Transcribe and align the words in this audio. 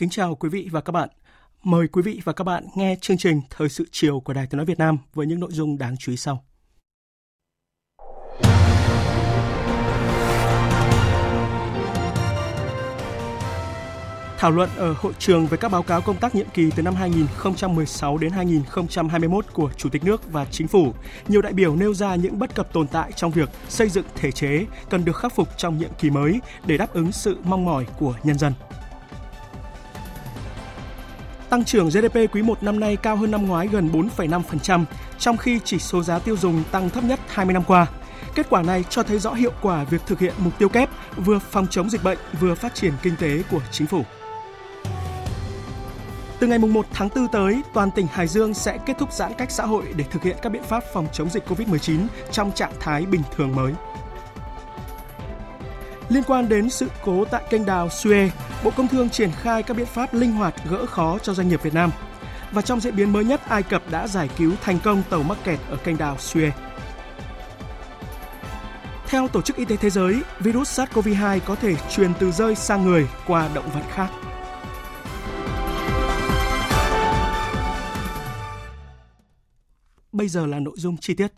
Kính 0.00 0.10
chào 0.10 0.34
quý 0.34 0.48
vị 0.48 0.68
và 0.70 0.80
các 0.80 0.92
bạn. 0.92 1.08
Mời 1.62 1.88
quý 1.88 2.02
vị 2.02 2.20
và 2.24 2.32
các 2.32 2.44
bạn 2.44 2.64
nghe 2.76 2.96
chương 3.00 3.16
trình 3.16 3.40
Thời 3.50 3.68
sự 3.68 3.84
chiều 3.92 4.20
của 4.20 4.32
Đài 4.32 4.46
Tiếng 4.46 4.56
nói 4.56 4.66
Việt 4.66 4.78
Nam 4.78 4.98
với 5.14 5.26
những 5.26 5.40
nội 5.40 5.50
dung 5.52 5.78
đáng 5.78 5.96
chú 5.96 6.12
ý 6.12 6.16
sau. 6.16 6.44
Thảo 14.38 14.50
luận 14.50 14.70
ở 14.76 14.94
hội 14.98 15.12
trường 15.18 15.46
về 15.46 15.56
các 15.56 15.72
báo 15.72 15.82
cáo 15.82 16.00
công 16.00 16.16
tác 16.16 16.34
nhiệm 16.34 16.46
kỳ 16.54 16.70
từ 16.76 16.82
năm 16.82 16.94
2016 16.94 18.18
đến 18.18 18.30
2021 18.30 19.44
của 19.52 19.70
Chủ 19.76 19.88
tịch 19.88 20.04
nước 20.04 20.32
và 20.32 20.44
Chính 20.44 20.68
phủ, 20.68 20.94
nhiều 21.28 21.42
đại 21.42 21.52
biểu 21.52 21.76
nêu 21.76 21.94
ra 21.94 22.14
những 22.14 22.38
bất 22.38 22.54
cập 22.54 22.72
tồn 22.72 22.86
tại 22.88 23.12
trong 23.12 23.30
việc 23.30 23.48
xây 23.68 23.88
dựng 23.88 24.06
thể 24.14 24.32
chế 24.32 24.66
cần 24.90 25.04
được 25.04 25.16
khắc 25.16 25.34
phục 25.34 25.48
trong 25.56 25.78
nhiệm 25.78 25.90
kỳ 25.98 26.10
mới 26.10 26.40
để 26.66 26.76
đáp 26.76 26.92
ứng 26.92 27.12
sự 27.12 27.36
mong 27.44 27.64
mỏi 27.64 27.86
của 27.98 28.14
nhân 28.24 28.38
dân. 28.38 28.52
Tăng 31.50 31.64
trưởng 31.64 31.88
GDP 31.88 32.16
quý 32.32 32.42
1 32.42 32.62
năm 32.62 32.80
nay 32.80 32.96
cao 32.96 33.16
hơn 33.16 33.30
năm 33.30 33.46
ngoái 33.46 33.68
gần 33.68 33.90
4,5%, 34.16 34.84
trong 35.18 35.36
khi 35.36 35.60
chỉ 35.64 35.78
số 35.78 36.02
giá 36.02 36.18
tiêu 36.18 36.36
dùng 36.36 36.62
tăng 36.70 36.90
thấp 36.90 37.04
nhất 37.04 37.20
20 37.28 37.54
năm 37.54 37.62
qua. 37.66 37.86
Kết 38.34 38.46
quả 38.50 38.62
này 38.62 38.84
cho 38.90 39.02
thấy 39.02 39.18
rõ 39.18 39.32
hiệu 39.32 39.52
quả 39.62 39.84
việc 39.84 40.02
thực 40.06 40.18
hiện 40.18 40.34
mục 40.38 40.58
tiêu 40.58 40.68
kép 40.68 40.88
vừa 41.16 41.38
phòng 41.38 41.66
chống 41.70 41.90
dịch 41.90 42.04
bệnh 42.04 42.18
vừa 42.40 42.54
phát 42.54 42.74
triển 42.74 42.92
kinh 43.02 43.16
tế 43.16 43.42
của 43.50 43.60
chính 43.70 43.86
phủ. 43.86 44.02
Từ 46.40 46.46
ngày 46.46 46.58
1 46.58 46.86
tháng 46.92 47.08
4 47.16 47.28
tới, 47.28 47.62
toàn 47.74 47.90
tỉnh 47.90 48.06
Hải 48.12 48.26
Dương 48.26 48.54
sẽ 48.54 48.78
kết 48.86 48.98
thúc 48.98 49.12
giãn 49.12 49.32
cách 49.38 49.50
xã 49.50 49.66
hội 49.66 49.84
để 49.96 50.04
thực 50.10 50.22
hiện 50.22 50.36
các 50.42 50.52
biện 50.52 50.62
pháp 50.62 50.84
phòng 50.92 51.06
chống 51.12 51.28
dịch 51.30 51.48
COVID-19 51.48 52.06
trong 52.30 52.52
trạng 52.52 52.72
thái 52.80 53.06
bình 53.06 53.22
thường 53.36 53.54
mới. 53.56 53.72
Liên 56.10 56.22
quan 56.22 56.48
đến 56.48 56.70
sự 56.70 56.88
cố 57.04 57.24
tại 57.24 57.42
kênh 57.50 57.66
đào 57.66 57.88
Suez, 57.88 58.28
Bộ 58.64 58.70
Công 58.76 58.88
Thương 58.88 59.10
triển 59.10 59.30
khai 59.32 59.62
các 59.62 59.76
biện 59.76 59.86
pháp 59.86 60.14
linh 60.14 60.32
hoạt 60.32 60.54
gỡ 60.70 60.86
khó 60.86 61.18
cho 61.18 61.34
doanh 61.34 61.48
nghiệp 61.48 61.62
Việt 61.62 61.74
Nam. 61.74 61.90
Và 62.52 62.62
trong 62.62 62.80
diễn 62.80 62.96
biến 62.96 63.12
mới 63.12 63.24
nhất, 63.24 63.40
Ai 63.48 63.62
Cập 63.62 63.82
đã 63.90 64.06
giải 64.06 64.28
cứu 64.36 64.52
thành 64.62 64.78
công 64.84 65.02
tàu 65.10 65.22
mắc 65.22 65.38
kẹt 65.44 65.58
ở 65.68 65.76
kênh 65.76 65.98
đào 65.98 66.16
Suez. 66.16 66.50
Theo 69.06 69.28
Tổ 69.28 69.42
chức 69.42 69.56
Y 69.56 69.64
tế 69.64 69.76
Thế 69.76 69.90
giới, 69.90 70.22
virus 70.40 70.80
SARS-CoV-2 70.80 71.40
có 71.46 71.54
thể 71.54 71.76
truyền 71.90 72.12
từ 72.20 72.30
rơi 72.30 72.54
sang 72.54 72.84
người 72.84 73.08
qua 73.26 73.50
động 73.54 73.70
vật 73.74 73.84
khác. 73.90 74.10
Bây 80.12 80.28
giờ 80.28 80.46
là 80.46 80.58
nội 80.58 80.74
dung 80.76 80.96
chi 80.96 81.14
tiết. 81.14 81.32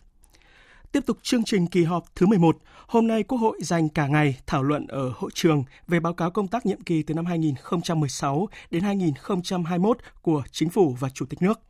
Tiếp 0.92 1.06
tục 1.06 1.18
chương 1.22 1.44
trình 1.44 1.66
kỳ 1.66 1.84
họp 1.84 2.04
thứ 2.14 2.26
11, 2.26 2.56
hôm 2.86 3.06
nay 3.06 3.22
Quốc 3.22 3.38
hội 3.38 3.58
dành 3.62 3.88
cả 3.88 4.06
ngày 4.06 4.36
thảo 4.46 4.62
luận 4.62 4.86
ở 4.86 5.12
hội 5.16 5.30
trường 5.34 5.64
về 5.88 6.00
báo 6.00 6.14
cáo 6.14 6.30
công 6.30 6.48
tác 6.48 6.66
nhiệm 6.66 6.80
kỳ 6.80 7.02
từ 7.02 7.14
năm 7.14 7.26
2016 7.26 8.48
đến 8.70 8.82
2021 8.82 9.98
của 10.22 10.42
Chính 10.50 10.68
phủ 10.68 10.96
và 11.00 11.08
Chủ 11.08 11.26
tịch 11.26 11.42
nước. 11.42 11.60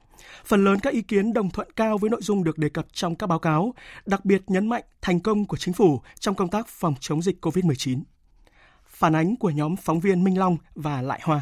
Phần 0.44 0.64
lớn 0.64 0.78
các 0.80 0.92
ý 0.92 1.02
kiến 1.02 1.32
đồng 1.32 1.50
thuận 1.50 1.68
cao 1.76 1.98
với 1.98 2.10
nội 2.10 2.22
dung 2.22 2.44
được 2.44 2.58
đề 2.58 2.68
cập 2.68 2.86
trong 2.92 3.16
các 3.16 3.26
báo 3.26 3.38
cáo, 3.38 3.74
đặc 4.06 4.24
biệt 4.24 4.42
nhấn 4.46 4.68
mạnh 4.68 4.84
thành 5.02 5.20
công 5.20 5.44
của 5.44 5.56
chính 5.56 5.74
phủ 5.74 6.00
trong 6.20 6.34
công 6.34 6.48
tác 6.48 6.68
phòng 6.68 6.94
chống 7.00 7.22
dịch 7.22 7.44
COVID-19. 7.44 8.02
Phản 8.86 9.16
ánh 9.16 9.36
của 9.36 9.50
nhóm 9.50 9.76
phóng 9.76 10.00
viên 10.00 10.24
Minh 10.24 10.38
Long 10.38 10.56
và 10.74 11.02
Lại 11.02 11.20
Hoa. 11.22 11.40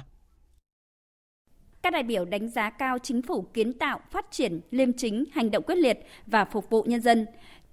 Các 1.83 1.93
đại 1.93 2.03
biểu 2.03 2.25
đánh 2.25 2.49
giá 2.49 2.71
cao 2.71 2.99
chính 2.99 3.23
phủ 3.23 3.43
kiến 3.55 3.73
tạo, 3.73 4.01
phát 4.11 4.27
triển, 4.31 4.61
liêm 4.71 4.93
chính, 4.93 5.25
hành 5.33 5.51
động 5.51 5.65
quyết 5.67 5.75
liệt 5.75 5.99
và 6.27 6.45
phục 6.45 6.71
vụ 6.71 6.83
nhân 6.83 7.01
dân. 7.01 7.27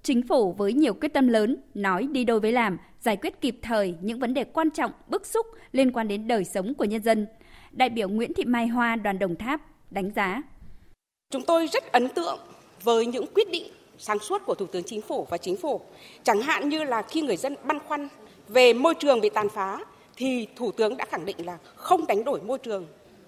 Chính 0.07 0.28
phủ 0.28 0.51
với 0.51 0.73
nhiều 0.73 0.94
quyết 0.94 1.13
tâm 1.13 1.28
lớn, 1.28 1.57
nói 1.73 2.07
đi 2.12 2.23
đôi 2.23 2.40
với 2.40 2.51
làm, 2.51 2.78
giải 3.00 3.18
quyết 3.18 3.41
kịp 3.41 3.59
thời 3.62 3.95
những 4.01 4.19
vấn 4.19 4.34
đề 4.34 4.44
quan 4.44 4.69
trọng, 4.69 4.91
bức 5.07 5.25
xúc 5.25 5.45
liên 5.72 5.91
quan 5.91 6.07
đến 6.07 6.28
đời 6.28 6.44
sống 6.44 6.73
của 6.73 6.85
nhân 6.85 7.03
dân. 7.03 7.28
Đại 7.72 7.90
biểu 7.90 8.09
Nguyễn 8.09 8.34
Thị 8.34 8.45
Mai 8.45 8.68
Hoa, 8.68 8.95
đoàn 8.95 9.19
Đồng 9.19 9.35
Tháp 9.35 9.62
đánh 9.91 10.12
giá. 10.16 10.41
Chúng 11.29 11.41
tôi 11.41 11.68
rất 11.68 11.91
ấn 11.91 12.09
tượng 12.09 12.40
với 12.84 13.06
những 13.06 13.25
quyết 13.34 13.51
định 13.51 13.63
sáng 13.97 14.19
suốt 14.19 14.45
của 14.45 14.56
Thủ 14.56 14.66
tướng 14.66 14.84
Chính 14.84 15.01
phủ 15.01 15.28
và 15.29 15.38
Chính 15.38 15.57
phủ. 15.57 15.81
Chẳng 16.24 16.41
hạn 16.41 16.69
như 16.69 16.84
là 16.84 17.01
khi 17.01 17.22
người 17.22 17.38
dân 17.38 17.56
băn 17.63 17.79
khoăn 17.79 18.07
về 18.47 18.74
môi 18.74 18.94
trường 19.00 19.22
bị 19.22 19.29
tàn 19.29 19.50
phá, 19.50 19.79
thì 20.16 20.47
Thủ 20.56 20.72
tướng 20.72 20.97
đã 20.97 21.06
khẳng 21.06 21.25
định 21.25 21.45
là 21.45 21.57
không 21.75 22.07
đánh 22.07 22.24
đổi 22.24 22.41
môi 22.41 22.57
trường 22.57 22.88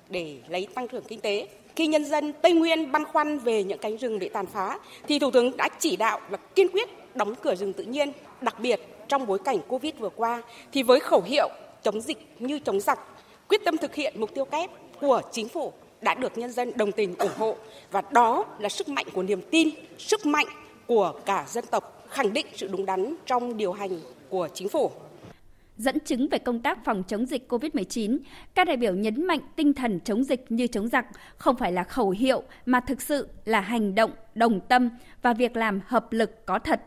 để 0.10 0.40
lấy 0.50 0.68
tăng 0.74 0.88
trưởng 0.88 1.04
kinh 1.08 1.20
tế. 1.20 1.48
Khi 1.80 1.88
nhân 1.88 2.06
dân 2.06 2.34
Tây 2.42 2.54
Nguyên 2.54 2.92
băn 2.92 3.06
khoăn 3.06 3.40
về 3.40 3.64
những 3.64 3.78
cánh 3.78 3.98
rừng 3.98 4.20
bị 4.20 4.30
tàn 4.30 4.46
phá, 4.46 4.80
thì 5.08 5.20
Thủ 5.20 5.32
tướng 5.32 5.58
đã 5.58 5.70
chỉ 5.80 5.96
đạo 5.96 6.20
là 6.30 6.38
kiên 6.38 6.68
quyết 6.70 6.90
đóng 7.16 7.36
cửa 7.36 7.56
rừng 7.56 7.74
tự 7.74 7.84
nhiên, 7.84 8.12
đặc 8.42 8.60
biệt 8.60 8.80
trong 9.08 9.28
bối 9.28 9.40
cảnh 9.40 9.58
Covid 9.68 9.94
vừa 10.00 10.10
qua, 10.10 10.42
thì 10.72 10.84
với 10.84 11.00
khẩu 11.00 11.22
hiệu 11.22 11.50
chống 11.84 12.02
dịch 12.02 12.18
như 12.40 12.60
chống 12.60 12.80
giặc, 12.80 13.00
quyết 13.48 13.62
tâm 13.66 13.78
thực 13.78 13.96
hiện 13.96 14.14
mục 14.18 14.34
tiêu 14.36 14.46
kép 14.46 14.70
của 15.02 15.22
chính 15.32 15.48
phủ 15.48 15.74
đã 16.02 16.14
được 16.14 16.38
nhân 16.38 16.52
dân 16.52 16.72
đồng 16.76 16.92
tình 16.92 17.16
ủng 17.16 17.38
hộ. 17.38 17.56
Và 17.92 18.02
đó 18.12 18.46
là 18.60 18.70
sức 18.70 18.90
mạnh 18.90 19.06
của 19.14 19.24
niềm 19.24 19.42
tin, 19.52 19.70
sức 19.98 20.26
mạnh 20.26 20.48
của 20.88 21.14
cả 21.26 21.46
dân 21.48 21.66
tộc 21.66 22.08
khẳng 22.10 22.34
định 22.34 22.46
sự 22.56 22.68
đúng 22.68 22.86
đắn 22.86 23.16
trong 23.26 23.58
điều 23.58 23.74
hành 23.74 24.00
của 24.30 24.48
chính 24.54 24.70
phủ 24.70 24.92
dẫn 25.80 26.00
chứng 26.00 26.28
về 26.30 26.38
công 26.38 26.60
tác 26.60 26.86
phòng 26.86 27.04
chống 27.08 27.26
dịch 27.26 27.52
COVID-19, 27.52 28.20
các 28.56 28.68
đại 28.68 28.78
biểu 28.78 28.94
nhấn 28.96 29.28
mạnh 29.28 29.40
tinh 29.56 29.74
thần 29.74 30.00
chống 30.00 30.24
dịch 30.24 30.46
như 30.50 30.68
chống 30.68 30.88
giặc 30.88 31.06
không 31.38 31.56
phải 31.56 31.72
là 31.72 31.84
khẩu 31.84 32.10
hiệu 32.10 32.44
mà 32.66 32.80
thực 32.80 33.02
sự 33.02 33.28
là 33.46 33.62
hành 33.62 33.96
động 33.96 34.12
đồng 34.36 34.60
tâm 34.60 34.90
và 35.22 35.34
việc 35.34 35.56
làm 35.56 35.82
hợp 35.86 36.14
lực 36.14 36.46
có 36.46 36.60
thật. 36.60 36.82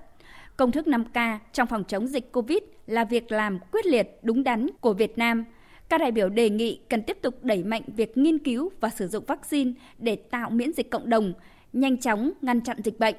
Công 0.57 0.73
thức 0.73 0.87
5K 0.87 1.39
trong 1.53 1.67
phòng 1.67 1.85
chống 1.85 2.07
dịch 2.07 2.33
COVID 2.33 2.59
là 2.87 3.05
việc 3.05 3.33
làm 3.33 3.59
quyết 3.73 3.87
liệt, 3.87 4.19
đúng 4.23 4.45
đắn 4.45 4.67
của 4.81 4.93
Việt 4.93 5.19
Nam. 5.19 5.45
Các 5.89 5.99
đại 5.99 6.13
biểu 6.13 6.29
đề 6.29 6.51
nghị 6.51 6.81
cần 6.89 7.03
tiếp 7.03 7.19
tục 7.23 7.45
đẩy 7.45 7.65
mạnh 7.65 7.83
việc 7.87 8.17
nghiên 8.17 8.39
cứu 8.39 8.71
và 8.81 8.91
sử 8.91 9.09
dụng 9.09 9.25
vaccine 9.25 9.73
để 9.99 10.17
tạo 10.17 10.51
miễn 10.51 10.73
dịch 10.73 10.91
cộng 10.91 11.09
đồng, 11.09 11.33
nhanh 11.73 11.97
chóng 11.97 12.33
ngăn 12.43 12.61
chặn 12.61 12.77
dịch 12.85 12.99
bệnh, 12.99 13.15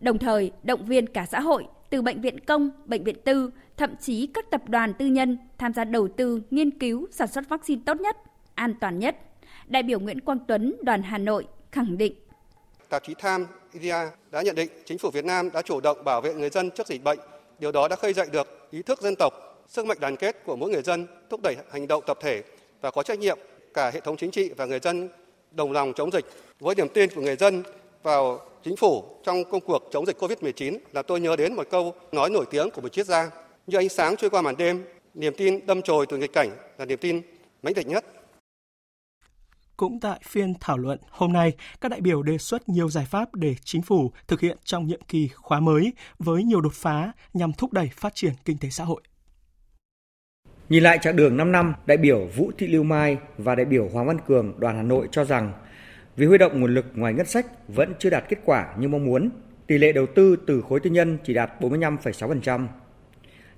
đồng 0.00 0.18
thời 0.18 0.52
động 0.62 0.84
viên 0.84 1.06
cả 1.06 1.26
xã 1.26 1.40
hội 1.40 1.66
từ 1.90 2.02
bệnh 2.02 2.20
viện 2.20 2.40
công, 2.40 2.70
bệnh 2.84 3.04
viện 3.04 3.16
tư, 3.24 3.50
thậm 3.76 3.96
chí 4.00 4.26
các 4.26 4.50
tập 4.50 4.62
đoàn 4.68 4.94
tư 4.94 5.06
nhân 5.06 5.38
tham 5.58 5.72
gia 5.72 5.84
đầu 5.84 6.08
tư, 6.08 6.42
nghiên 6.50 6.70
cứu, 6.70 7.06
sản 7.10 7.28
xuất 7.28 7.48
vaccine 7.48 7.82
tốt 7.86 8.00
nhất, 8.00 8.16
an 8.54 8.74
toàn 8.80 8.98
nhất. 8.98 9.16
Đại 9.66 9.82
biểu 9.82 10.00
Nguyễn 10.00 10.20
Quang 10.20 10.38
Tuấn, 10.48 10.76
đoàn 10.82 11.02
Hà 11.02 11.18
Nội 11.18 11.46
khẳng 11.72 11.98
định. 11.98 12.14
Tạp 12.88 13.04
chí 13.06 13.14
Time 13.22 13.44
India 13.72 13.96
đã 14.30 14.42
nhận 14.42 14.54
định 14.54 14.70
chính 14.84 14.98
phủ 14.98 15.10
Việt 15.10 15.24
Nam 15.24 15.50
đã 15.52 15.62
chủ 15.62 15.80
động 15.80 16.04
bảo 16.04 16.20
vệ 16.20 16.34
người 16.34 16.50
dân 16.50 16.70
trước 16.70 16.86
dịch 16.86 17.04
bệnh. 17.04 17.18
Điều 17.58 17.72
đó 17.72 17.88
đã 17.88 17.96
khơi 17.96 18.12
dậy 18.12 18.26
được 18.32 18.68
ý 18.70 18.82
thức 18.82 19.02
dân 19.02 19.14
tộc, 19.18 19.32
sức 19.68 19.86
mạnh 19.86 19.98
đoàn 20.00 20.16
kết 20.16 20.44
của 20.44 20.56
mỗi 20.56 20.70
người 20.70 20.82
dân, 20.82 21.06
thúc 21.30 21.40
đẩy 21.42 21.56
hành 21.70 21.86
động 21.86 22.04
tập 22.06 22.18
thể 22.20 22.42
và 22.80 22.90
có 22.90 23.02
trách 23.02 23.18
nhiệm 23.18 23.38
cả 23.74 23.90
hệ 23.90 24.00
thống 24.00 24.16
chính 24.16 24.30
trị 24.30 24.50
và 24.56 24.64
người 24.64 24.80
dân 24.80 25.08
đồng 25.50 25.72
lòng 25.72 25.92
chống 25.96 26.10
dịch. 26.12 26.24
Với 26.60 26.74
niềm 26.74 26.88
tin 26.88 27.10
của 27.14 27.20
người 27.20 27.36
dân 27.36 27.62
vào 28.08 28.40
chính 28.64 28.76
phủ 28.76 29.04
trong 29.24 29.44
công 29.50 29.60
cuộc 29.60 29.88
chống 29.92 30.06
dịch 30.06 30.18
COVID-19 30.18 30.78
là 30.92 31.02
tôi 31.02 31.20
nhớ 31.20 31.36
đến 31.36 31.54
một 31.54 31.66
câu 31.70 31.94
nói 32.12 32.30
nổi 32.30 32.46
tiếng 32.50 32.70
của 32.70 32.80
một 32.80 32.92
triết 32.92 33.06
gia. 33.06 33.30
Như 33.66 33.78
ánh 33.78 33.88
sáng 33.88 34.16
trôi 34.16 34.30
qua 34.30 34.42
màn 34.42 34.56
đêm, 34.56 34.84
niềm 35.14 35.32
tin 35.36 35.66
đâm 35.66 35.82
chồi 35.82 36.06
từ 36.06 36.16
nghịch 36.16 36.32
cảnh 36.32 36.50
là 36.78 36.84
niềm 36.84 36.98
tin 36.98 37.20
mãnh 37.62 37.74
liệt 37.76 37.86
nhất. 37.86 38.04
Cũng 39.76 40.00
tại 40.00 40.20
phiên 40.24 40.54
thảo 40.60 40.78
luận 40.78 40.98
hôm 41.10 41.32
nay, 41.32 41.52
các 41.80 41.88
đại 41.88 42.00
biểu 42.00 42.22
đề 42.22 42.38
xuất 42.38 42.68
nhiều 42.68 42.90
giải 42.90 43.06
pháp 43.10 43.34
để 43.34 43.54
chính 43.64 43.82
phủ 43.82 44.12
thực 44.28 44.40
hiện 44.40 44.56
trong 44.64 44.86
nhiệm 44.86 45.00
kỳ 45.08 45.28
khóa 45.28 45.60
mới 45.60 45.92
với 46.18 46.42
nhiều 46.44 46.60
đột 46.60 46.74
phá 46.74 47.12
nhằm 47.34 47.52
thúc 47.52 47.72
đẩy 47.72 47.90
phát 47.96 48.14
triển 48.14 48.32
kinh 48.44 48.58
tế 48.58 48.70
xã 48.70 48.84
hội. 48.84 49.00
Nhìn 50.68 50.82
lại 50.82 50.98
chặng 51.02 51.16
đường 51.16 51.36
5 51.36 51.52
năm, 51.52 51.74
đại 51.86 51.96
biểu 51.96 52.26
Vũ 52.36 52.50
Thị 52.58 52.66
Lưu 52.66 52.82
Mai 52.82 53.16
và 53.38 53.54
đại 53.54 53.64
biểu 53.64 53.88
Hoàng 53.92 54.06
Văn 54.06 54.18
Cường 54.26 54.60
đoàn 54.60 54.76
Hà 54.76 54.82
Nội 54.82 55.08
cho 55.12 55.24
rằng 55.24 55.52
vì 56.18 56.26
huy 56.26 56.38
động 56.38 56.60
nguồn 56.60 56.74
lực 56.74 56.86
ngoài 56.94 57.14
ngân 57.14 57.26
sách 57.26 57.46
vẫn 57.68 57.94
chưa 57.98 58.10
đạt 58.10 58.24
kết 58.28 58.38
quả 58.44 58.74
như 58.78 58.88
mong 58.88 59.04
muốn, 59.04 59.30
tỷ 59.66 59.78
lệ 59.78 59.92
đầu 59.92 60.06
tư 60.06 60.36
từ 60.46 60.62
khối 60.68 60.80
tư 60.80 60.90
nhân 60.90 61.18
chỉ 61.24 61.34
đạt 61.34 61.50
45,6%. 61.60 62.66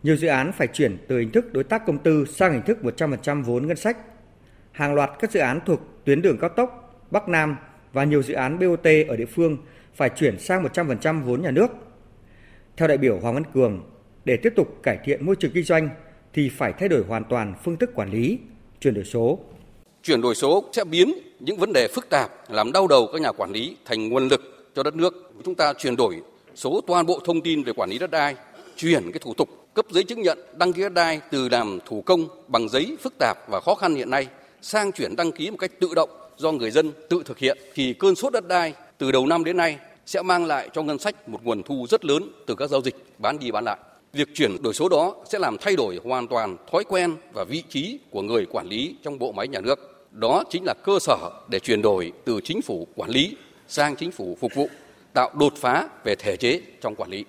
Nhiều 0.03 0.17
dự 0.17 0.29
án 0.29 0.53
phải 0.53 0.67
chuyển 0.67 0.97
từ 1.09 1.19
hình 1.19 1.31
thức 1.31 1.53
đối 1.53 1.65
tác 1.65 1.87
công 1.87 1.99
tư 1.99 2.25
sang 2.25 2.53
hình 2.53 2.63
thức 2.63 2.79
100% 2.83 3.43
vốn 3.43 3.67
ngân 3.67 3.77
sách. 3.77 3.97
Hàng 4.73 4.95
loạt 4.95 5.11
các 5.21 5.31
dự 5.31 5.41
án 5.41 5.61
thuộc 5.67 5.81
tuyến 6.05 6.23
đường 6.23 6.39
cao 6.41 6.51
tốc 6.51 7.01
Bắc 7.11 7.29
Nam 7.29 7.57
và 7.93 8.05
nhiều 8.05 8.23
dự 8.23 8.35
án 8.35 8.59
BOT 8.59 8.87
ở 9.09 9.17
địa 9.17 9.27
phương 9.27 9.57
phải 9.95 10.11
chuyển 10.11 10.39
sang 10.39 10.65
100% 10.65 11.23
vốn 11.23 11.43
nhà 11.43 11.51
nước. 11.51 11.71
Theo 12.77 12.89
đại 12.89 12.99
biểu 12.99 13.19
Hoàng 13.19 13.35
Văn 13.35 13.45
Cường, 13.55 13.91
để 14.25 14.37
tiếp 14.37 14.53
tục 14.57 14.81
cải 14.83 14.99
thiện 15.05 15.27
môi 15.27 15.37
trường 15.37 15.53
kinh 15.55 15.65
doanh 15.65 15.89
thì 16.33 16.49
phải 16.49 16.73
thay 16.73 16.89
đổi 16.89 17.05
hoàn 17.09 17.25
toàn 17.25 17.55
phương 17.65 17.77
thức 17.77 17.91
quản 17.95 18.11
lý, 18.11 18.39
chuyển 18.81 18.95
đổi 18.95 19.05
số. 19.05 19.39
Chuyển 20.03 20.21
đổi 20.21 20.35
số 20.35 20.65
sẽ 20.73 20.85
biến 20.85 21.13
những 21.41 21.57
vấn 21.57 21.73
đề 21.73 21.89
phức 21.89 22.09
tạp 22.09 22.51
làm 22.51 22.73
đau 22.73 22.87
đầu 22.87 23.09
các 23.13 23.21
nhà 23.21 23.33
quản 23.33 23.53
lý 23.53 23.77
thành 23.85 24.09
nguồn 24.09 24.29
lực 24.29 24.73
cho 24.77 24.83
đất 24.83 24.95
nước. 24.95 25.33
Chúng 25.45 25.55
ta 25.55 25.73
chuyển 25.73 25.97
đổi 25.97 26.17
số 26.55 26.81
toàn 26.87 27.07
bộ 27.07 27.21
thông 27.25 27.41
tin 27.41 27.63
về 27.63 27.73
quản 27.73 27.91
lý 27.91 27.99
đất 27.99 28.11
đai, 28.11 28.37
chuyển 28.77 29.13
cái 29.13 29.19
thủ 29.19 29.35
tục 29.35 29.49
cấp 29.75 29.87
giấy 29.91 30.05
chứng 30.05 30.23
nhận 30.23 30.39
đăng 30.57 30.73
ký 30.73 30.83
đất 30.83 30.93
đai 30.93 31.21
từ 31.31 31.49
làm 31.49 31.79
thủ 31.87 32.03
công 32.03 32.29
bằng 32.49 32.69
giấy 32.69 32.97
phức 33.03 33.19
tạp 33.19 33.39
và 33.49 33.61
khó 33.61 33.75
khăn 33.75 33.95
hiện 33.95 34.11
nay 34.11 34.27
sang 34.63 34.93
chuyển 34.93 35.17
đăng 35.17 35.33
ký 35.33 35.51
một 35.51 35.57
cách 35.61 35.71
tự 35.81 35.95
động 35.95 36.11
do 36.37 36.53
người 36.53 36.71
dân 36.71 36.93
tự 37.09 37.23
thực 37.25 37.39
hiện 37.39 37.59
thì 37.75 37.93
cơn 37.93 38.15
sốt 38.15 38.33
đất 38.33 38.49
đai 38.49 38.75
từ 38.99 39.13
đầu 39.13 39.27
năm 39.27 39.45
đến 39.45 39.57
nay 39.57 39.79
sẽ 40.07 40.23
mang 40.23 40.47
lại 40.47 40.69
cho 40.73 40.83
ngân 40.83 40.99
sách 40.99 41.29
một 41.29 41.45
nguồn 41.45 41.63
thu 41.63 41.87
rất 41.91 42.05
lớn 42.05 42.33
từ 42.47 42.55
các 42.55 42.71
giao 42.71 42.83
dịch 42.83 42.95
bán 43.19 43.39
đi 43.39 43.51
bán 43.51 43.65
lại. 43.65 43.79
Việc 44.13 44.29
chuyển 44.35 44.63
đổi 44.63 44.75
số 44.75 44.89
đó 44.89 45.15
sẽ 45.25 45.39
làm 45.39 45.57
thay 45.59 45.77
đổi 45.77 46.01
hoàn 46.05 46.27
toàn 46.29 46.57
thói 46.73 46.85
quen 46.85 47.17
và 47.33 47.45
vị 47.45 47.63
trí 47.69 47.99
của 48.11 48.23
người 48.23 48.47
quản 48.47 48.67
lý 48.67 48.97
trong 49.03 49.19
bộ 49.19 49.33
máy 49.33 49.49
nhà 49.49 49.61
nước. 49.61 49.90
Đó 50.11 50.45
chính 50.51 50.65
là 50.65 50.75
cơ 50.85 50.99
sở 51.01 51.31
để 51.49 51.59
chuyển 51.59 51.83
đổi 51.83 52.13
từ 52.25 52.41
chính 52.45 52.63
phủ 52.63 52.87
quản 52.95 53.11
lý 53.11 53.37
sang 53.69 53.97
chính 53.97 54.13
phủ 54.13 54.37
phục 54.41 54.55
vụ, 54.55 54.69
tạo 55.15 55.31
đột 55.39 55.53
phá 55.57 55.89
về 56.05 56.15
thể 56.15 56.37
chế 56.37 56.61
trong 56.81 56.95
quản 56.97 57.11
lý. 57.11 57.25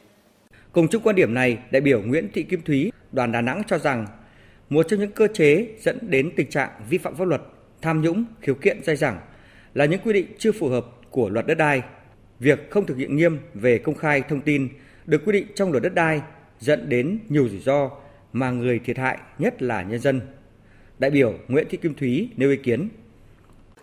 Cùng 0.72 0.88
chung 0.88 1.02
quan 1.04 1.16
điểm 1.16 1.34
này, 1.34 1.58
đại 1.72 1.82
biểu 1.82 2.02
Nguyễn 2.02 2.30
Thị 2.34 2.44
Kim 2.44 2.62
Thúy, 2.62 2.92
đoàn 3.12 3.32
Đà 3.32 3.42
Nẵng 3.42 3.64
cho 3.68 3.78
rằng 3.78 4.08
một 4.70 4.86
trong 4.90 5.00
những 5.00 5.12
cơ 5.12 5.28
chế 5.34 5.68
dẫn 5.80 5.98
đến 6.02 6.32
tình 6.36 6.50
trạng 6.50 6.70
vi 6.90 6.98
phạm 6.98 7.16
pháp 7.16 7.26
luật, 7.26 7.42
tham 7.82 8.02
nhũng, 8.02 8.26
khiếu 8.42 8.56
kiện 8.56 8.84
dai 8.84 8.96
dẳng 8.96 9.20
là 9.74 9.86
những 9.86 10.00
quy 10.04 10.14
định 10.14 10.28
chưa 10.38 10.52
phù 10.52 10.70
hợp 10.70 10.86
của 11.10 11.30
luật 11.30 11.48
đất 11.48 11.56
đai. 11.56 11.82
Việc 12.40 12.72
không 12.72 12.86
thực 12.86 12.98
hiện 12.98 13.16
nghiêm 13.16 13.40
về 13.54 13.78
công 13.78 13.96
khai 13.96 14.22
thông 14.30 14.42
tin 14.42 14.70
được 15.06 15.22
quy 15.26 15.32
định 15.32 15.48
trong 15.56 15.72
luật 15.72 15.84
đất 15.84 15.94
đai 15.94 16.22
dẫn 16.60 16.90
đến 16.90 17.20
nhiều 17.30 17.50
rủi 17.50 17.60
ro 17.60 17.90
mà 18.34 18.52
người 18.52 18.80
thiệt 18.80 18.98
hại 18.98 19.18
nhất 19.40 19.62
là 19.62 19.84
nhân 19.84 20.00
dân. 20.00 20.22
Đại 21.02 21.12
biểu 21.12 21.34
Nguyễn 21.48 21.68
Thị 21.70 21.78
Kim 21.78 21.94
Thúy 21.94 22.30
nêu 22.38 22.50
ý 22.50 22.58
kiến. 22.64 22.90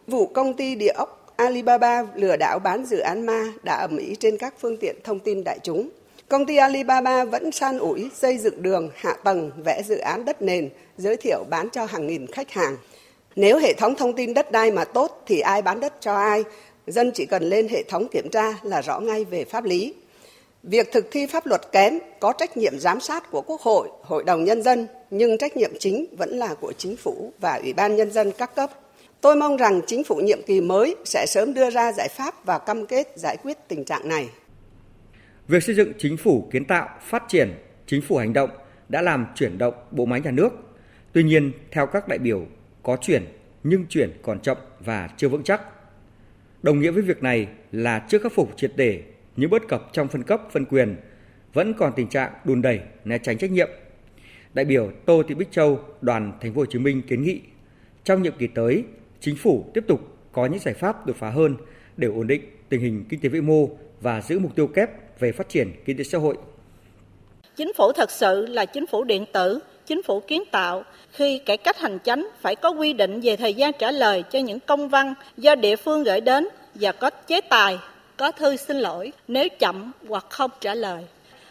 Vụ 0.06 0.26
công 0.26 0.54
ty 0.54 0.74
địa 0.74 0.92
ốc 0.94 1.34
Alibaba 1.36 2.02
lừa 2.14 2.36
đảo 2.36 2.58
bán 2.58 2.84
dự 2.84 2.98
án 2.98 3.26
ma 3.26 3.52
đã 3.62 3.74
ẩm 3.74 3.96
ý 3.96 4.14
trên 4.20 4.38
các 4.38 4.54
phương 4.60 4.76
tiện 4.76 4.96
thông 5.04 5.20
tin 5.20 5.44
đại 5.44 5.58
chúng. 5.62 5.88
Công 6.28 6.46
ty 6.46 6.56
Alibaba 6.56 7.24
vẫn 7.24 7.52
san 7.52 7.78
ủi 7.78 8.10
xây 8.14 8.38
dựng 8.38 8.62
đường, 8.62 8.90
hạ 8.94 9.16
tầng, 9.24 9.50
vẽ 9.64 9.82
dự 9.82 9.98
án 9.98 10.24
đất 10.24 10.42
nền, 10.42 10.68
giới 10.96 11.16
thiệu 11.16 11.44
bán 11.50 11.68
cho 11.70 11.84
hàng 11.84 12.06
nghìn 12.06 12.26
khách 12.26 12.50
hàng. 12.50 12.76
Nếu 13.36 13.58
hệ 13.58 13.72
thống 13.72 13.94
thông 13.94 14.12
tin 14.12 14.34
đất 14.34 14.52
đai 14.52 14.70
mà 14.70 14.84
tốt 14.84 15.22
thì 15.26 15.40
ai 15.40 15.62
bán 15.62 15.80
đất 15.80 15.92
cho 16.00 16.14
ai, 16.14 16.44
dân 16.86 17.10
chỉ 17.14 17.26
cần 17.26 17.42
lên 17.42 17.68
hệ 17.68 17.82
thống 17.82 18.08
kiểm 18.08 18.28
tra 18.32 18.58
là 18.62 18.82
rõ 18.82 19.00
ngay 19.00 19.24
về 19.24 19.44
pháp 19.44 19.64
lý. 19.64 19.94
Việc 20.62 20.92
thực 20.92 21.08
thi 21.10 21.26
pháp 21.26 21.46
luật 21.46 21.60
kém 21.72 21.98
có 22.20 22.32
trách 22.38 22.56
nhiệm 22.56 22.78
giám 22.78 23.00
sát 23.00 23.30
của 23.30 23.42
Quốc 23.42 23.60
hội, 23.60 23.88
Hội 24.02 24.24
đồng 24.24 24.44
Nhân 24.44 24.62
dân, 24.62 24.86
nhưng 25.10 25.38
trách 25.38 25.56
nhiệm 25.56 25.70
chính 25.78 26.06
vẫn 26.18 26.30
là 26.30 26.54
của 26.54 26.72
chính 26.78 26.96
phủ 26.96 27.32
và 27.40 27.54
Ủy 27.54 27.72
ban 27.72 27.96
Nhân 27.96 28.10
dân 28.10 28.32
các 28.38 28.54
cấp. 28.54 28.70
Tôi 29.20 29.36
mong 29.36 29.56
rằng 29.56 29.80
chính 29.86 30.04
phủ 30.04 30.16
nhiệm 30.16 30.42
kỳ 30.46 30.60
mới 30.60 30.96
sẽ 31.04 31.26
sớm 31.28 31.54
đưa 31.54 31.70
ra 31.70 31.92
giải 31.92 32.08
pháp 32.08 32.44
và 32.44 32.58
cam 32.58 32.86
kết 32.86 33.08
giải 33.14 33.36
quyết 33.42 33.56
tình 33.68 33.84
trạng 33.84 34.08
này. 34.08 34.28
Việc 35.48 35.62
xây 35.62 35.74
dựng 35.74 35.92
chính 35.98 36.16
phủ 36.16 36.48
kiến 36.52 36.64
tạo, 36.64 36.88
phát 37.02 37.22
triển, 37.28 37.54
chính 37.86 38.02
phủ 38.02 38.16
hành 38.16 38.32
động 38.32 38.50
đã 38.88 39.02
làm 39.02 39.26
chuyển 39.34 39.58
động 39.58 39.74
bộ 39.90 40.04
máy 40.04 40.20
nhà 40.20 40.30
nước. 40.30 40.50
Tuy 41.12 41.22
nhiên, 41.22 41.52
theo 41.70 41.86
các 41.86 42.08
đại 42.08 42.18
biểu, 42.18 42.46
có 42.82 42.96
chuyển 43.00 43.24
nhưng 43.62 43.86
chuyển 43.88 44.12
còn 44.22 44.40
chậm 44.40 44.56
và 44.80 45.08
chưa 45.16 45.28
vững 45.28 45.42
chắc. 45.44 45.60
Đồng 46.62 46.80
nghĩa 46.80 46.90
với 46.90 47.02
việc 47.02 47.22
này 47.22 47.46
là 47.72 48.06
chưa 48.08 48.18
khắc 48.18 48.32
phục 48.32 48.56
triệt 48.56 48.72
để 48.76 49.02
những 49.38 49.50
bất 49.50 49.68
cập 49.68 49.92
trong 49.92 50.08
phân 50.08 50.22
cấp, 50.22 50.40
phân 50.52 50.64
quyền, 50.64 50.96
vẫn 51.52 51.74
còn 51.74 51.92
tình 51.96 52.08
trạng 52.08 52.32
đùn 52.44 52.62
đẩy, 52.62 52.80
né 53.04 53.18
tránh 53.18 53.38
trách 53.38 53.50
nhiệm. 53.50 53.68
Đại 54.54 54.64
biểu 54.64 54.90
Tô 55.06 55.22
Thị 55.28 55.34
Bích 55.34 55.52
Châu, 55.52 55.80
đoàn 56.00 56.32
Thành 56.40 56.54
phố 56.54 56.60
Hồ 56.60 56.66
Chí 56.66 56.78
Minh 56.78 57.02
kiến 57.02 57.22
nghị 57.22 57.40
trong 58.04 58.22
nhiệm 58.22 58.32
kỳ 58.38 58.46
tới, 58.46 58.84
chính 59.20 59.36
phủ 59.36 59.64
tiếp 59.74 59.84
tục 59.88 60.00
có 60.32 60.46
những 60.46 60.58
giải 60.58 60.74
pháp 60.74 61.06
đột 61.06 61.16
phá 61.16 61.30
hơn 61.30 61.56
để 61.96 62.08
ổn 62.08 62.26
định 62.26 62.42
tình 62.68 62.80
hình 62.80 63.04
kinh 63.08 63.20
tế 63.20 63.28
vĩ 63.28 63.40
mô 63.40 63.68
và 64.00 64.20
giữ 64.20 64.38
mục 64.38 64.56
tiêu 64.56 64.66
kép 64.66 65.20
về 65.20 65.32
phát 65.32 65.48
triển 65.48 65.72
kinh 65.84 65.96
tế 65.96 66.04
xã 66.04 66.18
hội. 66.18 66.36
Chính 67.56 67.72
phủ 67.76 67.92
thật 67.92 68.10
sự 68.10 68.46
là 68.46 68.64
chính 68.64 68.86
phủ 68.86 69.04
điện 69.04 69.24
tử, 69.32 69.58
chính 69.86 70.02
phủ 70.02 70.20
kiến 70.20 70.42
tạo 70.50 70.84
khi 71.12 71.40
cải 71.46 71.56
cách 71.56 71.78
hành 71.78 71.98
chánh 72.04 72.28
phải 72.40 72.56
có 72.56 72.70
quy 72.70 72.92
định 72.92 73.20
về 73.20 73.36
thời 73.36 73.54
gian 73.54 73.72
trả 73.78 73.90
lời 73.90 74.24
cho 74.30 74.38
những 74.38 74.60
công 74.60 74.88
văn 74.88 75.14
do 75.36 75.54
địa 75.54 75.76
phương 75.76 76.04
gửi 76.04 76.20
đến 76.20 76.48
và 76.74 76.92
có 76.92 77.10
chế 77.26 77.40
tài 77.40 77.78
có 78.18 78.32
thư 78.32 78.56
xin 78.56 78.76
lỗi 78.76 79.12
nếu 79.28 79.48
chậm 79.58 79.92
hoặc 80.08 80.26
không 80.30 80.50
trả 80.60 80.74
lời. 80.74 81.04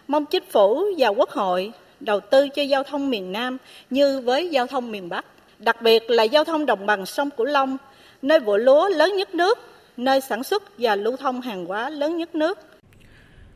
Mong 0.08 0.25
chính 0.25 0.44
phủ 0.52 0.86
và 0.98 1.08
quốc 1.08 1.30
hội 1.30 1.72
đầu 2.00 2.19
tư 2.19 2.48
cho 2.56 2.62
giao 2.62 2.84
thông 2.84 3.10
miền 3.10 3.31
Nam 3.31 3.58
như 3.90 4.19
với 4.19 4.50
giao 4.50 4.68
thông 4.68 4.92
miền 4.92 5.10
Bắc, 5.10 5.25
đặc 5.60 5.81
biệt 5.81 6.10
là 6.10 6.24
giao 6.24 6.44
thông 6.44 6.66
đồng 6.66 6.86
bằng 6.86 7.06
sông 7.06 7.30
Cửu 7.30 7.46
Long, 7.46 7.78
nơi 8.22 8.40
vụ 8.40 8.58
lúa 8.58 8.90
lớn 8.90 9.16
nhất 9.18 9.36
nước, 9.36 9.58
nơi 9.98 10.22
sản 10.22 10.44
xuất 10.44 10.64
và 10.78 10.96
lưu 10.96 11.18
thông 11.18 11.42
hàng 11.42 11.66
hóa 11.66 11.90
lớn 11.90 12.18
nhất 12.18 12.36
nước. 12.36 12.60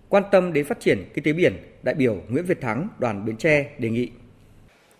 Quan 0.09 0.23
tâm 0.31 0.53
đến 0.53 0.65
phát 0.65 0.79
triển 0.79 1.05
kinh 1.13 1.23
tế 1.23 1.33
biển, 1.33 1.53
đại 1.83 1.95
biểu 1.95 2.15
Nguyễn 2.29 2.45
Việt 2.45 2.61
Thắng, 2.61 2.87
đoàn 2.99 3.25
Bến 3.25 3.37
Tre 3.37 3.65
đề 3.77 3.89
nghị 3.89 4.09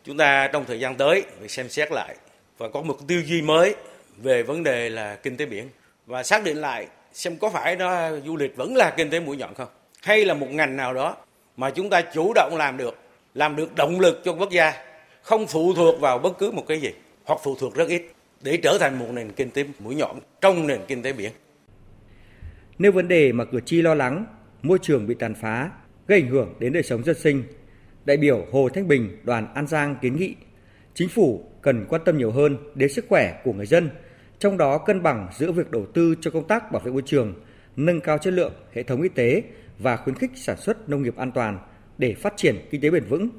chúng 0.04 0.18
ta 0.18 0.50
trong 0.54 0.66
thời 0.66 0.80
gian 0.80 0.96
tới 0.96 1.24
phải 1.40 1.48
xem 1.48 1.70
xét 1.70 1.92
lại 1.92 2.16
và 2.58 2.70
có 2.70 2.82
một 2.82 2.98
tư 3.08 3.16
duy 3.26 3.42
mới 3.42 3.76
về 4.18 4.44
vấn 4.44 4.64
đề 4.64 4.90
là 4.90 5.16
kinh 5.16 5.38
tế 5.38 5.46
biển 5.46 5.70
và 6.06 6.24
xác 6.24 6.44
định 6.44 6.58
lại 6.58 6.88
xem 7.14 7.38
có 7.38 7.50
phải 7.50 7.76
nó 7.76 8.10
du 8.26 8.38
lịch 8.38 8.56
vẫn 8.56 8.76
là 8.76 8.94
kinh 8.98 9.10
tế 9.10 9.20
mũi 9.20 9.38
nhọn 9.38 9.54
không 9.54 9.70
hay 10.04 10.26
là 10.26 10.34
một 10.34 10.48
ngành 10.52 10.76
nào 10.76 10.94
đó 10.94 11.18
mà 11.58 11.70
chúng 11.70 11.90
ta 11.90 12.02
chủ 12.02 12.34
động 12.36 12.56
làm 12.58 12.78
được 12.78 12.98
làm 13.34 13.56
được 13.56 13.76
động 13.76 14.00
lực 14.00 14.22
cho 14.24 14.34
quốc 14.34 14.52
gia 14.52 14.74
không 15.22 15.48
phụ 15.48 15.74
thuộc 15.74 16.02
vào 16.02 16.20
bất 16.20 16.38
cứ 16.38 16.52
một 16.52 16.64
cái 16.68 16.82
gì 16.82 16.90
hoặc 17.24 17.40
phụ 17.44 17.56
thuộc 17.60 17.76
rất 17.76 17.90
ít 17.90 18.02
để 18.42 18.58
trở 18.58 18.78
thành 18.80 19.00
một 19.00 19.08
nền 19.14 19.32
kinh 19.32 19.52
tế 19.52 19.66
mũi 19.80 19.96
nhọn 19.96 20.20
trong 20.42 20.68
nền 20.68 20.80
kinh 20.88 21.02
tế 21.02 21.14
biển. 21.14 21.32
Nếu 22.78 22.92
vấn 22.92 23.08
đề 23.08 23.32
mà 23.32 23.46
cử 23.46 23.60
tri 23.66 23.82
lo 23.82 23.94
lắng, 23.94 24.26
môi 24.62 24.78
trường 24.82 25.08
bị 25.08 25.16
tàn 25.16 25.36
phá, 25.36 25.70
gây 26.08 26.22
ảnh 26.22 26.30
hưởng 26.30 26.54
đến 26.60 26.74
đời 26.74 26.84
sống 26.84 27.04
dân 27.04 27.16
sinh, 27.20 27.44
đại 28.06 28.18
biểu 28.18 28.46
Hồ 28.52 28.70
Thanh 28.70 28.88
Bình, 28.88 29.18
đoàn 29.24 29.54
An 29.54 29.68
Giang 29.68 29.96
kiến 30.02 30.18
nghị 30.18 30.36
chính 30.94 31.10
phủ 31.10 31.46
cần 31.62 31.86
quan 31.90 32.02
tâm 32.06 32.18
nhiều 32.18 32.32
hơn 32.32 32.58
đến 32.76 32.90
sức 32.90 33.06
khỏe 33.10 33.42
của 33.44 33.54
người 33.54 33.66
dân 33.66 33.90
trong 34.42 34.58
đó 34.58 34.78
cân 34.78 35.04
bằng 35.04 35.28
giữa 35.38 35.52
việc 35.52 35.72
đầu 35.72 35.86
tư 35.94 36.16
cho 36.22 36.32
công 36.32 36.48
tác 36.48 36.72
bảo 36.72 36.82
vệ 36.86 36.92
môi 36.92 37.02
trường, 37.06 37.34
nâng 37.76 38.02
cao 38.02 38.18
chất 38.18 38.34
lượng 38.34 38.54
hệ 38.74 38.84
thống 38.84 39.02
y 39.02 39.10
tế 39.10 39.42
và 39.80 39.98
khuyến 39.98 40.16
khích 40.16 40.32
sản 40.36 40.58
xuất 40.58 40.90
nông 40.90 41.04
nghiệp 41.04 41.18
an 41.18 41.32
toàn 41.32 41.60
để 41.98 42.14
phát 42.14 42.34
triển 42.38 42.56
kinh 42.72 42.82
tế 42.82 42.90
bền 42.90 43.04
vững. 43.04 43.30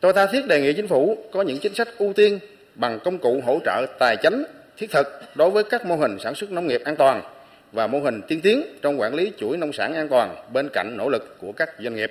Tôi 0.00 0.12
tha 0.12 0.26
thiết 0.26 0.46
đề 0.48 0.60
nghị 0.60 0.72
chính 0.72 0.88
phủ 0.88 1.16
có 1.32 1.42
những 1.42 1.58
chính 1.62 1.74
sách 1.74 1.88
ưu 1.98 2.12
tiên 2.12 2.38
bằng 2.74 2.98
công 3.04 3.18
cụ 3.18 3.40
hỗ 3.44 3.58
trợ 3.64 3.86
tài 3.98 4.16
chính 4.22 4.44
thiết 4.78 4.90
thực 4.90 5.06
đối 5.34 5.50
với 5.50 5.64
các 5.64 5.86
mô 5.86 5.96
hình 5.96 6.18
sản 6.18 6.34
xuất 6.34 6.50
nông 6.50 6.66
nghiệp 6.66 6.80
an 6.84 6.96
toàn 6.96 7.22
và 7.72 7.86
mô 7.86 8.00
hình 8.00 8.20
tiên 8.28 8.40
tiến 8.40 8.62
trong 8.82 9.00
quản 9.00 9.14
lý 9.14 9.32
chuỗi 9.38 9.56
nông 9.56 9.72
sản 9.72 9.94
an 9.94 10.08
toàn 10.08 10.36
bên 10.52 10.68
cạnh 10.72 10.96
nỗ 10.96 11.08
lực 11.08 11.36
của 11.40 11.52
các 11.52 11.68
doanh 11.78 11.96
nghiệp. 11.96 12.10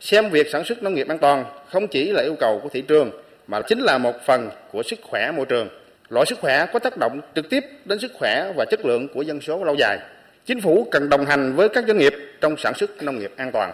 Xem 0.00 0.30
việc 0.30 0.46
sản 0.52 0.64
xuất 0.64 0.82
nông 0.82 0.94
nghiệp 0.94 1.08
an 1.08 1.18
toàn 1.18 1.44
không 1.70 1.88
chỉ 1.88 2.12
là 2.12 2.22
yêu 2.22 2.36
cầu 2.40 2.60
của 2.62 2.68
thị 2.68 2.82
trường 2.82 3.10
mà 3.46 3.60
chính 3.68 3.78
là 3.78 3.98
một 3.98 4.14
phần 4.26 4.50
của 4.72 4.82
sức 4.82 4.98
khỏe 5.02 5.32
môi 5.36 5.46
trường 5.46 5.68
Loại 6.08 6.26
sức 6.26 6.38
khỏe 6.40 6.66
có 6.72 6.78
tác 6.78 6.96
động 6.98 7.20
trực 7.34 7.50
tiếp 7.50 7.64
đến 7.84 7.98
sức 7.98 8.12
khỏe 8.18 8.52
và 8.56 8.64
chất 8.70 8.84
lượng 8.84 9.08
của 9.14 9.22
dân 9.22 9.40
số 9.40 9.64
lâu 9.64 9.74
dài. 9.78 9.98
Chính 10.46 10.60
phủ 10.60 10.88
cần 10.90 11.08
đồng 11.08 11.26
hành 11.26 11.56
với 11.56 11.68
các 11.68 11.84
doanh 11.86 11.98
nghiệp 11.98 12.12
trong 12.40 12.56
sản 12.58 12.74
xuất 12.74 13.02
nông 13.02 13.18
nghiệp 13.18 13.32
an 13.36 13.50
toàn. 13.52 13.72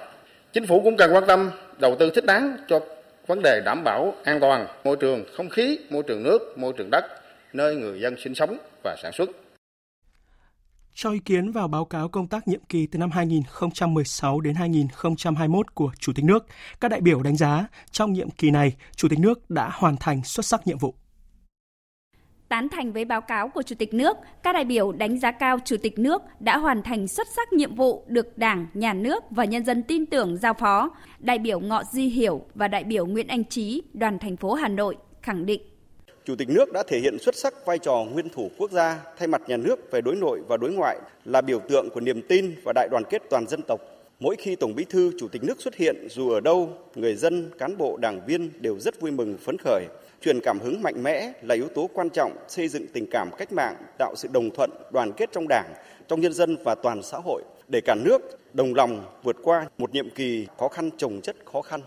Chính 0.53 0.67
phủ 0.67 0.81
cũng 0.85 0.97
cần 0.97 1.13
quan 1.15 1.25
tâm 1.27 1.51
đầu 1.79 1.97
tư 1.99 2.11
thích 2.15 2.25
đáng 2.25 2.57
cho 2.69 2.81
vấn 3.27 3.43
đề 3.43 3.63
đảm 3.65 3.85
bảo 3.85 4.15
an 4.25 4.41
toàn 4.41 4.67
môi 4.85 4.97
trường 4.97 5.25
không 5.37 5.49
khí, 5.49 5.79
môi 5.91 6.03
trường 6.03 6.23
nước, 6.23 6.59
môi 6.59 6.73
trường 6.79 6.91
đất 6.91 7.05
nơi 7.53 7.77
người 7.77 8.01
dân 8.01 8.17
sinh 8.25 8.35
sống 8.35 8.59
và 8.85 8.97
sản 9.03 9.13
xuất. 9.13 9.31
Cho 10.95 11.11
ý 11.11 11.19
kiến 11.19 11.53
vào 11.53 11.69
báo 11.69 11.85
cáo 11.85 12.09
công 12.09 12.29
tác 12.29 12.49
nhiệm 12.49 12.61
kỳ 12.69 12.87
từ 12.87 12.99
năm 12.99 13.11
2016 13.11 14.41
đến 14.41 14.55
2021 14.55 15.75
của 15.75 15.91
Chủ 15.99 16.13
tịch 16.17 16.25
nước, 16.25 16.47
các 16.81 16.91
đại 16.91 17.01
biểu 17.01 17.23
đánh 17.23 17.37
giá 17.37 17.67
trong 17.91 18.13
nhiệm 18.13 18.31
kỳ 18.31 18.51
này, 18.51 18.77
Chủ 18.97 19.09
tịch 19.09 19.19
nước 19.19 19.51
đã 19.51 19.71
hoàn 19.73 19.97
thành 19.97 20.25
xuất 20.25 20.47
sắc 20.47 20.67
nhiệm 20.67 20.79
vụ. 20.79 20.95
Tán 22.50 22.69
thành 22.69 22.92
với 22.92 23.04
báo 23.04 23.21
cáo 23.21 23.49
của 23.49 23.62
Chủ 23.62 23.75
tịch 23.78 23.95
nước, 23.95 24.16
các 24.42 24.52
đại 24.52 24.64
biểu 24.64 24.92
đánh 24.92 25.19
giá 25.19 25.30
cao 25.30 25.59
Chủ 25.64 25.76
tịch 25.76 25.99
nước 25.99 26.23
đã 26.40 26.59
hoàn 26.59 26.83
thành 26.83 27.09
xuất 27.09 27.26
sắc 27.37 27.52
nhiệm 27.52 27.75
vụ 27.75 28.04
được 28.09 28.38
Đảng, 28.38 28.66
Nhà 28.75 28.92
nước 28.92 29.25
và 29.30 29.45
nhân 29.45 29.64
dân 29.64 29.83
tin 29.83 30.07
tưởng 30.07 30.37
giao 30.37 30.54
phó. 30.54 30.90
Đại 31.19 31.38
biểu 31.38 31.61
Ngọ 31.61 31.83
Di 31.92 32.07
Hiểu 32.07 32.45
và 32.54 32.69
đại 32.69 32.85
biểu 32.85 33.07
Nguyễn 33.07 33.26
Anh 33.26 33.45
Trí, 33.45 33.83
đoàn 33.95 34.19
thành 34.19 34.37
phố 34.37 34.52
Hà 34.52 34.69
Nội 34.69 34.97
khẳng 35.23 35.47
định 35.47 35.62
Chủ 36.25 36.37
tịch 36.37 36.49
nước 36.49 36.73
đã 36.73 36.83
thể 36.88 36.99
hiện 36.99 37.19
xuất 37.19 37.35
sắc 37.35 37.54
vai 37.66 37.78
trò 37.78 38.04
nguyên 38.12 38.28
thủ 38.28 38.50
quốc 38.59 38.71
gia 38.71 38.99
thay 39.19 39.28
mặt 39.28 39.42
nhà 39.47 39.57
nước 39.57 39.90
về 39.92 40.00
đối 40.00 40.16
nội 40.16 40.42
và 40.49 40.57
đối 40.57 40.73
ngoại 40.73 40.99
là 41.25 41.40
biểu 41.40 41.61
tượng 41.69 41.90
của 41.90 42.00
niềm 42.00 42.23
tin 42.28 42.54
và 42.64 42.73
đại 42.73 42.88
đoàn 42.90 43.02
kết 43.11 43.23
toàn 43.30 43.47
dân 43.47 43.61
tộc. 43.69 43.80
Mỗi 44.21 44.37
khi 44.38 44.57
Tổng 44.57 44.75
Bí 44.75 44.85
thư, 44.85 45.12
Chủ 45.21 45.28
tịch 45.28 45.45
nước 45.45 45.61
xuất 45.61 45.75
hiện 45.76 46.07
dù 46.11 46.30
ở 46.30 46.40
đâu, 46.40 46.73
người 46.95 47.14
dân, 47.14 47.50
cán 47.59 47.78
bộ, 47.78 47.97
đảng 47.97 48.21
viên 48.26 48.50
đều 48.61 48.78
rất 48.78 49.00
vui 49.00 49.11
mừng 49.11 49.37
phấn 49.38 49.57
khởi. 49.59 49.87
Truyền 50.21 50.41
cảm 50.41 50.59
hứng 50.61 50.83
mạnh 50.83 51.03
mẽ 51.03 51.33
là 51.43 51.55
yếu 51.55 51.69
tố 51.69 51.91
quan 51.95 52.11
trọng 52.11 52.37
xây 52.49 52.69
dựng 52.69 52.87
tình 52.93 53.07
cảm 53.11 53.31
cách 53.39 53.53
mạng, 53.53 53.77
tạo 53.99 54.15
sự 54.17 54.29
đồng 54.33 54.50
thuận, 54.50 54.71
đoàn 54.93 55.12
kết 55.17 55.29
trong 55.33 55.49
Đảng, 55.49 55.75
trong 56.09 56.21
nhân 56.21 56.33
dân 56.33 56.57
và 56.65 56.75
toàn 56.75 57.03
xã 57.03 57.19
hội 57.25 57.43
để 57.69 57.81
cả 57.85 57.95
nước 57.95 58.19
đồng 58.53 58.75
lòng 58.75 59.05
vượt 59.23 59.37
qua 59.43 59.67
một 59.79 59.93
nhiệm 59.93 60.11
kỳ 60.11 60.47
khó 60.59 60.69
khăn 60.69 60.91
trồng 60.97 61.21
chất 61.21 61.37
khó 61.53 61.62
khăn. 61.62 61.81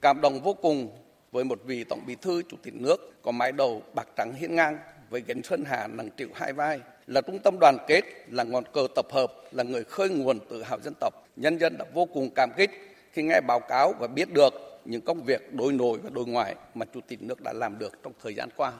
Cảm 0.00 0.20
động 0.20 0.40
vô 0.40 0.54
cùng 0.54 0.88
với 1.32 1.44
một 1.44 1.58
vị 1.64 1.84
tổng 1.84 2.00
bí 2.06 2.14
thư 2.22 2.42
chủ 2.48 2.56
tịch 2.62 2.74
nước 2.74 3.22
có 3.22 3.32
mái 3.32 3.52
đầu 3.52 3.82
bạc 3.94 4.08
trắng 4.16 4.32
hiên 4.34 4.54
ngang 4.54 4.78
với 5.10 5.22
gánh 5.26 5.42
xuân 5.42 5.64
hà 5.64 5.86
nặng 5.86 6.10
triệu 6.16 6.28
hai 6.34 6.52
vai 6.52 6.80
là 7.06 7.20
trung 7.20 7.38
tâm 7.38 7.58
đoàn 7.60 7.76
kết 7.86 8.04
là 8.30 8.44
ngọn 8.44 8.64
cờ 8.72 8.86
tập 8.94 9.06
hợp 9.10 9.32
là 9.52 9.62
người 9.62 9.84
khơi 9.84 10.08
nguồn 10.08 10.38
tự 10.50 10.62
hào 10.62 10.78
dân 10.80 10.94
tộc 11.00 11.14
nhân 11.36 11.58
dân 11.58 11.78
đã 11.78 11.84
vô 11.94 12.06
cùng 12.06 12.30
cảm 12.34 12.50
kích 12.56 12.70
khi 13.12 13.22
nghe 13.22 13.40
báo 13.40 13.60
cáo 13.60 13.92
và 13.98 14.06
biết 14.06 14.32
được 14.32 14.52
những 14.86 15.00
công 15.00 15.22
việc 15.22 15.54
đối 15.54 15.72
nội 15.72 15.98
và 16.02 16.10
đối 16.12 16.26
ngoại 16.26 16.54
mà 16.74 16.86
chủ 16.94 17.00
tịch 17.08 17.22
nước 17.22 17.42
đã 17.44 17.52
làm 17.52 17.78
được 17.78 18.02
trong 18.02 18.12
thời 18.22 18.34
gian 18.34 18.48
qua 18.56 18.72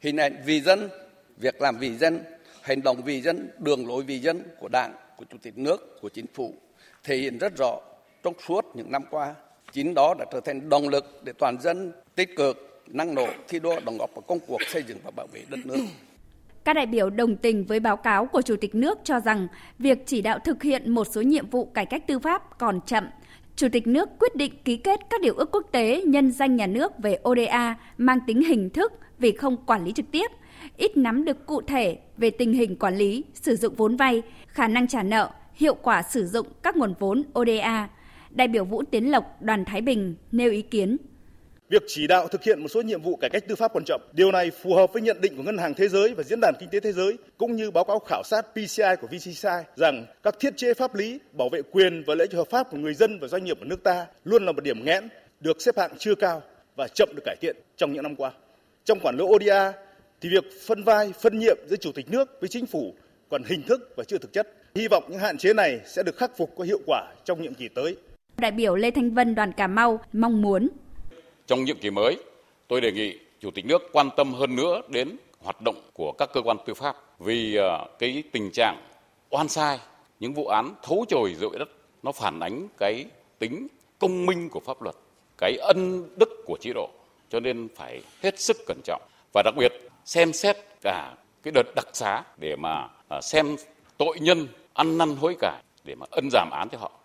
hình 0.00 0.16
ảnh 0.16 0.42
vì 0.46 0.60
dân, 0.60 0.88
việc 1.36 1.60
làm 1.60 1.78
vì 1.78 1.96
dân, 1.96 2.20
hành 2.62 2.82
động 2.82 3.02
vì 3.04 3.20
dân, 3.20 3.50
đường 3.58 3.88
lối 3.88 4.02
vì 4.02 4.18
dân 4.18 4.42
của 4.58 4.68
đảng, 4.68 4.94
của 5.16 5.24
chủ 5.30 5.36
tịch 5.42 5.58
nước, 5.58 5.98
của 6.02 6.08
chính 6.08 6.26
phủ 6.34 6.54
thể 7.04 7.16
hiện 7.16 7.38
rất 7.38 7.56
rõ 7.56 7.80
trong 8.22 8.34
suốt 8.48 8.64
những 8.74 8.92
năm 8.92 9.02
qua 9.10 9.34
chính 9.72 9.94
đó 9.94 10.14
đã 10.18 10.24
trở 10.32 10.40
thành 10.40 10.68
động 10.68 10.88
lực 10.88 11.20
để 11.24 11.32
toàn 11.38 11.60
dân 11.60 11.92
tích 12.14 12.36
cực, 12.36 12.82
năng 12.86 13.14
nổ, 13.14 13.26
thi 13.48 13.58
đua, 13.58 13.80
đóng 13.80 13.98
góp 13.98 14.10
vào 14.14 14.22
công 14.22 14.38
cuộc 14.46 14.62
xây 14.62 14.82
dựng 14.82 14.98
và 15.04 15.10
bảo 15.16 15.26
vệ 15.32 15.40
đất 15.50 15.66
nước 15.66 15.76
các 16.66 16.72
đại 16.72 16.86
biểu 16.86 17.10
đồng 17.10 17.36
tình 17.36 17.64
với 17.64 17.80
báo 17.80 17.96
cáo 17.96 18.26
của 18.26 18.42
Chủ 18.42 18.56
tịch 18.60 18.74
nước 18.74 18.98
cho 19.04 19.20
rằng 19.20 19.48
việc 19.78 19.98
chỉ 20.06 20.22
đạo 20.22 20.38
thực 20.44 20.62
hiện 20.62 20.90
một 20.90 21.06
số 21.10 21.22
nhiệm 21.22 21.50
vụ 21.50 21.64
cải 21.64 21.86
cách 21.86 22.06
tư 22.06 22.18
pháp 22.18 22.58
còn 22.58 22.80
chậm. 22.86 23.08
Chủ 23.56 23.68
tịch 23.72 23.86
nước 23.86 24.08
quyết 24.18 24.36
định 24.36 24.52
ký 24.64 24.76
kết 24.76 25.00
các 25.10 25.20
điều 25.20 25.34
ước 25.34 25.50
quốc 25.52 25.66
tế 25.72 26.02
nhân 26.06 26.32
danh 26.32 26.56
nhà 26.56 26.66
nước 26.66 26.92
về 26.98 27.18
ODA 27.28 27.76
mang 27.98 28.18
tính 28.26 28.42
hình 28.42 28.70
thức 28.70 28.92
vì 29.18 29.32
không 29.32 29.56
quản 29.66 29.84
lý 29.84 29.92
trực 29.92 30.10
tiếp, 30.10 30.30
ít 30.76 30.96
nắm 30.96 31.24
được 31.24 31.46
cụ 31.46 31.60
thể 31.60 31.98
về 32.16 32.30
tình 32.30 32.52
hình 32.52 32.76
quản 32.76 32.96
lý, 32.96 33.24
sử 33.34 33.56
dụng 33.56 33.74
vốn 33.74 33.96
vay, 33.96 34.22
khả 34.46 34.68
năng 34.68 34.88
trả 34.88 35.02
nợ, 35.02 35.30
hiệu 35.54 35.74
quả 35.74 36.02
sử 36.02 36.26
dụng 36.26 36.46
các 36.62 36.76
nguồn 36.76 36.94
vốn 36.98 37.22
ODA. 37.38 37.88
Đại 38.30 38.48
biểu 38.48 38.64
Vũ 38.64 38.82
Tiến 38.90 39.10
Lộc, 39.10 39.42
đoàn 39.42 39.64
Thái 39.64 39.80
Bình 39.80 40.14
nêu 40.32 40.50
ý 40.50 40.62
kiến. 40.62 40.96
Việc 41.68 41.82
chỉ 41.86 42.06
đạo 42.06 42.28
thực 42.28 42.42
hiện 42.42 42.62
một 42.62 42.68
số 42.68 42.82
nhiệm 42.82 43.02
vụ 43.02 43.16
cải 43.16 43.30
cách 43.30 43.44
tư 43.48 43.54
pháp 43.54 43.72
còn 43.74 43.84
chậm. 43.86 44.00
Điều 44.12 44.32
này 44.32 44.50
phù 44.50 44.74
hợp 44.74 44.92
với 44.92 45.02
nhận 45.02 45.20
định 45.20 45.36
của 45.36 45.42
Ngân 45.42 45.58
hàng 45.58 45.74
Thế 45.74 45.88
giới 45.88 46.14
và 46.14 46.22
Diễn 46.22 46.40
đàn 46.40 46.54
Kinh 46.60 46.68
tế 46.68 46.80
Thế 46.80 46.92
giới, 46.92 47.16
cũng 47.38 47.56
như 47.56 47.70
báo 47.70 47.84
cáo 47.84 47.98
khảo 47.98 48.22
sát 48.24 48.46
PCI 48.52 48.96
của 49.00 49.06
VCCI 49.06 49.62
rằng 49.76 50.06
các 50.22 50.34
thiết 50.40 50.56
chế 50.56 50.74
pháp 50.74 50.94
lý 50.94 51.18
bảo 51.32 51.48
vệ 51.48 51.62
quyền 51.62 52.04
và 52.06 52.14
lợi 52.14 52.26
ích 52.26 52.36
hợp 52.36 52.50
pháp 52.50 52.70
của 52.70 52.76
người 52.76 52.94
dân 52.94 53.18
và 53.18 53.28
doanh 53.28 53.44
nghiệp 53.44 53.60
ở 53.60 53.64
nước 53.64 53.82
ta 53.82 54.06
luôn 54.24 54.46
là 54.46 54.52
một 54.52 54.64
điểm 54.64 54.84
nghẽn, 54.84 55.08
được 55.40 55.62
xếp 55.62 55.78
hạng 55.78 55.90
chưa 55.98 56.14
cao 56.14 56.42
và 56.76 56.88
chậm 56.94 57.08
được 57.16 57.22
cải 57.24 57.36
thiện 57.40 57.56
trong 57.76 57.92
những 57.92 58.02
năm 58.02 58.16
qua. 58.16 58.30
Trong 58.84 58.98
quản 59.02 59.16
lý 59.16 59.24
ODA 59.24 59.72
thì 60.20 60.28
việc 60.28 60.44
phân 60.66 60.82
vai, 60.82 61.12
phân 61.20 61.38
nhiệm 61.38 61.56
giữa 61.66 61.76
chủ 61.76 61.92
tịch 61.92 62.10
nước 62.10 62.40
với 62.40 62.48
chính 62.48 62.66
phủ 62.66 62.94
còn 63.28 63.42
hình 63.44 63.62
thức 63.62 63.92
và 63.96 64.04
chưa 64.04 64.18
thực 64.18 64.32
chất. 64.32 64.48
Hy 64.74 64.88
vọng 64.88 65.04
những 65.08 65.18
hạn 65.18 65.38
chế 65.38 65.54
này 65.54 65.80
sẽ 65.84 66.02
được 66.02 66.16
khắc 66.16 66.36
phục 66.36 66.50
có 66.56 66.64
hiệu 66.64 66.80
quả 66.86 67.12
trong 67.24 67.42
nhiệm 67.42 67.54
kỳ 67.54 67.68
tới. 67.68 67.96
Đại 68.38 68.50
biểu 68.50 68.76
Lê 68.76 68.90
Thanh 68.90 69.10
Vân 69.10 69.34
đoàn 69.34 69.52
Cà 69.52 69.66
Mau 69.66 70.00
mong 70.12 70.42
muốn 70.42 70.68
trong 71.46 71.64
nhiệm 71.64 71.78
kỳ 71.78 71.90
mới, 71.90 72.16
tôi 72.68 72.80
đề 72.80 72.92
nghị 72.92 73.18
Chủ 73.40 73.50
tịch 73.50 73.66
nước 73.66 73.82
quan 73.92 74.10
tâm 74.16 74.32
hơn 74.32 74.56
nữa 74.56 74.80
đến 74.88 75.16
hoạt 75.40 75.62
động 75.62 75.80
của 75.94 76.12
các 76.18 76.30
cơ 76.32 76.42
quan 76.42 76.56
tư 76.66 76.74
pháp 76.74 76.96
vì 77.18 77.56
ờ, 77.56 77.86
cái 77.98 78.22
tình 78.32 78.50
trạng 78.52 78.82
oan 79.30 79.48
sai, 79.48 79.78
những 80.20 80.34
vụ 80.34 80.46
án 80.46 80.74
thấu 80.82 81.04
chồi 81.08 81.34
dội 81.34 81.58
đất 81.58 81.68
nó 82.02 82.12
phản 82.12 82.40
ánh 82.40 82.68
cái 82.78 83.04
tính 83.38 83.66
công 83.98 84.26
minh 84.26 84.48
của 84.48 84.60
pháp 84.60 84.82
luật, 84.82 84.94
cái 85.38 85.56
ân 85.60 86.08
đức 86.16 86.28
của 86.46 86.56
chế 86.60 86.72
độ. 86.74 86.90
Cho 87.30 87.40
nên 87.40 87.68
phải 87.76 88.02
hết 88.22 88.40
sức 88.40 88.56
cẩn 88.66 88.80
trọng 88.84 89.02
và 89.34 89.42
đặc 89.42 89.54
biệt 89.56 89.72
xem 90.04 90.32
xét 90.32 90.56
cả 90.82 91.14
cái 91.42 91.52
đợt 91.54 91.74
đặc 91.76 91.86
xá 91.92 92.22
để 92.36 92.56
mà 92.56 92.88
ờ, 93.08 93.20
xem 93.20 93.56
tội 93.98 94.18
nhân 94.20 94.48
ăn 94.72 94.98
năn 94.98 95.16
hối 95.16 95.36
cải 95.40 95.62
để 95.84 95.94
mà 95.94 96.06
ân 96.10 96.28
giảm 96.32 96.50
án 96.50 96.68
cho 96.72 96.78
họ. 96.78 96.95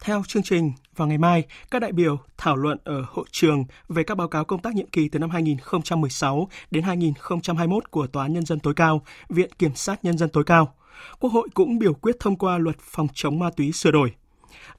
Theo 0.00 0.22
chương 0.28 0.42
trình, 0.42 0.72
vào 0.96 1.08
ngày 1.08 1.18
mai, 1.18 1.44
các 1.70 1.78
đại 1.82 1.92
biểu 1.92 2.18
thảo 2.38 2.56
luận 2.56 2.78
ở 2.84 3.04
hội 3.08 3.24
trường 3.30 3.64
về 3.88 4.02
các 4.04 4.14
báo 4.14 4.28
cáo 4.28 4.44
công 4.44 4.62
tác 4.62 4.74
nhiệm 4.74 4.86
kỳ 4.86 5.08
từ 5.08 5.18
năm 5.18 5.30
2016 5.30 6.48
đến 6.70 6.82
2021 6.82 7.90
của 7.90 8.06
Tòa 8.06 8.24
án 8.24 8.32
Nhân 8.32 8.44
dân 8.44 8.60
tối 8.60 8.74
cao, 8.74 9.02
Viện 9.28 9.50
Kiểm 9.58 9.74
sát 9.74 10.04
Nhân 10.04 10.18
dân 10.18 10.28
tối 10.28 10.44
cao. 10.44 10.74
Quốc 11.18 11.32
hội 11.32 11.48
cũng 11.54 11.78
biểu 11.78 11.94
quyết 11.94 12.16
thông 12.20 12.36
qua 12.36 12.58
luật 12.58 12.76
phòng 12.80 13.06
chống 13.14 13.38
ma 13.38 13.50
túy 13.56 13.72
sửa 13.72 13.90
đổi. 13.90 14.12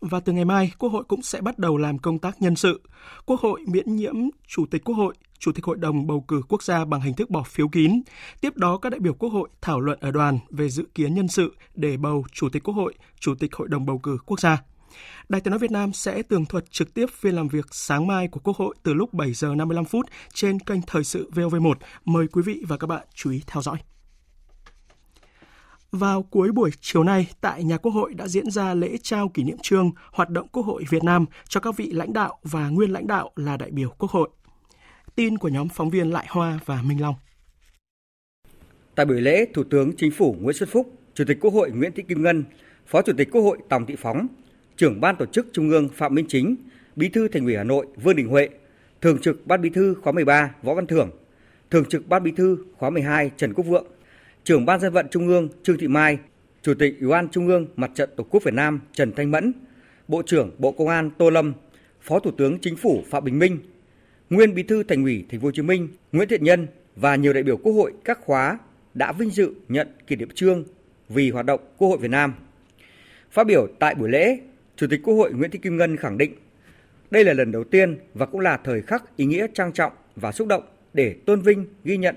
Và 0.02 0.20
từ 0.20 0.34
ngày 0.34 0.46
mai, 0.46 0.72
Quốc 0.80 0.90
hội 0.90 1.04
cũng 1.04 1.22
sẽ 1.22 1.42
bắt 1.42 1.60
đầu 1.60 1.78
làm 1.78 2.00
công 2.00 2.20
tác 2.20 2.42
nhân 2.42 2.56
sự. 2.56 2.82
Quốc 3.26 3.40
hội 3.40 3.62
miễn 3.68 3.96
nhiễm 3.96 4.16
Chủ 4.48 4.66
tịch 4.72 4.84
Quốc 4.84 4.96
hội, 4.96 5.16
Chủ 5.40 5.52
tịch 5.52 5.66
Hội 5.66 5.78
đồng 5.78 6.08
bầu 6.08 6.26
cử 6.28 6.42
quốc 6.50 6.64
gia 6.64 6.86
bằng 6.86 7.02
hình 7.02 7.14
thức 7.14 7.30
bỏ 7.30 7.44
phiếu 7.44 7.68
kín. 7.68 8.02
Tiếp 8.42 8.58
đó, 8.58 8.78
các 8.78 8.90
đại 8.90 9.00
biểu 9.00 9.14
Quốc 9.14 9.30
hội 9.30 9.50
thảo 9.62 9.80
luận 9.80 10.00
ở 10.02 10.12
đoàn 10.12 10.40
về 10.50 10.70
dự 10.70 10.84
kiến 10.96 11.14
nhân 11.14 11.28
sự 11.28 11.56
để 11.76 11.98
bầu 11.98 12.26
Chủ 12.32 12.50
tịch 12.50 12.64
Quốc 12.64 12.74
hội, 12.74 12.94
Chủ 13.20 13.36
tịch 13.36 13.56
Hội 13.56 13.68
đồng 13.68 13.86
bầu 13.86 14.00
cử 14.00 14.18
quốc 14.26 14.40
gia. 14.40 14.58
Đài 15.30 15.42
Tiếng 15.42 15.52
nói 15.52 15.60
Việt 15.60 15.72
Nam 15.72 15.94
sẽ 15.94 16.22
tường 16.22 16.46
thuật 16.46 16.72
trực 16.72 16.94
tiếp 16.94 17.06
phiên 17.20 17.36
làm 17.36 17.48
việc 17.48 17.66
sáng 17.72 18.08
mai 18.08 18.28
của 18.28 18.40
Quốc 18.44 18.58
hội 18.58 18.76
từ 18.84 18.94
lúc 18.94 19.14
7 19.14 19.34
giờ 19.34 19.56
55 19.56 19.86
phút 19.86 20.06
trên 20.34 20.60
kênh 20.60 20.82
Thời 20.88 21.04
sự 21.04 21.30
VOV1. 21.34 21.74
Mời 22.06 22.28
quý 22.28 22.42
vị 22.46 22.64
và 22.68 22.78
các 22.78 22.88
bạn 22.88 23.08
chú 23.14 23.32
ý 23.32 23.42
theo 23.48 23.62
dõi. 23.62 23.78
Vào 25.92 26.24
cuối 26.24 26.52
buổi 26.52 26.72
chiều 26.82 27.04
nay, 27.04 27.28
tại 27.42 27.64
nhà 27.64 27.78
Quốc 27.78 27.92
hội 27.92 28.14
đã 28.14 28.28
diễn 28.28 28.52
ra 28.52 28.74
lễ 28.74 28.98
trao 29.04 29.30
kỷ 29.30 29.44
niệm 29.44 29.58
trương 29.62 29.92
hoạt 30.12 30.30
động 30.30 30.48
Quốc 30.48 30.64
hội 30.64 30.84
Việt 30.90 31.04
Nam 31.04 31.26
cho 31.48 31.60
các 31.60 31.78
vị 31.78 31.92
lãnh 31.92 32.14
đạo 32.14 32.40
và 32.44 32.70
nguyên 32.70 32.92
lãnh 32.92 33.08
đạo 33.08 33.32
là 33.36 33.58
đại 33.58 33.72
biểu 33.72 33.90
Quốc 33.90 34.12
hội. 34.12 34.30
Tin 35.16 35.38
của 35.38 35.48
nhóm 35.48 35.70
phóng 35.70 35.90
viên 35.90 36.12
Lại 36.12 36.26
Hoa 36.30 36.60
và 36.66 36.82
Minh 36.82 37.02
Long. 37.02 37.16
Tại 38.96 39.06
buổi 39.06 39.22
lễ, 39.22 39.46
Thủ 39.54 39.64
tướng 39.64 39.96
Chính 39.98 40.12
phủ 40.12 40.36
Nguyễn 40.40 40.56
Xuân 40.56 40.70
Phúc, 40.70 41.00
Chủ 41.14 41.24
tịch 41.28 41.38
Quốc 41.42 41.54
hội 41.54 41.72
Nguyễn 41.72 41.92
Thị 41.96 42.04
Kim 42.08 42.24
Ngân, 42.24 42.44
Phó 42.88 43.02
Chủ 43.02 43.14
tịch 43.18 43.32
Quốc 43.32 43.42
hội 43.42 43.58
Tòng 43.70 43.86
Thị 43.86 43.96
Phóng 43.96 44.28
trưởng 44.82 45.02
ban 45.02 45.16
tổ 45.16 45.26
chức 45.26 45.48
Trung 45.54 45.70
ương 45.70 45.90
Phạm 45.90 46.16
Minh 46.16 46.26
Chính, 46.30 46.56
Bí 46.96 47.10
thư 47.10 47.28
Thành 47.28 47.46
ủy 47.46 47.56
Hà 47.56 47.64
Nội 47.64 47.86
Vương 48.04 48.16
Đình 48.16 48.28
Huệ, 48.28 48.50
Thường 49.02 49.22
trực 49.22 49.48
Ban 49.48 49.62
Bí 49.62 49.70
thư 49.70 49.96
khóa 50.02 50.14
13 50.14 50.56
Võ 50.64 50.74
Văn 50.74 50.88
Thưởng, 50.88 51.10
Thường 51.72 51.86
trực 51.90 52.08
Ban 52.08 52.24
Bí 52.24 52.32
thư 52.32 52.58
khóa 52.78 52.90
12 52.90 53.32
Trần 53.38 53.54
Quốc 53.54 53.66
Vượng, 53.66 53.86
Trưởng 54.44 54.66
Ban 54.66 54.80
Dân 54.80 54.94
vận 54.94 55.08
Trung 55.12 55.28
ương 55.28 55.50
Trương 55.64 55.78
Thị 55.78 55.88
Mai, 55.88 56.18
Chủ 56.62 56.74
tịch 56.74 56.96
Ủy 57.00 57.10
ban 57.10 57.30
Trung 57.30 57.48
ương 57.48 57.68
Mặt 57.76 57.92
trận 57.96 58.10
Tổ 58.16 58.24
quốc 58.24 58.44
Việt 58.44 58.54
Nam 58.54 58.80
Trần 58.94 59.12
Thanh 59.12 59.32
Mẫn, 59.32 59.54
Bộ 60.08 60.22
trưởng 60.26 60.52
Bộ 60.58 60.72
Công 60.72 60.88
an 60.88 61.12
Tô 61.18 61.30
Lâm, 61.30 61.54
Phó 62.02 62.20
Thủ 62.20 62.32
tướng 62.32 62.60
Chính 62.60 62.76
phủ 62.76 63.04
Phạm 63.10 63.24
Bình 63.24 63.40
Minh, 63.40 63.60
nguyên 64.30 64.56
Bí 64.56 64.64
thư 64.64 64.84
Thành 64.84 65.04
ủy 65.04 65.26
Thành 65.30 65.40
phố 65.40 65.48
Hồ 65.48 65.52
Chí 65.52 65.62
Minh 65.62 65.88
Nguyễn 66.12 66.30
Thiện 66.30 66.44
Nhân 66.44 66.68
và 66.96 67.16
nhiều 67.16 67.34
đại 67.34 67.44
biểu 67.44 67.58
Quốc 67.58 67.74
hội 67.74 67.94
các 68.06 68.20
khóa 68.22 68.60
đã 68.94 69.12
vinh 69.12 69.30
dự 69.30 69.54
nhận 69.70 69.88
kỷ 70.08 70.16
niệm 70.16 70.30
trương 70.36 70.64
vì 71.10 71.30
hoạt 71.30 71.46
động 71.46 71.60
Quốc 71.78 71.88
hội 71.88 71.98
Việt 71.98 72.12
Nam. 72.12 72.34
Phát 73.32 73.48
biểu 73.48 73.68
tại 73.80 73.96
buổi 73.96 74.10
lễ, 74.10 74.40
Chủ 74.82 74.88
tịch 74.88 75.02
Quốc 75.04 75.14
hội 75.14 75.34
Nguyễn 75.34 75.52
Thị 75.52 75.60
Kim 75.60 75.78
Ngân 75.78 75.98
khẳng 75.98 76.18
định 76.18 76.36
đây 77.12 77.24
là 77.24 77.34
lần 77.34 77.52
đầu 77.52 77.64
tiên 77.64 77.98
và 78.14 78.26
cũng 78.26 78.40
là 78.40 78.58
thời 78.58 78.82
khắc 78.82 79.18
ý 79.18 79.26
nghĩa 79.26 79.48
trang 79.54 79.74
trọng 79.74 79.94
và 80.16 80.32
xúc 80.32 80.48
động 80.48 80.64
để 80.94 81.16
tôn 81.26 81.42
vinh, 81.42 81.66
ghi 81.84 81.98
nhận, 81.98 82.16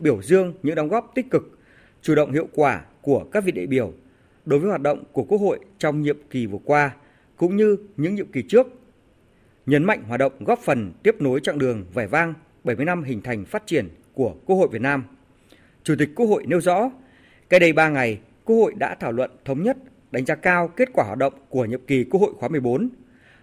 biểu 0.00 0.22
dương 0.22 0.54
những 0.62 0.74
đóng 0.74 0.88
góp 0.88 1.12
tích 1.14 1.30
cực, 1.30 1.58
chủ 2.02 2.14
động 2.14 2.32
hiệu 2.32 2.48
quả 2.52 2.84
của 3.02 3.24
các 3.32 3.44
vị 3.44 3.52
đại 3.52 3.66
biểu 3.66 3.92
đối 4.44 4.60
với 4.60 4.68
hoạt 4.68 4.80
động 4.80 5.04
của 5.12 5.24
Quốc 5.24 5.38
hội 5.38 5.58
trong 5.78 6.02
nhiệm 6.02 6.16
kỳ 6.30 6.46
vừa 6.46 6.58
qua 6.64 6.90
cũng 7.36 7.56
như 7.56 7.76
những 7.96 8.14
nhiệm 8.14 8.32
kỳ 8.32 8.42
trước. 8.42 8.66
Nhấn 9.66 9.84
mạnh 9.84 10.02
hoạt 10.08 10.20
động 10.20 10.32
góp 10.44 10.58
phần 10.58 10.92
tiếp 11.02 11.16
nối 11.20 11.40
chặng 11.40 11.58
đường 11.58 11.84
vẻ 11.94 12.06
vang 12.06 12.34
70 12.64 12.86
năm 12.86 13.02
hình 13.02 13.22
thành 13.22 13.44
phát 13.44 13.66
triển 13.66 13.88
của 14.14 14.34
Quốc 14.46 14.56
hội 14.56 14.68
Việt 14.72 14.82
Nam. 14.82 15.04
Chủ 15.82 15.94
tịch 15.98 16.10
Quốc 16.14 16.26
hội 16.26 16.46
nêu 16.46 16.60
rõ, 16.60 16.90
cách 17.48 17.60
đây 17.60 17.72
3 17.72 17.88
ngày, 17.88 18.20
Quốc 18.44 18.56
hội 18.56 18.74
đã 18.76 18.94
thảo 19.00 19.12
luận 19.12 19.30
thống 19.44 19.62
nhất 19.62 19.76
đánh 20.10 20.26
giá 20.26 20.34
cao 20.34 20.68
kết 20.68 20.88
quả 20.92 21.04
hoạt 21.04 21.18
động 21.18 21.32
của 21.48 21.64
nhiệm 21.64 21.80
kỳ 21.86 22.04
Quốc 22.04 22.20
hội 22.20 22.32
khóa 22.38 22.48
14, 22.48 22.88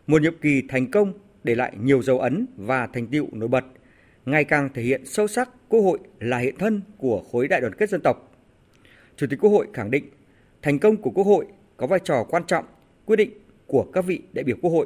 một 0.08 0.22
nhiệm 0.22 0.38
kỳ 0.42 0.62
thành 0.70 0.92
công 0.92 1.14
để 1.44 1.56
lại 1.56 1.74
nhiều 1.82 2.04
dấu 2.04 2.20
ấn 2.20 2.46
và 2.58 2.88
thành 2.94 3.08
tựu 3.08 3.28
nổi 3.32 3.48
bật, 3.48 3.66
ngày 4.26 4.44
càng 4.44 4.70
thể 4.74 4.82
hiện 4.82 5.06
sâu 5.06 5.28
sắc 5.28 5.50
Quốc 5.70 5.82
hội 5.82 6.00
là 6.20 6.38
hiện 6.38 6.58
thân 6.58 6.82
của 6.98 7.24
khối 7.32 7.48
đại 7.48 7.62
đoàn 7.62 7.74
kết 7.74 7.90
dân 7.90 8.02
tộc. 8.02 8.32
Chủ 9.16 9.28
tịch 9.30 9.40
Quốc 9.42 9.50
hội 9.50 9.68
khẳng 9.74 9.92
định 9.92 10.04
thành 10.62 10.80
công 10.80 10.98
của 10.98 11.10
Quốc 11.10 11.24
hội 11.24 11.46
có 11.78 11.88
vai 11.88 12.00
trò 12.04 12.24
quan 12.30 12.44
trọng 12.48 12.66
quyết 13.06 13.16
định 13.16 13.32
của 13.68 13.86
các 13.94 14.06
vị 14.06 14.22
đại 14.34 14.44
biểu 14.44 14.56
Quốc 14.62 14.72
hội. 14.72 14.86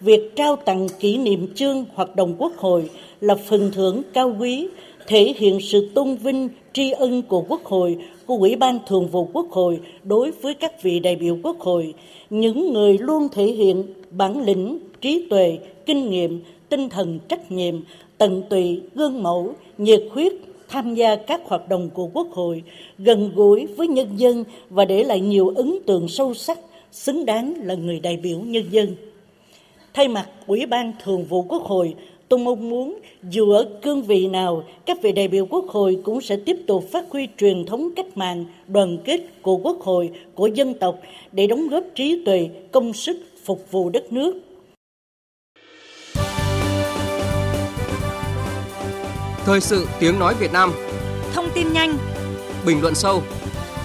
Việc 0.00 0.32
trao 0.36 0.56
tặng 0.56 0.86
kỷ 1.00 1.18
niệm 1.18 1.54
chương 1.54 1.84
hoạt 1.94 2.16
động 2.16 2.34
Quốc 2.38 2.52
hội 2.56 2.90
là 3.20 3.34
phần 3.48 3.70
thưởng 3.74 4.02
cao 4.14 4.36
quý, 4.40 4.68
thể 5.06 5.34
hiện 5.36 5.60
sự 5.60 5.90
tôn 5.94 6.14
vinh 6.14 6.48
tri 6.72 6.90
ân 6.90 7.22
của 7.22 7.44
Quốc 7.48 7.64
hội 7.64 7.98
của 8.26 8.36
Ủy 8.36 8.56
ban 8.56 8.78
Thường 8.86 9.08
vụ 9.08 9.28
Quốc 9.32 9.50
hội 9.50 9.80
đối 10.02 10.30
với 10.30 10.54
các 10.54 10.82
vị 10.82 11.00
đại 11.00 11.16
biểu 11.16 11.38
Quốc 11.42 11.60
hội, 11.60 11.94
những 12.30 12.72
người 12.72 12.98
luôn 12.98 13.28
thể 13.32 13.44
hiện 13.44 13.84
bản 14.10 14.44
lĩnh, 14.44 14.78
trí 15.00 15.26
tuệ, 15.30 15.58
kinh 15.86 16.10
nghiệm, 16.10 16.42
tinh 16.68 16.88
thần 16.88 17.18
trách 17.28 17.52
nhiệm, 17.52 17.80
tận 18.18 18.42
tụy, 18.50 18.80
gương 18.94 19.22
mẫu, 19.22 19.54
nhiệt 19.78 20.02
huyết 20.10 20.32
tham 20.68 20.94
gia 20.94 21.16
các 21.16 21.40
hoạt 21.44 21.68
động 21.68 21.90
của 21.94 22.06
Quốc 22.06 22.28
hội, 22.32 22.62
gần 22.98 23.32
gũi 23.34 23.66
với 23.66 23.88
nhân 23.88 24.08
dân 24.16 24.44
và 24.70 24.84
để 24.84 25.04
lại 25.04 25.20
nhiều 25.20 25.48
ấn 25.48 25.78
tượng 25.86 26.08
sâu 26.08 26.34
sắc 26.34 26.58
xứng 26.92 27.24
đáng 27.24 27.54
là 27.62 27.74
người 27.74 28.00
đại 28.00 28.16
biểu 28.16 28.38
nhân 28.40 28.64
dân. 28.70 28.96
Thay 29.94 30.08
mặt 30.08 30.26
Ủy 30.46 30.66
ban 30.66 30.92
Thường 31.04 31.24
vụ 31.24 31.42
Quốc 31.42 31.62
hội, 31.62 31.94
tôi 32.32 32.38
mong 32.38 32.68
muốn 32.68 32.98
dù 33.30 33.50
ở 33.50 33.68
cương 33.82 34.02
vị 34.02 34.26
nào, 34.26 34.64
các 34.86 35.02
vị 35.02 35.12
đại 35.12 35.28
biểu 35.28 35.46
Quốc 35.46 35.64
hội 35.68 35.98
cũng 36.04 36.20
sẽ 36.20 36.36
tiếp 36.46 36.56
tục 36.66 36.84
phát 36.92 37.04
huy 37.10 37.28
truyền 37.38 37.66
thống 37.66 37.88
cách 37.96 38.16
mạng, 38.16 38.44
đoàn 38.66 38.98
kết 39.04 39.20
của 39.42 39.56
Quốc 39.56 39.80
hội, 39.80 40.10
của 40.34 40.46
dân 40.46 40.74
tộc 40.74 40.98
để 41.32 41.46
đóng 41.46 41.68
góp 41.68 41.84
trí 41.94 42.24
tuệ, 42.24 42.48
công 42.72 42.92
sức 42.92 43.16
phục 43.44 43.70
vụ 43.70 43.90
đất 43.90 44.12
nước. 44.12 44.34
Thời 49.44 49.60
sự 49.60 49.86
tiếng 50.00 50.18
nói 50.18 50.34
Việt 50.40 50.52
Nam. 50.52 50.72
Thông 51.32 51.46
tin 51.54 51.72
nhanh. 51.72 51.96
Bình 52.66 52.82
luận 52.82 52.94
sâu. 52.94 53.22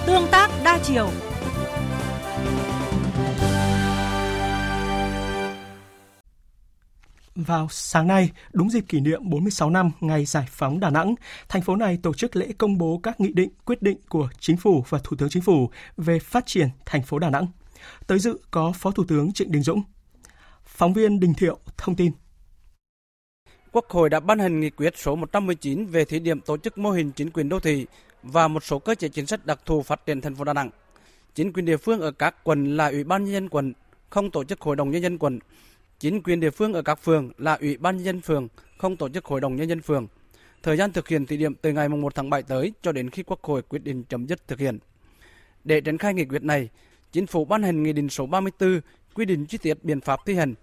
Tương 0.05 0.23
tác 0.31 0.49
đa 0.63 0.79
chiều 0.83 1.07
Vào 7.45 7.67
sáng 7.71 8.07
nay, 8.07 8.31
đúng 8.53 8.69
dịp 8.69 8.81
kỷ 8.87 8.99
niệm 8.99 9.29
46 9.29 9.69
năm 9.69 9.91
ngày 9.99 10.25
giải 10.25 10.45
phóng 10.49 10.79
Đà 10.79 10.89
Nẵng, 10.89 11.15
thành 11.49 11.61
phố 11.61 11.75
này 11.75 11.99
tổ 12.03 12.13
chức 12.13 12.35
lễ 12.35 12.47
công 12.57 12.77
bố 12.77 12.99
các 13.03 13.19
nghị 13.19 13.31
định, 13.31 13.49
quyết 13.65 13.81
định 13.81 13.97
của 14.09 14.29
Chính 14.39 14.57
phủ 14.57 14.83
và 14.89 14.99
Thủ 15.03 15.17
tướng 15.17 15.29
Chính 15.29 15.41
phủ 15.41 15.69
về 15.97 16.19
phát 16.19 16.45
triển 16.45 16.69
thành 16.85 17.03
phố 17.03 17.19
Đà 17.19 17.29
Nẵng. 17.29 17.47
Tới 18.07 18.19
dự 18.19 18.39
có 18.51 18.71
Phó 18.75 18.91
Thủ 18.91 19.03
tướng 19.07 19.31
Trịnh 19.31 19.51
Đình 19.51 19.61
Dũng. 19.61 19.81
Phóng 20.65 20.93
viên 20.93 21.19
Đình 21.19 21.33
Thiệu 21.33 21.59
thông 21.77 21.95
tin. 21.95 22.11
Quốc 23.71 23.89
hội 23.89 24.09
đã 24.09 24.19
ban 24.19 24.39
hành 24.39 24.59
nghị 24.59 24.69
quyết 24.69 24.93
số 24.97 25.15
119 25.15 25.85
về 25.85 26.05
thí 26.05 26.19
điểm 26.19 26.41
tổ 26.41 26.57
chức 26.57 26.77
mô 26.77 26.91
hình 26.91 27.11
chính 27.11 27.31
quyền 27.31 27.49
đô 27.49 27.59
thị 27.59 27.85
và 28.23 28.47
một 28.47 28.63
số 28.63 28.79
cơ 28.79 28.95
chế 28.95 29.09
chính 29.09 29.25
sách 29.25 29.45
đặc 29.45 29.59
thù 29.65 29.83
phát 29.83 30.05
triển 30.05 30.21
thành 30.21 30.35
phố 30.35 30.43
Đà 30.43 30.53
Nẵng. 30.53 30.69
Chính 31.35 31.53
quyền 31.53 31.65
địa 31.65 31.77
phương 31.77 32.01
ở 32.01 32.11
các 32.11 32.43
quận 32.43 32.77
là 32.77 32.87
Ủy 32.87 33.03
ban 33.03 33.23
nhân 33.23 33.33
dân 33.33 33.49
quận, 33.49 33.73
không 34.09 34.31
tổ 34.31 34.43
chức 34.43 34.61
Hội 34.61 34.75
đồng 34.75 34.91
nhân 34.91 35.01
dân 35.01 35.17
quận. 35.17 35.39
Chính 35.99 36.23
quyền 36.23 36.39
địa 36.39 36.49
phương 36.49 36.73
ở 36.73 36.81
các 36.81 36.95
phường 36.95 37.31
là 37.37 37.53
Ủy 37.53 37.77
ban 37.77 37.97
nhân 37.97 38.05
dân 38.05 38.21
phường, 38.21 38.47
không 38.77 38.97
tổ 38.97 39.09
chức 39.09 39.25
Hội 39.25 39.41
đồng 39.41 39.55
nhân 39.55 39.69
dân 39.69 39.81
phường. 39.81 40.07
Thời 40.63 40.77
gian 40.77 40.91
thực 40.91 41.07
hiện 41.07 41.25
thí 41.25 41.37
điểm 41.37 41.55
từ 41.55 41.71
ngày 41.71 41.89
1 41.89 42.15
tháng 42.15 42.29
7 42.29 42.43
tới 42.43 42.73
cho 42.81 42.91
đến 42.91 43.09
khi 43.09 43.23
Quốc 43.23 43.43
hội 43.43 43.61
quyết 43.61 43.83
định 43.83 44.03
chấm 44.03 44.27
dứt 44.27 44.47
thực 44.47 44.59
hiện. 44.59 44.79
Để 45.63 45.81
triển 45.81 45.97
khai 45.97 46.13
nghị 46.13 46.25
quyết 46.25 46.43
này, 46.43 46.69
Chính 47.11 47.27
phủ 47.27 47.45
ban 47.45 47.63
hành 47.63 47.83
Nghị 47.83 47.93
định 47.93 48.09
số 48.09 48.25
34 48.25 48.81
quy 49.13 49.25
định 49.25 49.45
chi 49.45 49.57
tiết 49.57 49.83
biện 49.83 50.01
pháp 50.01 50.19
thi 50.25 50.35
hành 50.35 50.53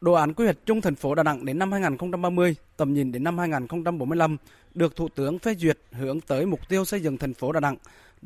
Đồ 0.00 0.12
án 0.12 0.34
quy 0.34 0.44
hoạch 0.44 0.56
chung 0.66 0.80
thành 0.80 0.94
phố 0.94 1.14
Đà 1.14 1.22
Nẵng 1.22 1.44
đến 1.44 1.58
năm 1.58 1.72
2030, 1.72 2.56
tầm 2.76 2.94
nhìn 2.94 3.12
đến 3.12 3.24
năm 3.24 3.38
2045 3.38 4.36
được 4.74 4.96
Thủ 4.96 5.08
tướng 5.08 5.38
phê 5.38 5.54
duyệt 5.54 5.78
hướng 5.92 6.20
tới 6.20 6.46
mục 6.46 6.68
tiêu 6.68 6.84
xây 6.84 7.00
dựng 7.00 7.18
thành 7.18 7.34
phố 7.34 7.52
Đà 7.52 7.60
Nẵng 7.60 7.76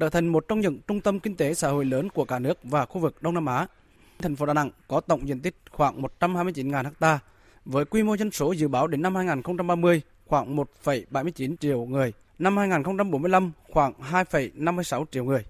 trở 0.01 0.11
thành 0.11 0.27
một 0.27 0.49
trong 0.49 0.61
những 0.61 0.79
trung 0.89 1.01
tâm 1.01 1.21
kinh 1.21 1.37
tế 1.37 1.55
xã 1.55 1.69
hội 1.69 1.85
lớn 1.85 2.09
của 2.09 2.25
cả 2.25 2.39
nước 2.39 2.59
và 2.63 2.87
khu 2.87 3.01
vực 3.01 3.23
Đông 3.23 3.35
Nam 3.35 3.47
Á. 3.47 3.67
Thành 4.19 4.37
phố 4.37 4.47
Đà 4.47 4.55
Nẵng 4.55 4.71
có 4.89 5.01
tổng 5.01 5.29
diện 5.29 5.41
tích 5.41 5.57
khoảng 5.71 6.03
129.000 6.03 6.91
ha, 7.01 7.19
với 7.65 7.85
quy 7.85 8.03
mô 8.03 8.17
dân 8.17 8.31
số 8.31 8.53
dự 8.53 8.69
báo 8.69 8.87
đến 8.87 9.03
năm 9.03 9.15
2030 9.15 10.03
khoảng 10.27 10.57
1,79 10.57 11.57
triệu 11.61 11.85
người, 11.85 12.13
năm 12.39 12.57
2045 12.57 13.53
khoảng 13.71 13.93
2,56 14.11 15.05
triệu 15.11 15.25
người. 15.25 15.45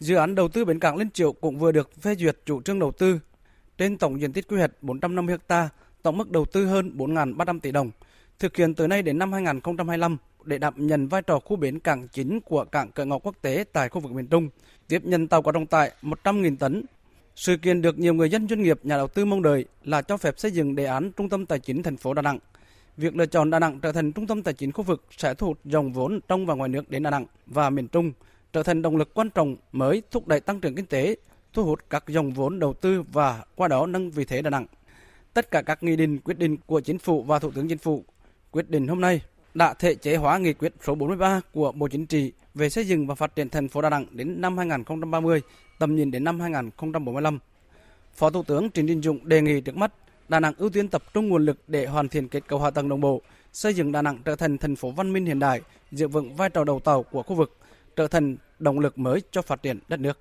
Dự 0.00 0.16
án 0.16 0.34
đầu 0.34 0.48
tư 0.48 0.64
bến 0.64 0.78
cảng 0.78 0.96
Liên 0.96 1.10
Triệu 1.10 1.32
cũng 1.32 1.58
vừa 1.58 1.72
được 1.72 2.02
phê 2.02 2.14
duyệt 2.14 2.38
chủ 2.46 2.62
trương 2.62 2.78
đầu 2.78 2.92
tư 2.92 3.20
trên 3.78 3.98
tổng 3.98 4.20
diện 4.20 4.32
tích 4.32 4.48
quy 4.48 4.56
hoạch 4.56 4.82
450 4.82 5.36
ha, 5.48 5.68
tổng 6.02 6.18
mức 6.18 6.30
đầu 6.30 6.44
tư 6.44 6.66
hơn 6.66 6.92
4.300 6.96 7.60
tỷ 7.60 7.72
đồng, 7.72 7.90
thực 8.38 8.56
hiện 8.56 8.74
từ 8.74 8.86
nay 8.86 9.02
đến 9.02 9.18
năm 9.18 9.32
2025 9.32 10.16
để 10.44 10.58
đảm 10.58 10.74
nhận 10.76 11.08
vai 11.08 11.22
trò 11.22 11.38
khu 11.38 11.56
bến 11.56 11.78
cảng 11.78 12.08
chính 12.08 12.40
của 12.40 12.64
cảng 12.64 12.92
cửa 12.92 13.04
ngõ 13.04 13.18
quốc 13.18 13.34
tế 13.42 13.64
tại 13.72 13.88
khu 13.88 14.00
vực 14.00 14.12
miền 14.12 14.26
Trung, 14.26 14.48
tiếp 14.88 15.02
nhận 15.04 15.28
tàu 15.28 15.42
có 15.42 15.52
trọng 15.52 15.66
tải 15.66 15.92
100.000 16.02 16.56
tấn. 16.56 16.84
Sự 17.38 17.56
kiện 17.56 17.82
được 17.82 17.98
nhiều 17.98 18.14
người 18.14 18.30
dân 18.30 18.48
doanh 18.48 18.62
nghiệp, 18.62 18.80
nhà 18.82 18.96
đầu 18.96 19.08
tư 19.08 19.24
mong 19.24 19.42
đợi 19.42 19.64
là 19.84 20.02
cho 20.02 20.16
phép 20.16 20.38
xây 20.38 20.50
dựng 20.50 20.74
đề 20.74 20.84
án 20.84 21.12
trung 21.16 21.28
tâm 21.28 21.46
tài 21.46 21.58
chính 21.58 21.82
thành 21.82 21.96
phố 21.96 22.14
Đà 22.14 22.22
Nẵng. 22.22 22.38
Việc 22.96 23.16
lựa 23.16 23.26
chọn 23.26 23.50
Đà 23.50 23.58
Nẵng 23.58 23.80
trở 23.80 23.92
thành 23.92 24.12
trung 24.12 24.26
tâm 24.26 24.42
tài 24.42 24.54
chính 24.54 24.72
khu 24.72 24.84
vực 24.84 25.04
sẽ 25.18 25.34
thu 25.34 25.46
hút 25.46 25.58
dòng 25.64 25.92
vốn 25.92 26.20
trong 26.28 26.46
và 26.46 26.54
ngoài 26.54 26.68
nước 26.68 26.90
đến 26.90 27.02
Đà 27.02 27.10
Nẵng 27.10 27.26
và 27.46 27.70
miền 27.70 27.88
Trung, 27.88 28.12
trở 28.52 28.62
thành 28.62 28.82
động 28.82 28.96
lực 28.96 29.14
quan 29.14 29.30
trọng 29.30 29.56
mới 29.72 30.02
thúc 30.10 30.28
đẩy 30.28 30.40
tăng 30.40 30.60
trưởng 30.60 30.74
kinh 30.74 30.86
tế, 30.86 31.16
thu 31.52 31.64
hút 31.64 31.80
các 31.90 32.04
dòng 32.08 32.30
vốn 32.30 32.58
đầu 32.58 32.74
tư 32.74 33.02
và 33.12 33.44
qua 33.56 33.68
đó 33.68 33.86
nâng 33.86 34.10
vị 34.10 34.24
thế 34.24 34.42
Đà 34.42 34.50
Nẵng. 34.50 34.66
Tất 35.34 35.50
cả 35.50 35.62
các 35.62 35.82
nghị 35.82 35.96
định, 35.96 36.18
quyết 36.18 36.38
định 36.38 36.56
của 36.66 36.80
Chính 36.80 36.98
phủ 36.98 37.22
và 37.22 37.38
Thủ 37.38 37.50
tướng 37.50 37.68
Chính 37.68 37.78
phủ 37.78 38.04
quyết 38.50 38.70
định 38.70 38.88
hôm 38.88 39.00
nay 39.00 39.20
đã 39.54 39.74
thể 39.74 39.94
chế 39.94 40.16
hóa 40.16 40.38
nghị 40.38 40.52
quyết 40.52 40.72
số 40.84 40.94
43 40.94 41.40
của 41.52 41.72
Bộ 41.72 41.88
Chính 41.88 42.06
trị 42.06 42.32
về 42.54 42.70
xây 42.70 42.86
dựng 42.86 43.06
và 43.06 43.14
phát 43.14 43.36
triển 43.36 43.48
thành 43.48 43.68
phố 43.68 43.82
Đà 43.82 43.90
Nẵng 43.90 44.06
đến 44.10 44.40
năm 44.40 44.58
2030, 44.58 45.40
tầm 45.78 45.96
nhìn 45.96 46.10
đến 46.10 46.24
năm 46.24 46.40
2045. 46.40 47.38
Phó 48.14 48.30
Thủ 48.30 48.42
tướng 48.42 48.70
Trịnh 48.70 48.86
Đình 48.86 49.02
Dũng 49.02 49.28
đề 49.28 49.42
nghị 49.42 49.60
trước 49.60 49.76
mắt 49.76 49.92
Đà 50.28 50.40
Nẵng 50.40 50.54
ưu 50.58 50.70
tiên 50.70 50.88
tập 50.88 51.02
trung 51.14 51.28
nguồn 51.28 51.44
lực 51.44 51.58
để 51.66 51.86
hoàn 51.86 52.08
thiện 52.08 52.28
kết 52.28 52.46
cấu 52.48 52.60
hạ 52.60 52.70
tầng 52.70 52.88
đồng 52.88 53.00
bộ, 53.00 53.22
xây 53.52 53.74
dựng 53.74 53.92
Đà 53.92 54.02
Nẵng 54.02 54.18
trở 54.24 54.36
thành 54.36 54.58
thành 54.58 54.76
phố 54.76 54.90
văn 54.90 55.12
minh 55.12 55.26
hiện 55.26 55.38
đại, 55.38 55.60
giữ 55.92 56.08
vững 56.08 56.34
vai 56.34 56.50
trò 56.50 56.64
đầu 56.64 56.80
tàu 56.80 57.02
của 57.02 57.22
khu 57.22 57.34
vực, 57.34 57.56
trở 57.96 58.08
thành 58.08 58.36
động 58.58 58.78
lực 58.78 58.98
mới 58.98 59.22
cho 59.30 59.42
phát 59.42 59.62
triển 59.62 59.78
đất 59.88 60.00
nước. 60.00 60.18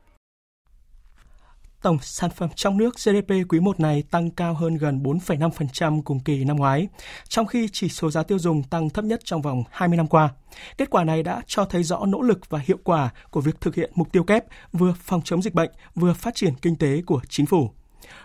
Tổng 1.88 2.00
sản 2.02 2.30
phẩm 2.30 2.50
trong 2.56 2.78
nước 2.78 2.96
GDP 2.96 3.32
quý 3.50 3.60
1 3.60 3.80
này 3.80 4.04
tăng 4.12 4.32
cao 4.32 4.54
hơn 4.54 4.78
gần 4.78 5.04
4,5% 5.04 6.02
cùng 6.02 6.20
kỳ 6.20 6.44
năm 6.44 6.58
ngoái, 6.58 6.88
trong 7.28 7.46
khi 7.46 7.70
chỉ 7.72 7.90
số 7.90 8.12
giá 8.12 8.24
tiêu 8.24 8.40
dùng 8.40 8.64
tăng 8.64 8.90
thấp 8.90 9.06
nhất 9.06 9.22
trong 9.24 9.42
vòng 9.42 9.64
20 9.72 9.98
năm 9.98 10.08
qua. 10.08 10.30
Kết 10.78 10.90
quả 10.90 11.04
này 11.04 11.24
đã 11.24 11.42
cho 11.46 11.66
thấy 11.66 11.84
rõ 11.84 12.06
nỗ 12.06 12.22
lực 12.22 12.50
và 12.50 12.60
hiệu 12.66 12.78
quả 12.84 13.10
của 13.32 13.42
việc 13.42 13.62
thực 13.62 13.76
hiện 13.76 13.92
mục 13.96 14.12
tiêu 14.12 14.24
kép 14.24 14.46
vừa 14.72 14.94
phòng 15.00 15.22
chống 15.24 15.42
dịch 15.42 15.54
bệnh, 15.54 15.72
vừa 15.96 16.14
phát 16.14 16.36
triển 16.36 16.54
kinh 16.62 16.76
tế 16.76 17.02
của 17.06 17.22
chính 17.30 17.46
phủ. 17.46 17.72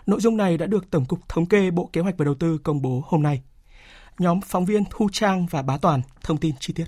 Nội 0.05 0.21
dung 0.21 0.37
này 0.37 0.57
đã 0.57 0.65
được 0.65 0.91
Tổng 0.91 1.05
cục 1.05 1.29
Thống 1.29 1.45
kê 1.45 1.71
Bộ 1.71 1.89
Kế 1.93 2.01
hoạch 2.01 2.17
và 2.17 2.25
Đầu 2.25 2.35
tư 2.35 2.57
công 2.57 2.81
bố 2.81 3.03
hôm 3.05 3.23
nay. 3.23 3.41
Nhóm 4.19 4.41
phóng 4.41 4.65
viên 4.65 4.83
Thu 4.89 5.09
Trang 5.11 5.45
và 5.45 5.61
Bá 5.61 5.77
Toàn 5.77 6.01
thông 6.23 6.37
tin 6.37 6.55
chi 6.59 6.73
tiết 6.73 6.85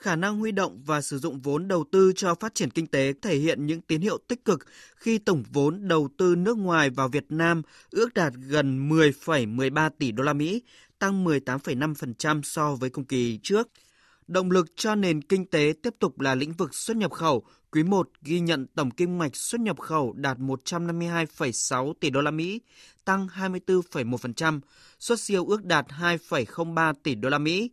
khả 0.00 0.16
năng 0.16 0.38
huy 0.38 0.52
động 0.52 0.82
và 0.86 1.00
sử 1.00 1.18
dụng 1.18 1.40
vốn 1.40 1.68
đầu 1.68 1.84
tư 1.92 2.12
cho 2.16 2.34
phát 2.34 2.54
triển 2.54 2.70
kinh 2.70 2.86
tế 2.86 3.12
thể 3.22 3.36
hiện 3.36 3.66
những 3.66 3.80
tín 3.80 4.00
hiệu 4.00 4.18
tích 4.28 4.44
cực 4.44 4.66
khi 4.96 5.18
tổng 5.18 5.44
vốn 5.52 5.88
đầu 5.88 6.08
tư 6.18 6.34
nước 6.38 6.58
ngoài 6.58 6.90
vào 6.90 7.08
Việt 7.08 7.24
Nam 7.28 7.62
ước 7.90 8.14
đạt 8.14 8.32
gần 8.34 8.88
10,13 8.88 9.90
tỷ 9.98 10.12
đô 10.12 10.22
la 10.22 10.32
Mỹ, 10.32 10.62
tăng 10.98 11.24
18,5% 11.24 12.42
so 12.42 12.74
với 12.74 12.90
cùng 12.90 13.04
kỳ 13.04 13.38
trước. 13.42 13.68
Động 14.26 14.50
lực 14.50 14.66
cho 14.76 14.94
nền 14.94 15.22
kinh 15.22 15.46
tế 15.46 15.72
tiếp 15.82 15.94
tục 15.98 16.20
là 16.20 16.34
lĩnh 16.34 16.52
vực 16.52 16.74
xuất 16.74 16.96
nhập 16.96 17.12
khẩu. 17.12 17.42
Quý 17.72 17.82
1 17.82 18.10
ghi 18.22 18.40
nhận 18.40 18.66
tổng 18.66 18.90
kim 18.90 19.18
ngạch 19.18 19.36
xuất 19.36 19.60
nhập 19.60 19.80
khẩu 19.80 20.12
đạt 20.12 20.38
152,6 20.38 21.92
tỷ 22.00 22.10
đô 22.10 22.20
la 22.20 22.30
Mỹ, 22.30 22.60
tăng 23.10 23.26
24,1%, 23.26 24.60
xuất 24.98 25.20
siêu 25.20 25.46
ước 25.46 25.64
đạt 25.64 25.86
2,03 25.88 26.94
tỷ 27.02 27.14
đô 27.14 27.28
la 27.28 27.38
Mỹ. 27.38 27.70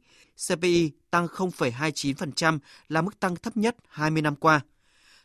CPI 0.47 0.91
tăng 1.11 1.27
0,29% 1.27 2.59
là 2.89 3.01
mức 3.01 3.19
tăng 3.19 3.35
thấp 3.35 3.57
nhất 3.57 3.75
20 3.89 4.21
năm 4.21 4.35
qua. 4.35 4.61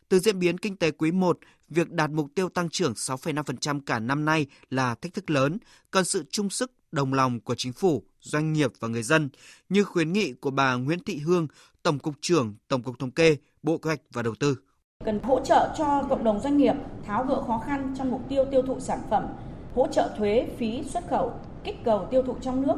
Từ 0.09 0.19
diễn 0.19 0.39
biến 0.39 0.59
kinh 0.59 0.77
tế 0.77 0.91
quý 0.91 1.11
1, 1.13 1.39
việc 1.69 1.91
đạt 1.91 2.11
mục 2.11 2.27
tiêu 2.35 2.49
tăng 2.49 2.69
trưởng 2.69 2.93
6,5% 2.93 3.81
cả 3.87 3.99
năm 3.99 4.25
nay 4.25 4.47
là 4.71 4.95
thách 4.95 5.15
thức 5.15 5.31
lớn, 5.31 5.59
cần 5.91 6.05
sự 6.05 6.25
chung 6.31 6.51
sức 6.51 6.73
đồng 6.93 7.15
lòng 7.15 7.41
của 7.41 7.55
chính 7.55 7.73
phủ, 7.73 8.03
doanh 8.21 8.53
nghiệp 8.53 8.73
và 8.81 8.89
người 8.89 9.03
dân, 9.03 9.29
như 9.69 9.85
khuyến 9.85 10.13
nghị 10.13 10.33
của 10.33 10.51
bà 10.51 10.75
Nguyễn 10.75 10.99
Thị 11.01 11.19
Hương, 11.19 11.47
Tổng 11.83 11.99
cục 11.99 12.15
trưởng 12.21 12.55
Tổng 12.69 12.83
cục 12.83 12.99
Thống 12.99 13.11
kê, 13.11 13.37
Bộ 13.63 13.79
Kế 13.79 13.89
hoạch 13.89 14.01
và 14.13 14.23
Đầu 14.23 14.35
tư. 14.35 14.57
Cần 15.05 15.21
hỗ 15.23 15.41
trợ 15.45 15.75
cho 15.79 16.07
cộng 16.11 16.25
đồng 16.25 16.41
doanh 16.41 16.57
nghiệp 16.57 16.75
tháo 17.07 17.25
gỡ 17.25 17.43
khó 17.47 17.63
khăn 17.67 17.95
trong 17.99 18.11
mục 18.11 18.29
tiêu 18.29 18.45
tiêu 18.51 18.63
thụ 18.63 18.81
sản 18.81 19.01
phẩm, 19.11 19.25
hỗ 19.75 19.87
trợ 19.87 20.11
thuế 20.19 20.47
phí 20.57 20.83
xuất 20.83 21.09
khẩu, 21.09 21.33
kích 21.65 21.85
cầu 21.85 22.07
tiêu 22.11 22.23
thụ 22.23 22.35
trong 22.41 22.63
nước, 22.63 22.77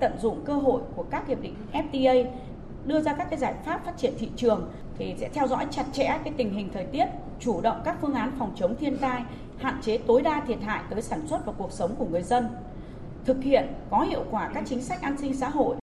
tận 0.00 0.12
dụng 0.20 0.40
cơ 0.44 0.54
hội 0.54 0.82
của 0.96 1.04
các 1.10 1.26
hiệp 1.26 1.40
định 1.42 1.54
FTA 1.72 2.24
đưa 2.84 3.00
ra 3.00 3.14
các 3.14 3.30
cái 3.30 3.38
giải 3.38 3.54
pháp 3.64 3.84
phát 3.84 3.98
triển 3.98 4.14
thị 4.18 4.28
trường 4.36 4.70
thì 4.98 5.14
sẽ 5.18 5.28
theo 5.28 5.46
dõi 5.46 5.66
chặt 5.70 5.84
chẽ 5.92 6.18
cái 6.24 6.32
tình 6.36 6.52
hình 6.52 6.68
thời 6.74 6.84
tiết, 6.84 7.06
chủ 7.40 7.60
động 7.60 7.80
các 7.84 7.96
phương 8.00 8.14
án 8.14 8.32
phòng 8.38 8.52
chống 8.56 8.76
thiên 8.76 8.98
tai, 8.98 9.22
hạn 9.58 9.78
chế 9.82 9.98
tối 9.98 10.22
đa 10.22 10.42
thiệt 10.46 10.58
hại 10.60 10.82
tới 10.90 11.02
sản 11.02 11.20
xuất 11.26 11.46
và 11.46 11.52
cuộc 11.58 11.72
sống 11.72 11.94
của 11.98 12.06
người 12.10 12.22
dân, 12.22 12.48
thực 13.24 13.42
hiện 13.42 13.66
có 13.90 14.00
hiệu 14.00 14.24
quả 14.30 14.50
các 14.54 14.64
chính 14.66 14.82
sách 14.82 15.02
an 15.02 15.16
sinh 15.18 15.34
xã 15.34 15.48
hội. 15.48 15.79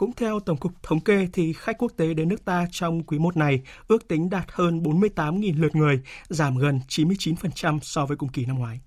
Cũng 0.00 0.12
theo 0.12 0.40
Tổng 0.40 0.56
cục 0.56 0.72
Thống 0.82 1.00
kê 1.00 1.28
thì 1.32 1.52
khách 1.52 1.78
quốc 1.78 1.92
tế 1.96 2.14
đến 2.14 2.28
nước 2.28 2.44
ta 2.44 2.66
trong 2.70 3.02
quý 3.02 3.18
1 3.18 3.36
này 3.36 3.62
ước 3.88 4.08
tính 4.08 4.30
đạt 4.30 4.44
hơn 4.48 4.82
48.000 4.82 5.60
lượt 5.60 5.76
người, 5.76 6.00
giảm 6.28 6.58
gần 6.58 6.80
99% 6.88 7.78
so 7.82 8.06
với 8.06 8.16
cùng 8.16 8.28
kỳ 8.28 8.44
năm 8.44 8.58
ngoái. 8.58 8.80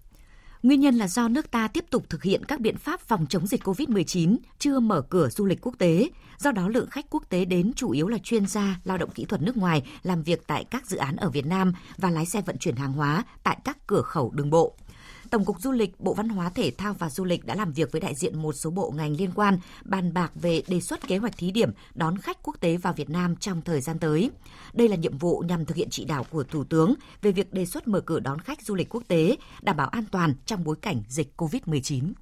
Nguyên 0.63 0.79
nhân 0.79 0.95
là 0.95 1.07
do 1.07 1.27
nước 1.27 1.51
ta 1.51 1.67
tiếp 1.67 1.85
tục 1.89 2.03
thực 2.09 2.23
hiện 2.23 2.43
các 2.45 2.59
biện 2.59 2.77
pháp 2.77 2.99
phòng 2.99 3.25
chống 3.29 3.47
dịch 3.47 3.63
COVID-19, 3.63 4.37
chưa 4.59 4.79
mở 4.79 5.01
cửa 5.01 5.29
du 5.29 5.45
lịch 5.45 5.61
quốc 5.61 5.75
tế. 5.77 6.09
Do 6.37 6.51
đó 6.51 6.67
lượng 6.67 6.89
khách 6.89 7.05
quốc 7.09 7.23
tế 7.29 7.45
đến 7.45 7.73
chủ 7.75 7.91
yếu 7.91 8.07
là 8.07 8.17
chuyên 8.17 8.45
gia, 8.45 8.79
lao 8.83 8.97
động 8.97 9.09
kỹ 9.09 9.25
thuật 9.25 9.41
nước 9.41 9.57
ngoài 9.57 9.83
làm 10.03 10.23
việc 10.23 10.47
tại 10.47 10.65
các 10.71 10.85
dự 10.85 10.97
án 10.97 11.15
ở 11.15 11.29
Việt 11.29 11.45
Nam 11.45 11.73
và 11.97 12.09
lái 12.09 12.25
xe 12.25 12.41
vận 12.41 12.57
chuyển 12.57 12.75
hàng 12.75 12.93
hóa 12.93 13.23
tại 13.43 13.57
các 13.63 13.77
cửa 13.87 14.01
khẩu 14.01 14.31
đường 14.31 14.49
bộ. 14.49 14.75
Tổng 15.33 15.45
cục 15.45 15.61
Du 15.61 15.71
lịch, 15.71 15.99
Bộ 15.99 16.13
Văn 16.13 16.29
hóa 16.29 16.49
Thể 16.49 16.71
thao 16.77 16.93
và 16.93 17.09
Du 17.09 17.23
lịch 17.23 17.45
đã 17.45 17.55
làm 17.55 17.73
việc 17.73 17.91
với 17.91 18.01
đại 18.01 18.15
diện 18.15 18.41
một 18.41 18.53
số 18.53 18.69
bộ 18.69 18.93
ngành 18.95 19.15
liên 19.17 19.31
quan 19.35 19.59
bàn 19.83 20.13
bạc 20.13 20.31
về 20.35 20.63
đề 20.67 20.79
xuất 20.79 21.07
kế 21.07 21.17
hoạch 21.17 21.37
thí 21.37 21.51
điểm 21.51 21.71
đón 21.93 22.17
khách 22.17 22.43
quốc 22.43 22.55
tế 22.59 22.77
vào 22.77 22.93
Việt 22.93 23.09
Nam 23.09 23.35
trong 23.35 23.61
thời 23.61 23.81
gian 23.81 23.99
tới. 23.99 24.31
Đây 24.73 24.89
là 24.89 24.95
nhiệm 24.95 25.17
vụ 25.17 25.43
nhằm 25.47 25.65
thực 25.65 25.77
hiện 25.77 25.87
chỉ 25.91 26.05
đạo 26.05 26.25
của 26.29 26.43
Thủ 26.43 26.63
tướng 26.63 26.93
về 27.21 27.31
việc 27.31 27.53
đề 27.53 27.65
xuất 27.65 27.87
mở 27.87 28.01
cửa 28.01 28.19
đón 28.19 28.39
khách 28.39 28.61
du 28.61 28.75
lịch 28.75 28.89
quốc 28.89 29.03
tế, 29.07 29.37
đảm 29.61 29.77
bảo 29.77 29.87
an 29.87 30.03
toàn 30.11 30.33
trong 30.45 30.63
bối 30.63 30.75
cảnh 30.81 31.03
dịch 31.07 31.33
COVID-19. 31.37 32.13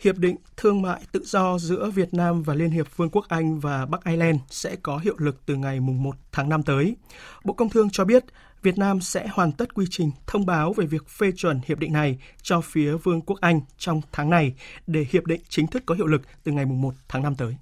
Hiệp 0.00 0.18
định 0.18 0.36
Thương 0.56 0.82
mại 0.82 1.00
Tự 1.12 1.20
do 1.24 1.58
giữa 1.58 1.90
Việt 1.90 2.14
Nam 2.14 2.42
và 2.42 2.54
Liên 2.54 2.70
hiệp 2.70 2.96
Vương 2.96 3.10
quốc 3.10 3.28
Anh 3.28 3.60
và 3.60 3.86
Bắc 3.86 4.04
Ireland 4.04 4.40
sẽ 4.50 4.76
có 4.76 4.98
hiệu 4.98 5.14
lực 5.18 5.46
từ 5.46 5.56
ngày 5.56 5.80
1 5.80 6.16
tháng 6.32 6.48
5 6.48 6.62
tới. 6.62 6.96
Bộ 7.44 7.54
Công 7.54 7.70
Thương 7.70 7.90
cho 7.90 8.04
biết 8.04 8.24
Việt 8.62 8.78
Nam 8.78 9.00
sẽ 9.00 9.26
hoàn 9.26 9.52
tất 9.52 9.74
quy 9.74 9.86
trình 9.90 10.10
thông 10.26 10.46
báo 10.46 10.72
về 10.72 10.86
việc 10.86 11.08
phê 11.08 11.32
chuẩn 11.36 11.60
hiệp 11.66 11.78
định 11.78 11.92
này 11.92 12.18
cho 12.42 12.60
phía 12.60 12.92
Vương 12.92 13.20
quốc 13.20 13.40
Anh 13.40 13.60
trong 13.78 14.00
tháng 14.12 14.30
này 14.30 14.54
để 14.86 15.06
hiệp 15.10 15.26
định 15.26 15.40
chính 15.48 15.66
thức 15.66 15.82
có 15.86 15.94
hiệu 15.94 16.06
lực 16.06 16.22
từ 16.44 16.52
ngày 16.52 16.66
1 16.66 16.94
tháng 17.08 17.22
5 17.22 17.34
tới. 17.34 17.56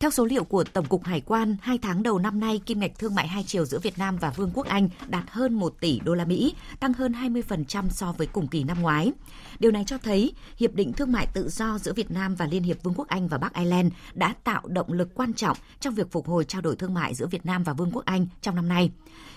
Theo 0.00 0.10
số 0.10 0.24
liệu 0.24 0.44
của 0.44 0.64
Tổng 0.64 0.84
cục 0.84 1.04
Hải 1.04 1.20
quan, 1.20 1.56
hai 1.62 1.78
tháng 1.78 2.02
đầu 2.02 2.18
năm 2.18 2.40
nay, 2.40 2.60
kim 2.66 2.80
ngạch 2.80 2.98
thương 2.98 3.14
mại 3.14 3.28
hai 3.28 3.44
chiều 3.46 3.64
giữa 3.64 3.78
Việt 3.78 3.98
Nam 3.98 4.16
và 4.16 4.30
Vương 4.30 4.50
quốc 4.54 4.66
Anh 4.66 4.88
đạt 5.08 5.24
hơn 5.28 5.54
1 5.54 5.74
tỷ 5.80 6.00
đô 6.04 6.14
la 6.14 6.24
Mỹ, 6.24 6.54
tăng 6.80 6.92
hơn 6.92 7.12
20% 7.12 7.88
so 7.88 8.12
với 8.12 8.26
cùng 8.26 8.48
kỳ 8.48 8.64
năm 8.64 8.82
ngoái. 8.82 9.12
Điều 9.58 9.70
này 9.70 9.84
cho 9.86 9.98
thấy 9.98 10.32
hiệp 10.56 10.74
định 10.74 10.92
thương 10.92 11.12
mại 11.12 11.26
tự 11.26 11.48
do 11.48 11.78
giữa 11.78 11.92
Việt 11.92 12.10
Nam 12.10 12.34
và 12.34 12.46
Liên 12.46 12.62
hiệp 12.62 12.82
Vương 12.82 12.94
quốc 12.94 13.08
Anh 13.08 13.28
và 13.28 13.38
Bắc 13.38 13.54
Ireland 13.54 13.92
đã 14.14 14.34
tạo 14.44 14.62
động 14.68 14.92
lực 14.92 15.14
quan 15.14 15.34
trọng 15.34 15.56
trong 15.80 15.94
việc 15.94 16.12
phục 16.12 16.28
hồi 16.28 16.44
trao 16.44 16.62
đổi 16.62 16.76
thương 16.76 16.94
mại 16.94 17.14
giữa 17.14 17.26
Việt 17.26 17.46
Nam 17.46 17.62
và 17.64 17.72
Vương 17.72 17.90
quốc 17.92 18.04
Anh 18.04 18.26
trong 18.42 18.54
năm 18.54 18.68
nay. 18.68 18.90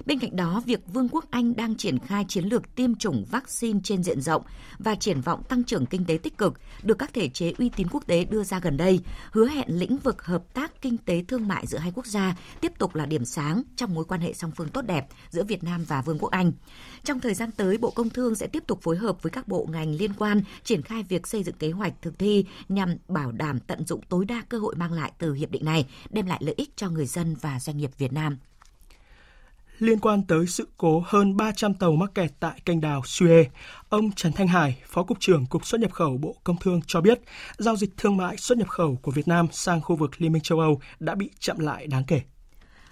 Bên 0.05 0.19
cạnh 0.19 0.35
đó, 0.35 0.63
việc 0.65 0.79
Vương 0.93 1.09
quốc 1.09 1.25
Anh 1.31 1.55
đang 1.55 1.75
triển 1.75 1.99
khai 1.99 2.25
chiến 2.27 2.45
lược 2.45 2.75
tiêm 2.75 2.95
chủng 2.95 3.25
vaccine 3.31 3.79
trên 3.83 4.03
diện 4.03 4.21
rộng 4.21 4.41
và 4.79 4.95
triển 4.95 5.21
vọng 5.21 5.43
tăng 5.49 5.63
trưởng 5.63 5.85
kinh 5.85 6.05
tế 6.05 6.17
tích 6.17 6.37
cực 6.37 6.53
được 6.83 6.97
các 6.99 7.13
thể 7.13 7.29
chế 7.29 7.53
uy 7.57 7.69
tín 7.69 7.87
quốc 7.91 8.03
tế 8.07 8.25
đưa 8.25 8.43
ra 8.43 8.59
gần 8.59 8.77
đây, 8.77 8.99
hứa 9.31 9.47
hẹn 9.47 9.67
lĩnh 9.67 9.97
vực 9.97 10.25
hợp 10.25 10.43
tác 10.53 10.81
kinh 10.81 10.97
tế 10.97 11.23
thương 11.27 11.47
mại 11.47 11.67
giữa 11.67 11.77
hai 11.77 11.91
quốc 11.95 12.05
gia 12.05 12.35
tiếp 12.61 12.71
tục 12.77 12.95
là 12.95 13.05
điểm 13.05 13.25
sáng 13.25 13.61
trong 13.75 13.93
mối 13.93 14.05
quan 14.05 14.21
hệ 14.21 14.33
song 14.33 14.51
phương 14.55 14.69
tốt 14.69 14.81
đẹp 14.81 15.07
giữa 15.29 15.43
Việt 15.43 15.63
Nam 15.63 15.85
và 15.87 16.01
Vương 16.01 16.19
quốc 16.19 16.31
Anh. 16.31 16.51
Trong 17.03 17.19
thời 17.19 17.33
gian 17.33 17.51
tới, 17.51 17.77
Bộ 17.77 17.91
Công 17.91 18.09
Thương 18.09 18.35
sẽ 18.35 18.47
tiếp 18.47 18.63
tục 18.67 18.79
phối 18.81 18.97
hợp 18.97 19.23
với 19.23 19.29
các 19.29 19.47
bộ 19.47 19.67
ngành 19.71 19.95
liên 19.95 20.13
quan 20.13 20.41
triển 20.63 20.81
khai 20.81 21.03
việc 21.03 21.27
xây 21.27 21.43
dựng 21.43 21.55
kế 21.55 21.71
hoạch 21.71 21.93
thực 22.01 22.19
thi 22.19 22.45
nhằm 22.69 22.95
bảo 23.07 23.31
đảm 23.31 23.59
tận 23.59 23.85
dụng 23.85 24.01
tối 24.09 24.25
đa 24.25 24.41
cơ 24.49 24.59
hội 24.59 24.75
mang 24.75 24.93
lại 24.93 25.11
từ 25.17 25.33
hiệp 25.33 25.51
định 25.51 25.65
này, 25.65 25.85
đem 26.09 26.25
lại 26.25 26.39
lợi 26.43 26.55
ích 26.57 26.69
cho 26.75 26.89
người 26.89 27.05
dân 27.05 27.35
và 27.41 27.59
doanh 27.59 27.77
nghiệp 27.77 27.91
Việt 27.97 28.13
Nam 28.13 28.37
liên 29.79 29.99
quan 29.99 30.23
tới 30.23 30.47
sự 30.47 30.67
cố 30.77 31.03
hơn 31.05 31.37
300 31.37 31.73
tàu 31.73 31.91
mắc 31.91 32.09
kẹt 32.15 32.31
tại 32.39 32.61
kênh 32.65 32.81
đào 32.81 33.01
Suez. 33.01 33.45
Ông 33.89 34.11
Trần 34.11 34.31
Thanh 34.31 34.47
Hải, 34.47 34.81
Phó 34.85 35.03
Cục 35.03 35.19
trưởng 35.19 35.45
Cục 35.45 35.65
xuất 35.65 35.81
nhập 35.81 35.93
khẩu 35.93 36.17
Bộ 36.17 36.35
Công 36.43 36.57
Thương 36.57 36.81
cho 36.87 37.01
biết, 37.01 37.19
giao 37.57 37.75
dịch 37.75 37.89
thương 37.97 38.17
mại 38.17 38.37
xuất 38.37 38.57
nhập 38.57 38.67
khẩu 38.67 38.99
của 39.01 39.11
Việt 39.11 39.27
Nam 39.27 39.47
sang 39.51 39.81
khu 39.81 39.95
vực 39.95 40.21
Liên 40.21 40.31
minh 40.31 40.41
châu 40.41 40.59
Âu 40.59 40.81
đã 40.99 41.15
bị 41.15 41.29
chậm 41.39 41.59
lại 41.59 41.87
đáng 41.87 42.03
kể. 42.07 42.21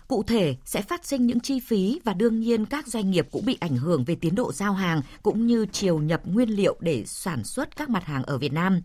Cụ 0.07 0.23
thể, 0.23 0.55
sẽ 0.65 0.81
phát 0.81 1.05
sinh 1.05 1.27
những 1.27 1.39
chi 1.39 1.59
phí 1.59 1.99
và 2.03 2.13
đương 2.13 2.39
nhiên 2.39 2.65
các 2.65 2.87
doanh 2.87 3.11
nghiệp 3.11 3.27
cũng 3.31 3.45
bị 3.45 3.57
ảnh 3.59 3.77
hưởng 3.77 4.03
về 4.03 4.15
tiến 4.15 4.35
độ 4.35 4.51
giao 4.53 4.73
hàng 4.73 5.01
cũng 5.23 5.47
như 5.47 5.65
chiều 5.71 5.99
nhập 5.99 6.21
nguyên 6.25 6.49
liệu 6.49 6.77
để 6.79 7.03
sản 7.05 7.43
xuất 7.43 7.77
các 7.77 7.89
mặt 7.89 8.03
hàng 8.05 8.23
ở 8.23 8.37
Việt 8.37 8.53
Nam. 8.53 8.81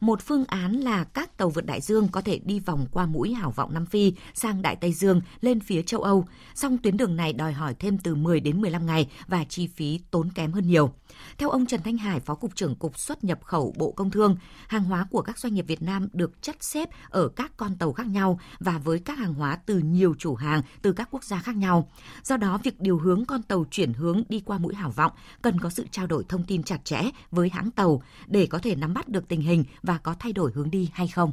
Một 0.00 0.22
phương 0.22 0.44
án 0.44 0.72
là 0.72 1.04
các 1.04 1.36
tàu 1.36 1.50
vượt 1.50 1.66
đại 1.66 1.80
dương 1.80 2.08
có 2.08 2.20
thể 2.20 2.40
đi 2.44 2.60
vòng 2.60 2.86
qua 2.92 3.06
mũi 3.06 3.34
hảo 3.34 3.50
vọng 3.50 3.74
Nam 3.74 3.86
Phi 3.86 4.12
sang 4.34 4.62
Đại 4.62 4.76
Tây 4.76 4.92
Dương 4.92 5.20
lên 5.40 5.60
phía 5.60 5.82
châu 5.82 6.00
Âu. 6.00 6.24
Song 6.54 6.78
tuyến 6.78 6.96
đường 6.96 7.16
này 7.16 7.32
đòi 7.32 7.52
hỏi 7.52 7.74
thêm 7.78 7.98
từ 7.98 8.14
10 8.14 8.40
đến 8.40 8.60
15 8.60 8.86
ngày 8.86 9.08
và 9.26 9.44
chi 9.44 9.66
phí 9.66 10.00
tốn 10.10 10.30
kém 10.32 10.52
hơn 10.52 10.66
nhiều. 10.66 10.92
Theo 11.38 11.50
ông 11.50 11.66
Trần 11.66 11.82
Thanh 11.82 11.96
Hải, 11.96 12.20
Phó 12.20 12.34
Cục 12.34 12.56
trưởng 12.56 12.74
Cục 12.74 12.98
xuất 12.98 13.24
nhập 13.24 13.44
khẩu 13.44 13.74
Bộ 13.78 13.92
Công 13.92 14.10
Thương, 14.10 14.36
hàng 14.68 14.84
hóa 14.84 15.06
của 15.10 15.22
các 15.22 15.38
doanh 15.38 15.54
nghiệp 15.54 15.64
Việt 15.68 15.82
Nam 15.82 16.08
được 16.12 16.42
chất 16.42 16.56
xếp 16.60 16.88
ở 17.10 17.28
các 17.28 17.52
con 17.56 17.76
tàu 17.76 17.92
khác 17.92 18.06
nhau 18.06 18.40
và 18.60 18.78
với 18.78 18.98
các 18.98 19.18
hàng 19.18 19.34
hóa 19.34 19.58
từ 19.66 19.78
nhiều 19.78 20.14
chủ 20.18 20.34
hàng 20.34 20.62
từ 20.82 20.92
các 20.92 21.08
quốc 21.10 21.24
gia 21.24 21.38
khác 21.38 21.56
nhau. 21.56 21.88
Do 22.22 22.36
đó, 22.36 22.58
việc 22.64 22.80
điều 22.80 22.98
hướng 22.98 23.24
con 23.24 23.42
tàu 23.42 23.64
chuyển 23.70 23.92
hướng 23.92 24.22
đi 24.28 24.40
qua 24.40 24.58
mũi 24.58 24.74
hảo 24.74 24.90
vọng 24.90 25.12
cần 25.42 25.60
có 25.60 25.70
sự 25.70 25.86
trao 25.90 26.06
đổi 26.06 26.24
thông 26.28 26.44
tin 26.44 26.62
chặt 26.62 26.84
chẽ 26.84 27.02
với 27.30 27.48
hãng 27.48 27.70
tàu 27.70 28.02
để 28.26 28.46
có 28.46 28.58
thể 28.58 28.74
nắm 28.74 28.94
bắt 28.94 29.08
được 29.08 29.28
tình 29.28 29.40
hình 29.40 29.64
và 29.88 29.98
có 30.02 30.14
thay 30.20 30.32
đổi 30.32 30.50
hướng 30.54 30.70
đi 30.70 30.90
hay 30.92 31.08
không. 31.08 31.32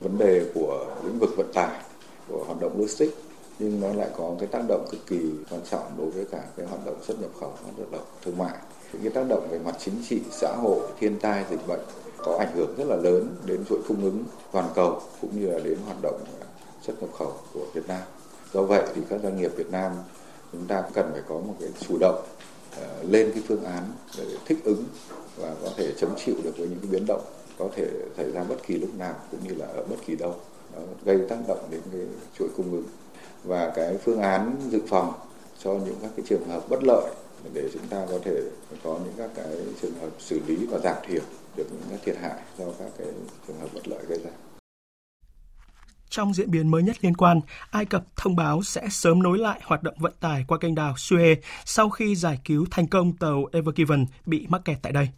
Vấn 0.00 0.18
đề 0.18 0.50
của 0.54 0.96
lĩnh 1.04 1.18
vực 1.18 1.30
vận 1.36 1.52
tải, 1.54 1.82
của 2.28 2.44
hoạt 2.46 2.60
động 2.60 2.78
logistics 2.78 3.14
nhưng 3.58 3.80
nó 3.80 3.92
lại 3.92 4.08
có 4.16 4.34
cái 4.38 4.48
tác 4.48 4.62
động 4.68 4.86
cực 4.90 5.06
kỳ 5.06 5.20
quan 5.50 5.60
trọng 5.70 5.94
đối 5.98 6.10
với 6.10 6.24
cả 6.32 6.44
cái 6.56 6.66
hoạt 6.66 6.86
động 6.86 7.02
xuất 7.02 7.20
nhập 7.20 7.30
khẩu 7.40 7.52
hoạt 7.62 7.90
động 7.92 8.04
thương 8.24 8.38
mại 8.38 8.54
Những 8.92 9.02
cái 9.02 9.10
tác 9.10 9.24
động 9.28 9.48
về 9.50 9.58
mặt 9.58 9.74
chính 9.78 9.94
trị 10.08 10.20
xã 10.30 10.56
hội 10.56 10.80
thiên 11.00 11.18
tai 11.20 11.44
dịch 11.50 11.66
bệnh 11.66 11.80
có 12.18 12.36
ảnh 12.38 12.52
hưởng 12.54 12.74
rất 12.78 12.84
là 12.86 12.96
lớn 12.96 13.36
đến 13.46 13.64
chuỗi 13.68 13.78
cung 13.88 14.04
ứng 14.04 14.24
toàn 14.52 14.70
cầu 14.74 15.00
cũng 15.20 15.40
như 15.40 15.46
là 15.46 15.58
đến 15.58 15.78
hoạt 15.86 15.96
động 16.02 16.20
xuất 16.82 17.02
nhập 17.02 17.10
khẩu 17.18 17.32
của 17.52 17.66
Việt 17.74 17.88
Nam 17.88 18.02
do 18.52 18.62
vậy 18.62 18.86
thì 18.94 19.02
các 19.08 19.20
doanh 19.22 19.36
nghiệp 19.36 19.52
Việt 19.56 19.70
Nam 19.70 19.92
chúng 20.52 20.66
ta 20.66 20.82
cần 20.94 21.10
phải 21.12 21.22
có 21.28 21.34
một 21.34 21.54
cái 21.60 21.68
chủ 21.88 21.96
động 22.00 22.24
ờ, 22.76 23.02
lên 23.02 23.30
cái 23.34 23.42
phương 23.48 23.64
án 23.64 23.82
để 24.18 24.24
thích 24.46 24.58
ứng 24.64 24.84
và 25.36 25.54
có 25.62 25.70
thể 25.76 25.92
chống 26.00 26.14
chịu 26.24 26.34
được 26.44 26.58
với 26.58 26.68
những 26.68 26.78
cái 26.78 26.90
biến 26.90 27.04
động 27.06 27.22
có 27.58 27.68
thể 27.76 27.86
xảy 28.16 28.30
ra 28.30 28.44
bất 28.44 28.56
kỳ 28.66 28.74
lúc 28.78 28.94
nào 28.98 29.14
cũng 29.30 29.40
như 29.48 29.54
là 29.54 29.66
ở 29.66 29.84
bất 29.90 29.96
kỳ 30.06 30.16
đâu 30.16 30.34
Đó, 30.74 30.80
gây 31.04 31.18
tác 31.28 31.36
động 31.48 31.68
đến 31.70 31.80
cái 31.92 32.00
chuỗi 32.38 32.48
cung 32.56 32.72
ứng 32.72 32.86
và 33.44 33.72
cái 33.76 33.98
phương 34.04 34.20
án 34.20 34.56
dự 34.70 34.80
phòng 34.88 35.12
cho 35.64 35.72
những 35.72 35.96
các 36.02 36.10
cái 36.16 36.26
trường 36.28 36.48
hợp 36.48 36.68
bất 36.68 36.82
lợi 36.82 37.10
để 37.52 37.70
chúng 37.72 37.86
ta 37.86 38.06
có 38.10 38.18
thể 38.24 38.40
có 38.84 38.98
những 39.04 39.14
các 39.18 39.30
cái 39.36 39.56
trường 39.82 39.94
hợp 39.94 40.10
xử 40.18 40.40
lý 40.46 40.66
và 40.66 40.78
giảm 40.78 40.96
thiểu 41.06 41.22
được 41.56 41.66
những 41.70 41.88
cái 41.90 41.98
thiệt 42.04 42.16
hại 42.22 42.42
do 42.58 42.64
các 42.78 42.90
cái 42.98 43.06
trường 43.46 43.60
hợp 43.60 43.68
bất 43.74 43.88
lợi 43.88 44.04
gây 44.08 44.18
ra. 44.18 44.30
Trong 46.08 46.34
diễn 46.34 46.50
biến 46.50 46.70
mới 46.70 46.82
nhất 46.82 46.96
liên 47.00 47.14
quan, 47.16 47.40
Ai 47.70 47.84
Cập 47.84 48.04
thông 48.16 48.36
báo 48.36 48.62
sẽ 48.62 48.82
sớm 48.90 49.22
nối 49.22 49.38
lại 49.38 49.60
hoạt 49.64 49.82
động 49.82 49.94
vận 49.98 50.12
tải 50.20 50.44
qua 50.48 50.58
kênh 50.58 50.74
đào 50.74 50.94
Suez 50.96 51.36
sau 51.64 51.90
khi 51.90 52.16
giải 52.16 52.38
cứu 52.44 52.66
thành 52.70 52.86
công 52.86 53.16
tàu 53.16 53.44
Ever 53.52 53.74
Given 53.76 54.06
bị 54.26 54.46
mắc 54.48 54.62
kẹt 54.64 54.78
tại 54.82 54.92
đây. 54.92 55.08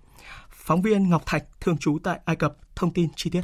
Phóng 0.69 0.83
viên 0.83 1.11
Ngọc 1.11 1.23
Thạch, 1.27 1.43
thường 1.61 1.77
trú 1.81 1.99
tại 2.05 2.19
Ai 2.27 2.37
Cập, 2.37 2.53
thông 2.77 2.91
tin 2.95 3.07
chi 3.17 3.31
tiết. 3.33 3.41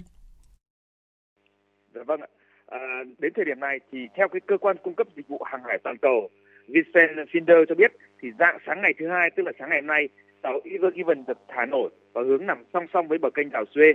Dạ 1.94 2.02
vâng 2.06 2.20
ạ. 2.20 2.28
À, 2.66 2.80
đến 3.18 3.32
thời 3.36 3.44
điểm 3.44 3.60
này 3.60 3.80
thì 3.92 3.98
theo 4.16 4.28
cái 4.28 4.40
cơ 4.46 4.58
quan 4.58 4.76
cung 4.82 4.94
cấp 4.94 5.06
dịch 5.16 5.28
vụ 5.28 5.42
hàng 5.42 5.62
hải 5.64 5.78
toàn 5.84 5.96
cầu 6.02 6.28
Vincent 6.68 7.28
Finder 7.32 7.64
cho 7.68 7.74
biết 7.74 7.92
thì 8.20 8.28
dạng 8.38 8.58
sáng 8.66 8.80
ngày 8.80 8.94
thứ 8.98 9.08
hai 9.08 9.30
tức 9.36 9.42
là 9.46 9.52
sáng 9.58 9.68
ngày 9.68 9.80
hôm 9.80 9.86
nay 9.86 10.08
tàu 10.42 10.60
Ever 10.64 10.94
Given 10.94 11.24
được 11.26 11.38
thả 11.48 11.66
nổi 11.66 11.90
và 12.12 12.22
hướng 12.22 12.46
nằm 12.46 12.64
song 12.72 12.86
song 12.92 13.08
với 13.08 13.18
bờ 13.18 13.30
kênh 13.30 13.50
đảo 13.50 13.64
Suez. 13.74 13.94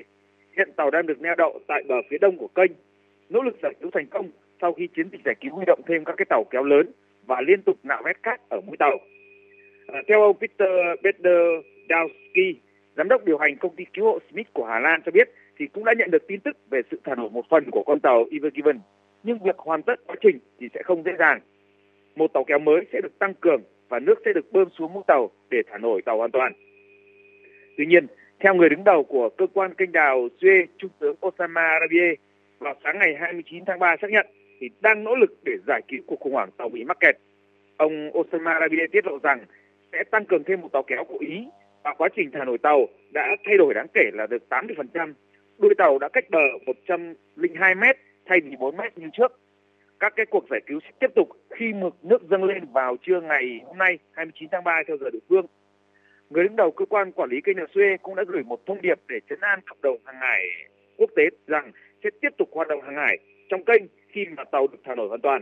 Hiện 0.57 0.69
tàu 0.75 0.91
đang 0.91 1.05
được 1.05 1.21
neo 1.21 1.35
đậu 1.37 1.59
tại 1.67 1.83
bờ 1.87 1.95
phía 2.09 2.17
đông 2.17 2.37
của 2.37 2.49
kênh, 2.55 2.71
nỗ 3.29 3.41
lực 3.41 3.55
giải 3.63 3.73
cứu 3.81 3.89
thành 3.93 4.07
công 4.07 4.31
sau 4.61 4.73
khi 4.73 4.87
chiến 4.95 5.09
dịch 5.11 5.21
giải 5.25 5.35
cứu 5.41 5.55
huy 5.55 5.65
động 5.67 5.81
thêm 5.87 6.03
các 6.05 6.15
cái 6.17 6.25
tàu 6.29 6.43
kéo 6.51 6.63
lớn 6.63 6.91
và 7.25 7.41
liên 7.41 7.61
tục 7.61 7.75
nạo 7.83 8.01
vét 8.05 8.23
cát 8.23 8.49
ở 8.49 8.61
mũi 8.61 8.77
tàu. 8.79 8.97
À, 9.87 9.99
theo 10.07 10.21
ông 10.21 10.37
Peter 10.39 10.69
Bederdowski, 11.03 12.53
giám 12.97 13.07
đốc 13.07 13.25
điều 13.25 13.37
hành 13.37 13.57
công 13.57 13.75
ty 13.75 13.85
cứu 13.93 14.05
hộ 14.05 14.19
Smith 14.31 14.47
của 14.53 14.65
Hà 14.65 14.79
Lan 14.79 15.01
cho 15.05 15.11
biết 15.11 15.29
thì 15.57 15.67
cũng 15.67 15.85
đã 15.85 15.93
nhận 15.97 16.11
được 16.11 16.27
tin 16.27 16.39
tức 16.39 16.57
về 16.69 16.81
sự 16.91 16.99
thả 17.03 17.15
nổi 17.15 17.29
một 17.29 17.45
phần 17.49 17.63
của 17.71 17.83
con 17.83 17.99
tàu 17.99 18.25
Ever 18.31 18.53
Given, 18.53 18.79
nhưng 19.23 19.39
việc 19.43 19.57
hoàn 19.57 19.83
tất 19.83 19.95
quá 20.07 20.15
trình 20.21 20.39
thì 20.59 20.67
sẽ 20.73 20.83
không 20.83 21.03
dễ 21.03 21.11
dàng. 21.19 21.39
Một 22.15 22.33
tàu 22.33 22.43
kéo 22.43 22.59
mới 22.59 22.85
sẽ 22.93 23.01
được 23.03 23.19
tăng 23.19 23.33
cường 23.33 23.61
và 23.89 23.99
nước 23.99 24.15
sẽ 24.25 24.33
được 24.33 24.51
bơm 24.51 24.69
xuống 24.77 24.93
mũi 24.93 25.03
tàu 25.07 25.29
để 25.49 25.57
thả 25.67 25.77
nổi 25.77 26.01
tàu 26.05 26.17
hoàn 26.17 26.31
toàn. 26.31 26.53
Tuy 27.77 27.85
nhiên, 27.85 28.07
theo 28.39 28.55
người 28.55 28.69
đứng 28.69 28.83
đầu 28.83 29.03
của 29.03 29.29
cơ 29.29 29.47
quan 29.53 29.73
kênh 29.73 29.91
đào 29.91 30.27
Suez, 30.41 30.65
Trung 30.77 30.91
tướng 30.99 31.15
Osama 31.27 31.79
Rabie, 31.81 32.13
vào 32.59 32.75
sáng 32.83 32.99
ngày 32.99 33.15
29 33.19 33.65
tháng 33.65 33.79
3 33.79 33.95
xác 34.01 34.11
nhận 34.11 34.27
thì 34.59 34.69
đang 34.81 35.03
nỗ 35.03 35.15
lực 35.15 35.37
để 35.45 35.53
giải 35.67 35.81
cứu 35.87 35.99
cuộc 36.07 36.19
khủng 36.19 36.33
hoảng 36.33 36.49
tàu 36.57 36.69
bị 36.69 36.83
mắc 36.83 36.97
kẹt. 36.99 37.17
Ông 37.77 38.17
Osama 38.17 38.59
Rabie 38.59 38.87
tiết 38.91 39.05
lộ 39.05 39.19
rằng 39.23 39.39
sẽ 39.91 40.03
tăng 40.03 40.25
cường 40.25 40.43
thêm 40.43 40.61
một 40.61 40.71
tàu 40.71 40.83
kéo 40.83 41.03
của 41.03 41.17
Ý 41.19 41.47
và 41.87 41.93
quá 41.93 42.09
trình 42.15 42.31
thả 42.31 42.45
nổi 42.45 42.57
tàu 42.57 42.87
đã 43.11 43.35
thay 43.45 43.57
đổi 43.57 43.73
đáng 43.73 43.87
kể 43.93 44.03
là 44.13 44.27
được 44.27 44.43
80% 44.49 45.13
đuôi 45.57 45.73
tàu 45.77 45.99
đã 45.99 46.09
cách 46.13 46.29
bờ 46.29 46.39
102 46.65 47.75
mét 47.75 47.97
thay 48.25 48.39
vì 48.43 48.55
4 48.59 48.77
mét 48.77 48.97
như 48.97 49.07
trước. 49.13 49.39
Các 49.99 50.13
cái 50.15 50.25
cuộc 50.25 50.45
giải 50.49 50.61
cứu 50.67 50.79
sẽ 50.83 50.89
tiếp 50.99 51.11
tục 51.15 51.29
khi 51.49 51.73
mực 51.73 51.95
nước 52.03 52.21
dâng 52.29 52.43
lên 52.43 52.63
vào 52.73 52.97
trưa 53.01 53.21
ngày 53.21 53.61
hôm 53.65 53.77
nay 53.77 53.99
29 54.11 54.49
tháng 54.51 54.63
3 54.63 54.81
theo 54.87 54.97
giờ 54.97 55.09
địa 55.09 55.19
phương. 55.29 55.45
Người 56.29 56.43
đứng 56.43 56.55
đầu 56.55 56.71
cơ 56.71 56.85
quan 56.85 57.11
quản 57.11 57.29
lý 57.29 57.41
kênh 57.41 57.57
Suez 57.57 57.97
cũng 58.01 58.15
đã 58.15 58.23
gửi 58.27 58.43
một 58.43 58.65
thông 58.65 58.81
điệp 58.81 58.99
để 59.07 59.19
chấn 59.29 59.39
an 59.41 59.59
cộng 59.65 59.81
đồng 59.81 59.97
hàng 60.05 60.17
hải 60.19 60.43
quốc 60.97 61.09
tế 61.15 61.23
rằng 61.47 61.71
sẽ 62.03 62.09
tiếp 62.21 62.29
tục 62.37 62.49
hoạt 62.51 62.67
động 62.67 62.81
hàng 62.81 62.95
hải 62.95 63.17
trong 63.49 63.63
kênh 63.63 63.83
khi 64.07 64.25
mà 64.37 64.43
tàu 64.43 64.67
được 64.67 64.79
thả 64.83 64.95
nổi 64.95 65.07
hoàn 65.07 65.21
toàn. 65.21 65.41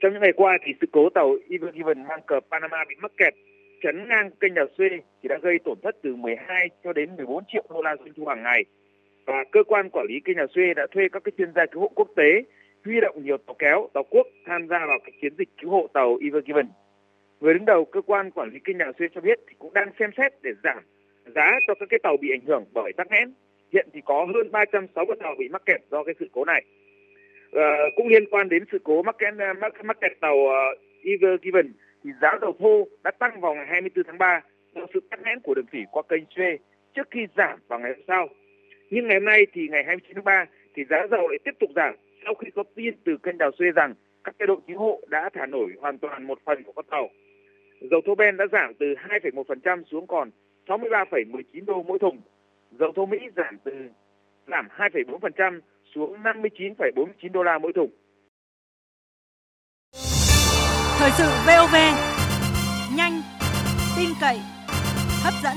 Trong 0.00 0.12
những 0.12 0.22
ngày 0.22 0.32
qua 0.36 0.58
thì 0.64 0.72
sự 0.80 0.86
cố 0.92 1.10
tàu 1.10 1.36
Ever 1.50 1.74
Given 1.74 2.04
mang 2.08 2.20
cờ 2.26 2.40
Panama 2.50 2.84
bị 2.88 2.94
mắc 3.00 3.12
kẹt 3.16 3.34
chấn 3.82 4.08
ngang 4.08 4.30
kênh 4.40 4.54
đào 4.54 4.66
Suez 4.78 5.00
thì 5.22 5.28
đã 5.28 5.38
gây 5.42 5.58
tổn 5.64 5.78
thất 5.82 5.96
từ 6.02 6.16
12 6.16 6.68
cho 6.84 6.92
đến 6.92 7.16
14 7.16 7.44
triệu 7.48 7.64
đô 7.70 7.82
la 7.82 7.96
doanh 7.96 8.14
thu 8.16 8.26
hàng 8.26 8.42
ngày 8.42 8.64
và 9.26 9.44
cơ 9.52 9.64
quan 9.66 9.90
quản 9.90 10.06
lý 10.08 10.20
kênh 10.24 10.36
đào 10.36 10.46
Suez 10.46 10.74
đã 10.74 10.86
thuê 10.92 11.08
các 11.12 11.24
cái 11.24 11.32
chuyên 11.38 11.52
gia 11.54 11.66
cứu 11.66 11.80
hộ 11.80 11.88
quốc 11.94 12.08
tế 12.16 12.42
huy 12.84 13.00
động 13.00 13.24
nhiều 13.24 13.36
tàu 13.36 13.56
kéo, 13.58 13.88
tàu 13.94 14.04
quốc 14.10 14.26
tham 14.46 14.68
gia 14.68 14.78
vào 14.78 14.98
cái 15.04 15.12
chiến 15.22 15.32
dịch 15.38 15.48
cứu 15.60 15.70
hộ 15.70 15.86
tàu 15.92 16.18
Ever 16.22 16.44
Given. 16.44 16.66
Người 17.40 17.54
đứng 17.54 17.64
đầu 17.64 17.84
cơ 17.84 18.00
quan 18.00 18.30
quản 18.30 18.50
lý 18.50 18.58
kênh 18.64 18.78
Đào 18.78 18.92
Xuyên 18.98 19.10
cho 19.14 19.20
biết 19.20 19.38
thì 19.48 19.54
cũng 19.58 19.74
đang 19.74 19.88
xem 19.98 20.10
xét 20.16 20.32
để 20.42 20.50
giảm 20.64 20.82
giá 21.34 21.58
cho 21.66 21.74
các 21.74 21.88
cái 21.90 21.98
tàu 22.02 22.16
bị 22.16 22.28
ảnh 22.30 22.46
hưởng 22.46 22.64
bởi 22.74 22.92
tắc 22.96 23.10
nghẽn. 23.10 23.34
Hiện 23.72 23.88
thì 23.92 24.00
có 24.04 24.26
hơn 24.34 24.50
360 24.52 25.16
tàu 25.20 25.34
bị 25.38 25.48
mắc 25.48 25.62
kẹt 25.66 25.80
do 25.90 26.04
cái 26.04 26.14
sự 26.20 26.26
cố 26.32 26.44
này. 26.44 26.64
À, 27.52 27.76
cũng 27.96 28.08
liên 28.08 28.24
quan 28.30 28.48
đến 28.48 28.64
sự 28.72 28.78
cố 28.84 29.02
mắc 29.02 29.18
kẹt 29.18 29.34
mắc, 29.60 29.84
mắc 29.84 30.00
kẹt 30.00 30.12
tàu 30.20 30.36
ờ, 30.48 30.70
uh, 30.72 30.78
Ever 31.04 31.40
Given 31.42 31.72
thì 32.06 32.12
giá 32.22 32.38
dầu 32.40 32.52
thô 32.58 32.86
đã 33.04 33.10
tăng 33.10 33.40
vào 33.40 33.54
ngày 33.54 33.66
24 33.68 34.04
tháng 34.04 34.18
3 34.18 34.40
do 34.74 34.86
sự 34.94 35.00
tắc 35.10 35.20
nghẽn 35.24 35.40
của 35.40 35.54
đường 35.54 35.66
thủy 35.72 35.84
qua 35.90 36.02
kênh 36.08 36.24
Suez 36.24 36.56
trước 36.94 37.08
khi 37.10 37.26
giảm 37.36 37.58
vào 37.68 37.78
ngày 37.78 37.92
hôm 37.92 38.02
sau. 38.08 38.28
Nhưng 38.90 39.06
ngày 39.06 39.16
hôm 39.16 39.24
nay 39.24 39.46
thì 39.52 39.68
ngày 39.68 39.84
29 39.86 40.14
tháng 40.14 40.24
3 40.24 40.44
thì 40.74 40.84
giá 40.90 41.06
dầu 41.10 41.28
lại 41.28 41.38
tiếp 41.44 41.50
tục 41.60 41.70
giảm 41.76 41.94
sau 42.24 42.34
khi 42.34 42.50
có 42.54 42.64
tin 42.74 42.94
từ 43.04 43.16
kênh 43.22 43.38
đào 43.38 43.50
Suez 43.50 43.72
rằng 43.72 43.94
các 44.24 44.34
cái 44.38 44.46
đội 44.46 44.56
cứu 44.66 44.78
hộ 44.78 45.00
đã 45.08 45.30
thả 45.32 45.46
nổi 45.46 45.72
hoàn 45.80 45.98
toàn 45.98 46.26
một 46.26 46.38
phần 46.44 46.62
của 46.62 46.72
con 46.72 46.84
tàu. 46.90 47.08
Dầu 47.80 48.00
thô 48.06 48.14
Ben 48.14 48.36
đã 48.36 48.44
giảm 48.52 48.74
từ 48.74 48.86
2,1% 49.08 49.82
xuống 49.84 50.06
còn 50.06 50.30
63,19 50.66 51.64
đô 51.66 51.82
mỗi 51.82 51.98
thùng. 51.98 52.20
Dầu 52.70 52.92
thô 52.92 53.06
Mỹ 53.06 53.18
giảm 53.36 53.58
từ 53.64 53.72
giảm 54.46 54.68
2,4% 54.76 55.60
xuống 55.94 56.22
59,49 56.22 57.32
đô 57.32 57.42
la 57.42 57.58
mỗi 57.58 57.72
thùng. 57.72 57.90
Thời 61.06 61.14
sự 61.18 61.24
VOV 61.46 61.76
nhanh, 62.96 63.22
tin 63.96 64.10
cậy, 64.20 64.40
hấp 65.22 65.34
dẫn. 65.44 65.56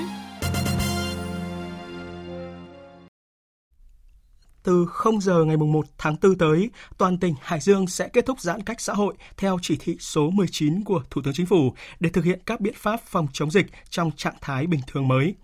Từ 4.63 4.85
0 4.89 5.21
giờ 5.21 5.43
ngày 5.43 5.57
1 5.57 5.85
tháng 5.97 6.15
4 6.21 6.37
tới, 6.37 6.69
toàn 6.97 7.17
tỉnh 7.17 7.35
Hải 7.41 7.59
Dương 7.59 7.87
sẽ 7.87 8.07
kết 8.07 8.25
thúc 8.25 8.39
giãn 8.39 8.63
cách 8.63 8.81
xã 8.81 8.93
hội 8.93 9.13
theo 9.37 9.57
chỉ 9.61 9.77
thị 9.79 9.97
số 9.99 10.29
19 10.29 10.83
của 10.83 11.01
Thủ 11.09 11.21
tướng 11.25 11.33
Chính 11.33 11.45
phủ 11.45 11.73
để 11.99 12.09
thực 12.09 12.23
hiện 12.23 12.39
các 12.45 12.59
biện 12.59 12.75
pháp 12.77 12.99
phòng 13.05 13.27
chống 13.33 13.51
dịch 13.51 13.65
trong 13.89 14.11
trạng 14.11 14.35
thái 14.41 14.67
bình 14.67 14.81
thường 14.87 15.07
mới. 15.07 15.35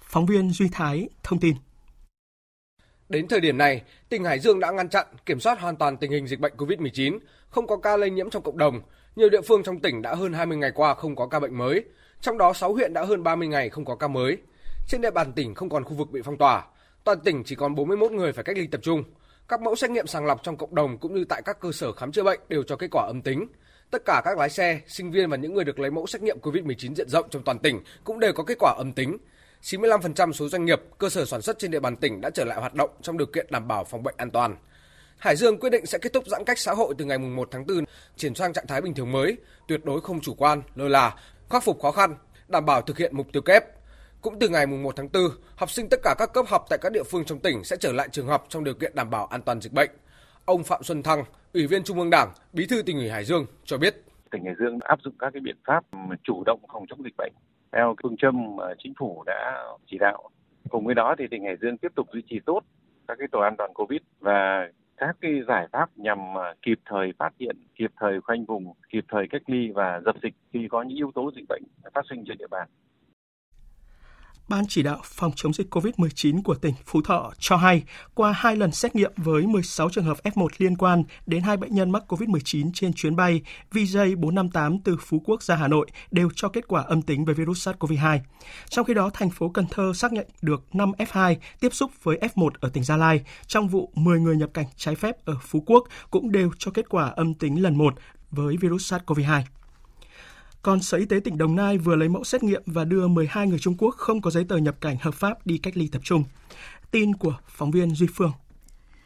Phóng 0.00 0.26
viên 0.26 0.50
Duy 0.50 0.68
Thái 0.72 1.08
thông 1.22 1.40
tin. 1.40 1.56
Đến 3.08 3.28
thời 3.28 3.40
điểm 3.40 3.58
này, 3.58 3.82
tỉnh 4.08 4.24
Hải 4.24 4.38
Dương 4.38 4.60
đã 4.60 4.70
ngăn 4.70 4.88
chặn, 4.88 5.06
kiểm 5.26 5.40
soát 5.40 5.60
hoàn 5.60 5.76
toàn 5.76 5.96
tình 5.96 6.10
hình 6.10 6.26
dịch 6.26 6.40
bệnh 6.40 6.52
COVID-19, 6.56 7.18
không 7.48 7.66
có 7.66 7.76
ca 7.76 7.96
lây 7.96 8.10
nhiễm 8.10 8.30
trong 8.30 8.42
cộng 8.42 8.58
đồng. 8.58 8.80
Nhiều 9.16 9.28
địa 9.28 9.40
phương 9.40 9.62
trong 9.62 9.80
tỉnh 9.80 10.02
đã 10.02 10.14
hơn 10.14 10.32
20 10.32 10.56
ngày 10.56 10.70
qua 10.74 10.94
không 10.94 11.16
có 11.16 11.26
ca 11.26 11.40
bệnh 11.40 11.58
mới, 11.58 11.84
trong 12.20 12.38
đó 12.38 12.52
6 12.52 12.72
huyện 12.72 12.92
đã 12.92 13.04
hơn 13.04 13.22
30 13.22 13.48
ngày 13.48 13.68
không 13.68 13.84
có 13.84 13.96
ca 13.96 14.08
mới. 14.08 14.36
Trên 14.88 15.00
địa 15.00 15.10
bàn 15.10 15.32
tỉnh 15.32 15.54
không 15.54 15.68
còn 15.68 15.84
khu 15.84 15.94
vực 15.94 16.10
bị 16.10 16.22
phong 16.24 16.36
tỏa, 16.36 16.64
toàn 17.04 17.20
tỉnh 17.20 17.42
chỉ 17.44 17.54
còn 17.54 17.74
41 17.74 18.12
người 18.12 18.32
phải 18.32 18.44
cách 18.44 18.56
ly 18.56 18.66
tập 18.66 18.80
trung. 18.82 19.04
Các 19.48 19.62
mẫu 19.62 19.76
xét 19.76 19.90
nghiệm 19.90 20.06
sàng 20.06 20.26
lọc 20.26 20.42
trong 20.42 20.56
cộng 20.56 20.74
đồng 20.74 20.98
cũng 20.98 21.14
như 21.14 21.24
tại 21.24 21.42
các 21.44 21.60
cơ 21.60 21.72
sở 21.72 21.92
khám 21.92 22.12
chữa 22.12 22.22
bệnh 22.22 22.40
đều 22.48 22.62
cho 22.62 22.76
kết 22.76 22.88
quả 22.90 23.06
âm 23.06 23.22
tính. 23.22 23.46
Tất 23.90 24.02
cả 24.04 24.22
các 24.24 24.38
lái 24.38 24.50
xe, 24.50 24.80
sinh 24.86 25.10
viên 25.10 25.30
và 25.30 25.36
những 25.36 25.54
người 25.54 25.64
được 25.64 25.78
lấy 25.78 25.90
mẫu 25.90 26.06
xét 26.06 26.22
nghiệm 26.22 26.38
COVID-19 26.42 26.94
diện 26.94 27.08
rộng 27.08 27.26
trong 27.30 27.42
toàn 27.42 27.58
tỉnh 27.58 27.80
cũng 28.04 28.20
đều 28.20 28.32
có 28.32 28.44
kết 28.44 28.58
quả 28.58 28.74
âm 28.78 28.92
tính. 28.92 29.16
95% 29.62 30.32
số 30.32 30.48
doanh 30.48 30.64
nghiệp, 30.64 30.82
cơ 30.98 31.08
sở 31.08 31.24
sản 31.24 31.42
xuất 31.42 31.58
trên 31.58 31.70
địa 31.70 31.80
bàn 31.80 31.96
tỉnh 31.96 32.20
đã 32.20 32.30
trở 32.30 32.44
lại 32.44 32.60
hoạt 32.60 32.74
động 32.74 32.90
trong 33.02 33.18
điều 33.18 33.26
kiện 33.26 33.46
đảm 33.50 33.68
bảo 33.68 33.84
phòng 33.84 34.02
bệnh 34.02 34.14
an 34.16 34.30
toàn. 34.30 34.56
Hải 35.18 35.36
Dương 35.36 35.60
quyết 35.60 35.70
định 35.70 35.86
sẽ 35.86 35.98
kết 35.98 36.12
thúc 36.12 36.26
giãn 36.26 36.44
cách 36.44 36.58
xã 36.58 36.72
hội 36.72 36.94
từ 36.98 37.04
ngày 37.04 37.18
1 37.18 37.48
tháng 37.50 37.66
4, 37.66 37.84
chuyển 38.16 38.34
sang 38.34 38.52
trạng 38.52 38.66
thái 38.66 38.80
bình 38.80 38.94
thường 38.94 39.12
mới, 39.12 39.36
tuyệt 39.68 39.84
đối 39.84 40.00
không 40.00 40.20
chủ 40.20 40.34
quan, 40.34 40.62
lơ 40.74 40.88
là, 40.88 41.14
khắc 41.50 41.62
phục 41.62 41.80
khó 41.80 41.90
khăn, 41.90 42.14
đảm 42.48 42.64
bảo 42.66 42.82
thực 42.82 42.98
hiện 42.98 43.16
mục 43.16 43.26
tiêu 43.32 43.42
kép. 43.42 43.64
Cũng 44.22 44.38
từ 44.38 44.48
ngày 44.48 44.66
1 44.66 44.96
tháng 44.96 45.08
4, 45.12 45.22
học 45.56 45.70
sinh 45.70 45.88
tất 45.88 46.00
cả 46.02 46.14
các 46.18 46.32
cấp 46.32 46.46
học 46.48 46.66
tại 46.70 46.78
các 46.82 46.92
địa 46.92 47.02
phương 47.02 47.24
trong 47.24 47.38
tỉnh 47.38 47.64
sẽ 47.64 47.76
trở 47.80 47.92
lại 47.92 48.08
trường 48.12 48.26
học 48.26 48.46
trong 48.48 48.64
điều 48.64 48.74
kiện 48.74 48.94
đảm 48.94 49.10
bảo 49.10 49.26
an 49.26 49.42
toàn 49.42 49.60
dịch 49.60 49.72
bệnh. 49.72 49.90
Ông 50.44 50.64
Phạm 50.64 50.82
Xuân 50.82 51.02
Thăng, 51.02 51.24
Ủy 51.54 51.66
viên 51.66 51.82
Trung 51.84 51.98
ương 51.98 52.10
Đảng, 52.10 52.32
Bí 52.52 52.66
thư 52.66 52.82
tỉnh 52.82 52.98
ủy 52.98 53.10
Hải 53.10 53.24
Dương 53.24 53.46
cho 53.64 53.78
biết. 53.78 54.02
Tỉnh 54.30 54.44
Hải 54.44 54.54
Dương 54.58 54.78
áp 54.80 54.98
dụng 55.04 55.14
các 55.18 55.30
cái 55.32 55.40
biện 55.40 55.56
pháp 55.66 55.84
chủ 56.22 56.42
động 56.46 56.60
phòng 56.72 56.84
chống 56.88 57.02
dịch 57.04 57.14
bệnh 57.18 57.32
theo 57.72 57.94
phương 58.02 58.16
châm 58.16 58.56
mà 58.56 58.64
chính 58.78 58.94
phủ 58.98 59.22
đã 59.26 59.64
chỉ 59.86 59.98
đạo. 59.98 60.30
Cùng 60.70 60.86
với 60.86 60.94
đó 60.94 61.14
thì 61.18 61.24
tỉnh 61.30 61.44
Hải 61.44 61.56
Dương 61.62 61.78
tiếp 61.78 61.92
tục 61.96 62.06
duy 62.12 62.22
trì 62.28 62.40
tốt 62.46 62.60
các 63.08 63.16
cái 63.18 63.28
tổ 63.32 63.40
an 63.40 63.54
toàn 63.58 63.74
Covid 63.74 64.00
và 64.20 64.68
các 64.96 65.16
cái 65.20 65.32
giải 65.48 65.66
pháp 65.72 65.90
nhằm 65.96 66.38
à, 66.38 66.54
kịp 66.62 66.78
thời 66.84 67.12
phát 67.18 67.30
hiện, 67.40 67.56
kịp 67.74 67.90
thời 68.00 68.20
khoanh 68.20 68.44
vùng, 68.44 68.72
kịp 68.88 69.04
thời 69.08 69.26
cách 69.30 69.42
ly 69.46 69.70
và 69.74 70.00
dập 70.04 70.16
dịch 70.22 70.34
khi 70.52 70.68
có 70.70 70.82
những 70.82 70.96
yếu 70.96 71.12
tố 71.14 71.30
dịch 71.36 71.44
bệnh 71.48 71.62
phát 71.94 72.02
sinh 72.10 72.24
trên 72.28 72.38
địa 72.38 72.46
bàn. 72.50 72.68
Ban 74.48 74.64
chỉ 74.68 74.82
đạo 74.82 75.00
phòng 75.04 75.32
chống 75.36 75.52
dịch 75.52 75.74
COVID-19 75.74 76.42
của 76.42 76.54
tỉnh 76.54 76.74
Phú 76.86 77.02
Thọ 77.02 77.32
cho 77.38 77.56
hay, 77.56 77.82
qua 78.14 78.32
hai 78.32 78.56
lần 78.56 78.72
xét 78.72 78.96
nghiệm 78.96 79.12
với 79.16 79.46
16 79.46 79.90
trường 79.90 80.04
hợp 80.04 80.16
F1 80.24 80.48
liên 80.58 80.76
quan 80.76 81.04
đến 81.26 81.42
hai 81.42 81.56
bệnh 81.56 81.74
nhân 81.74 81.90
mắc 81.90 82.02
COVID-19 82.08 82.70
trên 82.74 82.92
chuyến 82.92 83.16
bay 83.16 83.40
VJ458 83.72 84.78
từ 84.84 84.96
Phú 85.00 85.22
Quốc 85.24 85.42
ra 85.42 85.56
Hà 85.56 85.68
Nội 85.68 85.86
đều 86.10 86.28
cho 86.34 86.48
kết 86.48 86.68
quả 86.68 86.82
âm 86.82 87.02
tính 87.02 87.24
với 87.24 87.34
virus 87.34 87.68
SARS-CoV-2. 87.68 88.18
Trong 88.68 88.84
khi 88.84 88.94
đó, 88.94 89.10
thành 89.14 89.30
phố 89.30 89.48
Cần 89.48 89.66
Thơ 89.70 89.92
xác 89.94 90.12
nhận 90.12 90.26
được 90.42 90.64
5 90.72 90.92
F2 90.98 91.36
tiếp 91.60 91.74
xúc 91.74 91.90
với 92.02 92.18
F1 92.34 92.50
ở 92.60 92.68
tỉnh 92.68 92.84
Gia 92.84 92.96
Lai. 92.96 93.20
Trong 93.46 93.68
vụ 93.68 93.92
10 93.94 94.20
người 94.20 94.36
nhập 94.36 94.50
cảnh 94.54 94.66
trái 94.76 94.94
phép 94.94 95.24
ở 95.24 95.34
Phú 95.42 95.62
Quốc 95.66 95.84
cũng 96.10 96.32
đều 96.32 96.50
cho 96.58 96.70
kết 96.70 96.88
quả 96.88 97.08
âm 97.08 97.34
tính 97.34 97.62
lần 97.62 97.78
1 97.78 97.94
với 98.30 98.56
virus 98.56 98.92
SARS-CoV-2. 98.92 99.42
Còn 100.66 100.82
Sở 100.82 100.98
Y 100.98 101.04
tế 101.04 101.20
tỉnh 101.20 101.38
Đồng 101.38 101.56
Nai 101.56 101.78
vừa 101.78 101.96
lấy 101.96 102.08
mẫu 102.08 102.24
xét 102.24 102.42
nghiệm 102.42 102.62
và 102.66 102.84
đưa 102.84 103.08
12 103.08 103.46
người 103.46 103.58
Trung 103.58 103.74
Quốc 103.78 103.94
không 103.96 104.20
có 104.20 104.30
giấy 104.30 104.44
tờ 104.48 104.56
nhập 104.56 104.80
cảnh 104.80 104.96
hợp 105.00 105.14
pháp 105.14 105.46
đi 105.46 105.58
cách 105.58 105.76
ly 105.76 105.88
tập 105.88 106.02
trung. 106.04 106.24
Tin 106.90 107.14
của 107.14 107.36
phóng 107.48 107.70
viên 107.70 107.94
Duy 107.94 108.06
Phương. 108.14 108.32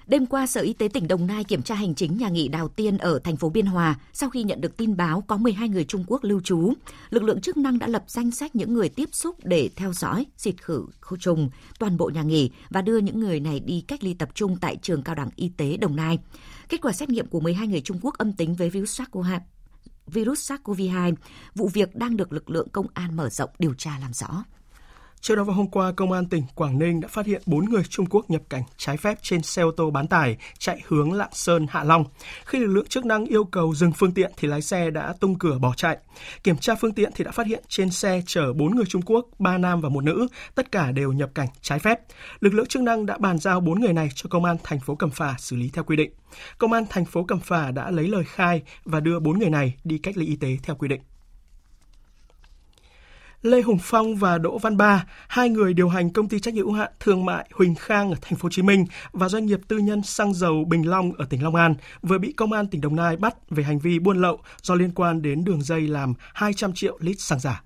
Đêm 0.06 0.26
qua, 0.26 0.46
Sở 0.46 0.60
Y 0.60 0.72
tế 0.72 0.88
tỉnh 0.88 1.08
Đồng 1.08 1.26
Nai 1.26 1.44
kiểm 1.44 1.62
tra 1.62 1.74
hành 1.74 1.94
chính 1.94 2.16
nhà 2.16 2.28
nghỉ 2.28 2.48
Đào 2.48 2.68
Tiên 2.68 2.98
ở 2.98 3.18
thành 3.24 3.36
phố 3.36 3.48
Biên 3.48 3.66
Hòa 3.66 3.98
sau 4.12 4.30
khi 4.30 4.42
nhận 4.42 4.60
được 4.60 4.76
tin 4.76 4.96
báo 4.96 5.24
có 5.26 5.36
12 5.36 5.68
người 5.68 5.84
Trung 5.84 6.04
Quốc 6.06 6.24
lưu 6.24 6.40
trú. 6.40 6.72
Lực 7.10 7.22
lượng 7.22 7.40
chức 7.40 7.56
năng 7.56 7.78
đã 7.78 7.86
lập 7.86 8.04
danh 8.06 8.30
sách 8.30 8.56
những 8.56 8.74
người 8.74 8.88
tiếp 8.88 9.08
xúc 9.12 9.36
để 9.44 9.70
theo 9.76 9.92
dõi, 9.92 10.26
xịt 10.36 10.62
khử 10.62 10.86
khử 11.00 11.16
trùng 11.16 11.50
toàn 11.78 11.96
bộ 11.96 12.10
nhà 12.14 12.22
nghỉ 12.22 12.50
và 12.70 12.82
đưa 12.82 12.98
những 12.98 13.20
người 13.20 13.40
này 13.40 13.60
đi 13.60 13.84
cách 13.88 14.04
ly 14.04 14.14
tập 14.14 14.28
trung 14.34 14.56
tại 14.60 14.76
trường 14.82 15.02
cao 15.02 15.14
đẳng 15.14 15.30
y 15.36 15.50
tế 15.56 15.76
Đồng 15.76 15.96
Nai. 15.96 16.18
Kết 16.68 16.80
quả 16.82 16.92
xét 16.92 17.08
nghiệm 17.08 17.26
của 17.26 17.40
12 17.40 17.66
người 17.66 17.80
Trung 17.80 17.98
Quốc 18.02 18.18
âm 18.18 18.32
tính 18.32 18.54
với 18.54 18.70
virus 18.70 19.00
SARS-CoV-2 19.00 19.40
virus 20.10 20.52
SARS-CoV-2. 20.52 21.14
Vụ 21.54 21.68
việc 21.68 21.94
đang 21.94 22.16
được 22.16 22.32
lực 22.32 22.50
lượng 22.50 22.68
công 22.68 22.86
an 22.94 23.16
mở 23.16 23.28
rộng 23.28 23.50
điều 23.58 23.74
tra 23.74 23.98
làm 24.00 24.12
rõ. 24.12 24.44
Trước 25.22 25.34
đó 25.34 25.44
vào 25.44 25.56
hôm 25.56 25.66
qua, 25.66 25.92
Công 25.92 26.12
an 26.12 26.26
tỉnh 26.26 26.42
Quảng 26.54 26.78
Ninh 26.78 27.00
đã 27.00 27.08
phát 27.08 27.26
hiện 27.26 27.42
4 27.46 27.64
người 27.64 27.82
Trung 27.88 28.06
Quốc 28.06 28.30
nhập 28.30 28.42
cảnh 28.48 28.62
trái 28.76 28.96
phép 28.96 29.18
trên 29.22 29.42
xe 29.42 29.62
ô 29.62 29.70
tô 29.70 29.90
bán 29.90 30.06
tải 30.06 30.36
chạy 30.58 30.80
hướng 30.86 31.12
Lạng 31.12 31.30
Sơn, 31.32 31.66
Hạ 31.70 31.84
Long. 31.84 32.04
Khi 32.44 32.58
lực 32.58 32.66
lượng 32.66 32.86
chức 32.86 33.04
năng 33.04 33.24
yêu 33.24 33.44
cầu 33.44 33.74
dừng 33.74 33.92
phương 33.92 34.12
tiện 34.12 34.32
thì 34.36 34.48
lái 34.48 34.62
xe 34.62 34.90
đã 34.90 35.14
tung 35.20 35.38
cửa 35.38 35.58
bỏ 35.58 35.74
chạy. 35.76 35.98
Kiểm 36.44 36.56
tra 36.56 36.74
phương 36.74 36.92
tiện 36.92 37.10
thì 37.14 37.24
đã 37.24 37.30
phát 37.30 37.46
hiện 37.46 37.64
trên 37.68 37.90
xe 37.90 38.22
chở 38.26 38.52
4 38.52 38.76
người 38.76 38.84
Trung 38.88 39.02
Quốc, 39.02 39.26
3 39.38 39.58
nam 39.58 39.80
và 39.80 39.88
một 39.88 40.04
nữ, 40.04 40.26
tất 40.54 40.72
cả 40.72 40.92
đều 40.92 41.12
nhập 41.12 41.30
cảnh 41.34 41.48
trái 41.62 41.78
phép. 41.78 42.00
Lực 42.40 42.54
lượng 42.54 42.66
chức 42.66 42.82
năng 42.82 43.06
đã 43.06 43.18
bàn 43.18 43.38
giao 43.38 43.60
4 43.60 43.80
người 43.80 43.92
này 43.92 44.08
cho 44.14 44.28
Công 44.30 44.44
an 44.44 44.56
thành 44.64 44.80
phố 44.80 44.94
Cẩm 44.94 45.10
Phả 45.10 45.34
xử 45.38 45.56
lý 45.56 45.70
theo 45.72 45.84
quy 45.84 45.96
định. 45.96 46.10
Công 46.58 46.72
an 46.72 46.84
thành 46.90 47.04
phố 47.04 47.24
Cẩm 47.24 47.40
Phả 47.40 47.70
đã 47.70 47.90
lấy 47.90 48.08
lời 48.08 48.24
khai 48.26 48.62
và 48.84 49.00
đưa 49.00 49.20
4 49.20 49.38
người 49.38 49.50
này 49.50 49.74
đi 49.84 49.98
cách 49.98 50.16
ly 50.16 50.26
y 50.26 50.36
tế 50.36 50.56
theo 50.62 50.76
quy 50.76 50.88
định. 50.88 51.00
Lê 53.42 53.62
Hùng 53.62 53.78
Phong 53.82 54.16
và 54.16 54.38
Đỗ 54.38 54.58
Văn 54.58 54.76
Ba, 54.76 55.04
hai 55.28 55.48
người 55.48 55.74
điều 55.74 55.88
hành 55.88 56.10
công 56.10 56.28
ty 56.28 56.40
trách 56.40 56.54
nhiệm 56.54 56.64
hữu 56.64 56.74
hạn 56.74 56.92
thương 57.00 57.24
mại 57.24 57.48
Huỳnh 57.54 57.74
Khang 57.74 58.10
ở 58.10 58.16
thành 58.20 58.38
phố 58.38 58.46
Hồ 58.46 58.50
Chí 58.50 58.62
Minh 58.62 58.84
và 59.12 59.28
doanh 59.28 59.46
nghiệp 59.46 59.60
tư 59.68 59.78
nhân 59.78 60.02
xăng 60.02 60.34
dầu 60.34 60.64
Bình 60.68 60.88
Long 60.88 61.12
ở 61.12 61.26
tỉnh 61.30 61.42
Long 61.42 61.54
An 61.54 61.74
vừa 62.02 62.18
bị 62.18 62.32
công 62.32 62.52
an 62.52 62.66
tỉnh 62.66 62.80
Đồng 62.80 62.96
Nai 62.96 63.16
bắt 63.16 63.50
về 63.50 63.62
hành 63.62 63.78
vi 63.78 63.98
buôn 63.98 64.20
lậu 64.20 64.38
do 64.62 64.74
liên 64.74 64.90
quan 64.94 65.22
đến 65.22 65.44
đường 65.44 65.62
dây 65.62 65.80
làm 65.80 66.14
200 66.34 66.72
triệu 66.72 66.98
lít 67.00 67.20
xăng 67.20 67.40
giả. 67.40 67.62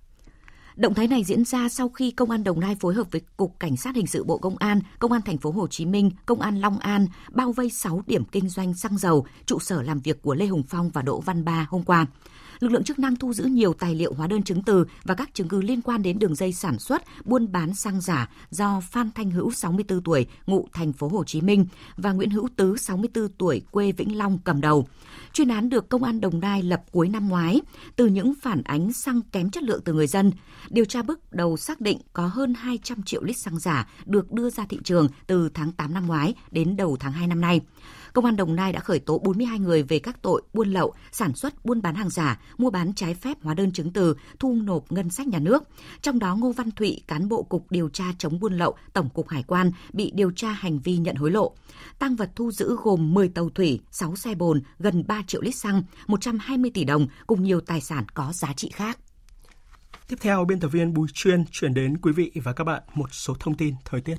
Động 0.77 0.95
thái 0.95 1.09
này 1.09 1.25
diễn 1.25 1.45
ra 1.45 1.69
sau 1.69 1.89
khi 1.89 2.11
Công 2.11 2.31
an 2.31 2.45
Đồng 2.45 2.61
Nai 2.61 2.77
phối 2.81 2.95
hợp 2.95 3.07
với 3.11 3.21
Cục 3.37 3.61
Cảnh 3.61 3.77
sát 3.77 3.97
hình 3.97 4.07
sự 4.07 4.25
Bộ 4.25 4.39
Công 4.39 4.57
an, 4.57 4.81
Công 4.99 5.13
an 5.13 5.23
thành 5.23 5.39
phố 5.39 5.51
Hồ 5.51 5.67
Chí 5.67 5.87
Minh, 5.87 6.11
Công 6.27 6.41
an 6.41 6.61
Long 6.61 6.79
An 6.79 7.07
bao 7.33 7.53
vây 7.53 7.71
6 7.71 8.03
điểm 8.07 8.25
kinh 8.25 8.49
doanh 8.49 8.75
xăng 8.75 8.99
dầu, 8.99 9.27
trụ 9.47 9.59
sở 9.59 9.83
làm 9.83 10.01
việc 10.01 10.23
của 10.23 10.35
Lê 10.35 10.47
Hùng 10.47 10.63
Phong 10.69 10.91
và 10.91 11.03
Đỗ 11.03 11.21
Văn 11.21 11.45
Ba 11.45 11.67
hôm 11.71 11.83
qua 11.83 12.07
lực 12.61 12.73
lượng 12.73 12.85
chức 12.85 12.99
năng 12.99 13.17
thu 13.17 13.33
giữ 13.33 13.45
nhiều 13.45 13.73
tài 13.73 13.95
liệu 13.95 14.15
hóa 14.15 14.27
đơn 14.27 14.43
chứng 14.43 14.63
từ 14.63 14.87
và 15.05 15.15
các 15.15 15.35
chứng 15.35 15.49
cứ 15.49 15.61
liên 15.61 15.83
quan 15.83 16.03
đến 16.03 16.19
đường 16.19 16.35
dây 16.35 16.53
sản 16.53 16.79
xuất, 16.79 17.03
buôn 17.25 17.53
bán 17.53 17.75
xăng 17.75 18.01
giả 18.01 18.31
do 18.51 18.81
Phan 18.81 19.11
Thanh 19.15 19.31
Hữu 19.31 19.51
64 19.51 20.03
tuổi, 20.03 20.27
ngụ 20.47 20.69
thành 20.73 20.93
phố 20.93 21.09
Hồ 21.09 21.25
Chí 21.25 21.41
Minh 21.41 21.67
và 21.97 22.13
Nguyễn 22.13 22.31
Hữu 22.31 22.49
Tứ 22.57 22.77
64 22.77 23.29
tuổi, 23.39 23.63
quê 23.71 23.93
Vĩnh 23.93 24.19
Long 24.19 24.39
cầm 24.45 24.61
đầu. 24.61 24.87
Chuyên 25.33 25.49
án 25.49 25.69
được 25.69 25.89
công 25.89 26.05
an 26.05 26.21
Đồng 26.21 26.41
Nai 26.41 26.63
lập 26.63 26.83
cuối 26.93 27.09
năm 27.09 27.29
ngoái 27.29 27.61
từ 27.97 28.07
những 28.07 28.35
phản 28.43 28.63
ánh 28.63 28.93
xăng 28.93 29.21
kém 29.33 29.51
chất 29.51 29.63
lượng 29.63 29.81
từ 29.85 29.93
người 29.93 30.07
dân. 30.07 30.33
Điều 30.71 30.85
tra 30.85 31.03
bước 31.03 31.33
đầu 31.33 31.57
xác 31.57 31.81
định 31.81 31.99
có 32.13 32.27
hơn 32.27 32.55
200 32.55 33.03
triệu 33.03 33.23
lít 33.23 33.37
xăng 33.39 33.59
giả 33.59 33.89
được 34.07 34.33
đưa 34.33 34.51
ra 34.51 34.67
thị 34.69 34.79
trường 34.85 35.09
từ 35.27 35.49
tháng 35.55 35.73
8 35.73 35.95
năm 35.95 36.07
ngoái 36.07 36.35
đến 36.51 36.77
đầu 36.77 36.97
tháng 37.01 37.13
2 37.13 37.27
năm 37.27 37.41
nay. 37.41 37.61
Công 38.15 38.25
an 38.25 38.37
Đồng 38.37 38.57
Nai 38.57 38.73
đã 38.73 38.81
khởi 38.81 38.99
tố 38.99 39.19
42 39.19 39.59
người 39.59 39.83
về 39.83 39.99
các 39.99 40.23
tội 40.23 40.43
buôn 40.53 40.69
lậu, 40.69 40.95
sản 41.13 41.35
xuất, 41.35 41.65
buôn 41.65 41.83
bán 41.83 41.95
hàng 41.95 42.11
giả, 42.11 42.41
mua 42.59 42.71
bán 42.71 42.95
trái 42.95 43.15
phép 43.15 43.37
hóa 43.43 43.55
đơn 43.55 43.73
chứng 43.73 43.93
từ, 43.93 44.17
thu 44.39 44.55
nộp 44.55 44.93
ngân 44.93 45.11
sách 45.11 45.27
nhà 45.27 45.39
nước. 45.39 45.63
Trong 46.03 46.19
đó 46.19 46.37
Ngô 46.37 46.53
Văn 46.53 46.71
Thụy, 46.71 47.01
cán 47.07 47.29
bộ 47.29 47.43
cục 47.43 47.67
điều 47.71 47.89
tra 47.89 48.05
chống 48.19 48.41
buôn 48.41 48.55
lậu, 48.55 48.77
Tổng 48.93 49.09
cục 49.11 49.29
Hải 49.29 49.43
quan 49.43 49.71
bị 49.93 50.13
điều 50.15 50.31
tra 50.31 50.51
hành 50.51 50.79
vi 50.79 50.97
nhận 50.97 51.17
hối 51.17 51.31
lộ. 51.31 51.55
Tăng 51.99 52.17
vật 52.17 52.31
thu 52.37 52.53
giữ 52.53 52.77
gồm 52.83 53.15
10 53.15 53.29
tàu 53.29 53.51
thủy, 53.51 53.81
6 53.91 54.17
xe 54.17 54.35
bồn, 54.35 54.63
gần 54.79 55.05
3 55.07 55.23
triệu 55.27 55.41
lít 55.41 55.55
xăng, 55.55 55.83
120 56.07 56.71
tỷ 56.75 56.85
đồng 56.85 57.07
cùng 57.27 57.43
nhiều 57.43 57.61
tài 57.61 57.81
sản 57.81 58.05
có 58.15 58.33
giá 58.33 58.53
trị 58.57 58.71
khác. 58.75 58.99
Tiếp 60.09 60.17
theo, 60.21 60.45
biên 60.45 60.61
tập 60.61 60.69
viên 60.69 60.95
Bùi 60.95 61.09
Chuyên 61.15 61.45
chuyển 61.51 61.75
đến 61.75 61.99
quý 61.99 62.13
vị 62.13 62.31
và 62.35 62.53
các 62.53 62.65
bạn 62.65 62.83
một 62.95 63.09
số 63.15 63.35
thông 63.41 63.57
tin 63.57 63.75
thời 63.85 64.01
tiết. 64.01 64.17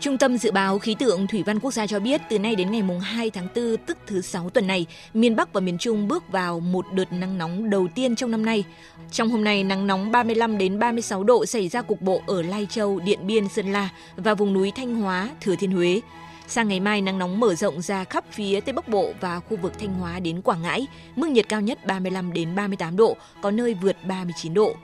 Trung 0.00 0.18
tâm 0.18 0.38
Dự 0.38 0.50
báo 0.50 0.78
Khí 0.78 0.94
tượng 0.98 1.26
Thủy 1.26 1.42
văn 1.42 1.60
Quốc 1.60 1.70
gia 1.70 1.86
cho 1.86 2.00
biết 2.00 2.20
từ 2.28 2.38
nay 2.38 2.56
đến 2.56 2.70
ngày 2.70 2.82
2 3.02 3.30
tháng 3.30 3.48
4 3.54 3.76
tức 3.86 3.98
thứ 4.06 4.20
6 4.20 4.50
tuần 4.50 4.66
này, 4.66 4.86
miền 5.14 5.36
Bắc 5.36 5.52
và 5.52 5.60
miền 5.60 5.78
Trung 5.78 6.08
bước 6.08 6.32
vào 6.32 6.60
một 6.60 6.86
đợt 6.92 7.12
nắng 7.12 7.38
nóng 7.38 7.70
đầu 7.70 7.88
tiên 7.94 8.16
trong 8.16 8.30
năm 8.30 8.44
nay. 8.44 8.64
Trong 9.10 9.30
hôm 9.30 9.44
nay, 9.44 9.64
nắng 9.64 9.86
nóng 9.86 10.12
35 10.12 10.58
đến 10.58 10.78
36 10.78 11.24
độ 11.24 11.46
xảy 11.46 11.68
ra 11.68 11.82
cục 11.82 12.00
bộ 12.00 12.22
ở 12.26 12.42
Lai 12.42 12.66
Châu, 12.70 13.00
Điện 13.00 13.26
Biên, 13.26 13.48
Sơn 13.48 13.72
La 13.72 13.88
và 14.16 14.34
vùng 14.34 14.52
núi 14.52 14.72
Thanh 14.76 14.94
Hóa, 14.94 15.30
Thừa 15.40 15.56
Thiên 15.56 15.72
Huế. 15.72 16.00
Sang 16.48 16.68
ngày 16.68 16.80
mai, 16.80 17.00
nắng 17.00 17.18
nóng 17.18 17.40
mở 17.40 17.54
rộng 17.54 17.82
ra 17.82 18.04
khắp 18.04 18.24
phía 18.30 18.60
Tây 18.60 18.72
Bắc 18.72 18.88
Bộ 18.88 19.12
và 19.20 19.40
khu 19.40 19.56
vực 19.56 19.78
Thanh 19.78 19.94
Hóa 19.94 20.20
đến 20.20 20.42
Quảng 20.42 20.62
Ngãi, 20.62 20.86
mức 21.16 21.30
nhiệt 21.30 21.48
cao 21.48 21.60
nhất 21.60 21.86
35 21.86 22.32
đến 22.32 22.54
38 22.54 22.96
độ, 22.96 23.16
có 23.42 23.50
nơi 23.50 23.74
vượt 23.74 23.96
39 24.08 24.54
độ. 24.54 24.74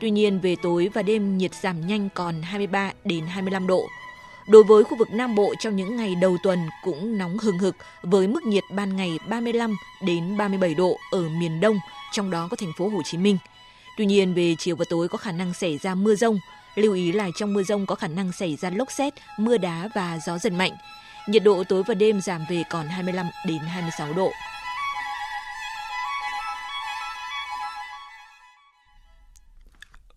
Tuy 0.00 0.10
nhiên, 0.10 0.40
về 0.40 0.56
tối 0.62 0.90
và 0.94 1.02
đêm 1.02 1.38
nhiệt 1.38 1.54
giảm 1.54 1.86
nhanh 1.86 2.08
còn 2.14 2.42
23 2.42 2.92
đến 3.04 3.26
25 3.26 3.66
độ. 3.66 3.86
Đối 4.46 4.64
với 4.64 4.84
khu 4.84 4.96
vực 4.96 5.10
Nam 5.12 5.34
Bộ 5.34 5.54
trong 5.58 5.76
những 5.76 5.96
ngày 5.96 6.14
đầu 6.14 6.36
tuần 6.42 6.58
cũng 6.84 7.18
nóng 7.18 7.38
hừng 7.38 7.58
hực 7.58 7.76
với 8.02 8.26
mức 8.26 8.42
nhiệt 8.42 8.64
ban 8.70 8.96
ngày 8.96 9.18
35 9.28 9.76
đến 10.02 10.36
37 10.36 10.74
độ 10.74 10.98
ở 11.10 11.28
miền 11.28 11.60
Đông, 11.60 11.78
trong 12.12 12.30
đó 12.30 12.48
có 12.50 12.56
thành 12.56 12.72
phố 12.76 12.88
Hồ 12.88 13.02
Chí 13.04 13.18
Minh. 13.18 13.38
Tuy 13.96 14.06
nhiên 14.06 14.34
về 14.34 14.54
chiều 14.58 14.76
và 14.76 14.84
tối 14.90 15.08
có 15.08 15.18
khả 15.18 15.32
năng 15.32 15.54
xảy 15.54 15.78
ra 15.78 15.94
mưa 15.94 16.14
rông. 16.14 16.38
Lưu 16.74 16.94
ý 16.94 17.12
là 17.12 17.28
trong 17.36 17.54
mưa 17.54 17.62
rông 17.62 17.86
có 17.86 17.94
khả 17.94 18.08
năng 18.08 18.32
xảy 18.32 18.56
ra 18.56 18.70
lốc 18.70 18.92
xét, 18.92 19.14
mưa 19.38 19.58
đá 19.58 19.88
và 19.94 20.18
gió 20.26 20.38
giật 20.38 20.52
mạnh. 20.52 20.72
Nhiệt 21.28 21.44
độ 21.44 21.64
tối 21.64 21.82
và 21.86 21.94
đêm 21.94 22.20
giảm 22.20 22.44
về 22.50 22.62
còn 22.70 22.86
25 22.86 23.26
đến 23.46 23.58
26 23.58 24.12
độ. 24.12 24.32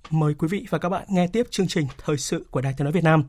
Mời 0.09 0.33
quý 0.33 0.47
vị 0.47 0.65
và 0.69 0.77
các 0.77 0.89
bạn 0.89 1.03
nghe 1.07 1.27
tiếp 1.27 1.47
chương 1.51 1.67
trình 1.67 1.87
Thời 1.97 2.17
sự 2.17 2.45
của 2.51 2.61
Đài 2.61 2.73
Tiếng 2.77 2.85
Nói 2.85 2.91
Việt 2.91 3.03
Nam. 3.03 3.23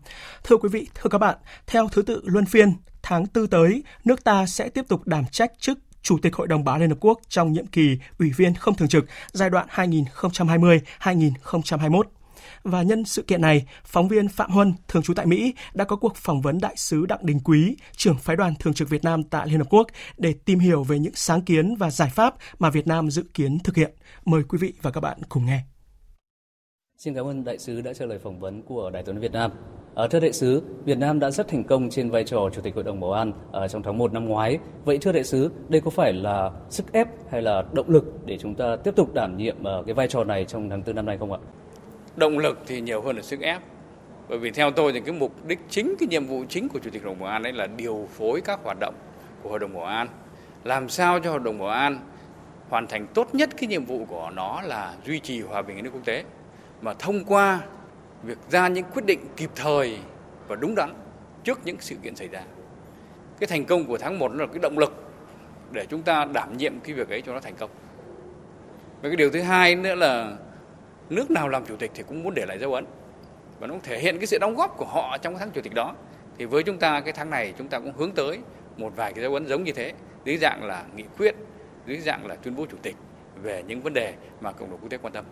Thưa 0.44 0.56
quý 0.56 0.68
vị, 0.68 0.88
thưa 0.94 1.10
các 1.10 1.18
bạn, 1.18 1.36
theo 1.66 1.88
thứ 1.92 2.02
tự 2.02 2.20
luân 2.24 2.46
phiên, 2.46 2.72
tháng 3.02 3.26
tư 3.26 3.46
tới, 3.46 3.82
nước 4.04 4.24
ta 4.24 4.46
sẽ 4.46 4.68
tiếp 4.68 4.84
tục 4.88 5.06
đảm 5.06 5.24
trách 5.30 5.52
chức 5.58 5.78
Chủ 6.02 6.18
tịch 6.22 6.36
Hội 6.36 6.46
đồng 6.46 6.64
Bảo 6.64 6.74
an 6.74 6.80
Liên 6.80 6.90
Hợp 6.90 6.96
Quốc 7.00 7.20
trong 7.28 7.52
nhiệm 7.52 7.66
kỳ 7.66 7.98
Ủy 8.18 8.32
viên 8.36 8.54
không 8.54 8.74
thường 8.74 8.88
trực 8.88 9.04
giai 9.32 9.50
đoạn 9.50 9.66
2020-2021. 9.70 12.02
Và 12.62 12.82
nhân 12.82 13.04
sự 13.04 13.22
kiện 13.22 13.40
này, 13.40 13.66
phóng 13.84 14.08
viên 14.08 14.28
Phạm 14.28 14.50
Huân, 14.50 14.74
thường 14.88 15.02
trú 15.02 15.14
tại 15.14 15.26
Mỹ, 15.26 15.54
đã 15.74 15.84
có 15.84 15.96
cuộc 15.96 16.16
phỏng 16.16 16.40
vấn 16.40 16.58
đại 16.58 16.74
sứ 16.76 17.06
Đặng 17.06 17.26
Đình 17.26 17.40
Quý, 17.44 17.76
trưởng 17.96 18.18
phái 18.18 18.36
đoàn 18.36 18.54
thường 18.54 18.74
trực 18.74 18.88
Việt 18.88 19.04
Nam 19.04 19.22
tại 19.22 19.48
Liên 19.48 19.58
Hợp 19.58 19.66
Quốc 19.70 19.86
để 20.16 20.34
tìm 20.44 20.58
hiểu 20.58 20.84
về 20.84 20.98
những 20.98 21.14
sáng 21.14 21.42
kiến 21.42 21.74
và 21.74 21.90
giải 21.90 22.10
pháp 22.14 22.34
mà 22.58 22.70
Việt 22.70 22.86
Nam 22.86 23.10
dự 23.10 23.24
kiến 23.34 23.58
thực 23.58 23.76
hiện. 23.76 23.94
Mời 24.24 24.42
quý 24.48 24.58
vị 24.58 24.72
và 24.82 24.90
các 24.90 25.00
bạn 25.00 25.18
cùng 25.28 25.46
nghe. 25.46 25.75
Xin 26.98 27.14
cảm 27.14 27.26
ơn 27.26 27.44
đại 27.44 27.58
sứ 27.58 27.80
đã 27.80 27.92
trả 27.92 28.06
lời 28.06 28.18
phỏng 28.18 28.40
vấn 28.40 28.62
của 28.62 28.90
Đài 28.90 29.02
Tiếng 29.02 29.20
Việt 29.20 29.32
Nam. 29.32 29.50
À, 29.94 30.06
thưa 30.10 30.20
đại 30.20 30.32
sứ, 30.32 30.62
Việt 30.84 30.98
Nam 30.98 31.20
đã 31.20 31.30
rất 31.30 31.48
thành 31.48 31.64
công 31.64 31.90
trên 31.90 32.10
vai 32.10 32.24
trò 32.24 32.50
Chủ 32.54 32.60
tịch 32.60 32.74
Hội 32.74 32.84
đồng 32.84 33.00
Bảo 33.00 33.12
an 33.12 33.32
à, 33.52 33.68
trong 33.68 33.82
tháng 33.82 33.98
1 33.98 34.12
năm 34.12 34.24
ngoái. 34.24 34.58
Vậy 34.84 34.98
thưa 34.98 35.12
đại 35.12 35.24
sứ, 35.24 35.50
đây 35.68 35.80
có 35.80 35.90
phải 35.90 36.12
là 36.12 36.50
sức 36.70 36.92
ép 36.92 37.08
hay 37.30 37.42
là 37.42 37.62
động 37.72 37.90
lực 37.90 38.26
để 38.26 38.38
chúng 38.38 38.54
ta 38.54 38.76
tiếp 38.84 38.96
tục 38.96 39.14
đảm 39.14 39.36
nhiệm 39.36 39.66
à, 39.66 39.72
cái 39.86 39.94
vai 39.94 40.08
trò 40.08 40.24
này 40.24 40.44
trong 40.44 40.70
tháng 40.70 40.82
4 40.86 40.96
năm 40.96 41.06
nay 41.06 41.18
không 41.18 41.32
ạ? 41.32 41.38
Động 42.16 42.38
lực 42.38 42.58
thì 42.66 42.80
nhiều 42.80 43.02
hơn 43.02 43.16
là 43.16 43.22
sức 43.22 43.40
ép. 43.40 43.62
Bởi 44.28 44.38
vì 44.38 44.50
theo 44.50 44.70
tôi 44.70 44.92
thì 44.92 45.00
cái 45.00 45.14
mục 45.14 45.32
đích 45.46 45.58
chính, 45.68 45.94
cái 45.98 46.06
nhiệm 46.06 46.26
vụ 46.26 46.44
chính 46.48 46.68
của 46.68 46.78
Chủ 46.78 46.90
tịch 46.90 47.02
Hội 47.02 47.12
đồng 47.14 47.20
Bảo 47.20 47.30
an 47.30 47.42
đấy 47.42 47.52
là 47.52 47.66
điều 47.66 48.08
phối 48.10 48.40
các 48.40 48.60
hoạt 48.64 48.78
động 48.80 48.94
của 49.42 49.50
Hội 49.50 49.58
đồng 49.58 49.74
Bảo 49.74 49.84
an. 49.84 50.08
Làm 50.64 50.88
sao 50.88 51.20
cho 51.20 51.30
Hội 51.30 51.40
đồng 51.40 51.58
Bảo 51.58 51.68
an 51.68 52.00
hoàn 52.68 52.86
thành 52.86 53.06
tốt 53.14 53.34
nhất 53.34 53.50
cái 53.56 53.68
nhiệm 53.68 53.84
vụ 53.84 54.04
của 54.08 54.30
nó 54.34 54.62
là 54.62 54.94
duy 55.06 55.20
trì 55.20 55.40
hòa 55.40 55.62
bình 55.62 55.76
ở 55.76 55.82
nước 55.82 55.90
quốc 55.92 56.04
tế 56.04 56.24
mà 56.86 56.94
thông 56.98 57.24
qua 57.24 57.60
việc 58.22 58.38
ra 58.50 58.68
những 58.68 58.84
quyết 58.94 59.04
định 59.06 59.20
kịp 59.36 59.50
thời 59.54 59.98
và 60.48 60.56
đúng 60.56 60.74
đắn 60.74 60.94
trước 61.44 61.60
những 61.64 61.76
sự 61.80 61.96
kiện 62.02 62.16
xảy 62.16 62.28
ra. 62.28 62.42
Cái 63.40 63.46
thành 63.46 63.64
công 63.64 63.84
của 63.84 63.98
tháng 63.98 64.18
1 64.18 64.32
nó 64.32 64.44
là 64.44 64.46
cái 64.46 64.58
động 64.62 64.78
lực 64.78 64.92
để 65.72 65.86
chúng 65.86 66.02
ta 66.02 66.24
đảm 66.24 66.56
nhiệm 66.56 66.80
cái 66.80 66.94
việc 66.94 67.08
ấy 67.08 67.22
cho 67.22 67.32
nó 67.32 67.40
thành 67.40 67.54
công. 67.54 67.70
Và 69.02 69.08
cái 69.08 69.16
điều 69.16 69.30
thứ 69.30 69.40
hai 69.40 69.76
nữa 69.76 69.94
là 69.94 70.36
nước 71.10 71.30
nào 71.30 71.48
làm 71.48 71.66
chủ 71.66 71.76
tịch 71.76 71.90
thì 71.94 72.02
cũng 72.02 72.22
muốn 72.22 72.34
để 72.34 72.46
lại 72.48 72.58
dấu 72.58 72.74
ấn 72.74 72.84
và 73.60 73.66
nó 73.66 73.74
thể 73.82 73.98
hiện 73.98 74.18
cái 74.18 74.26
sự 74.26 74.38
đóng 74.40 74.54
góp 74.54 74.76
của 74.76 74.86
họ 74.86 75.18
trong 75.18 75.34
cái 75.34 75.40
tháng 75.40 75.50
chủ 75.50 75.60
tịch 75.60 75.74
đó. 75.74 75.94
Thì 76.38 76.44
với 76.44 76.62
chúng 76.62 76.78
ta 76.78 77.00
cái 77.00 77.12
tháng 77.12 77.30
này 77.30 77.54
chúng 77.58 77.68
ta 77.68 77.78
cũng 77.78 77.92
hướng 77.96 78.12
tới 78.12 78.38
một 78.76 78.92
vài 78.96 79.12
cái 79.12 79.22
dấu 79.22 79.34
ấn 79.34 79.46
giống 79.46 79.64
như 79.64 79.72
thế 79.72 79.92
dưới 80.24 80.36
dạng 80.36 80.64
là 80.64 80.84
nghị 80.96 81.04
quyết, 81.18 81.34
dưới 81.86 81.98
dạng 81.98 82.26
là 82.26 82.36
tuyên 82.36 82.56
bố 82.56 82.66
chủ 82.70 82.76
tịch 82.82 82.96
về 83.42 83.62
những 83.66 83.82
vấn 83.82 83.92
đề 83.92 84.14
mà 84.40 84.52
cộng 84.52 84.70
đồng 84.70 84.80
quốc 84.80 84.90
tế 84.90 84.98
quan 84.98 85.12
tâm. 85.12 85.24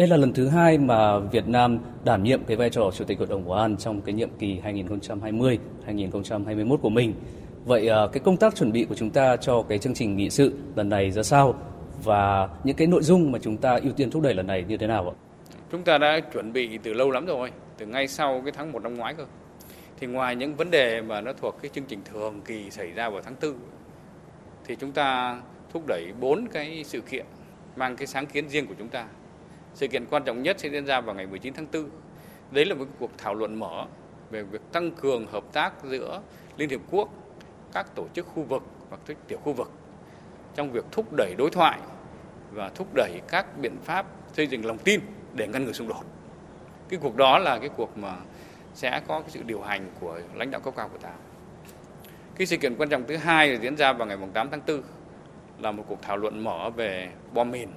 Đây 0.00 0.08
là 0.08 0.16
lần 0.16 0.32
thứ 0.32 0.48
hai 0.48 0.78
mà 0.78 1.18
Việt 1.18 1.48
Nam 1.48 1.78
đảm 2.04 2.22
nhiệm 2.22 2.44
cái 2.44 2.56
vai 2.56 2.70
trò 2.70 2.90
Chủ 2.94 3.04
tịch 3.04 3.18
Hội 3.18 3.26
đồng 3.30 3.48
Bảo 3.48 3.58
an 3.58 3.76
trong 3.76 4.00
cái 4.00 4.14
nhiệm 4.14 4.28
kỳ 4.38 4.60
2020-2021 5.86 6.76
của 6.76 6.88
mình. 6.88 7.14
Vậy 7.64 7.88
à, 7.88 7.98
cái 8.12 8.20
công 8.24 8.36
tác 8.36 8.56
chuẩn 8.56 8.72
bị 8.72 8.84
của 8.84 8.94
chúng 8.94 9.10
ta 9.10 9.36
cho 9.36 9.62
cái 9.62 9.78
chương 9.78 9.94
trình 9.94 10.16
nghị 10.16 10.30
sự 10.30 10.52
lần 10.74 10.88
này 10.88 11.10
ra 11.10 11.22
sao 11.22 11.54
và 12.04 12.48
những 12.64 12.76
cái 12.76 12.86
nội 12.86 13.02
dung 13.02 13.32
mà 13.32 13.38
chúng 13.42 13.56
ta 13.56 13.78
ưu 13.82 13.92
tiên 13.92 14.10
thúc 14.10 14.22
đẩy 14.22 14.34
lần 14.34 14.46
này 14.46 14.64
như 14.68 14.76
thế 14.76 14.86
nào 14.86 15.08
ạ? 15.08 15.14
Chúng 15.72 15.82
ta 15.82 15.98
đã 15.98 16.20
chuẩn 16.32 16.52
bị 16.52 16.78
từ 16.78 16.94
lâu 16.94 17.10
lắm 17.10 17.26
rồi, 17.26 17.50
từ 17.78 17.86
ngay 17.86 18.08
sau 18.08 18.40
cái 18.44 18.52
tháng 18.56 18.72
1 18.72 18.82
năm 18.82 18.96
ngoái 18.96 19.14
cơ. 19.14 19.24
Thì 20.00 20.06
ngoài 20.06 20.36
những 20.36 20.56
vấn 20.56 20.70
đề 20.70 21.02
mà 21.02 21.20
nó 21.20 21.32
thuộc 21.32 21.58
cái 21.62 21.70
chương 21.74 21.84
trình 21.84 22.00
thường 22.12 22.40
kỳ 22.44 22.70
xảy 22.70 22.90
ra 22.90 23.10
vào 23.10 23.22
tháng 23.22 23.34
4 23.42 23.54
thì 24.66 24.76
chúng 24.76 24.92
ta 24.92 25.40
thúc 25.72 25.82
đẩy 25.86 26.12
bốn 26.20 26.46
cái 26.52 26.84
sự 26.84 27.00
kiện 27.00 27.26
mang 27.76 27.96
cái 27.96 28.06
sáng 28.06 28.26
kiến 28.26 28.48
riêng 28.48 28.66
của 28.66 28.74
chúng 28.78 28.88
ta 28.88 29.06
sự 29.74 29.88
kiện 29.88 30.06
quan 30.06 30.24
trọng 30.24 30.42
nhất 30.42 30.60
sẽ 30.60 30.68
diễn 30.68 30.86
ra 30.86 31.00
vào 31.00 31.14
ngày 31.14 31.26
19 31.26 31.54
tháng 31.54 31.66
4. 31.72 31.90
Đấy 32.50 32.64
là 32.64 32.74
một 32.74 32.84
cuộc 32.98 33.10
thảo 33.18 33.34
luận 33.34 33.58
mở 33.58 33.86
về 34.30 34.42
việc 34.42 34.60
tăng 34.72 34.90
cường 34.90 35.26
hợp 35.26 35.44
tác 35.52 35.72
giữa 35.84 36.22
Liên 36.56 36.68
Hiệp 36.68 36.80
Quốc, 36.90 37.08
các 37.72 37.86
tổ 37.94 38.06
chức 38.14 38.26
khu 38.26 38.42
vực 38.42 38.62
và 38.90 38.96
các 39.06 39.16
tiểu 39.28 39.38
khu 39.38 39.52
vực 39.52 39.70
trong 40.54 40.72
việc 40.72 40.84
thúc 40.92 41.06
đẩy 41.16 41.34
đối 41.38 41.50
thoại 41.50 41.80
và 42.50 42.68
thúc 42.68 42.88
đẩy 42.94 43.20
các 43.28 43.58
biện 43.58 43.76
pháp 43.84 44.06
xây 44.32 44.46
dựng 44.46 44.64
lòng 44.64 44.78
tin 44.78 45.00
để 45.34 45.46
ngăn 45.46 45.64
ngừa 45.64 45.72
xung 45.72 45.88
đột. 45.88 46.04
Cái 46.88 47.00
cuộc 47.02 47.16
đó 47.16 47.38
là 47.38 47.58
cái 47.58 47.68
cuộc 47.76 47.98
mà 47.98 48.16
sẽ 48.74 49.02
có 49.08 49.20
cái 49.20 49.30
sự 49.30 49.42
điều 49.42 49.60
hành 49.60 49.90
của 50.00 50.20
lãnh 50.34 50.50
đạo 50.50 50.60
cấp 50.60 50.74
cao 50.76 50.88
của 50.88 50.98
ta. 50.98 51.12
Cái 52.34 52.46
sự 52.46 52.56
kiện 52.56 52.76
quan 52.76 52.88
trọng 52.88 53.04
thứ 53.06 53.16
hai 53.16 53.48
là 53.48 53.60
diễn 53.60 53.76
ra 53.76 53.92
vào 53.92 54.06
ngày 54.06 54.16
8 54.34 54.50
tháng 54.50 54.60
4 54.66 54.82
là 55.58 55.72
một 55.72 55.84
cuộc 55.88 56.02
thảo 56.02 56.16
luận 56.16 56.44
mở 56.44 56.70
về 56.70 57.10
bom 57.32 57.50
mìn 57.50 57.68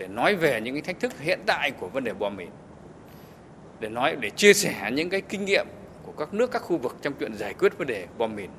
để 0.00 0.08
nói 0.08 0.36
về 0.36 0.60
những 0.60 0.74
cái 0.74 0.82
thách 0.82 1.00
thức 1.00 1.20
hiện 1.20 1.40
tại 1.46 1.70
của 1.70 1.88
vấn 1.88 2.04
đề 2.04 2.12
bom 2.12 2.36
mìn, 2.36 2.48
để 3.80 3.88
nói, 3.88 4.16
để 4.20 4.30
chia 4.30 4.52
sẻ 4.52 4.90
những 4.92 5.10
cái 5.10 5.20
kinh 5.20 5.44
nghiệm 5.44 5.66
của 6.02 6.12
các 6.12 6.34
nước, 6.34 6.50
các 6.50 6.62
khu 6.62 6.76
vực 6.76 6.96
trong 7.02 7.12
chuyện 7.20 7.34
giải 7.34 7.54
quyết 7.54 7.78
vấn 7.78 7.86
đề 7.86 8.06
bom 8.18 8.36
mìn 8.36 8.50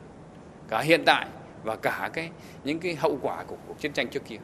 cả 0.69 0.79
hiện 0.79 1.03
tại 1.05 1.27
và 1.63 1.75
cả 1.75 2.09
cái, 2.13 2.29
những 2.63 2.79
cái 2.79 2.95
hậu 2.95 3.19
quả 3.21 3.43
của 3.43 3.55
cuộc 3.67 3.79
chiến 3.79 3.93
tranh 3.93 4.07
trước 4.07 4.25
kia. 4.25 4.37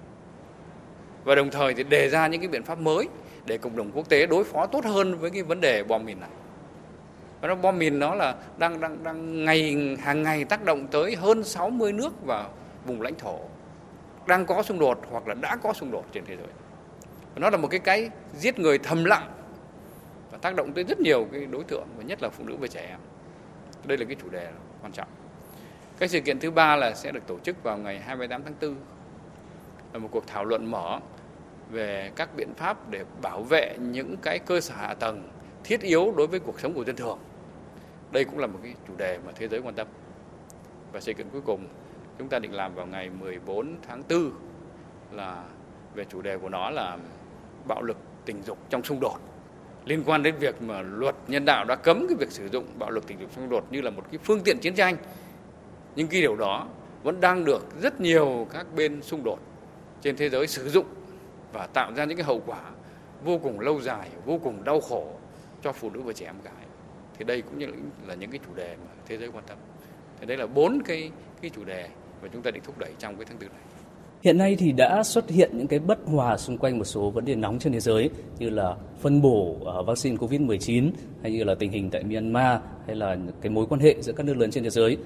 Và 1.24 1.36
đồng 1.36 1.52
thời 1.52 1.74
thì 1.74 1.84
đề 1.84 2.10
ra 2.10 2.28
những 2.28 2.42
cái 2.42 2.48
biện 2.48 2.64
pháp 2.64 2.80
mới 2.80 3.08
để 3.46 3.58
cộng 3.58 3.78
đồng 3.78 3.92
quốc 3.92 4.10
tế 4.10 4.26
đối 4.26 4.44
phó 4.44 4.66
tốt 4.66 4.86
hơn 4.86 5.18
với 5.18 5.30
cái 5.30 5.44
vấn 5.44 5.62
đề 5.62 5.84
bom 5.84 6.06
mìn 6.06 6.20
này. 6.20 6.30
Và 7.42 7.48
nó, 7.48 7.56
bom 7.56 7.80
mìn 7.80 8.00
nó 8.00 8.16
là 8.16 8.36
đang 8.58 8.82
đang 8.82 9.04
đang 9.04 9.46
ngày, 9.46 9.76
hàng 10.00 10.24
ngày 10.24 10.46
tác 10.46 10.66
động 10.66 10.88
tới 10.88 11.16
hơn 11.16 11.44
60 11.44 11.94
nước 11.94 12.26
và 12.26 12.50
vùng 12.86 13.02
lãnh 13.02 13.16
thổ 13.16 13.40
đang 14.28 14.46
có 14.46 14.64
xung 14.64 14.80
đột 14.80 15.02
hoặc 15.12 15.28
là 15.28 15.34
đã 15.34 15.56
có 15.56 15.74
xung 15.74 15.92
đột 15.92 16.06
trên 16.12 16.26
thế 16.26 16.36
giới 16.38 16.48
nó 17.40 17.50
là 17.50 17.58
một 17.58 17.68
cái 17.68 17.80
cái 17.80 18.10
giết 18.38 18.60
người 18.60 18.78
thầm 18.78 19.06
lặng 19.06 19.34
và 20.32 20.38
tác 20.38 20.56
động 20.56 20.74
tới 20.74 20.84
rất 20.84 21.00
nhiều 21.00 21.28
cái 21.32 21.46
đối 21.46 21.64
tượng, 21.64 21.88
và 21.98 22.04
nhất 22.04 22.22
là 22.22 22.30
phụ 22.30 22.44
nữ 22.44 22.56
và 22.60 22.68
trẻ 22.68 22.88
em 22.90 23.00
đây 23.86 23.98
là 23.98 24.06
cái 24.06 24.16
chủ 24.22 24.30
đề 24.30 24.52
quan 24.82 24.92
trọng 24.92 25.08
cái 26.00 26.10
sự 26.10 26.20
kiện 26.20 26.40
thứ 26.40 26.52
ba 26.52 26.76
là 26.76 26.94
sẽ 26.94 27.12
được 27.12 27.28
tổ 27.28 27.40
chức 27.40 27.64
vào 27.64 27.78
ngày 27.78 28.00
28 28.00 28.44
tháng 28.44 28.54
4 28.62 28.76
là 29.94 30.00
một 30.00 30.10
cuộc 30.12 30.28
thảo 30.28 30.46
luận 30.46 30.72
mở 30.72 31.00
về 31.70 32.12
các 32.16 32.30
biện 32.36 32.54
pháp 32.58 32.90
để 32.90 33.04
bảo 33.22 33.44
vệ 33.44 33.78
những 33.80 34.18
cái 34.22 34.40
cơ 34.40 34.62
sở 34.62 34.76
hạ 34.76 34.94
tầng 34.94 35.30
thiết 35.64 35.82
yếu 35.82 36.14
đối 36.18 36.28
với 36.28 36.40
cuộc 36.40 36.60
sống 36.60 36.74
của 36.74 36.84
dân 36.84 36.96
thường. 36.96 37.20
Đây 38.12 38.24
cũng 38.26 38.40
là 38.40 38.48
một 38.48 38.60
cái 38.64 38.74
chủ 38.88 38.94
đề 38.98 39.20
mà 39.26 39.32
thế 39.36 39.48
giới 39.48 39.62
quan 39.62 39.76
tâm. 39.76 39.88
Và 40.92 41.00
sự 41.00 41.14
kiện 41.14 41.30
cuối 41.30 41.42
cùng 41.42 41.68
chúng 42.20 42.30
ta 42.30 42.40
định 42.40 42.54
làm 42.54 42.76
vào 42.76 42.86
ngày 42.86 43.10
14 43.10 43.76
tháng 43.88 44.04
4 44.10 44.32
là 45.12 45.44
về 45.96 46.06
chủ 46.10 46.22
đề 46.22 46.38
của 46.38 46.50
nó 46.50 46.70
là 46.70 46.98
bạo 47.68 47.82
lực 47.82 47.98
tình 48.26 48.44
dục 48.44 48.58
trong 48.70 48.84
xung 48.84 49.00
đột. 49.00 49.18
Liên 49.86 50.04
quan 50.06 50.24
đến 50.24 50.36
việc 50.40 50.62
mà 50.62 50.82
luật 50.82 51.16
nhân 51.28 51.46
đạo 51.46 51.66
đã 51.66 51.76
cấm 51.76 52.08
cái 52.08 52.16
việc 52.20 52.32
sử 52.32 52.50
dụng 52.50 52.66
bạo 52.80 52.92
lực 52.92 53.08
tình 53.08 53.20
dục 53.20 53.30
xung 53.36 53.50
đột 53.50 53.68
như 53.72 53.82
là 53.82 53.90
một 53.90 54.04
cái 54.12 54.20
phương 54.24 54.42
tiện 54.44 54.60
chiến 54.60 54.76
tranh, 54.76 54.98
nhưng 55.96 56.08
cái 56.08 56.22
điều 56.22 56.36
đó 56.36 56.68
vẫn 57.04 57.22
đang 57.22 57.46
được 57.46 57.82
rất 57.82 58.02
nhiều 58.02 58.48
các 58.54 58.68
bên 58.76 59.02
xung 59.02 59.24
đột 59.24 59.40
trên 60.02 60.16
thế 60.16 60.30
giới 60.30 60.48
sử 60.48 60.70
dụng 60.70 60.86
và 61.54 61.68
tạo 61.68 61.94
ra 61.96 62.06
những 62.06 62.18
cái 62.18 62.26
hậu 62.26 62.42
quả 62.46 62.62
vô 63.24 63.38
cùng 63.38 63.60
lâu 63.60 63.82
dài, 63.82 64.10
vô 64.26 64.40
cùng 64.44 64.64
đau 64.64 64.82
khổ 64.82 65.14
cho 65.64 65.72
phụ 65.72 65.90
nữ 65.90 66.02
và 66.02 66.14
trẻ 66.14 66.26
em 66.26 66.36
gái. 66.44 66.66
Thì 67.18 67.26
đây 67.26 67.42
cũng 67.42 67.60
như 67.60 67.68
là 68.08 68.14
những 68.14 68.32
cái 68.32 68.40
chủ 68.48 68.56
đề 68.56 68.76
mà 68.76 68.92
thế 69.08 69.18
giới 69.18 69.30
quan 69.34 69.44
tâm. 69.48 69.58
Thì 70.20 70.26
đây 70.26 70.38
là 70.38 70.48
bốn 70.48 70.80
cái 70.86 71.12
cái 71.42 71.52
chủ 71.56 71.64
đề 71.64 71.90
mà 72.22 72.28
chúng 72.34 72.42
ta 72.42 72.52
định 72.52 72.64
thúc 72.66 72.78
đẩy 72.78 72.92
trong 73.00 73.16
cái 73.16 73.26
tháng 73.26 73.38
tư 73.38 73.48
này. 73.48 73.62
Hiện 74.22 74.38
nay 74.38 74.56
thì 74.60 74.72
đã 74.72 75.04
xuất 75.04 75.30
hiện 75.30 75.52
những 75.54 75.68
cái 75.68 75.80
bất 75.80 76.00
hòa 76.06 76.38
xung 76.38 76.58
quanh 76.58 76.78
một 76.78 76.84
số 76.84 77.10
vấn 77.10 77.26
đề 77.26 77.36
nóng 77.36 77.60
trên 77.60 77.74
thế 77.74 77.80
giới, 77.80 78.10
như 78.40 78.50
là 78.50 78.76
phân 79.00 79.22
bổ 79.22 79.56
à, 79.66 79.82
vaccine 79.82 80.18
COVID-19 80.18 80.92
hay 81.22 81.32
như 81.32 81.44
là 81.44 81.56
tình 81.56 81.72
hình 81.72 81.90
tại 81.90 82.04
Myanmar, 82.04 82.60
hay 82.88 82.96
là 82.96 83.18
cái 83.42 83.50
mối 83.50 83.66
quan 83.70 83.82
hệ 83.82 83.96
giữa 84.02 84.14
các 84.14 84.26
nước 84.26 84.38
lớn 84.38 84.52
trên 84.52 84.64
thế 84.64 84.70
giới. 84.70 84.98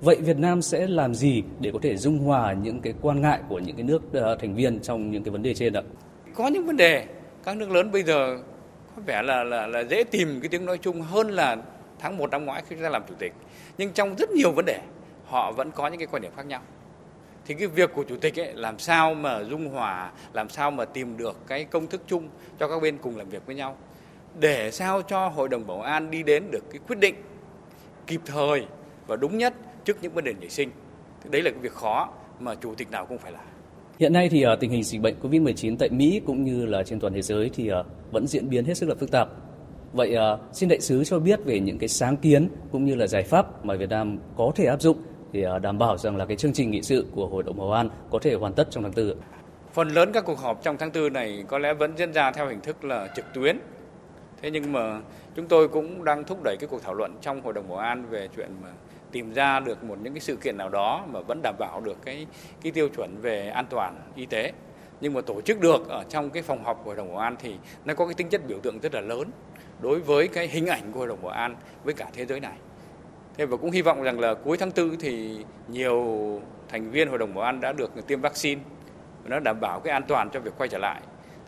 Vậy 0.00 0.16
Việt 0.16 0.36
Nam 0.36 0.62
sẽ 0.62 0.86
làm 0.86 1.14
gì 1.14 1.42
để 1.60 1.70
có 1.72 1.78
thể 1.82 1.96
dung 1.96 2.18
hòa 2.18 2.52
những 2.52 2.80
cái 2.80 2.94
quan 3.02 3.20
ngại 3.20 3.40
của 3.48 3.58
những 3.58 3.76
cái 3.76 3.84
nước 3.84 4.14
à, 4.14 4.34
thành 4.40 4.54
viên 4.54 4.80
trong 4.80 5.10
những 5.10 5.24
cái 5.24 5.32
vấn 5.32 5.42
đề 5.42 5.54
trên 5.54 5.72
ạ? 5.72 5.82
Có 6.34 6.48
những 6.48 6.66
vấn 6.66 6.76
đề, 6.76 7.06
các 7.44 7.56
nước 7.56 7.70
lớn 7.70 7.92
bây 7.92 8.02
giờ 8.02 8.38
có 8.96 9.02
vẻ 9.06 9.22
là 9.22 9.44
là 9.44 9.66
là 9.66 9.80
dễ 9.84 10.04
tìm 10.04 10.40
cái 10.42 10.48
tiếng 10.48 10.66
nói 10.66 10.78
chung 10.78 11.00
hơn 11.00 11.28
là 11.30 11.56
tháng 11.98 12.16
1 12.16 12.30
năm 12.30 12.44
ngoái 12.44 12.62
khi 12.68 12.76
chúng 12.76 12.82
ta 12.82 12.88
làm 12.88 13.02
chủ 13.08 13.14
tịch. 13.18 13.32
Nhưng 13.78 13.92
trong 13.92 14.14
rất 14.18 14.30
nhiều 14.30 14.52
vấn 14.52 14.64
đề, 14.64 14.80
họ 15.26 15.52
vẫn 15.52 15.70
có 15.70 15.88
những 15.88 15.98
cái 15.98 16.08
quan 16.10 16.22
điểm 16.22 16.32
khác 16.36 16.46
nhau 16.46 16.60
thì 17.46 17.54
cái 17.54 17.66
việc 17.68 17.90
của 17.94 18.04
chủ 18.08 18.16
tịch 18.16 18.40
ấy, 18.40 18.52
làm 18.54 18.78
sao 18.78 19.14
mà 19.14 19.44
dung 19.44 19.68
hòa, 19.68 20.12
làm 20.32 20.48
sao 20.48 20.70
mà 20.70 20.84
tìm 20.84 21.16
được 21.16 21.36
cái 21.46 21.64
công 21.64 21.86
thức 21.86 22.02
chung 22.06 22.28
cho 22.58 22.68
các 22.68 22.82
bên 22.82 22.98
cùng 22.98 23.16
làm 23.16 23.28
việc 23.28 23.46
với 23.46 23.54
nhau? 23.54 23.76
Để 24.40 24.70
sao 24.70 25.02
cho 25.02 25.28
hội 25.28 25.48
đồng 25.48 25.66
bảo 25.66 25.80
an 25.80 26.10
đi 26.10 26.22
đến 26.22 26.44
được 26.50 26.64
cái 26.70 26.80
quyết 26.88 26.98
định 26.98 27.14
kịp 28.06 28.20
thời 28.26 28.66
và 29.06 29.16
đúng 29.16 29.38
nhất 29.38 29.54
trước 29.84 29.96
những 30.02 30.12
vấn 30.12 30.24
đề 30.24 30.32
nảy 30.40 30.48
sinh. 30.48 30.70
Thì 31.22 31.30
đấy 31.32 31.42
là 31.42 31.50
cái 31.50 31.60
việc 31.60 31.72
khó 31.72 32.08
mà 32.40 32.54
chủ 32.54 32.74
tịch 32.74 32.90
nào 32.90 33.06
cũng 33.06 33.18
phải 33.18 33.32
làm. 33.32 33.44
Hiện 33.98 34.12
nay 34.12 34.28
thì 34.28 34.42
ờ, 34.42 34.56
tình 34.56 34.70
hình 34.70 34.82
dịch 34.82 35.00
bệnh 35.00 35.14
COVID-19 35.22 35.76
tại 35.78 35.88
Mỹ 35.88 36.20
cũng 36.26 36.44
như 36.44 36.66
là 36.66 36.82
trên 36.82 37.00
toàn 37.00 37.14
thế 37.14 37.22
giới 37.22 37.50
thì 37.54 37.68
ờ, 37.68 37.84
vẫn 38.10 38.26
diễn 38.26 38.50
biến 38.50 38.64
hết 38.64 38.74
sức 38.74 38.88
là 38.88 38.94
phức 38.94 39.10
tạp. 39.10 39.28
Vậy 39.92 40.14
ờ, 40.14 40.38
xin 40.52 40.68
đại 40.68 40.80
sứ 40.80 41.04
cho 41.04 41.18
biết 41.18 41.44
về 41.44 41.60
những 41.60 41.78
cái 41.78 41.88
sáng 41.88 42.16
kiến 42.16 42.48
cũng 42.72 42.84
như 42.84 42.94
là 42.94 43.06
giải 43.06 43.22
pháp 43.22 43.64
mà 43.64 43.76
Việt 43.76 43.90
Nam 43.90 44.18
có 44.36 44.52
thể 44.54 44.64
áp 44.64 44.82
dụng 44.82 44.96
thì 45.32 45.42
à, 45.42 45.58
đảm 45.58 45.78
bảo 45.78 45.98
rằng 45.98 46.16
là 46.16 46.26
cái 46.26 46.36
chương 46.36 46.52
trình 46.52 46.70
nghị 46.70 46.82
sự 46.82 47.06
của 47.14 47.26
Hội 47.26 47.42
đồng 47.42 47.58
Bảo 47.58 47.72
an 47.72 47.88
có 48.10 48.18
thể 48.18 48.34
hoàn 48.34 48.52
tất 48.52 48.68
trong 48.70 48.82
tháng 48.82 48.92
4. 48.96 49.14
Phần 49.72 49.88
lớn 49.88 50.10
các 50.12 50.24
cuộc 50.24 50.38
họp 50.38 50.62
trong 50.62 50.76
tháng 50.78 50.90
4 50.94 51.12
này 51.12 51.44
có 51.48 51.58
lẽ 51.58 51.74
vẫn 51.74 51.92
diễn 51.96 52.12
ra 52.12 52.30
theo 52.30 52.48
hình 52.48 52.60
thức 52.60 52.84
là 52.84 53.08
trực 53.16 53.24
tuyến. 53.34 53.58
Thế 54.42 54.50
nhưng 54.50 54.72
mà 54.72 55.00
chúng 55.34 55.46
tôi 55.46 55.68
cũng 55.68 56.04
đang 56.04 56.24
thúc 56.24 56.42
đẩy 56.44 56.56
cái 56.60 56.68
cuộc 56.68 56.82
thảo 56.82 56.94
luận 56.94 57.16
trong 57.20 57.42
Hội 57.42 57.52
đồng 57.52 57.68
Bảo 57.68 57.78
an 57.78 58.06
về 58.10 58.28
chuyện 58.36 58.50
mà 58.62 58.68
tìm 59.12 59.32
ra 59.32 59.60
được 59.60 59.84
một 59.84 59.98
những 60.02 60.14
cái 60.14 60.20
sự 60.20 60.36
kiện 60.36 60.56
nào 60.56 60.68
đó 60.68 61.04
mà 61.08 61.20
vẫn 61.20 61.40
đảm 61.42 61.54
bảo 61.58 61.80
được 61.80 61.96
cái 62.04 62.26
cái 62.62 62.72
tiêu 62.72 62.88
chuẩn 62.88 63.20
về 63.20 63.48
an 63.48 63.66
toàn 63.70 64.00
y 64.14 64.26
tế 64.26 64.52
nhưng 65.00 65.14
mà 65.14 65.20
tổ 65.20 65.40
chức 65.40 65.60
được 65.60 65.88
ở 65.88 66.04
trong 66.08 66.30
cái 66.30 66.42
phòng 66.42 66.64
họp 66.64 66.80
của 66.84 66.90
Hội 66.90 66.96
đồng 66.96 67.08
Bảo 67.08 67.18
an 67.18 67.36
thì 67.40 67.54
nó 67.84 67.94
có 67.94 68.06
cái 68.06 68.14
tính 68.14 68.28
chất 68.28 68.46
biểu 68.46 68.58
tượng 68.60 68.78
rất 68.80 68.94
là 68.94 69.00
lớn 69.00 69.30
đối 69.80 70.00
với 70.00 70.28
cái 70.28 70.48
hình 70.48 70.66
ảnh 70.66 70.92
của 70.92 70.98
Hội 70.98 71.08
đồng 71.08 71.22
Bảo 71.22 71.32
an 71.32 71.56
với 71.84 71.94
cả 71.94 72.10
thế 72.12 72.26
giới 72.26 72.40
này. 72.40 72.56
Thế 73.36 73.46
và 73.46 73.56
cũng 73.56 73.70
hy 73.70 73.82
vọng 73.82 74.02
rằng 74.02 74.20
là 74.20 74.34
cuối 74.34 74.56
tháng 74.56 74.70
4 74.76 74.96
thì 75.00 75.36
nhiều 75.68 76.00
thành 76.68 76.90
viên 76.90 77.08
Hội 77.08 77.18
đồng 77.18 77.34
Bảo 77.34 77.44
an 77.44 77.60
đã 77.60 77.72
được 77.72 78.06
tiêm 78.06 78.20
vaccine 78.20 78.60
và 79.22 79.28
nó 79.28 79.38
đảm 79.38 79.60
bảo 79.60 79.80
cái 79.80 79.92
an 79.92 80.02
toàn 80.08 80.30
cho 80.30 80.40
việc 80.40 80.52
quay 80.58 80.68
trở 80.68 80.78
lại. 80.78 81.00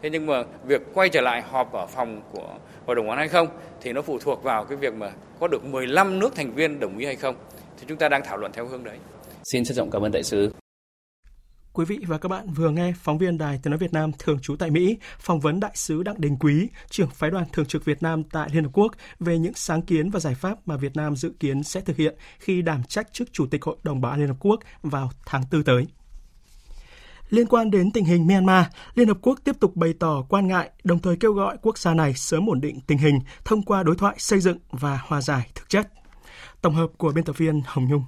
Thế 0.02 0.10
nhưng 0.10 0.26
mà 0.26 0.42
việc 0.66 0.82
quay 0.94 1.08
trở 1.08 1.20
lại 1.20 1.42
họp 1.42 1.72
ở 1.72 1.86
phòng 1.86 2.22
của 2.32 2.48
Hội 2.86 2.96
đồng 2.96 3.06
Bảo 3.06 3.12
an 3.12 3.18
hay 3.18 3.28
không 3.28 3.48
thì 3.80 3.92
nó 3.92 4.02
phụ 4.02 4.18
thuộc 4.18 4.42
vào 4.42 4.64
cái 4.64 4.76
việc 4.76 4.94
mà 4.94 5.12
có 5.40 5.48
được 5.48 5.64
15 5.64 6.18
nước 6.18 6.34
thành 6.34 6.54
viên 6.54 6.80
đồng 6.80 6.98
ý 6.98 7.06
hay 7.06 7.16
không. 7.16 7.34
Thì 7.78 7.84
chúng 7.88 7.98
ta 7.98 8.08
đang 8.08 8.22
thảo 8.24 8.36
luận 8.36 8.52
theo 8.52 8.66
hướng 8.66 8.84
đấy. 8.84 8.96
Xin 9.52 9.64
trân 9.64 9.76
trọng 9.76 9.90
cảm 9.90 10.02
ơn 10.02 10.12
đại 10.12 10.22
sứ. 10.22 10.50
Quý 11.76 11.84
vị 11.84 12.00
và 12.06 12.18
các 12.18 12.28
bạn 12.28 12.52
vừa 12.52 12.70
nghe 12.70 12.92
phóng 12.96 13.18
viên 13.18 13.38
Đài 13.38 13.60
Tiếng 13.62 13.70
nói 13.70 13.78
Việt 13.78 13.92
Nam 13.92 14.10
thường 14.18 14.38
trú 14.42 14.56
tại 14.56 14.70
Mỹ 14.70 14.98
phỏng 15.18 15.40
vấn 15.40 15.60
đại 15.60 15.70
sứ 15.74 16.02
Đặng 16.02 16.20
Đình 16.20 16.36
Quý, 16.36 16.68
trưởng 16.90 17.10
phái 17.10 17.30
đoàn 17.30 17.44
thường 17.52 17.66
trực 17.66 17.84
Việt 17.84 18.02
Nam 18.02 18.22
tại 18.24 18.48
Liên 18.52 18.64
Hợp 18.64 18.70
Quốc 18.72 18.92
về 19.20 19.38
những 19.38 19.54
sáng 19.54 19.82
kiến 19.82 20.10
và 20.10 20.20
giải 20.20 20.34
pháp 20.34 20.58
mà 20.66 20.76
Việt 20.76 20.96
Nam 20.96 21.16
dự 21.16 21.32
kiến 21.40 21.62
sẽ 21.62 21.80
thực 21.80 21.96
hiện 21.96 22.14
khi 22.38 22.62
đảm 22.62 22.82
trách 22.88 23.12
chức 23.12 23.32
Chủ 23.32 23.46
tịch 23.46 23.64
Hội 23.64 23.76
đồng 23.82 24.00
Bảo 24.00 24.12
an 24.12 24.20
Liên 24.20 24.28
Hợp 24.28 24.36
Quốc 24.40 24.60
vào 24.82 25.10
tháng 25.26 25.42
4 25.52 25.64
tới. 25.64 25.86
Liên 27.30 27.46
quan 27.46 27.70
đến 27.70 27.90
tình 27.90 28.04
hình 28.04 28.26
Myanmar, 28.26 28.66
Liên 28.94 29.08
Hợp 29.08 29.18
Quốc 29.22 29.38
tiếp 29.44 29.56
tục 29.60 29.76
bày 29.76 29.94
tỏ 29.98 30.22
quan 30.28 30.48
ngại, 30.48 30.70
đồng 30.84 30.98
thời 30.98 31.16
kêu 31.16 31.32
gọi 31.32 31.56
quốc 31.62 31.78
gia 31.78 31.94
này 31.94 32.14
sớm 32.14 32.50
ổn 32.50 32.60
định 32.60 32.80
tình 32.86 32.98
hình 32.98 33.18
thông 33.44 33.62
qua 33.62 33.82
đối 33.82 33.96
thoại 33.96 34.14
xây 34.18 34.40
dựng 34.40 34.58
và 34.70 35.00
hòa 35.06 35.20
giải 35.20 35.50
thực 35.54 35.68
chất. 35.68 35.88
Tổng 36.62 36.74
hợp 36.74 36.90
của 36.98 37.12
biên 37.12 37.24
tập 37.24 37.38
viên 37.38 37.62
Hồng 37.66 37.88
Nhung. 37.88 38.04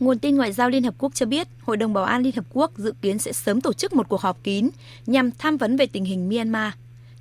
Nguồn 0.00 0.18
tin 0.18 0.36
Ngoại 0.36 0.52
giao 0.52 0.70
Liên 0.70 0.82
Hợp 0.82 0.94
Quốc 0.98 1.14
cho 1.14 1.26
biết, 1.26 1.48
Hội 1.62 1.76
đồng 1.76 1.92
Bảo 1.92 2.04
an 2.04 2.22
Liên 2.22 2.36
Hợp 2.36 2.44
Quốc 2.52 2.72
dự 2.76 2.92
kiến 3.02 3.18
sẽ 3.18 3.32
sớm 3.32 3.60
tổ 3.60 3.72
chức 3.72 3.92
một 3.92 4.08
cuộc 4.08 4.20
họp 4.20 4.44
kín 4.44 4.70
nhằm 5.06 5.30
tham 5.38 5.56
vấn 5.56 5.76
về 5.76 5.86
tình 5.86 6.04
hình 6.04 6.28
Myanmar. 6.28 6.72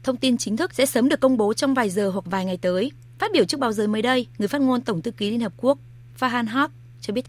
Thông 0.03 0.17
tin 0.17 0.38
chính 0.38 0.57
thức 0.57 0.73
sẽ 0.73 0.86
sớm 0.86 1.09
được 1.09 1.19
công 1.19 1.38
bố 1.38 1.53
trong 1.53 1.73
vài 1.73 1.89
giờ 1.89 2.09
hoặc 2.09 2.25
vài 2.25 2.45
ngày 2.45 2.57
tới. 2.57 2.91
Phát 3.19 3.32
biểu 3.34 3.45
trước 3.45 3.59
báo 3.59 3.71
giới 3.71 3.88
mới 3.88 4.01
đây, 4.01 4.27
người 4.38 4.47
phát 4.47 4.61
ngôn 4.61 4.82
Tổng 4.82 5.01
thư 5.01 5.11
ký 5.11 5.32
Liên 5.32 5.39
Hợp 5.39 5.53
Quốc 5.57 5.77
Fahan 6.19 6.45
Haq 6.47 6.69
cho 7.02 7.14
biết. 7.14 7.26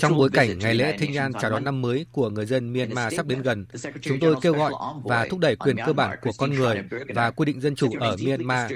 Trong 0.00 0.16
bối 0.16 0.30
cảnh 0.32 0.58
ngày 0.58 0.74
lễ 0.74 0.96
Thinh 0.98 1.16
An 1.16 1.32
chào 1.40 1.50
đón 1.50 1.64
năm 1.64 1.82
mới 1.82 2.06
của 2.12 2.30
người 2.30 2.46
dân 2.46 2.72
Myanmar 2.72 3.14
sắp 3.16 3.26
đến 3.26 3.42
gần, 3.42 3.66
chúng 4.00 4.20
tôi 4.20 4.36
kêu 4.42 4.52
gọi 4.52 4.72
và 5.04 5.26
thúc 5.30 5.38
đẩy 5.38 5.56
quyền 5.56 5.76
cơ 5.86 5.92
bản 5.92 6.18
của 6.22 6.30
con 6.38 6.50
người 6.50 6.82
và 7.14 7.30
quy 7.30 7.44
định 7.44 7.60
dân 7.60 7.76
chủ 7.76 7.90
ở 8.00 8.16
Myanmar. 8.26 8.72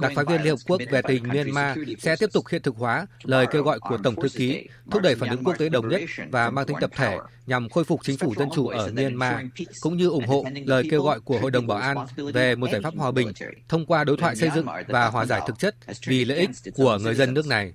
Đặc 0.00 0.12
phái 0.14 0.24
viên 0.24 0.42
Liên 0.42 0.56
Hợp 0.56 0.62
Quốc 0.66 0.80
về 0.90 1.02
tình 1.08 1.22
Myanmar 1.28 1.78
sẽ 1.98 2.16
tiếp 2.16 2.30
tục 2.32 2.44
hiện 2.50 2.62
thực 2.62 2.76
hóa 2.76 3.06
lời 3.22 3.46
kêu 3.50 3.62
gọi 3.62 3.80
của 3.80 3.98
Tổng 4.04 4.14
thư 4.16 4.28
ký, 4.28 4.68
thúc 4.90 5.02
đẩy 5.02 5.14
phản 5.14 5.30
ứng 5.30 5.44
quốc 5.44 5.58
tế 5.58 5.68
đồng 5.68 5.88
nhất 5.88 6.00
và 6.30 6.50
mang 6.50 6.66
tính 6.66 6.76
tập 6.80 6.90
thể 6.96 7.18
nhằm 7.46 7.68
khôi 7.68 7.84
phục 7.84 8.00
chính 8.04 8.18
phủ 8.18 8.34
dân 8.38 8.48
chủ 8.54 8.66
ở 8.66 8.90
Myanmar, 8.96 9.34
cũng 9.80 9.96
như 9.96 10.08
ủng 10.08 10.26
hộ 10.26 10.44
lời 10.66 10.84
kêu 10.90 11.02
gọi 11.02 11.20
của 11.20 11.38
Hội 11.38 11.50
đồng 11.50 11.66
Bảo 11.66 11.78
an 11.78 11.96
về 12.34 12.54
một 12.54 12.66
giải 12.72 12.80
pháp 12.80 12.94
hòa 12.96 13.10
bình 13.10 13.32
thông 13.68 13.86
qua 13.86 14.04
đối 14.04 14.16
thoại 14.16 14.36
xây 14.36 14.50
dựng 14.54 14.66
và 14.88 15.06
hòa 15.06 15.26
giải 15.26 15.40
thực 15.46 15.58
chất 15.58 15.76
vì 16.06 16.24
lợi 16.24 16.38
ích 16.38 16.50
của 16.74 16.98
người 16.98 17.14
dân 17.14 17.34
nước 17.34 17.46
này. 17.46 17.72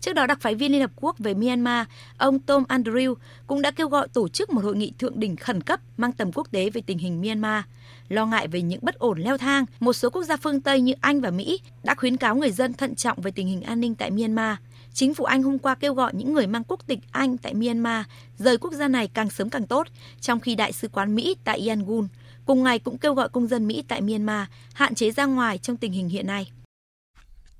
Trước 0.00 0.12
đó, 0.12 0.26
đặc 0.26 0.40
phái 0.40 0.54
viên 0.54 0.72
Liên 0.72 0.80
Hợp 0.80 0.90
Quốc 0.96 1.18
về 1.18 1.34
Myanmar, 1.34 1.86
ông 2.18 2.38
Tom 2.38 2.64
Andrew 2.68 3.14
cũng 3.46 3.62
đã 3.62 3.70
kêu 3.70 3.88
gọi 3.88 4.08
tổ 4.08 4.28
chức 4.28 4.50
một 4.50 4.64
hội 4.64 4.76
nghị 4.76 4.92
thượng 4.98 5.20
đỉnh 5.20 5.36
khẩn 5.36 5.60
cấp 5.60 5.80
mang 5.96 6.12
tầm 6.12 6.32
quốc 6.32 6.48
tế 6.50 6.70
về 6.70 6.80
tình 6.86 6.98
hình 6.98 7.20
Myanmar. 7.20 7.64
Lo 8.08 8.26
ngại 8.26 8.48
về 8.48 8.62
những 8.62 8.80
bất 8.82 8.94
ổn 8.94 9.18
leo 9.18 9.38
thang, 9.38 9.64
một 9.80 9.92
số 9.92 10.10
quốc 10.10 10.22
gia 10.22 10.36
phương 10.36 10.60
Tây 10.60 10.80
như 10.80 10.92
Anh 11.00 11.20
và 11.20 11.30
Mỹ 11.30 11.60
đã 11.82 11.94
khuyến 11.94 12.16
cáo 12.16 12.36
người 12.36 12.50
dân 12.50 12.72
thận 12.72 12.94
trọng 12.94 13.20
về 13.20 13.30
tình 13.30 13.46
hình 13.46 13.62
an 13.62 13.80
ninh 13.80 13.94
tại 13.94 14.10
Myanmar. 14.10 14.56
Chính 14.92 15.14
phủ 15.14 15.24
Anh 15.24 15.42
hôm 15.42 15.58
qua 15.58 15.74
kêu 15.74 15.94
gọi 15.94 16.12
những 16.14 16.34
người 16.34 16.46
mang 16.46 16.64
quốc 16.64 16.80
tịch 16.86 16.98
Anh 17.10 17.36
tại 17.36 17.54
Myanmar 17.54 18.06
rời 18.38 18.58
quốc 18.58 18.72
gia 18.72 18.88
này 18.88 19.08
càng 19.14 19.30
sớm 19.30 19.50
càng 19.50 19.66
tốt, 19.66 19.86
trong 20.20 20.40
khi 20.40 20.54
Đại 20.54 20.72
sứ 20.72 20.88
quán 20.88 21.14
Mỹ 21.14 21.36
tại 21.44 21.68
Yangon 21.68 22.08
cùng 22.46 22.62
ngày 22.62 22.78
cũng 22.78 22.98
kêu 22.98 23.14
gọi 23.14 23.28
công 23.28 23.46
dân 23.46 23.66
Mỹ 23.66 23.84
tại 23.88 24.00
Myanmar 24.00 24.46
hạn 24.72 24.94
chế 24.94 25.10
ra 25.10 25.26
ngoài 25.26 25.58
trong 25.58 25.76
tình 25.76 25.92
hình 25.92 26.08
hiện 26.08 26.26
nay. 26.26 26.50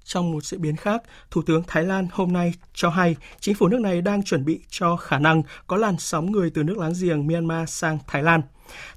Trong 0.08 0.32
một 0.32 0.44
diễn 0.44 0.60
biến 0.60 0.76
khác, 0.76 1.02
Thủ 1.30 1.42
tướng 1.42 1.62
Thái 1.66 1.84
Lan 1.84 2.08
hôm 2.12 2.32
nay 2.32 2.52
cho 2.74 2.90
hay 2.90 3.16
chính 3.40 3.54
phủ 3.54 3.68
nước 3.68 3.80
này 3.80 4.02
đang 4.02 4.22
chuẩn 4.22 4.44
bị 4.44 4.60
cho 4.70 4.96
khả 4.96 5.18
năng 5.18 5.42
có 5.66 5.76
làn 5.76 5.98
sóng 5.98 6.32
người 6.32 6.50
từ 6.50 6.62
nước 6.62 6.78
láng 6.78 6.92
giềng 7.00 7.26
Myanmar 7.26 7.70
sang 7.70 7.98
Thái 8.06 8.22
Lan. 8.22 8.42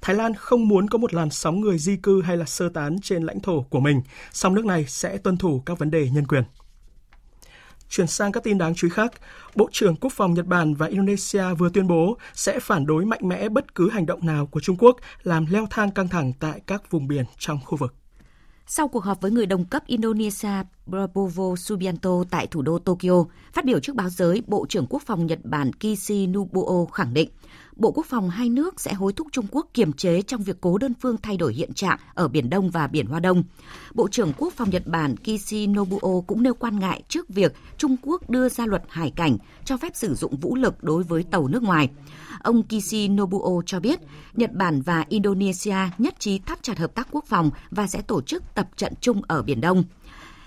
Thái 0.02 0.16
Lan 0.16 0.34
không 0.34 0.68
muốn 0.68 0.90
có 0.90 0.98
một 0.98 1.14
làn 1.14 1.30
sóng 1.30 1.62
người 1.62 1.78
di 1.78 1.96
cư 1.96 2.22
hay 2.22 2.38
là 2.38 2.46
sơ 2.46 2.70
tán 2.70 2.96
trên 3.04 3.24
lãnh 3.24 3.40
thổ 3.40 3.62
của 3.62 3.80
mình, 3.80 4.02
song 4.32 4.54
nước 4.54 4.66
này 4.66 4.86
sẽ 4.88 5.18
tuân 5.18 5.38
thủ 5.38 5.64
các 5.66 5.80
vấn 5.80 5.92
đề 5.92 6.10
nhân 6.10 6.28
quyền. 6.28 6.44
Chuyển 7.90 8.08
sang 8.08 8.32
các 8.32 8.44
tin 8.44 8.58
đáng 8.58 8.76
chú 8.76 8.88
ý 8.88 8.92
khác, 8.94 9.14
Bộ 9.56 9.70
trưởng 9.72 9.96
Quốc 9.96 10.14
phòng 10.14 10.34
Nhật 10.34 10.46
Bản 10.46 10.74
và 10.76 10.88
Indonesia 10.88 11.54
vừa 11.58 11.70
tuyên 11.74 11.88
bố 11.88 12.18
sẽ 12.34 12.60
phản 12.60 12.86
đối 12.86 13.06
mạnh 13.06 13.22
mẽ 13.24 13.50
bất 13.50 13.76
cứ 13.76 13.90
hành 13.90 14.06
động 14.06 14.26
nào 14.26 14.46
của 14.46 14.60
Trung 14.60 14.78
Quốc 14.80 14.98
làm 15.24 15.46
leo 15.50 15.68
thang 15.70 15.92
căng 15.92 16.08
thẳng 16.08 16.34
tại 16.40 16.62
các 16.68 16.92
vùng 16.92 17.08
biển 17.08 17.26
trong 17.38 17.60
khu 17.66 17.78
vực. 17.78 18.01
Sau 18.74 18.88
cuộc 18.88 19.04
họp 19.04 19.22
với 19.22 19.32
người 19.32 19.46
đồng 19.46 19.66
cấp 19.66 19.84
Indonesia 19.88 20.64
Prabowo 20.88 21.56
Subianto 21.56 22.24
tại 22.30 22.48
thủ 22.48 22.62
đô 22.62 22.80
Tokyo, 22.80 23.26
phát 23.54 23.66
biểu 23.66 23.80
trước 23.80 23.96
báo 23.96 24.10
giới, 24.10 24.44
Bộ 24.48 24.66
trưởng 24.70 24.88
Quốc 24.90 25.02
phòng 25.06 25.26
Nhật 25.26 25.40
Bản 25.44 25.72
Kishi 25.74 26.28
Nobuo 26.28 26.86
khẳng 26.86 27.14
định 27.14 27.30
Bộ 27.76 27.92
Quốc 27.92 28.06
phòng 28.06 28.30
hai 28.30 28.50
nước 28.50 28.82
sẽ 28.82 28.94
hối 28.94 29.14
thúc 29.14 29.28
Trung 29.32 29.46
Quốc 29.52 29.68
kiềm 29.74 29.94
chế 29.94 30.22
trong 30.22 30.44
việc 30.44 30.58
cố 30.62 30.78
đơn 30.78 30.94
phương 31.02 31.18
thay 31.18 31.38
đổi 31.38 31.54
hiện 31.54 31.74
trạng 31.74 32.00
ở 32.14 32.28
Biển 32.28 32.50
Đông 32.50 32.70
và 32.70 32.88
Biển 32.88 33.06
Hoa 33.06 33.20
Đông. 33.20 33.44
Bộ 33.94 34.08
trưởng 34.08 34.34
Quốc 34.38 34.54
phòng 34.54 34.70
Nhật 34.70 34.88
Bản 34.88 35.16
Kishi 35.18 35.68
Nobuo 35.68 36.22
cũng 36.28 36.44
nêu 36.44 36.54
quan 36.54 36.80
ngại 36.80 37.04
trước 37.08 37.30
việc 37.30 37.56
Trung 37.78 37.96
Quốc 38.02 38.30
đưa 38.30 38.50
ra 38.50 38.66
luật 38.66 38.84
hải 38.90 39.12
cảnh 39.16 39.38
cho 39.66 39.78
phép 39.78 39.96
sử 39.96 40.16
dụng 40.16 40.38
vũ 40.38 40.56
lực 40.56 40.84
đối 40.84 41.04
với 41.04 41.24
tàu 41.24 41.48
nước 41.48 41.64
ngoài. 41.64 41.90
Ông 42.44 42.64
Kishi 42.64 43.08
Nobuo 43.08 43.62
cho 43.66 43.80
biết 43.80 44.00
Nhật 44.34 44.54
Bản 44.54 44.82
và 44.82 45.06
Indonesia 45.10 45.78
nhất 45.98 46.20
trí 46.20 46.40
thắt 46.40 46.64
chặt 46.64 46.78
hợp 46.78 46.96
tác 46.96 47.08
quốc 47.12 47.26
phòng 47.28 47.50
và 47.72 47.88
sẽ 47.88 48.02
tổ 48.02 48.22
chức 48.22 48.44
tập 48.56 48.70
trận 48.76 48.94
chung 49.02 49.22
ở 49.28 49.42
Biển 49.42 49.62
Đông. 49.62 49.84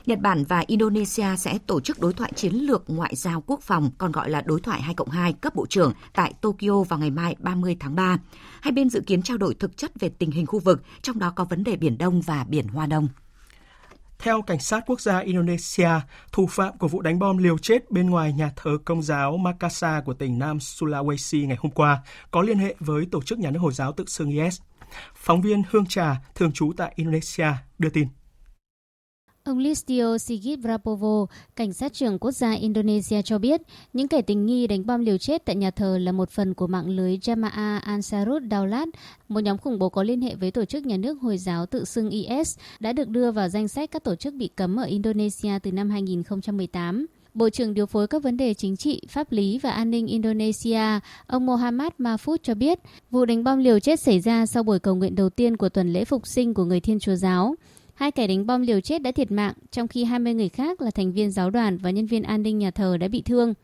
Nhật 0.07 0.21
Bản 0.21 0.45
và 0.45 0.65
Indonesia 0.67 1.37
sẽ 1.39 1.59
tổ 1.67 1.81
chức 1.81 2.01
đối 2.01 2.13
thoại 2.13 2.33
chiến 2.37 2.55
lược 2.55 2.85
ngoại 2.87 3.17
giao 3.17 3.43
quốc 3.47 3.61
phòng, 3.63 3.91
còn 3.99 4.13
gọi 4.13 4.31
là 4.31 4.41
đối 4.41 4.61
thoại 4.61 4.83
2 4.83 4.95
cộng 4.95 5.09
2 5.09 5.33
cấp 5.33 5.55
bộ 5.55 5.67
trưởng 5.67 5.93
tại 6.13 6.35
Tokyo 6.41 6.83
vào 6.83 6.99
ngày 6.99 7.11
mai 7.11 7.37
30 7.39 7.77
tháng 7.81 7.95
3. 7.95 8.19
Hai 8.61 8.73
bên 8.73 8.91
dự 8.91 9.01
kiến 9.01 9.23
trao 9.23 9.39
đổi 9.39 9.55
thực 9.55 9.77
chất 9.77 10.01
về 10.01 10.09
tình 10.09 10.31
hình 10.31 10.47
khu 10.47 10.59
vực, 10.59 10.83
trong 11.03 11.19
đó 11.19 11.33
có 11.37 11.45
vấn 11.45 11.65
đề 11.65 11.77
Biển 11.77 11.99
Đông 11.99 12.21
và 12.21 12.45
Biển 12.49 12.69
Hoa 12.69 12.87
Đông. 12.87 13.09
Theo 14.19 14.43
cảnh 14.43 14.59
sát 14.59 14.85
quốc 14.87 15.01
gia 15.01 15.19
Indonesia, 15.19 15.91
thủ 16.33 16.47
phạm 16.47 16.79
của 16.79 16.89
vụ 16.89 17.01
đánh 17.03 17.19
bom 17.19 17.39
liều 17.39 17.59
chết 17.59 17.91
bên 17.91 18.11
ngoài 18.11 18.33
nhà 18.33 18.51
thờ 18.57 18.79
công 18.85 19.03
giáo 19.03 19.37
Makassar 19.37 20.05
của 20.05 20.15
tỉnh 20.15 20.39
Nam 20.39 20.59
Sulawesi 20.59 21.47
ngày 21.47 21.57
hôm 21.61 21.73
qua 21.73 22.03
có 22.31 22.43
liên 22.43 22.59
hệ 22.59 22.75
với 22.81 23.07
tổ 23.13 23.23
chức 23.23 23.39
nhà 23.39 23.51
nước 23.51 23.61
Hồi 23.61 23.73
giáo 23.73 23.93
tự 23.93 24.05
xưng 24.07 24.31
IS. 24.31 24.61
Phóng 25.15 25.43
viên 25.43 25.63
Hương 25.71 25.87
Trà, 25.87 26.17
thường 26.35 26.53
trú 26.53 26.73
tại 26.77 26.93
Indonesia, 26.97 27.49
đưa 27.79 27.91
tin. 27.91 28.09
Ông 29.49 29.59
Listio 29.59 30.19
Sigit 30.19 30.59
Prabowo, 30.59 31.27
cảnh 31.57 31.73
sát 31.73 31.93
trưởng 31.93 32.19
quốc 32.19 32.31
gia 32.31 32.53
Indonesia 32.53 33.23
cho 33.23 33.39
biết, 33.39 33.61
những 33.93 34.09
kẻ 34.09 34.23
tình 34.23 34.47
nghi 34.47 34.67
đánh 34.67 34.87
bom 34.87 35.01
liều 35.01 35.19
chết 35.19 35.45
tại 35.45 35.57
nhà 35.57 35.71
thờ 35.71 35.99
là 35.99 36.13
một 36.13 36.31
phần 36.31 36.55
của 36.55 36.67
mạng 36.67 36.89
lưới 36.89 37.17
Jamaah 37.17 37.81
Ansarut 37.81 38.43
Daulat, 38.51 38.89
một 39.29 39.41
nhóm 39.41 39.59
khủng 39.59 39.79
bố 39.79 39.89
có 39.89 40.03
liên 40.03 40.21
hệ 40.21 40.35
với 40.35 40.51
tổ 40.51 40.65
chức 40.65 40.87
nhà 40.87 40.97
nước 40.97 41.21
Hồi 41.21 41.39
giáo 41.39 41.67
tự 41.67 41.85
xưng 41.85 42.11
IS, 42.11 42.59
đã 42.81 42.93
được 42.93 43.09
đưa 43.09 43.31
vào 43.31 43.49
danh 43.49 43.69
sách 43.69 43.91
các 43.91 44.05
tổ 44.05 44.15
chức 44.15 44.35
bị 44.35 44.49
cấm 44.49 44.77
ở 44.77 44.85
Indonesia 44.85 45.59
từ 45.63 45.73
năm 45.73 45.91
2018. 45.91 47.07
Bộ 47.35 47.51
trưởng 47.51 47.75
điều 47.75 47.87
phối 47.87 48.07
các 48.07 48.23
vấn 48.23 48.37
đề 48.37 48.55
chính 48.55 48.77
trị, 48.77 49.03
pháp 49.09 49.33
lý 49.33 49.59
và 49.59 49.71
an 49.71 49.91
ninh 49.91 50.07
Indonesia, 50.07 51.01
ông 51.27 51.47
Mohammad 51.47 51.93
Mahfud 51.99 52.37
cho 52.43 52.55
biết, 52.55 52.79
vụ 53.11 53.25
đánh 53.25 53.45
bom 53.45 53.59
liều 53.59 53.79
chết 53.79 54.01
xảy 54.01 54.21
ra 54.21 54.47
sau 54.47 54.63
buổi 54.63 54.79
cầu 54.79 54.95
nguyện 54.95 55.15
đầu 55.15 55.31
tiên 55.31 55.57
của 55.57 55.69
tuần 55.69 55.93
lễ 55.93 56.05
phục 56.05 56.27
sinh 56.27 56.55
của 56.55 56.65
người 56.65 56.81
Thiên 56.81 56.99
Chúa 56.99 57.15
Giáo. 57.15 57.55
Hai 57.95 58.11
kẻ 58.11 58.27
đánh 58.27 58.47
bom 58.47 58.63
liều 58.63 58.81
chết 58.81 59.03
đã 59.03 59.13
thiệt 59.13 59.31
mạng, 59.31 59.55
trong 59.71 59.89
khi 59.89 60.05
20 60.05 60.35
người 60.35 60.49
khác 60.49 60.81
là 60.81 60.91
thành 60.91 61.13
viên 61.13 61.31
giáo 61.31 61.51
đoàn 61.51 61.79
và 61.79 61.91
nhân 61.91 62.07
viên 62.07 62.23
an 62.23 62.43
ninh 62.43 62.59
nhà 62.59 62.71
thờ 62.71 62.97
đã 62.97 63.09
bị 63.09 63.23
thương. 63.23 63.55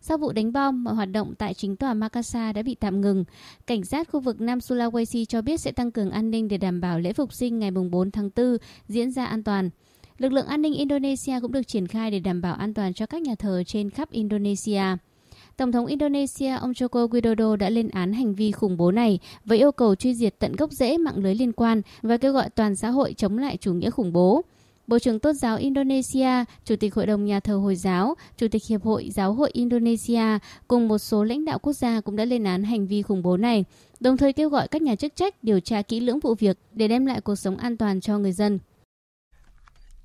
Sau 0.00 0.18
vụ 0.18 0.32
đánh 0.32 0.52
bom, 0.52 0.84
mọi 0.84 0.94
hoạt 0.94 1.10
động 1.10 1.34
tại 1.38 1.54
chính 1.54 1.76
tòa 1.76 1.94
Makassar 1.94 2.56
đã 2.56 2.62
bị 2.62 2.74
tạm 2.74 3.00
ngừng. 3.00 3.24
Cảnh 3.66 3.84
sát 3.84 4.08
khu 4.08 4.20
vực 4.20 4.40
Nam 4.40 4.58
Sulawesi 4.58 5.24
cho 5.24 5.42
biết 5.42 5.60
sẽ 5.60 5.72
tăng 5.72 5.90
cường 5.90 6.10
an 6.10 6.30
ninh 6.30 6.48
để 6.48 6.58
đảm 6.58 6.80
bảo 6.80 7.00
lễ 7.00 7.12
phục 7.12 7.32
sinh 7.32 7.58
ngày 7.58 7.70
4 7.70 8.10
tháng 8.10 8.30
4 8.36 8.56
diễn 8.88 9.10
ra 9.10 9.24
an 9.24 9.42
toàn. 9.42 9.70
Lực 10.18 10.32
lượng 10.32 10.46
an 10.46 10.62
ninh 10.62 10.74
Indonesia 10.74 11.40
cũng 11.40 11.52
được 11.52 11.66
triển 11.66 11.86
khai 11.86 12.10
để 12.10 12.20
đảm 12.20 12.40
bảo 12.40 12.54
an 12.54 12.74
toàn 12.74 12.94
cho 12.94 13.06
các 13.06 13.22
nhà 13.22 13.34
thờ 13.34 13.62
trên 13.66 13.90
khắp 13.90 14.10
Indonesia. 14.10 14.82
Tổng 15.60 15.72
thống 15.72 15.86
Indonesia 15.86 16.48
ông 16.48 16.72
Joko 16.72 17.08
Widodo 17.08 17.56
đã 17.56 17.70
lên 17.70 17.88
án 17.88 18.12
hành 18.12 18.34
vi 18.34 18.52
khủng 18.52 18.76
bố 18.76 18.90
này 18.90 19.18
và 19.44 19.56
yêu 19.56 19.72
cầu 19.72 19.94
truy 19.94 20.14
diệt 20.14 20.34
tận 20.38 20.52
gốc 20.56 20.72
rễ 20.72 20.98
mạng 20.98 21.16
lưới 21.16 21.34
liên 21.34 21.52
quan 21.52 21.82
và 22.02 22.16
kêu 22.16 22.32
gọi 22.32 22.50
toàn 22.50 22.76
xã 22.76 22.90
hội 22.90 23.14
chống 23.16 23.38
lại 23.38 23.56
chủ 23.56 23.72
nghĩa 23.72 23.90
khủng 23.90 24.12
bố. 24.12 24.42
Bộ 24.86 24.98
trưởng 24.98 25.18
Tôn 25.18 25.34
giáo 25.34 25.56
Indonesia, 25.56 26.44
Chủ 26.64 26.76
tịch 26.76 26.94
Hội 26.94 27.06
đồng 27.06 27.24
Nhà 27.24 27.40
thờ 27.40 27.54
Hồi 27.54 27.76
giáo, 27.76 28.14
Chủ 28.36 28.46
tịch 28.50 28.62
Hiệp 28.68 28.82
hội 28.84 29.10
Giáo 29.14 29.32
hội 29.32 29.50
Indonesia 29.52 30.38
cùng 30.68 30.88
một 30.88 30.98
số 30.98 31.24
lãnh 31.24 31.44
đạo 31.44 31.58
quốc 31.58 31.72
gia 31.72 32.00
cũng 32.00 32.16
đã 32.16 32.24
lên 32.24 32.44
án 32.44 32.64
hành 32.64 32.86
vi 32.86 33.02
khủng 33.02 33.22
bố 33.22 33.36
này, 33.36 33.64
đồng 34.00 34.16
thời 34.16 34.32
kêu 34.32 34.48
gọi 34.48 34.68
các 34.68 34.82
nhà 34.82 34.94
chức 34.94 35.16
trách 35.16 35.44
điều 35.44 35.60
tra 35.60 35.82
kỹ 35.82 36.00
lưỡng 36.00 36.20
vụ 36.20 36.34
việc 36.34 36.58
để 36.72 36.88
đem 36.88 37.06
lại 37.06 37.20
cuộc 37.20 37.36
sống 37.36 37.56
an 37.56 37.76
toàn 37.76 38.00
cho 38.00 38.18
người 38.18 38.32
dân. 38.32 38.58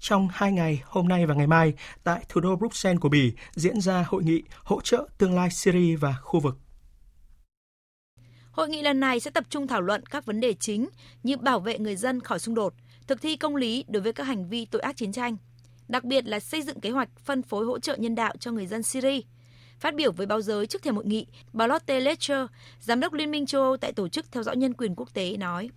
Trong 0.07 0.27
hai 0.31 0.51
ngày, 0.51 0.81
hôm 0.85 1.07
nay 1.07 1.25
và 1.25 1.35
ngày 1.35 1.47
mai, 1.47 1.73
tại 2.03 2.25
thủ 2.29 2.41
đô 2.41 2.55
Bruxelles 2.55 2.99
của 2.99 3.09
Bỉ 3.09 3.33
diễn 3.55 3.81
ra 3.81 4.05
hội 4.07 4.23
nghị 4.23 4.43
hỗ 4.63 4.81
trợ 4.81 5.07
tương 5.17 5.35
lai 5.35 5.49
Syria 5.51 5.95
và 5.95 6.15
khu 6.21 6.39
vực. 6.39 6.57
Hội 8.51 8.69
nghị 8.69 8.81
lần 8.81 8.99
này 8.99 9.19
sẽ 9.19 9.31
tập 9.31 9.43
trung 9.49 9.67
thảo 9.67 9.81
luận 9.81 10.05
các 10.05 10.25
vấn 10.25 10.41
đề 10.41 10.53
chính 10.53 10.89
như 11.23 11.37
bảo 11.37 11.59
vệ 11.59 11.79
người 11.79 11.95
dân 11.95 12.19
khỏi 12.19 12.39
xung 12.39 12.55
đột, 12.55 12.73
thực 13.07 13.21
thi 13.21 13.35
công 13.35 13.55
lý 13.55 13.85
đối 13.87 14.01
với 14.01 14.13
các 14.13 14.23
hành 14.23 14.49
vi 14.49 14.65
tội 14.65 14.81
ác 14.81 14.97
chiến 14.97 15.11
tranh, 15.11 15.37
đặc 15.87 16.03
biệt 16.03 16.27
là 16.27 16.39
xây 16.39 16.61
dựng 16.61 16.79
kế 16.79 16.89
hoạch 16.89 17.09
phân 17.19 17.41
phối 17.41 17.65
hỗ 17.65 17.79
trợ 17.79 17.95
nhân 17.95 18.15
đạo 18.15 18.33
cho 18.39 18.51
người 18.51 18.67
dân 18.67 18.83
Syria 18.83 19.21
Phát 19.79 19.95
biểu 19.95 20.11
với 20.11 20.25
báo 20.25 20.41
giới 20.41 20.67
trước 20.67 20.83
thềm 20.83 20.95
hội 20.95 21.05
nghị, 21.05 21.25
bà 21.53 21.67
Lotte 21.67 21.99
Lecter, 21.99 22.47
giám 22.81 22.99
đốc 22.99 23.13
Liên 23.13 23.31
minh 23.31 23.45
châu 23.45 23.61
Âu 23.61 23.77
tại 23.77 23.93
Tổ 23.93 24.07
chức 24.07 24.25
Theo 24.31 24.43
dõi 24.43 24.57
Nhân 24.57 24.73
quyền 24.73 24.95
Quốc 24.95 25.13
tế 25.13 25.37
nói, 25.37 25.69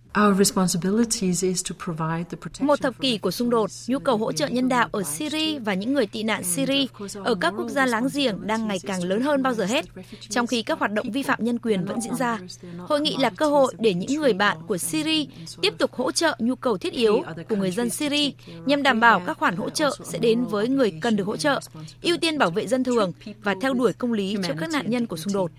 Một 2.67 2.81
thập 2.81 2.99
kỷ 3.01 3.17
của 3.17 3.31
xung 3.31 3.49
đột, 3.49 3.69
nhu 3.87 3.99
cầu 3.99 4.17
hỗ 4.17 4.31
trợ 4.31 4.47
nhân 4.47 4.69
đạo 4.69 4.89
ở 4.91 5.03
Syria 5.03 5.59
và 5.59 5.73
những 5.73 5.93
người 5.93 6.07
tị 6.07 6.23
nạn 6.23 6.43
Syria 6.43 6.85
ở 7.23 7.35
các 7.35 7.53
quốc 7.57 7.69
gia 7.69 7.85
láng 7.85 8.07
giềng 8.13 8.47
đang 8.47 8.67
ngày 8.67 8.77
càng 8.83 9.03
lớn 9.03 9.21
hơn 9.21 9.43
bao 9.43 9.53
giờ 9.53 9.65
hết, 9.65 9.85
trong 10.29 10.47
khi 10.47 10.61
các 10.63 10.79
hoạt 10.79 10.91
động 10.91 11.11
vi 11.11 11.23
phạm 11.23 11.43
nhân 11.43 11.59
quyền 11.59 11.85
vẫn 11.85 12.01
diễn 12.01 12.15
ra. 12.15 12.39
Hội 12.77 13.01
nghị 13.01 13.15
là 13.19 13.29
cơ 13.29 13.49
hội 13.49 13.73
để 13.79 13.93
những 13.93 14.21
người 14.21 14.33
bạn 14.33 14.57
của 14.67 14.77
Syria 14.77 15.25
tiếp 15.61 15.73
tục 15.77 15.93
hỗ 15.93 16.11
trợ 16.11 16.35
nhu 16.39 16.55
cầu 16.55 16.77
thiết 16.77 16.93
yếu 16.93 17.21
của 17.49 17.55
người 17.55 17.71
dân 17.71 17.89
Syria 17.89 18.31
nhằm 18.65 18.83
đảm 18.83 18.99
bảo 18.99 19.21
các 19.25 19.37
khoản 19.37 19.55
hỗ 19.55 19.69
trợ 19.69 19.95
sẽ 20.03 20.19
đến 20.19 20.43
với 20.45 20.67
người 20.67 20.91
cần 21.01 21.15
được 21.15 21.27
hỗ 21.27 21.37
trợ, 21.37 21.59
ưu 22.01 22.17
tiên 22.17 22.37
bảo 22.37 22.51
vệ 22.51 22.67
dân 22.67 22.83
thường 22.83 23.11
và 23.43 23.55
theo 23.61 23.73
đuổi 23.73 23.88
công 23.93 24.13
lý 24.13 24.35
cho 24.47 24.53
các 24.59 24.69
nạn 24.69 24.89
nhân 24.89 25.07
của 25.07 25.17
xung 25.17 25.33
đột. 25.33 25.51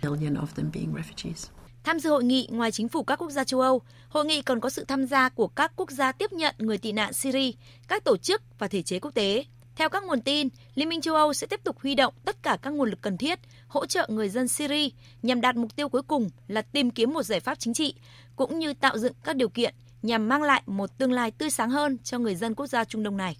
Tham 1.85 1.99
dự 2.01 2.11
hội 2.11 2.25
nghị, 2.25 2.49
ngoài 2.51 2.73
chính 2.73 2.89
phủ 2.89 3.03
các 3.03 3.17
quốc 3.17 3.31
gia 3.31 3.45
châu 3.45 3.61
Âu, 3.61 3.83
hội 4.09 4.25
nghị 4.25 4.43
còn 4.43 4.61
có 4.61 4.71
sự 4.71 4.85
tham 4.85 5.07
gia 5.07 5.29
của 5.29 5.49
các 5.49 5.73
quốc 5.77 5.91
gia 5.91 6.13
tiếp 6.13 6.33
nhận 6.33 6.55
người 6.59 6.79
tị 6.79 6.93
nạn 6.93 7.13
Syria, 7.13 7.53
các 7.89 8.05
tổ 8.05 8.17
chức 8.17 8.43
và 8.59 8.69
thể 8.69 8.83
chế 8.83 8.99
quốc 8.99 9.11
tế. 9.15 9.45
Theo 9.77 9.89
các 9.89 10.05
nguồn 10.05 10.21
tin, 10.21 10.49
Liên 10.75 10.89
minh 10.89 11.01
châu 11.01 11.15
Âu 11.15 11.33
sẽ 11.33 11.47
tiếp 11.47 11.61
tục 11.65 11.79
huy 11.83 11.95
động 11.95 12.15
tất 12.25 12.43
cả 12.43 12.59
các 12.63 12.71
nguồn 12.71 12.91
lực 12.91 13.01
cần 13.01 13.17
thiết 13.17 13.39
hỗ 13.69 13.87
trợ 13.87 14.07
người 14.11 14.29
dân 14.29 14.49
Syria 14.49 14.89
nhằm 15.23 15.41
đạt 15.41 15.57
mục 15.57 15.77
tiêu 15.77 15.89
cuối 15.89 16.03
cùng 16.03 16.31
là 16.49 16.63
tìm 16.63 16.91
kiếm 16.91 17.13
một 17.13 17.23
giải 17.23 17.41
pháp 17.41 17.59
chính 17.59 17.75
trị 17.75 17.95
cũng 18.37 18.59
như 18.59 18.75
tạo 18.75 18.99
dựng 18.99 19.13
các 19.25 19.37
điều 19.37 19.49
kiện 19.49 19.75
nhằm 20.03 20.29
mang 20.29 20.43
lại 20.43 20.63
một 20.67 20.99
tương 20.99 21.13
lai 21.13 21.31
tươi 21.31 21.51
sáng 21.51 21.71
hơn 21.71 21.99
cho 22.05 22.19
người 22.19 22.35
dân 22.35 22.55
quốc 22.55 22.67
gia 22.67 22.85
Trung 22.85 23.03
Đông 23.03 23.17
này. 23.17 23.37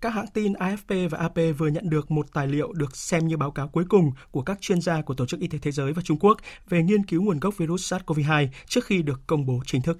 Các 0.00 0.10
hãng 0.14 0.26
tin 0.26 0.52
AFP 0.52 1.08
và 1.08 1.18
AP 1.18 1.38
vừa 1.58 1.68
nhận 1.68 1.90
được 1.90 2.10
một 2.10 2.26
tài 2.32 2.46
liệu 2.48 2.72
được 2.72 2.96
xem 2.96 3.28
như 3.28 3.36
báo 3.36 3.50
cáo 3.50 3.68
cuối 3.68 3.84
cùng 3.88 4.10
của 4.30 4.42
các 4.42 4.60
chuyên 4.60 4.80
gia 4.80 5.02
của 5.02 5.14
Tổ 5.14 5.26
chức 5.26 5.40
Y 5.40 5.48
tế 5.48 5.58
Thế 5.58 5.72
giới 5.72 5.92
và 5.92 6.02
Trung 6.02 6.18
Quốc 6.20 6.38
về 6.68 6.82
nghiên 6.82 7.04
cứu 7.04 7.22
nguồn 7.22 7.40
gốc 7.40 7.56
virus 7.56 7.92
SARS-CoV-2 7.92 8.48
trước 8.66 8.84
khi 8.84 9.02
được 9.02 9.20
công 9.26 9.46
bố 9.46 9.60
chính 9.66 9.82
thức. 9.82 9.98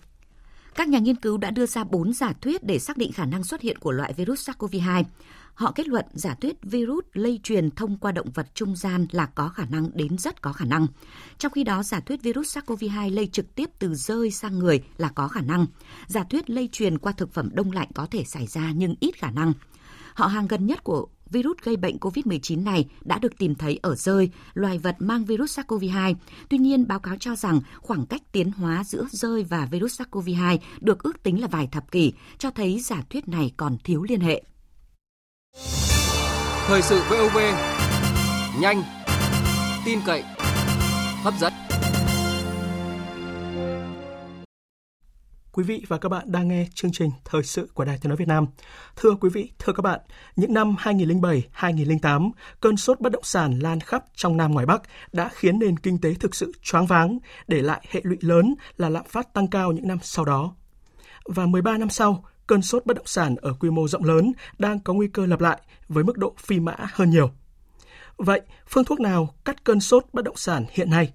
Các 0.75 0.89
nhà 0.89 0.99
nghiên 0.99 1.17
cứu 1.17 1.39
đã 1.39 1.51
đưa 1.51 1.67
ra 1.67 1.85
4 1.85 2.13
giả 2.13 2.33
thuyết 2.41 2.65
để 2.65 2.79
xác 2.79 2.97
định 2.97 3.13
khả 3.13 3.25
năng 3.25 3.45
xuất 3.45 3.61
hiện 3.61 3.79
của 3.79 3.93
loại 3.93 4.13
virus 4.13 4.51
SARS-CoV-2. 4.51 5.05
Họ 5.55 5.73
kết 5.73 5.89
luận 5.89 6.05
giả 6.13 6.35
thuyết 6.35 6.57
virus 6.63 7.05
lây 7.13 7.41
truyền 7.43 7.71
thông 7.71 7.97
qua 7.97 8.13
động 8.13 8.31
vật 8.35 8.47
trung 8.55 8.77
gian 8.77 9.07
là 9.11 9.27
có 9.27 9.49
khả 9.49 9.65
năng 9.65 9.91
đến 9.95 10.19
rất 10.19 10.43
có 10.43 10.53
khả 10.53 10.65
năng. 10.65 10.87
Trong 11.39 11.53
khi 11.53 11.65
đó, 11.65 11.83
giả 11.83 12.01
thuyết 12.01 12.23
virus 12.23 12.59
SARS-CoV-2 12.59 13.15
lây 13.15 13.27
trực 13.27 13.55
tiếp 13.55 13.71
từ 13.79 13.95
rơi 13.95 14.31
sang 14.31 14.59
người 14.59 14.83
là 14.97 15.09
có 15.09 15.29
khả 15.29 15.41
năng. 15.41 15.67
Giả 16.07 16.25
thuyết 16.25 16.51
lây 16.51 16.69
truyền 16.73 16.99
qua 16.99 17.13
thực 17.13 17.33
phẩm 17.33 17.51
đông 17.53 17.73
lạnh 17.73 17.89
có 17.95 18.07
thể 18.07 18.25
xảy 18.25 18.47
ra 18.47 18.73
nhưng 18.77 18.95
ít 19.01 19.17
khả 19.19 19.31
năng. 19.31 19.53
Họ 20.17 20.27
hàng 20.27 20.47
gần 20.47 20.67
nhất 20.67 20.85
của 20.85 21.07
virus 21.31 21.57
gây 21.63 21.77
bệnh 21.77 21.97
COVID-19 21.97 22.65
này 22.65 22.89
đã 23.05 23.19
được 23.19 23.39
tìm 23.39 23.55
thấy 23.55 23.79
ở 23.83 23.95
rơi, 23.95 24.31
loài 24.55 24.79
vật 24.79 24.97
mang 24.99 25.25
virus 25.25 25.59
SARS-CoV-2. 25.59 26.15
Tuy 26.49 26.59
nhiên, 26.59 26.89
báo 26.89 26.99
cáo 26.99 27.17
cho 27.21 27.37
rằng 27.37 27.61
khoảng 27.81 28.07
cách 28.07 28.23
tiến 28.33 28.51
hóa 28.53 28.85
giữa 28.85 29.05
rơi 29.11 29.43
và 29.43 29.69
virus 29.71 30.01
SARS-CoV-2 30.01 30.59
được 30.81 31.03
ước 31.03 31.23
tính 31.23 31.41
là 31.41 31.49
vài 31.49 31.69
thập 31.73 31.91
kỷ, 31.91 32.13
cho 32.39 32.51
thấy 32.51 32.81
giả 32.81 33.03
thuyết 33.11 33.29
này 33.29 33.53
còn 33.57 33.77
thiếu 33.85 34.03
liên 34.09 34.21
hệ. 34.21 34.43
Thời 36.67 36.83
sự 36.83 37.03
VOV, 37.11 37.39
nhanh, 38.61 38.83
tin 39.85 39.99
cậy, 40.07 40.23
hấp 41.23 41.35
dẫn. 41.41 41.66
Quý 45.57 45.65
vị 45.65 45.83
và 45.89 45.99
các 45.99 46.09
bạn 46.09 46.33
đang 46.33 46.49
nghe 46.49 46.67
chương 46.75 46.93
trình 46.93 47.11
Thời 47.25 47.43
sự 47.43 47.69
của 47.75 47.85
Đài 47.85 47.99
Tiếng 47.99 48.09
nói 48.09 48.17
Việt 48.17 48.29
Nam. 48.29 48.47
Thưa 48.97 49.11
quý 49.21 49.31
vị, 49.33 49.51
thưa 49.59 49.73
các 49.73 49.81
bạn, 49.81 50.01
những 50.37 50.55
năm 50.55 50.75
2007, 50.79 51.43
2008, 51.53 52.31
cơn 52.61 52.77
sốt 52.77 53.01
bất 53.01 53.13
động 53.13 53.23
sản 53.25 53.59
lan 53.59 53.81
khắp 53.81 54.05
trong 54.15 54.37
Nam 54.37 54.53
ngoài 54.53 54.67
Bắc 54.67 54.83
đã 55.13 55.29
khiến 55.29 55.59
nền 55.59 55.77
kinh 55.77 55.99
tế 55.99 56.15
thực 56.15 56.35
sự 56.35 56.53
choáng 56.63 56.87
váng, 56.87 57.19
để 57.49 57.63
lại 57.63 57.87
hệ 57.91 58.01
lụy 58.05 58.17
lớn 58.21 58.55
là 58.77 58.89
lạm 58.89 59.05
phát 59.05 59.35
tăng 59.35 59.49
cao 59.49 59.73
những 59.73 59.89
năm 59.89 59.99
sau 60.03 60.25
đó. 60.25 60.55
Và 61.25 61.47
13 61.47 61.79
năm 61.79 61.91
sau, 61.91 62.25
cơn 62.47 62.63
sốt 62.63 62.87
bất 62.87 62.97
động 62.97 63.07
sản 63.07 63.37
ở 63.37 63.55
quy 63.61 63.71
mô 63.71 63.89
rộng 63.89 64.05
lớn 64.05 64.33
đang 64.59 64.81
có 64.81 64.93
nguy 64.93 65.09
cơ 65.09 65.27
lặp 65.27 65.41
lại 65.41 65.61
với 65.89 66.05
mức 66.05 66.19
độ 66.19 66.35
phi 66.39 66.61
mã 66.61 66.77
hơn 66.79 67.11
nhiều. 67.11 67.31
Vậy, 68.17 68.41
phương 68.69 68.85
thuốc 68.85 69.01
nào 69.01 69.35
cắt 69.45 69.65
cơn 69.65 69.81
sốt 69.81 70.05
bất 70.13 70.25
động 70.25 70.37
sản 70.37 70.65
hiện 70.71 70.91
nay? 70.91 71.13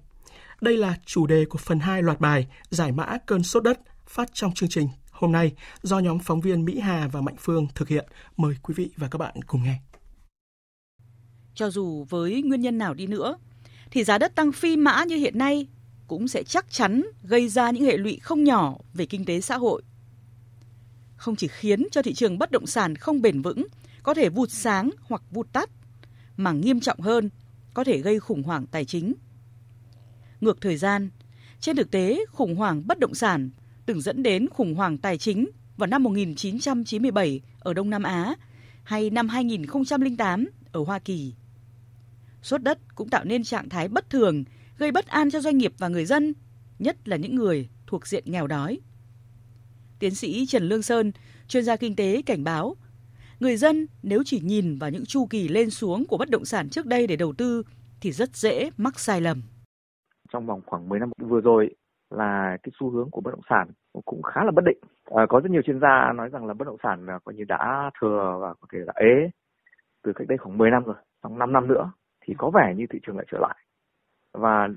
Đây 0.60 0.76
là 0.76 0.94
chủ 1.06 1.26
đề 1.26 1.44
của 1.44 1.58
phần 1.58 1.80
2 1.80 2.02
loạt 2.02 2.20
bài 2.20 2.46
Giải 2.70 2.92
mã 2.92 3.18
cơn 3.26 3.42
sốt 3.42 3.62
đất 3.62 3.78
phát 4.12 4.28
trong 4.32 4.54
chương 4.54 4.68
trình 4.68 4.88
hôm 5.10 5.32
nay 5.32 5.52
do 5.82 5.98
nhóm 5.98 6.18
phóng 6.18 6.40
viên 6.40 6.64
Mỹ 6.64 6.80
Hà 6.80 7.08
và 7.08 7.20
Mạnh 7.20 7.34
Phương 7.38 7.66
thực 7.74 7.88
hiện. 7.88 8.06
Mời 8.36 8.54
quý 8.62 8.74
vị 8.76 8.90
và 8.96 9.08
các 9.08 9.18
bạn 9.18 9.34
cùng 9.46 9.62
nghe. 9.62 9.80
Cho 11.54 11.70
dù 11.70 12.06
với 12.08 12.42
nguyên 12.42 12.60
nhân 12.60 12.78
nào 12.78 12.94
đi 12.94 13.06
nữa, 13.06 13.38
thì 13.90 14.04
giá 14.04 14.18
đất 14.18 14.34
tăng 14.34 14.52
phi 14.52 14.76
mã 14.76 15.04
như 15.04 15.16
hiện 15.16 15.38
nay 15.38 15.66
cũng 16.08 16.28
sẽ 16.28 16.42
chắc 16.42 16.70
chắn 16.70 17.02
gây 17.22 17.48
ra 17.48 17.70
những 17.70 17.84
hệ 17.84 17.96
lụy 17.96 18.18
không 18.22 18.44
nhỏ 18.44 18.74
về 18.94 19.06
kinh 19.06 19.24
tế 19.24 19.40
xã 19.40 19.56
hội. 19.56 19.82
Không 21.16 21.36
chỉ 21.36 21.48
khiến 21.48 21.86
cho 21.90 22.02
thị 22.02 22.14
trường 22.14 22.38
bất 22.38 22.50
động 22.50 22.66
sản 22.66 22.96
không 22.96 23.22
bền 23.22 23.42
vững, 23.42 23.66
có 24.02 24.14
thể 24.14 24.28
vụt 24.28 24.50
sáng 24.50 24.90
hoặc 25.02 25.22
vụt 25.30 25.52
tắt, 25.52 25.70
mà 26.36 26.52
nghiêm 26.52 26.80
trọng 26.80 27.00
hơn, 27.00 27.30
có 27.74 27.84
thể 27.84 27.98
gây 27.98 28.20
khủng 28.20 28.42
hoảng 28.42 28.66
tài 28.66 28.84
chính. 28.84 29.14
Ngược 30.40 30.60
thời 30.60 30.76
gian, 30.76 31.10
trên 31.60 31.76
thực 31.76 31.90
tế, 31.90 32.24
khủng 32.32 32.56
hoảng 32.56 32.86
bất 32.86 32.98
động 32.98 33.14
sản 33.14 33.50
từng 33.86 34.00
dẫn 34.00 34.22
đến 34.22 34.48
khủng 34.48 34.74
hoảng 34.74 34.98
tài 34.98 35.18
chính 35.18 35.46
vào 35.76 35.86
năm 35.86 36.02
1997 36.02 37.40
ở 37.60 37.74
Đông 37.74 37.90
Nam 37.90 38.02
Á 38.02 38.34
hay 38.82 39.10
năm 39.10 39.28
2008 39.28 40.48
ở 40.72 40.84
Hoa 40.84 40.98
Kỳ. 40.98 41.34
Sốt 42.42 42.62
đất 42.62 42.78
cũng 42.94 43.08
tạo 43.08 43.24
nên 43.24 43.44
trạng 43.44 43.68
thái 43.68 43.88
bất 43.88 44.10
thường, 44.10 44.44
gây 44.78 44.92
bất 44.92 45.06
an 45.06 45.30
cho 45.30 45.40
doanh 45.40 45.58
nghiệp 45.58 45.72
và 45.78 45.88
người 45.88 46.04
dân, 46.04 46.32
nhất 46.78 47.08
là 47.08 47.16
những 47.16 47.34
người 47.34 47.68
thuộc 47.86 48.06
diện 48.06 48.24
nghèo 48.26 48.46
đói. 48.46 48.80
Tiến 49.98 50.14
sĩ 50.14 50.46
Trần 50.46 50.68
Lương 50.68 50.82
Sơn, 50.82 51.12
chuyên 51.48 51.64
gia 51.64 51.76
kinh 51.76 51.96
tế 51.96 52.22
cảnh 52.22 52.44
báo, 52.44 52.76
người 53.40 53.56
dân 53.56 53.86
nếu 54.02 54.22
chỉ 54.24 54.40
nhìn 54.40 54.78
vào 54.78 54.90
những 54.90 55.06
chu 55.06 55.26
kỳ 55.26 55.48
lên 55.48 55.70
xuống 55.70 56.04
của 56.06 56.18
bất 56.18 56.30
động 56.30 56.44
sản 56.44 56.68
trước 56.68 56.86
đây 56.86 57.06
để 57.06 57.16
đầu 57.16 57.32
tư 57.32 57.62
thì 58.00 58.12
rất 58.12 58.36
dễ 58.36 58.70
mắc 58.76 59.00
sai 59.00 59.20
lầm. 59.20 59.42
Trong 60.32 60.46
vòng 60.46 60.60
khoảng 60.66 60.88
10 60.88 61.00
năm 61.00 61.10
vừa 61.18 61.40
rồi 61.40 61.74
là 62.12 62.56
cái 62.62 62.72
xu 62.80 62.90
hướng 62.90 63.10
của 63.10 63.20
bất 63.20 63.30
động 63.30 63.44
sản 63.50 63.68
cũng 64.04 64.22
khá 64.22 64.44
là 64.44 64.50
bất 64.50 64.64
định. 64.64 64.78
À, 65.04 65.26
có 65.28 65.40
rất 65.40 65.50
nhiều 65.50 65.62
chuyên 65.62 65.80
gia 65.80 66.12
nói 66.12 66.28
rằng 66.28 66.46
là 66.46 66.54
bất 66.54 66.64
động 66.64 66.76
sản 66.82 67.06
à, 67.06 67.18
coi 67.24 67.34
như 67.34 67.44
đã 67.44 67.90
thừa 68.00 68.38
và 68.40 68.54
có 68.54 68.66
thể 68.72 68.78
đã 68.86 68.92
ế 68.96 69.30
từ 70.02 70.12
cách 70.12 70.28
đây 70.28 70.38
khoảng 70.38 70.58
10 70.58 70.70
năm 70.70 70.84
rồi, 70.84 70.96
trong 71.22 71.38
5 71.38 71.52
năm 71.52 71.68
nữa 71.68 71.92
thì 72.20 72.34
có 72.38 72.50
vẻ 72.50 72.74
như 72.76 72.86
thị 72.90 72.98
trường 73.06 73.16
lại 73.16 73.26
trở 73.30 73.38
lại. 73.38 73.56
Và 74.32 74.68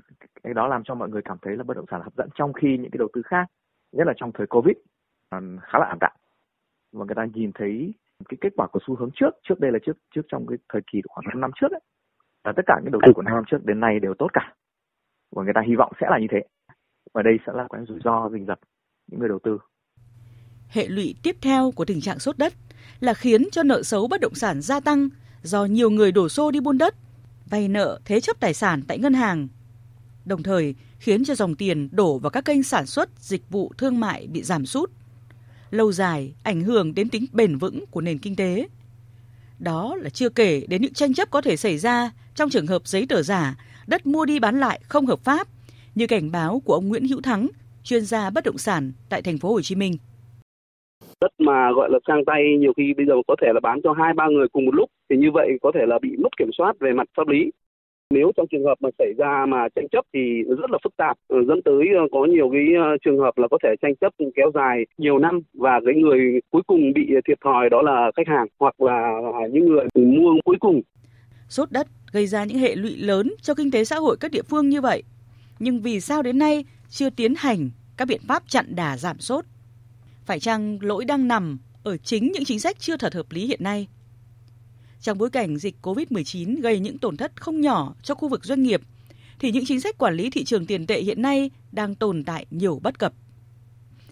cái 0.42 0.54
đó 0.54 0.68
làm 0.68 0.82
cho 0.84 0.94
mọi 0.94 1.08
người 1.08 1.22
cảm 1.22 1.38
thấy 1.42 1.56
là 1.56 1.64
bất 1.64 1.76
động 1.76 1.86
sản 1.90 2.00
hấp 2.02 2.14
dẫn 2.16 2.28
trong 2.34 2.52
khi 2.52 2.78
những 2.78 2.90
cái 2.90 2.98
đầu 2.98 3.08
tư 3.12 3.22
khác, 3.24 3.46
nhất 3.92 4.06
là 4.06 4.12
trong 4.16 4.32
thời 4.32 4.46
Covid 4.46 4.76
khá 5.62 5.78
là 5.78 5.86
ảm 5.86 5.98
đạm. 6.00 6.12
Và 6.92 7.04
người 7.04 7.14
ta 7.14 7.24
nhìn 7.34 7.50
thấy 7.54 7.94
cái 8.28 8.38
kết 8.40 8.52
quả 8.56 8.66
của 8.66 8.80
xu 8.86 8.96
hướng 8.96 9.10
trước, 9.14 9.30
trước 9.42 9.60
đây 9.60 9.72
là 9.72 9.78
trước 9.86 9.96
trước 10.14 10.22
trong 10.28 10.46
cái 10.46 10.58
thời 10.72 10.82
kỳ 10.92 11.00
khoảng 11.08 11.24
5 11.28 11.40
năm 11.40 11.50
trước 11.60 11.72
ấy, 11.72 11.80
là 12.44 12.52
tất 12.56 12.62
cả 12.66 12.80
những 12.82 12.92
đầu 12.92 13.00
tư 13.06 13.12
của 13.14 13.22
năm 13.22 13.34
năm 13.34 13.44
trước 13.46 13.64
đến 13.64 13.80
nay 13.80 14.00
đều 14.00 14.14
tốt 14.14 14.28
cả. 14.32 14.54
Và 15.36 15.42
người 15.42 15.54
ta 15.54 15.60
hy 15.66 15.74
vọng 15.74 15.92
sẽ 16.00 16.06
là 16.10 16.18
như 16.18 16.26
thế. 16.30 16.40
Và 17.16 17.22
đây 17.22 17.38
sẽ 17.46 17.52
là 17.54 17.66
cái 17.72 17.80
rủi 17.88 17.98
ro 18.04 18.28
rình 18.32 18.46
rập 18.46 18.58
những 19.06 19.20
người 19.20 19.28
đầu 19.28 19.38
tư. 19.44 19.58
Hệ 20.68 20.86
lụy 20.88 21.14
tiếp 21.22 21.36
theo 21.40 21.70
của 21.70 21.84
tình 21.84 22.00
trạng 22.00 22.18
sốt 22.18 22.38
đất 22.38 22.54
là 23.00 23.14
khiến 23.14 23.48
cho 23.52 23.62
nợ 23.62 23.82
xấu 23.82 24.08
bất 24.08 24.20
động 24.20 24.34
sản 24.34 24.62
gia 24.62 24.80
tăng 24.80 25.08
do 25.42 25.64
nhiều 25.64 25.90
người 25.90 26.12
đổ 26.12 26.28
xô 26.28 26.50
đi 26.50 26.60
buôn 26.60 26.78
đất, 26.78 26.94
vay 27.50 27.68
nợ 27.68 28.00
thế 28.04 28.20
chấp 28.20 28.40
tài 28.40 28.54
sản 28.54 28.82
tại 28.88 28.98
ngân 28.98 29.14
hàng. 29.14 29.48
Đồng 30.24 30.42
thời 30.42 30.74
khiến 30.98 31.24
cho 31.24 31.34
dòng 31.34 31.54
tiền 31.54 31.88
đổ 31.92 32.18
vào 32.18 32.30
các 32.30 32.44
kênh 32.44 32.62
sản 32.62 32.86
xuất, 32.86 33.08
dịch 33.18 33.50
vụ 33.50 33.72
thương 33.78 34.00
mại 34.00 34.26
bị 34.26 34.42
giảm 34.42 34.66
sút. 34.66 34.90
Lâu 35.70 35.92
dài 35.92 36.34
ảnh 36.42 36.60
hưởng 36.60 36.94
đến 36.94 37.08
tính 37.08 37.26
bền 37.32 37.58
vững 37.58 37.84
của 37.90 38.00
nền 38.00 38.18
kinh 38.18 38.36
tế. 38.36 38.68
Đó 39.58 39.96
là 39.96 40.10
chưa 40.10 40.28
kể 40.28 40.66
đến 40.68 40.82
những 40.82 40.94
tranh 40.94 41.14
chấp 41.14 41.30
có 41.30 41.40
thể 41.40 41.56
xảy 41.56 41.78
ra 41.78 42.10
trong 42.34 42.50
trường 42.50 42.66
hợp 42.66 42.86
giấy 42.86 43.06
tờ 43.08 43.22
giả, 43.22 43.56
đất 43.86 44.06
mua 44.06 44.24
đi 44.24 44.38
bán 44.38 44.60
lại 44.60 44.80
không 44.88 45.06
hợp 45.06 45.20
pháp, 45.24 45.48
như 45.96 46.06
cảnh 46.06 46.32
báo 46.32 46.62
của 46.64 46.74
ông 46.74 46.88
Nguyễn 46.88 47.08
Hữu 47.08 47.20
Thắng, 47.22 47.48
chuyên 47.84 48.02
gia 48.02 48.30
bất 48.30 48.44
động 48.44 48.58
sản 48.58 48.92
tại 49.10 49.22
thành 49.22 49.38
phố 49.38 49.48
Hồ 49.52 49.60
Chí 49.62 49.74
Minh. 49.74 49.92
Đất 51.20 51.30
mà 51.38 51.72
gọi 51.72 51.90
là 51.90 51.98
sang 52.06 52.24
tay 52.26 52.42
nhiều 52.58 52.72
khi 52.76 52.94
bây 52.96 53.06
giờ 53.06 53.14
có 53.26 53.36
thể 53.42 53.48
là 53.54 53.60
bán 53.60 53.80
cho 53.84 53.92
hai 53.92 54.14
ba 54.14 54.28
người 54.28 54.48
cùng 54.48 54.64
một 54.64 54.74
lúc 54.74 54.90
thì 55.10 55.16
như 55.16 55.30
vậy 55.34 55.48
có 55.62 55.72
thể 55.74 55.80
là 55.86 55.98
bị 56.02 56.16
mất 56.18 56.36
kiểm 56.38 56.50
soát 56.58 56.72
về 56.80 56.92
mặt 56.92 57.08
pháp 57.16 57.28
lý. 57.28 57.50
Nếu 58.10 58.32
trong 58.36 58.46
trường 58.50 58.64
hợp 58.64 58.74
mà 58.80 58.88
xảy 58.98 59.12
ra 59.18 59.46
mà 59.48 59.68
tranh 59.74 59.86
chấp 59.92 60.04
thì 60.14 60.42
rất 60.42 60.70
là 60.70 60.78
phức 60.84 60.96
tạp, 60.96 61.16
ờ, 61.28 61.44
dẫn 61.48 61.62
tới 61.62 61.86
ờ, 61.98 62.02
có 62.12 62.24
nhiều 62.24 62.50
cái 62.52 62.66
ờ, 62.78 62.96
trường 63.04 63.18
hợp 63.18 63.38
là 63.38 63.48
có 63.50 63.58
thể 63.62 63.68
tranh 63.82 63.96
chấp 64.00 64.12
kéo 64.36 64.50
dài 64.54 64.84
nhiều 64.98 65.18
năm 65.18 65.40
và 65.54 65.80
cái 65.86 65.94
người 65.94 66.40
cuối 66.50 66.62
cùng 66.66 66.92
bị 66.92 67.06
thiệt 67.28 67.38
thòi 67.44 67.70
đó 67.70 67.82
là 67.82 68.10
khách 68.16 68.28
hàng 68.28 68.46
hoặc 68.58 68.80
là 68.80 69.20
những 69.52 69.66
người 69.66 69.86
mua 69.94 70.34
cuối 70.44 70.56
cùng. 70.60 70.82
Sốt 71.48 71.68
đất 71.72 71.86
gây 72.12 72.26
ra 72.26 72.44
những 72.44 72.58
hệ 72.58 72.74
lụy 72.74 72.96
lớn 72.96 73.34
cho 73.42 73.54
kinh 73.54 73.70
tế 73.70 73.84
xã 73.84 73.96
hội 73.96 74.16
các 74.20 74.30
địa 74.30 74.42
phương 74.42 74.68
như 74.68 74.80
vậy. 74.80 75.02
Nhưng 75.58 75.82
vì 75.82 76.00
sao 76.00 76.22
đến 76.22 76.38
nay 76.38 76.64
chưa 76.90 77.10
tiến 77.10 77.34
hành 77.38 77.70
các 77.96 78.08
biện 78.08 78.20
pháp 78.28 78.42
chặn 78.48 78.74
đà 78.74 78.96
giảm 78.96 79.20
sốt? 79.20 79.44
Phải 80.24 80.40
chăng 80.40 80.78
lỗi 80.80 81.04
đang 81.04 81.28
nằm 81.28 81.58
ở 81.82 81.96
chính 81.96 82.32
những 82.32 82.44
chính 82.44 82.60
sách 82.60 82.76
chưa 82.80 82.96
thật 82.96 83.14
hợp 83.14 83.32
lý 83.32 83.46
hiện 83.46 83.62
nay? 83.62 83.88
Trong 85.00 85.18
bối 85.18 85.30
cảnh 85.30 85.56
dịch 85.56 85.76
COVID-19 85.82 86.62
gây 86.62 86.80
những 86.80 86.98
tổn 86.98 87.16
thất 87.16 87.40
không 87.40 87.60
nhỏ 87.60 87.94
cho 88.02 88.14
khu 88.14 88.28
vực 88.28 88.44
doanh 88.44 88.62
nghiệp, 88.62 88.80
thì 89.38 89.52
những 89.52 89.64
chính 89.66 89.80
sách 89.80 89.98
quản 89.98 90.14
lý 90.14 90.30
thị 90.30 90.44
trường 90.44 90.66
tiền 90.66 90.86
tệ 90.86 91.00
hiện 91.00 91.22
nay 91.22 91.50
đang 91.72 91.94
tồn 91.94 92.24
tại 92.24 92.46
nhiều 92.50 92.80
bất 92.82 92.98
cập. 92.98 93.12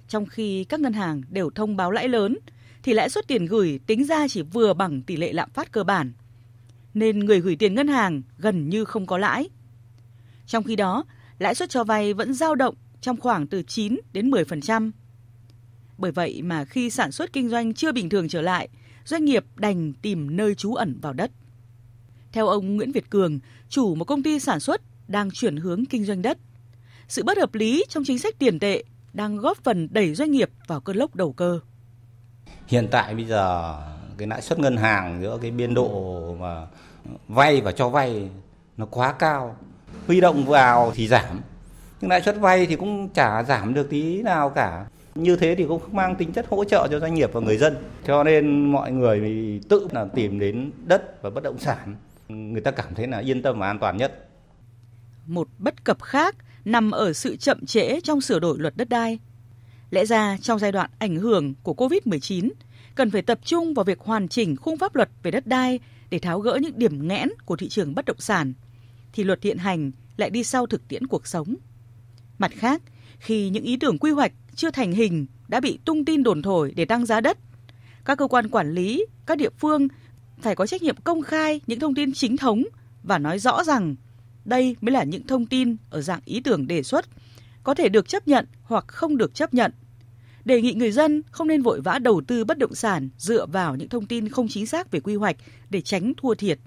Trong 0.09 0.26
khi 0.26 0.64
các 0.64 0.80
ngân 0.80 0.92
hàng 0.92 1.22
đều 1.30 1.51
thông 1.51 1.76
báo 1.76 1.90
lãi 1.90 2.09
lớn, 2.09 2.38
thì 2.82 2.92
lãi 2.92 3.11
suất 3.11 3.26
tiền 3.26 3.47
gửi 3.47 3.80
tính 3.86 4.05
ra 4.05 4.28
chỉ 4.28 4.42
vừa 4.42 4.74
bằng 4.74 5.03
tỷ 5.03 5.16
lệ 5.16 5.32
lạm 5.32 5.51
phát 5.51 5.72
cơ 5.72 5.84
bản. 5.84 6.12
Nên 6.95 7.18
người 7.18 7.40
gửi 7.40 7.57
tiền 7.57 7.74
ngân 7.74 7.88
hàng 7.88 8.22
gần 8.38 8.68
như 8.68 8.84
không 8.84 9.07
có 9.07 9.18
lãi. 9.18 9.49
Trong 10.47 10.64
khi 10.64 10.76
đó, 10.76 11.05
lãi 11.39 11.55
suất 11.55 11.70
cho 11.70 11.85
vay 11.85 12.14
vẫn 12.14 12.35
dao 12.35 12.55
động 12.55 12.74
trong 13.01 13.20
khoảng 13.20 13.47
từ 13.47 13.62
9 13.62 13.97
đến 14.12 14.30
10%. 14.30 14.91
Bởi 15.99 16.12
vậy 16.12 16.43
mà 16.43 16.64
khi 16.64 16.91
sản 16.91 17.12
xuất 17.12 17.32
kinh 17.32 17.49
doanh 17.49 17.74
chưa 17.74 17.93
bình 17.93 18.09
thường 18.09 18.28
trở 18.28 18.41
lại, 18.41 18.68
doanh 19.05 19.24
nghiệp 19.24 19.45
đành 19.57 19.93
tìm 20.03 20.37
nơi 20.37 20.55
trú 20.55 20.74
ẩn 20.74 20.99
vào 21.01 21.12
đất. 21.12 21.30
Theo 22.32 22.49
ông 22.49 22.76
Nguyễn 22.76 22.93
Việt 22.93 23.11
Cường, 23.11 23.39
chủ 23.68 23.95
một 23.95 24.05
công 24.05 24.22
ty 24.22 24.39
sản 24.41 24.61
xuất 24.61 24.80
đang 25.09 25.30
chuyển 25.30 25.57
hướng 25.57 25.85
kinh 25.87 26.05
doanh 26.05 26.22
đất. 26.22 26.39
Sự 27.09 27.22
bất 27.24 27.39
hợp 27.39 27.55
lý 27.55 27.85
trong 27.89 28.05
chính 28.07 28.18
sách 28.18 28.35
tiền 28.39 28.59
tệ 28.59 28.85
đang 29.12 29.37
góp 29.37 29.59
phần 29.64 29.89
đẩy 29.91 30.14
doanh 30.14 30.30
nghiệp 30.30 30.51
vào 30.66 30.80
cơn 30.80 30.97
lốc 30.97 31.14
đầu 31.14 31.32
cơ. 31.32 31.61
Hiện 32.66 32.89
tại 32.91 33.14
bây 33.14 33.24
giờ 33.24 33.76
cái 34.18 34.28
lãi 34.28 34.43
suất 34.43 34.59
ngân 34.59 34.76
hàng 34.76 35.18
giữa 35.22 35.39
cái 35.43 35.51
biên 35.51 35.74
độ 35.74 36.35
mà 36.41 36.66
vay 37.28 37.61
và 37.61 37.72
cho 37.72 37.89
vay 37.89 38.30
nó 38.76 38.87
quá 38.87 39.12
cao. 39.12 39.57
Huy 40.07 40.20
động 40.20 40.45
vào 40.47 40.92
thì 40.95 41.09
giảm, 41.09 41.40
nhưng 42.01 42.11
lãi 42.11 42.22
suất 42.22 42.38
vay 42.38 42.66
thì 42.66 42.76
cũng 42.76 43.09
chả 43.09 43.42
giảm 43.42 43.74
được 43.74 43.90
tí 43.90 44.22
nào 44.22 44.51
cả. 44.51 44.86
Như 45.14 45.36
thế 45.36 45.55
thì 45.55 45.64
cũng 45.68 45.80
không 45.80 45.97
mang 45.97 46.16
tính 46.16 46.32
chất 46.32 46.47
hỗ 46.51 46.64
trợ 46.64 46.88
cho 46.90 47.01
doanh 47.01 47.14
nghiệp 47.14 47.30
và 47.32 47.40
người 47.40 47.57
dân. 47.57 47.76
Cho 48.07 48.24
nên 48.24 48.72
mọi 48.72 48.92
người 48.92 49.20
tự 49.68 49.88
là 49.92 50.07
tìm 50.14 50.38
đến 50.38 50.70
đất 50.86 51.22
và 51.22 51.30
bất 51.30 51.42
động 51.42 51.59
sản. 51.59 51.97
Người 52.28 52.61
ta 52.61 52.70
cảm 52.70 52.95
thấy 52.95 53.07
là 53.07 53.18
yên 53.18 53.42
tâm 53.42 53.59
và 53.59 53.66
an 53.66 53.78
toàn 53.78 53.97
nhất. 53.97 54.28
Một 55.26 55.49
bất 55.59 55.84
cập 55.84 56.03
khác 56.03 56.36
nằm 56.64 56.90
ở 56.90 57.12
sự 57.12 57.36
chậm 57.36 57.66
trễ 57.66 58.01
trong 58.01 58.20
sửa 58.20 58.38
đổi 58.38 58.59
luật 58.59 58.76
đất 58.76 58.88
đai. 58.88 59.18
Lẽ 59.90 60.05
ra 60.05 60.36
trong 60.40 60.59
giai 60.59 60.72
đoạn 60.72 60.90
ảnh 60.99 61.16
hưởng 61.16 61.55
của 61.62 61.74
COVID-19, 61.74 62.51
cần 62.95 63.11
phải 63.11 63.22
tập 63.22 63.38
trung 63.45 63.74
vào 63.74 63.84
việc 63.84 64.01
hoàn 64.01 64.28
chỉnh 64.28 64.57
khung 64.57 64.78
pháp 64.78 64.95
luật 64.95 65.09
về 65.22 65.30
đất 65.30 65.47
đai 65.47 65.80
để 66.11 66.18
tháo 66.18 66.40
gỡ 66.40 66.59
những 66.62 66.78
điểm 66.78 67.09
nghẽn 67.09 67.28
của 67.45 67.57
thị 67.57 67.68
trường 67.68 67.95
bất 67.95 68.05
động 68.05 68.20
sản, 68.20 68.53
thì 69.15 69.25
luật 69.25 69.43
hiện 69.43 69.59
hành 69.59 69.93
lại 70.17 70.31
đi 70.31 70.45
sau 70.45 70.67
thực 70.67 70.89
tiễn 70.89 71.07
cuộc 71.07 71.27
sống. 71.27 71.55
Mặt 72.39 72.53
khác, 72.55 72.83
khi 73.19 73.49
những 73.49 73.65
ý 73.65 73.77
tưởng 73.77 73.99
quy 73.99 74.11
hoạch 74.11 74.33
chưa 74.55 74.71
thành 74.71 74.93
hình 74.93 75.27
đã 75.49 75.61
bị 75.61 75.79
tung 75.85 76.05
tin 76.05 76.23
đồn 76.23 76.43
thổi 76.43 76.73
để 76.77 76.85
tăng 76.85 77.07
giá 77.07 77.21
đất. 77.21 77.39
Các 78.05 78.19
cơ 78.19 78.27
quan 78.27 78.49
quản 78.49 78.73
lý, 78.73 79.07
các 79.27 79.39
địa 79.39 79.51
phương 79.59 79.89
phải 80.41 80.55
có 80.55 80.67
trách 80.67 80.83
nhiệm 80.83 80.97
công 81.05 81.23
khai 81.23 81.61
những 81.67 81.81
thông 81.81 81.95
tin 81.95 82.12
chính 82.12 82.37
thống 82.37 82.62
và 83.03 83.19
nói 83.19 83.39
rõ 83.39 83.65
rằng 83.65 83.97
đây 84.45 84.77
mới 84.81 84.93
là 84.93 85.05
những 85.05 85.27
thông 85.27 85.47
tin 85.47 85.77
ở 85.91 86.03
dạng 86.03 86.21
ý 86.25 86.41
tưởng 86.41 86.67
đề 86.67 86.83
xuất, 86.83 87.05
có 87.62 87.75
thể 87.75 87.89
được 87.89 88.09
chấp 88.09 88.29
nhận 88.29 88.47
hoặc 88.62 88.85
không 88.89 89.17
được 89.17 89.35
chấp 89.35 89.55
nhận. 89.55 89.73
Đề 90.45 90.62
nghị 90.62 90.73
người 90.75 90.93
dân 90.93 91.23
không 91.31 91.49
nên 91.49 91.62
vội 91.62 91.81
vã 91.81 91.99
đầu 91.99 92.23
tư 92.27 92.45
bất 92.45 92.59
động 92.59 92.75
sản 92.75 93.09
dựa 93.19 93.47
vào 93.47 93.77
những 93.77 93.89
thông 93.89 94.07
tin 94.07 94.29
không 94.29 94.49
chính 94.49 94.67
xác 94.67 94.91
về 94.91 95.01
quy 95.01 95.15
hoạch 95.15 95.37
để 95.71 95.81
tránh 95.81 96.12
thua 96.17 96.35
thiệt. 96.35 96.59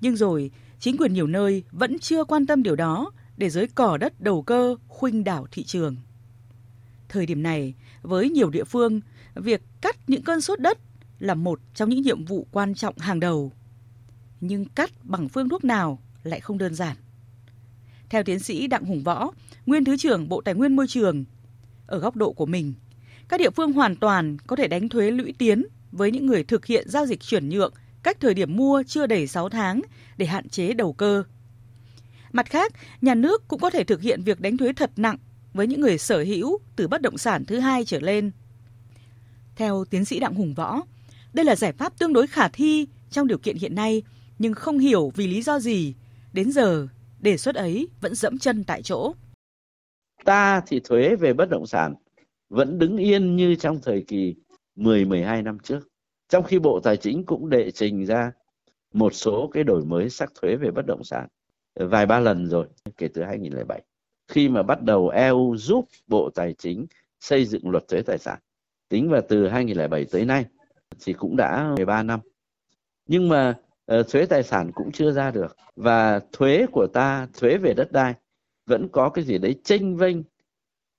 Nhưng 0.00 0.16
rồi, 0.16 0.50
chính 0.80 0.96
quyền 0.96 1.12
nhiều 1.12 1.26
nơi 1.26 1.62
vẫn 1.70 1.98
chưa 1.98 2.24
quan 2.24 2.46
tâm 2.46 2.62
điều 2.62 2.76
đó 2.76 3.10
để 3.36 3.50
giới 3.50 3.66
cỏ 3.66 3.96
đất 3.96 4.20
đầu 4.20 4.42
cơ 4.42 4.76
khuynh 4.88 5.24
đảo 5.24 5.46
thị 5.50 5.64
trường. 5.64 5.96
Thời 7.08 7.26
điểm 7.26 7.42
này, 7.42 7.74
với 8.02 8.30
nhiều 8.30 8.50
địa 8.50 8.64
phương, 8.64 9.00
việc 9.34 9.62
cắt 9.80 9.96
những 10.06 10.22
cơn 10.22 10.40
sốt 10.40 10.60
đất 10.60 10.78
là 11.18 11.34
một 11.34 11.60
trong 11.74 11.88
những 11.88 12.02
nhiệm 12.02 12.24
vụ 12.24 12.46
quan 12.52 12.74
trọng 12.74 12.98
hàng 12.98 13.20
đầu. 13.20 13.52
Nhưng 14.40 14.64
cắt 14.64 14.90
bằng 15.02 15.28
phương 15.28 15.48
thuốc 15.48 15.64
nào 15.64 15.98
lại 16.22 16.40
không 16.40 16.58
đơn 16.58 16.74
giản. 16.74 16.96
Theo 18.10 18.22
tiến 18.22 18.38
sĩ 18.38 18.66
Đặng 18.66 18.84
Hùng 18.84 19.02
Võ, 19.02 19.30
nguyên 19.66 19.84
Thứ 19.84 19.96
trưởng 19.96 20.28
Bộ 20.28 20.40
Tài 20.40 20.54
nguyên 20.54 20.76
Môi 20.76 20.86
trường, 20.88 21.24
ở 21.86 21.98
góc 21.98 22.16
độ 22.16 22.32
của 22.32 22.46
mình, 22.46 22.74
các 23.28 23.40
địa 23.40 23.50
phương 23.50 23.72
hoàn 23.72 23.96
toàn 23.96 24.36
có 24.46 24.56
thể 24.56 24.68
đánh 24.68 24.88
thuế 24.88 25.10
lũy 25.10 25.34
tiến 25.38 25.66
với 25.92 26.10
những 26.10 26.26
người 26.26 26.44
thực 26.44 26.66
hiện 26.66 26.88
giao 26.88 27.06
dịch 27.06 27.20
chuyển 27.20 27.48
nhượng 27.48 27.72
cách 28.02 28.16
thời 28.20 28.34
điểm 28.34 28.56
mua 28.56 28.82
chưa 28.86 29.06
đầy 29.06 29.26
6 29.26 29.48
tháng 29.48 29.80
để 30.16 30.26
hạn 30.26 30.48
chế 30.48 30.72
đầu 30.72 30.92
cơ. 30.92 31.24
Mặt 32.32 32.46
khác, 32.46 32.72
nhà 33.00 33.14
nước 33.14 33.48
cũng 33.48 33.60
có 33.60 33.70
thể 33.70 33.84
thực 33.84 34.02
hiện 34.02 34.22
việc 34.22 34.40
đánh 34.40 34.56
thuế 34.56 34.72
thật 34.72 34.90
nặng 34.96 35.16
với 35.54 35.66
những 35.66 35.80
người 35.80 35.98
sở 35.98 36.22
hữu 36.22 36.58
từ 36.76 36.88
bất 36.88 37.02
động 37.02 37.18
sản 37.18 37.44
thứ 37.44 37.58
hai 37.58 37.84
trở 37.84 38.00
lên. 38.00 38.30
Theo 39.56 39.84
tiến 39.90 40.04
sĩ 40.04 40.20
Đặng 40.20 40.34
Hùng 40.34 40.54
Võ, 40.54 40.80
đây 41.32 41.44
là 41.44 41.56
giải 41.56 41.72
pháp 41.72 41.98
tương 41.98 42.12
đối 42.12 42.26
khả 42.26 42.48
thi 42.48 42.86
trong 43.10 43.26
điều 43.26 43.38
kiện 43.38 43.56
hiện 43.56 43.74
nay, 43.74 44.02
nhưng 44.38 44.54
không 44.54 44.78
hiểu 44.78 45.12
vì 45.14 45.26
lý 45.26 45.42
do 45.42 45.58
gì, 45.58 45.94
đến 46.32 46.52
giờ 46.52 46.88
đề 47.20 47.36
xuất 47.36 47.54
ấy 47.54 47.88
vẫn 48.00 48.14
dẫm 48.14 48.38
chân 48.38 48.64
tại 48.64 48.82
chỗ. 48.82 49.12
Ta 50.24 50.60
thì 50.66 50.80
thuế 50.80 51.16
về 51.16 51.32
bất 51.32 51.50
động 51.50 51.66
sản 51.66 51.94
vẫn 52.48 52.78
đứng 52.78 52.96
yên 52.96 53.36
như 53.36 53.54
trong 53.54 53.80
thời 53.82 54.04
kỳ 54.08 54.34
10-12 54.76 55.42
năm 55.42 55.58
trước. 55.58 55.88
Trong 56.30 56.44
khi 56.44 56.58
Bộ 56.58 56.80
Tài 56.80 56.96
chính 56.96 57.24
cũng 57.26 57.48
đệ 57.48 57.70
trình 57.70 58.06
ra 58.06 58.32
một 58.92 59.14
số 59.14 59.50
cái 59.52 59.64
đổi 59.64 59.84
mới 59.84 60.10
sắc 60.10 60.32
thuế 60.34 60.56
về 60.56 60.70
bất 60.70 60.86
động 60.86 61.04
sản 61.04 61.28
ờ, 61.74 61.88
vài 61.88 62.06
ba 62.06 62.20
lần 62.20 62.46
rồi 62.46 62.66
kể 62.96 63.08
từ 63.14 63.22
2007 63.22 63.82
khi 64.28 64.48
mà 64.48 64.62
bắt 64.62 64.82
đầu 64.82 65.08
EU 65.08 65.56
giúp 65.56 65.84
Bộ 66.06 66.30
Tài 66.34 66.54
chính 66.58 66.86
xây 67.20 67.44
dựng 67.44 67.70
luật 67.70 67.88
thuế 67.88 68.02
tài 68.02 68.18
sản. 68.18 68.38
Tính 68.88 69.10
vào 69.10 69.20
từ 69.28 69.48
2007 69.48 70.04
tới 70.04 70.24
nay 70.24 70.44
thì 71.04 71.12
cũng 71.12 71.36
đã 71.36 71.74
13 71.76 72.02
năm. 72.02 72.20
Nhưng 73.06 73.28
mà 73.28 73.54
uh, 73.94 74.08
thuế 74.08 74.26
tài 74.26 74.42
sản 74.42 74.70
cũng 74.74 74.92
chưa 74.92 75.12
ra 75.12 75.30
được 75.30 75.56
và 75.76 76.20
thuế 76.32 76.66
của 76.72 76.86
ta, 76.92 77.28
thuế 77.38 77.56
về 77.56 77.74
đất 77.74 77.92
đai 77.92 78.14
vẫn 78.66 78.88
có 78.92 79.10
cái 79.10 79.24
gì 79.24 79.38
đấy 79.38 79.60
chênh 79.64 79.96
vênh 79.96 80.16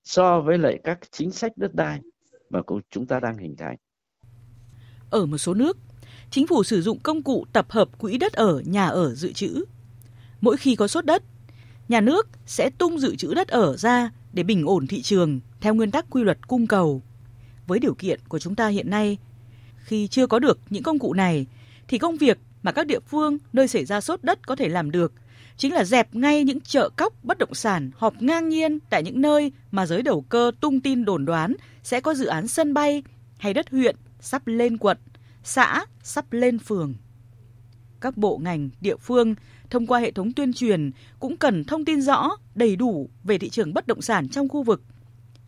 so 0.03 0.41
với 0.41 0.57
lại 0.57 0.79
các 0.83 0.99
chính 1.11 1.31
sách 1.31 1.51
đất 1.55 1.75
đai 1.75 1.99
mà 2.49 2.61
chúng 2.89 3.05
ta 3.05 3.19
đang 3.19 3.37
hình 3.37 3.55
thành. 3.57 3.77
Ở 5.11 5.25
một 5.25 5.37
số 5.37 5.53
nước, 5.53 5.77
chính 6.29 6.47
phủ 6.47 6.63
sử 6.63 6.81
dụng 6.81 6.99
công 6.99 7.23
cụ 7.23 7.45
tập 7.53 7.65
hợp 7.69 7.89
quỹ 7.97 8.17
đất 8.17 8.33
ở, 8.33 8.61
nhà 8.65 8.85
ở 8.85 9.15
dự 9.15 9.33
trữ. 9.33 9.63
Mỗi 10.41 10.57
khi 10.57 10.75
có 10.75 10.87
sốt 10.87 11.05
đất, 11.05 11.23
nhà 11.89 12.01
nước 12.01 12.27
sẽ 12.45 12.69
tung 12.69 12.99
dự 12.99 13.15
trữ 13.15 13.33
đất 13.33 13.47
ở 13.47 13.77
ra 13.77 14.11
để 14.33 14.43
bình 14.43 14.65
ổn 14.65 14.87
thị 14.87 15.01
trường 15.01 15.39
theo 15.61 15.73
nguyên 15.73 15.91
tắc 15.91 16.05
quy 16.09 16.23
luật 16.23 16.47
cung 16.47 16.67
cầu. 16.67 17.01
Với 17.67 17.79
điều 17.79 17.93
kiện 17.93 18.19
của 18.27 18.39
chúng 18.39 18.55
ta 18.55 18.67
hiện 18.67 18.89
nay, 18.89 19.17
khi 19.77 20.07
chưa 20.07 20.27
có 20.27 20.39
được 20.39 20.59
những 20.69 20.83
công 20.83 20.99
cụ 20.99 21.13
này 21.13 21.45
thì 21.87 21.97
công 21.97 22.17
việc 22.17 22.39
mà 22.63 22.71
các 22.71 22.87
địa 22.87 22.99
phương 22.99 23.37
nơi 23.53 23.67
xảy 23.67 23.85
ra 23.85 24.01
sốt 24.01 24.23
đất 24.23 24.47
có 24.47 24.55
thể 24.55 24.69
làm 24.69 24.91
được 24.91 25.13
chính 25.57 25.73
là 25.73 25.83
dẹp 25.83 26.15
ngay 26.15 26.43
những 26.43 26.61
chợ 26.61 26.89
cóc 26.89 27.13
bất 27.23 27.37
động 27.37 27.53
sản 27.53 27.91
họp 27.95 28.21
ngang 28.21 28.49
nhiên 28.49 28.79
tại 28.89 29.03
những 29.03 29.21
nơi 29.21 29.51
mà 29.71 29.85
giới 29.85 30.01
đầu 30.01 30.21
cơ 30.21 30.51
tung 30.61 30.79
tin 30.79 31.05
đồn 31.05 31.25
đoán 31.25 31.55
sẽ 31.83 32.01
có 32.01 32.13
dự 32.13 32.25
án 32.25 32.47
sân 32.47 32.73
bay 32.73 33.03
hay 33.37 33.53
đất 33.53 33.69
huyện 33.69 33.95
sắp 34.21 34.47
lên 34.47 34.77
quận, 34.77 34.97
xã 35.43 35.85
sắp 36.03 36.25
lên 36.31 36.59
phường. 36.59 36.93
Các 38.01 38.17
bộ 38.17 38.37
ngành, 38.37 38.69
địa 38.81 38.95
phương 38.95 39.35
thông 39.69 39.87
qua 39.87 39.99
hệ 39.99 40.11
thống 40.11 40.33
tuyên 40.33 40.53
truyền 40.53 40.91
cũng 41.19 41.37
cần 41.37 41.63
thông 41.63 41.85
tin 41.85 42.01
rõ, 42.01 42.29
đầy 42.55 42.75
đủ 42.75 43.09
về 43.23 43.37
thị 43.37 43.49
trường 43.49 43.73
bất 43.73 43.87
động 43.87 44.01
sản 44.01 44.29
trong 44.29 44.49
khu 44.49 44.63
vực. 44.63 44.83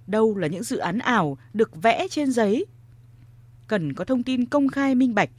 Đâu 0.08 0.38
là 0.38 0.48
những 0.48 0.64
dự 0.64 0.78
án 0.78 1.00
ảo 1.00 1.38
được 1.54 1.82
vẽ 1.82 2.08
trên 2.10 2.32
giấy. 2.32 2.66
Cần 3.68 3.94
có 3.94 4.06
thông 4.06 4.24
tin 4.24 4.46
công 4.46 4.68
khai 4.68 4.96
minh 4.96 5.16
bạch, 5.16 5.30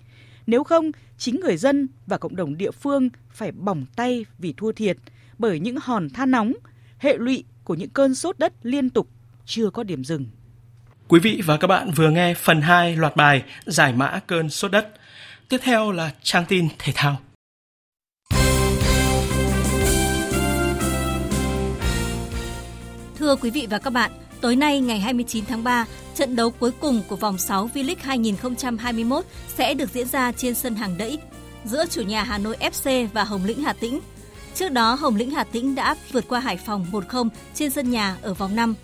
nếu 0.46 0.64
không 0.64 0.90
chính 1.18 1.40
người 1.40 1.56
dân 1.56 1.88
và 2.06 2.18
cộng 2.18 2.36
đồng 2.36 2.56
địa 2.56 2.70
phương 2.70 3.08
phải 3.30 3.52
bỏng 3.52 3.84
tay 3.96 4.24
vì 4.38 4.54
thua 4.56 4.72
thiệt 4.72 4.96
bởi 5.38 5.60
những 5.60 5.76
hòn 5.80 6.10
than 6.10 6.30
nóng, 6.30 6.52
hệ 6.98 7.16
lụy 7.18 7.44
của 7.64 7.74
những 7.74 7.90
cơn 7.90 8.14
sốt 8.14 8.38
đất 8.38 8.52
liên 8.62 8.90
tục 8.90 9.08
chưa 9.44 9.70
có 9.70 9.82
điểm 9.82 10.04
dừng. 10.04 10.26
Quý 11.08 11.20
vị 11.20 11.40
và 11.44 11.56
các 11.56 11.66
bạn 11.66 11.90
vừa 11.90 12.10
nghe 12.10 12.34
phần 12.34 12.60
2 12.60 12.96
loạt 12.96 13.16
bài 13.16 13.42
Giải 13.64 13.92
mã 13.92 14.20
cơn 14.26 14.50
sốt 14.50 14.70
đất. 14.70 14.88
Tiếp 15.48 15.58
theo 15.62 15.92
là 15.92 16.10
trang 16.22 16.44
tin 16.48 16.68
thể 16.78 16.92
thao. 16.96 17.20
Thưa 23.18 23.36
quý 23.36 23.50
vị 23.50 23.66
và 23.70 23.78
các 23.78 23.90
bạn, 23.90 24.10
tối 24.40 24.56
nay 24.56 24.80
ngày 24.80 25.00
29 25.00 25.44
tháng 25.44 25.64
3, 25.64 25.86
trận 26.14 26.36
đấu 26.36 26.50
cuối 26.50 26.70
cùng 26.80 27.02
của 27.08 27.16
vòng 27.16 27.38
6 27.38 27.70
V-League 27.74 27.94
2021 28.00 29.24
sẽ 29.48 29.74
được 29.74 29.90
diễn 29.90 30.08
ra 30.08 30.32
trên 30.32 30.54
sân 30.54 30.74
hàng 30.74 30.98
đẫy 30.98 31.18
giữa 31.64 31.84
chủ 31.90 32.02
nhà 32.02 32.22
Hà 32.22 32.38
Nội 32.38 32.56
FC 32.60 33.08
và 33.12 33.24
Hồng 33.24 33.44
Lĩnh 33.44 33.62
Hà 33.62 33.72
Tĩnh. 33.72 34.00
Trước 34.54 34.68
đó, 34.72 34.94
Hồng 34.94 35.16
Lĩnh 35.16 35.30
Hà 35.30 35.44
Tĩnh 35.44 35.74
đã 35.74 35.94
vượt 36.12 36.24
qua 36.28 36.40
Hải 36.40 36.56
Phòng 36.56 36.86
1-0 36.92 37.28
trên 37.54 37.70
sân 37.70 37.90
nhà 37.90 38.16
ở 38.22 38.34
vòng 38.34 38.56
5. 38.56 38.74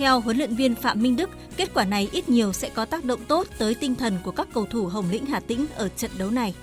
Theo 0.00 0.20
huấn 0.20 0.36
luyện 0.36 0.54
viên 0.54 0.74
Phạm 0.74 1.02
Minh 1.02 1.16
Đức, 1.16 1.30
kết 1.56 1.68
quả 1.74 1.84
này 1.84 2.08
ít 2.12 2.28
nhiều 2.28 2.52
sẽ 2.52 2.70
có 2.74 2.84
tác 2.84 3.04
động 3.04 3.20
tốt 3.28 3.46
tới 3.58 3.74
tinh 3.74 3.94
thần 3.94 4.18
của 4.24 4.30
các 4.30 4.48
cầu 4.54 4.66
thủ 4.70 4.86
Hồng 4.86 5.04
Lĩnh 5.10 5.26
Hà 5.26 5.40
Tĩnh 5.40 5.66
ở 5.76 5.88
trận 5.88 6.10
đấu 6.18 6.30
này. 6.30 6.54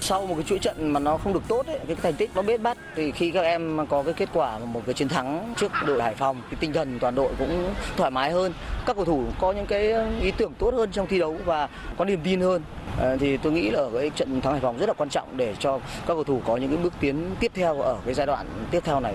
Sau 0.00 0.26
một 0.26 0.34
cái 0.34 0.44
chuỗi 0.44 0.58
trận 0.58 0.92
mà 0.92 1.00
nó 1.00 1.18
không 1.18 1.32
được 1.32 1.42
tốt 1.48 1.66
ấy, 1.66 1.78
cái 1.86 1.96
thành 1.96 2.14
tích 2.14 2.30
nó 2.34 2.42
bết 2.42 2.60
bát 2.60 2.78
thì 2.96 3.12
khi 3.12 3.30
các 3.30 3.42
em 3.42 3.86
có 3.88 4.02
cái 4.02 4.14
kết 4.14 4.28
quả 4.32 4.58
một 4.58 4.82
cái 4.86 4.94
chiến 4.94 5.08
thắng 5.08 5.54
trước 5.56 5.72
đội 5.86 6.02
Hải 6.02 6.14
Phòng 6.14 6.42
thì 6.50 6.56
tinh 6.60 6.72
thần 6.72 6.98
toàn 6.98 7.14
đội 7.14 7.32
cũng 7.38 7.74
thoải 7.96 8.10
mái 8.10 8.30
hơn. 8.30 8.52
Các 8.86 8.96
cầu 8.96 9.04
thủ 9.04 9.24
có 9.40 9.52
những 9.52 9.66
cái 9.66 9.92
ý 10.20 10.30
tưởng 10.30 10.52
tốt 10.58 10.74
hơn 10.74 10.90
trong 10.92 11.06
thi 11.06 11.18
đấu 11.18 11.36
và 11.44 11.68
có 11.96 12.04
niềm 12.04 12.20
tin 12.24 12.40
hơn. 12.40 12.62
À, 13.00 13.16
thì 13.20 13.36
tôi 13.36 13.52
nghĩ 13.52 13.70
là 13.70 13.78
ở 13.78 13.90
cái 13.94 14.10
trận 14.10 14.40
thắng 14.40 14.52
Hải 14.52 14.60
Phòng 14.60 14.78
rất 14.78 14.88
là 14.88 14.94
quan 14.94 15.08
trọng 15.08 15.36
để 15.36 15.54
cho 15.58 15.78
các 15.78 15.84
cầu 16.06 16.24
thủ 16.24 16.40
có 16.46 16.56
những 16.56 16.70
cái 16.70 16.82
bước 16.82 16.92
tiến 17.00 17.34
tiếp 17.40 17.52
theo 17.54 17.80
ở 17.80 17.98
cái 18.04 18.14
giai 18.14 18.26
đoạn 18.26 18.46
tiếp 18.70 18.80
theo 18.84 19.00
này. 19.00 19.14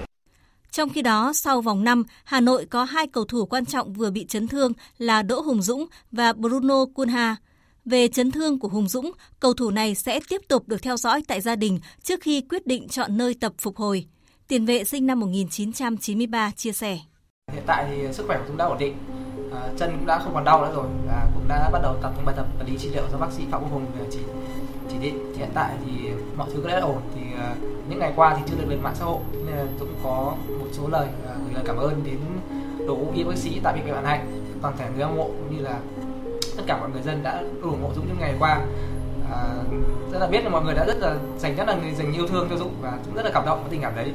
Trong 0.71 0.89
khi 0.89 1.01
đó, 1.01 1.33
sau 1.33 1.61
vòng 1.61 1.83
5, 1.83 2.03
Hà 2.23 2.39
Nội 2.39 2.65
có 2.65 2.83
hai 2.83 3.07
cầu 3.07 3.25
thủ 3.25 3.45
quan 3.45 3.65
trọng 3.65 3.93
vừa 3.93 4.11
bị 4.11 4.25
chấn 4.25 4.47
thương 4.47 4.71
là 4.97 5.21
Đỗ 5.21 5.41
Hùng 5.41 5.61
Dũng 5.61 5.85
và 6.11 6.33
Bruno 6.33 6.85
Kunha 6.95 7.35
Về 7.85 8.07
chấn 8.07 8.31
thương 8.31 8.59
của 8.59 8.67
Hùng 8.67 8.87
Dũng, 8.87 9.11
cầu 9.39 9.53
thủ 9.53 9.71
này 9.71 9.95
sẽ 9.95 10.19
tiếp 10.29 10.41
tục 10.47 10.67
được 10.67 10.81
theo 10.81 10.97
dõi 10.97 11.23
tại 11.27 11.41
gia 11.41 11.55
đình 11.55 11.79
trước 12.03 12.21
khi 12.21 12.41
quyết 12.41 12.67
định 12.67 12.87
chọn 12.87 13.17
nơi 13.17 13.33
tập 13.33 13.53
phục 13.57 13.77
hồi. 13.77 14.05
Tiền 14.47 14.65
vệ 14.65 14.83
sinh 14.83 15.07
năm 15.07 15.19
1993 15.19 16.51
chia 16.51 16.71
sẻ. 16.71 16.99
Hiện 17.53 17.63
tại 17.65 17.87
thì 17.89 18.13
sức 18.13 18.23
khỏe 18.27 18.37
của 18.37 18.45
Dũng 18.47 18.57
đã 18.57 18.65
ổn 18.65 18.77
định, 18.77 18.97
à, 19.51 19.69
chân 19.77 19.97
cũng 19.97 20.05
đã 20.05 20.19
không 20.19 20.33
còn 20.33 20.43
đau 20.43 20.61
nữa 20.61 20.71
rồi 20.75 20.87
và 21.07 21.27
cũng 21.33 21.47
đã 21.47 21.69
bắt 21.73 21.79
đầu 21.83 21.95
tập 22.01 22.13
những 22.15 22.25
bài 22.25 22.35
tập 22.37 22.47
vật 22.59 22.65
lý 22.67 22.77
trị 22.77 22.89
liệu 22.89 23.03
do 23.11 23.17
bác 23.17 23.31
sĩ 23.31 23.43
Phạm 23.51 23.61
Quốc 23.61 23.71
Hùng 23.71 23.85
chỉ 24.11 24.19
chỉ 24.91 24.97
định. 25.01 25.31
Thì 25.33 25.39
hiện 25.39 25.51
tại 25.53 25.73
thì 25.85 26.09
mọi 26.37 26.49
thứ 26.53 26.67
đã 26.67 26.79
ổn. 26.79 27.01
Thì 27.15 27.21
uh, 27.33 27.89
những 27.89 27.99
ngày 27.99 28.13
qua 28.15 28.35
thì 28.37 28.41
chưa 28.45 28.55
được 28.55 28.69
lên 28.69 28.83
mạng 28.83 28.95
xã 28.95 29.05
hội 29.05 29.19
nên 29.33 29.55
là 29.55 29.65
Dũng 29.79 29.93
có 30.03 30.35
một 30.59 30.67
số 30.71 30.87
lời 30.87 31.07
uh, 31.07 31.43
gửi 31.43 31.53
lời 31.53 31.63
cảm 31.67 31.77
ơn 31.77 32.03
đến 32.05 32.19
đội 32.87 32.97
ngũ 32.97 33.11
y 33.15 33.23
bác 33.23 33.37
sĩ 33.37 33.59
tại 33.63 33.73
bệnh 33.73 33.85
viện 33.85 33.93
Vạn 33.93 34.05
Hạnh, 34.05 34.43
toàn 34.61 34.73
thể 34.77 34.85
người 34.95 35.03
hâm 35.05 35.15
mộ 35.15 35.23
cũng 35.23 35.57
như 35.57 35.63
là 35.63 35.79
tất 36.57 36.63
cả 36.67 36.77
mọi 36.77 36.89
người 36.89 37.01
dân 37.01 37.23
đã 37.23 37.43
ủng 37.61 37.83
hộ 37.83 37.89
Dũng 37.95 38.07
những 38.07 38.17
ngày 38.19 38.35
qua 38.39 38.65
à, 39.31 39.39
rất 40.11 40.19
là 40.19 40.27
biết 40.27 40.43
là 40.43 40.49
mọi 40.49 40.63
người 40.63 40.73
đã 40.73 40.85
rất 40.85 40.97
là 40.99 41.15
dành 41.37 41.55
rất 41.55 41.67
là 41.67 41.75
người 41.75 41.93
dành 41.93 42.13
yêu 42.13 42.27
thương 42.27 42.47
cho 42.49 42.55
Dũng 42.55 42.73
và 42.81 42.99
Dũng 43.05 43.15
rất 43.15 43.25
là 43.25 43.31
cảm 43.33 43.45
động 43.45 43.61
với 43.61 43.71
tình 43.71 43.81
cảm 43.81 43.95
đấy 43.95 44.11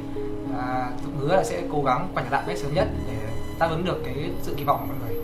à, 0.59 0.91
Dũng 1.05 1.17
hứa 1.17 1.37
là 1.37 1.45
sẽ 1.45 1.63
cố 1.73 1.83
gắng 1.83 2.09
quay 2.15 2.25
trở 2.25 2.37
lại 2.37 2.45
cách 2.47 2.59
sớm 2.59 2.75
nhất 2.75 2.89
để 3.07 3.17
đáp 3.59 3.69
ứng 3.71 3.85
được 3.85 4.01
cái 4.05 4.31
sự 4.43 4.55
kỳ 4.57 4.65
vọng 4.65 4.79
của 4.81 4.87
mọi 4.87 4.97
người 5.07 5.22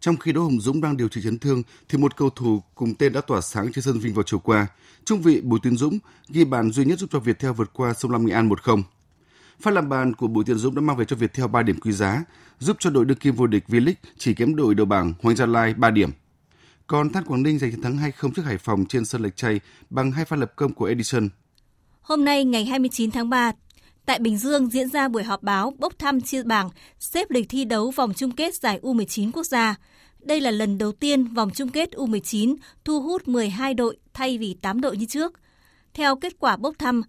trong 0.00 0.16
khi 0.16 0.32
Đỗ 0.32 0.42
hồng 0.42 0.60
Dũng 0.60 0.80
đang 0.80 0.96
điều 0.96 1.08
trị 1.08 1.20
chấn 1.24 1.38
thương, 1.38 1.62
thì 1.88 1.98
một 1.98 2.16
cầu 2.16 2.30
thủ 2.30 2.62
cùng 2.74 2.94
tên 2.94 3.12
đã 3.12 3.20
tỏa 3.20 3.40
sáng 3.40 3.72
trên 3.72 3.84
sân 3.84 3.98
Vinh 3.98 4.14
vào 4.14 4.22
chiều 4.22 4.38
qua. 4.38 4.66
Trung 5.04 5.22
vị 5.22 5.40
Bùi 5.40 5.60
Tiến 5.62 5.76
Dũng 5.76 5.98
ghi 6.28 6.44
bàn 6.44 6.70
duy 6.70 6.84
nhất 6.84 6.98
giúp 6.98 7.10
cho 7.12 7.18
Viettel 7.18 7.50
vượt 7.50 7.70
qua 7.72 7.94
sông 7.94 8.10
Lam 8.10 8.26
Nghệ 8.26 8.34
An 8.34 8.48
1-0. 8.48 8.82
Phát 9.60 9.74
làm 9.74 9.88
bàn 9.88 10.14
của 10.14 10.26
Bùi 10.26 10.44
Tiến 10.44 10.56
Dũng 10.56 10.74
đã 10.74 10.80
mang 10.80 10.96
về 10.96 11.04
cho 11.04 11.16
Viettel 11.16 11.46
3 11.46 11.62
điểm 11.62 11.80
quý 11.80 11.92
giá, 11.92 12.24
giúp 12.58 12.76
cho 12.80 12.90
đội 12.90 13.04
đương 13.04 13.18
kim 13.18 13.34
vô 13.34 13.46
địch 13.46 13.64
V-League 13.68 13.94
chỉ 14.18 14.34
kém 14.34 14.56
đội 14.56 14.74
đầu 14.74 14.86
bảng 14.86 15.12
Hoàng 15.22 15.36
Gia 15.36 15.46
Lai 15.46 15.74
3 15.74 15.90
điểm. 15.90 16.10
Còn 16.86 17.12
Than 17.12 17.24
Quảng 17.24 17.42
Ninh 17.42 17.58
giành 17.58 17.70
chiến 17.70 17.82
thắng 17.82 17.96
2-0 17.96 18.30
trước 18.36 18.42
Hải 18.44 18.58
Phòng 18.58 18.86
trên 18.86 19.04
sân 19.04 19.22
lệch 19.22 19.36
chay 19.36 19.60
bằng 19.90 20.12
hai 20.12 20.24
pha 20.24 20.36
lập 20.36 20.52
công 20.56 20.74
của 20.74 20.84
Edison. 20.84 21.28
Hôm 22.00 22.24
nay 22.24 22.44
ngày 22.44 22.64
29 22.64 23.10
tháng 23.10 23.30
3, 23.30 23.52
tại 24.08 24.18
Bình 24.18 24.38
Dương 24.38 24.70
diễn 24.70 24.88
ra 24.88 25.08
buổi 25.08 25.24
họp 25.24 25.42
báo 25.42 25.72
bốc 25.78 25.98
thăm 25.98 26.20
chia 26.20 26.42
bảng 26.42 26.70
xếp 26.98 27.30
lịch 27.30 27.48
thi 27.48 27.64
đấu 27.64 27.90
vòng 27.90 28.14
chung 28.14 28.30
kết 28.30 28.54
giải 28.54 28.80
U19 28.82 29.30
quốc 29.32 29.46
gia. 29.46 29.74
Đây 30.20 30.40
là 30.40 30.50
lần 30.50 30.78
đầu 30.78 30.92
tiên 30.92 31.24
vòng 31.24 31.50
chung 31.54 31.68
kết 31.68 31.90
U19 31.92 32.56
thu 32.84 33.00
hút 33.02 33.28
12 33.28 33.74
đội 33.74 33.96
thay 34.14 34.38
vì 34.38 34.56
8 34.62 34.80
đội 34.80 34.96
như 34.96 35.06
trước. 35.06 35.32
Theo 35.94 36.16
kết 36.16 36.32
quả 36.38 36.56
bốc 36.56 36.74
thăm, 36.78 37.02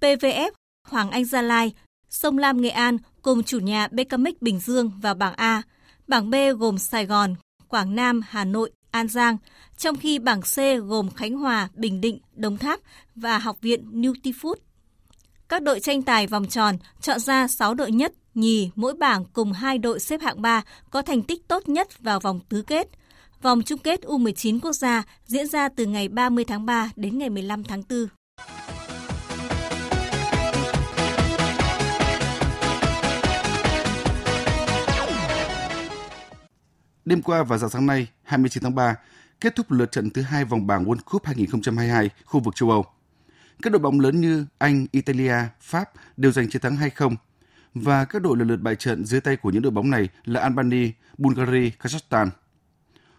PVF 0.00 0.50
Hoàng 0.88 1.10
Anh 1.10 1.24
Gia 1.24 1.42
Lai, 1.42 1.72
Sông 2.10 2.38
Lam 2.38 2.60
Nghệ 2.60 2.70
An 2.70 2.98
cùng 3.22 3.42
chủ 3.42 3.58
nhà 3.58 3.88
BKMX 3.88 4.34
Bình 4.40 4.60
Dương 4.60 4.90
vào 5.02 5.14
bảng 5.14 5.34
A. 5.34 5.62
Bảng 6.08 6.30
B 6.30 6.34
gồm 6.58 6.78
Sài 6.78 7.06
Gòn, 7.06 7.34
Quảng 7.68 7.94
Nam, 7.94 8.20
Hà 8.28 8.44
Nội, 8.44 8.70
An 8.90 9.08
Giang, 9.08 9.36
trong 9.76 9.96
khi 9.96 10.18
bảng 10.18 10.40
C 10.42 10.56
gồm 10.86 11.10
Khánh 11.10 11.36
Hòa, 11.36 11.68
Bình 11.74 12.00
Định, 12.00 12.18
Đồng 12.34 12.58
Tháp 12.58 12.80
và 13.14 13.38
Học 13.38 13.56
viện 13.60 14.02
Nutifood. 14.02 14.54
Các 15.50 15.62
đội 15.62 15.80
tranh 15.80 16.02
tài 16.02 16.26
vòng 16.26 16.46
tròn 16.46 16.76
chọn 17.00 17.20
ra 17.20 17.48
6 17.48 17.74
đội 17.74 17.92
nhất, 17.92 18.12
nhì 18.34 18.70
mỗi 18.74 18.94
bảng 18.94 19.24
cùng 19.24 19.52
hai 19.52 19.78
đội 19.78 20.00
xếp 20.00 20.20
hạng 20.20 20.42
3 20.42 20.62
có 20.90 21.02
thành 21.02 21.22
tích 21.22 21.48
tốt 21.48 21.68
nhất 21.68 22.02
vào 22.02 22.20
vòng 22.20 22.40
tứ 22.48 22.62
kết. 22.62 22.88
Vòng 23.42 23.62
chung 23.62 23.78
kết 23.78 24.00
U19 24.00 24.60
quốc 24.60 24.72
gia 24.72 25.02
diễn 25.24 25.46
ra 25.46 25.68
từ 25.68 25.86
ngày 25.86 26.08
30 26.08 26.44
tháng 26.44 26.66
3 26.66 26.90
đến 26.96 27.18
ngày 27.18 27.30
15 27.30 27.64
tháng 27.64 27.82
4. 27.90 28.06
Đêm 37.04 37.22
qua 37.22 37.42
và 37.42 37.58
dạng 37.58 37.70
sáng 37.70 37.86
nay, 37.86 38.06
29 38.22 38.62
tháng 38.62 38.74
3, 38.74 38.96
kết 39.40 39.54
thúc 39.56 39.70
lượt 39.70 39.92
trận 39.92 40.10
thứ 40.10 40.22
hai 40.22 40.44
vòng 40.44 40.66
bảng 40.66 40.84
World 40.84 41.02
Cup 41.10 41.24
2022 41.24 42.10
khu 42.24 42.40
vực 42.40 42.54
châu 42.56 42.70
Âu. 42.70 42.84
Các 43.62 43.72
đội 43.72 43.80
bóng 43.80 44.00
lớn 44.00 44.20
như 44.20 44.46
Anh, 44.58 44.86
Italia, 44.92 45.34
Pháp 45.60 45.90
đều 46.16 46.32
giành 46.32 46.50
chiến 46.50 46.62
thắng 46.62 46.76
2-0 46.76 47.16
và 47.74 48.04
các 48.04 48.22
đội 48.22 48.36
lần 48.36 48.48
lượt 48.48 48.60
bại 48.60 48.76
trận 48.76 49.04
dưới 49.04 49.20
tay 49.20 49.36
của 49.36 49.50
những 49.50 49.62
đội 49.62 49.70
bóng 49.70 49.90
này 49.90 50.08
là 50.24 50.40
Albania, 50.40 50.90
Bulgaria, 51.18 51.70
Kazakhstan. 51.82 52.28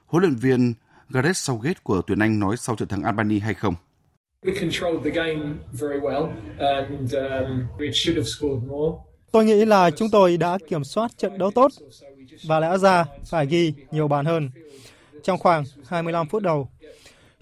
Huấn 0.06 0.24
luyện 0.24 0.36
viên 0.36 0.74
Gareth 1.10 1.38
Southgate 1.38 1.80
của 1.84 2.02
tuyển 2.08 2.20
Anh 2.20 2.40
nói 2.40 2.58
sau 2.58 2.76
trận 2.76 2.88
thắng 2.88 3.04
Albania 3.04 3.40
2-0. 3.40 3.74
Tôi 9.32 9.46
nghĩ 9.46 9.66
là 9.66 9.92
chúng 9.92 10.10
tôi 10.12 10.38
đã 10.38 10.58
kiểm 10.70 10.84
soát 10.84 11.12
trận 11.18 11.38
đấu 11.38 11.52
tốt 11.52 11.72
và 12.48 12.60
lẽ 12.60 12.78
ra 12.78 13.06
phải 13.26 13.46
ghi 13.46 13.74
nhiều 13.92 14.08
bàn 14.08 14.26
hơn. 14.26 14.50
Trong 15.24 15.38
khoảng 15.38 15.64
25 15.88 16.28
phút 16.28 16.44
đầu, 16.44 16.70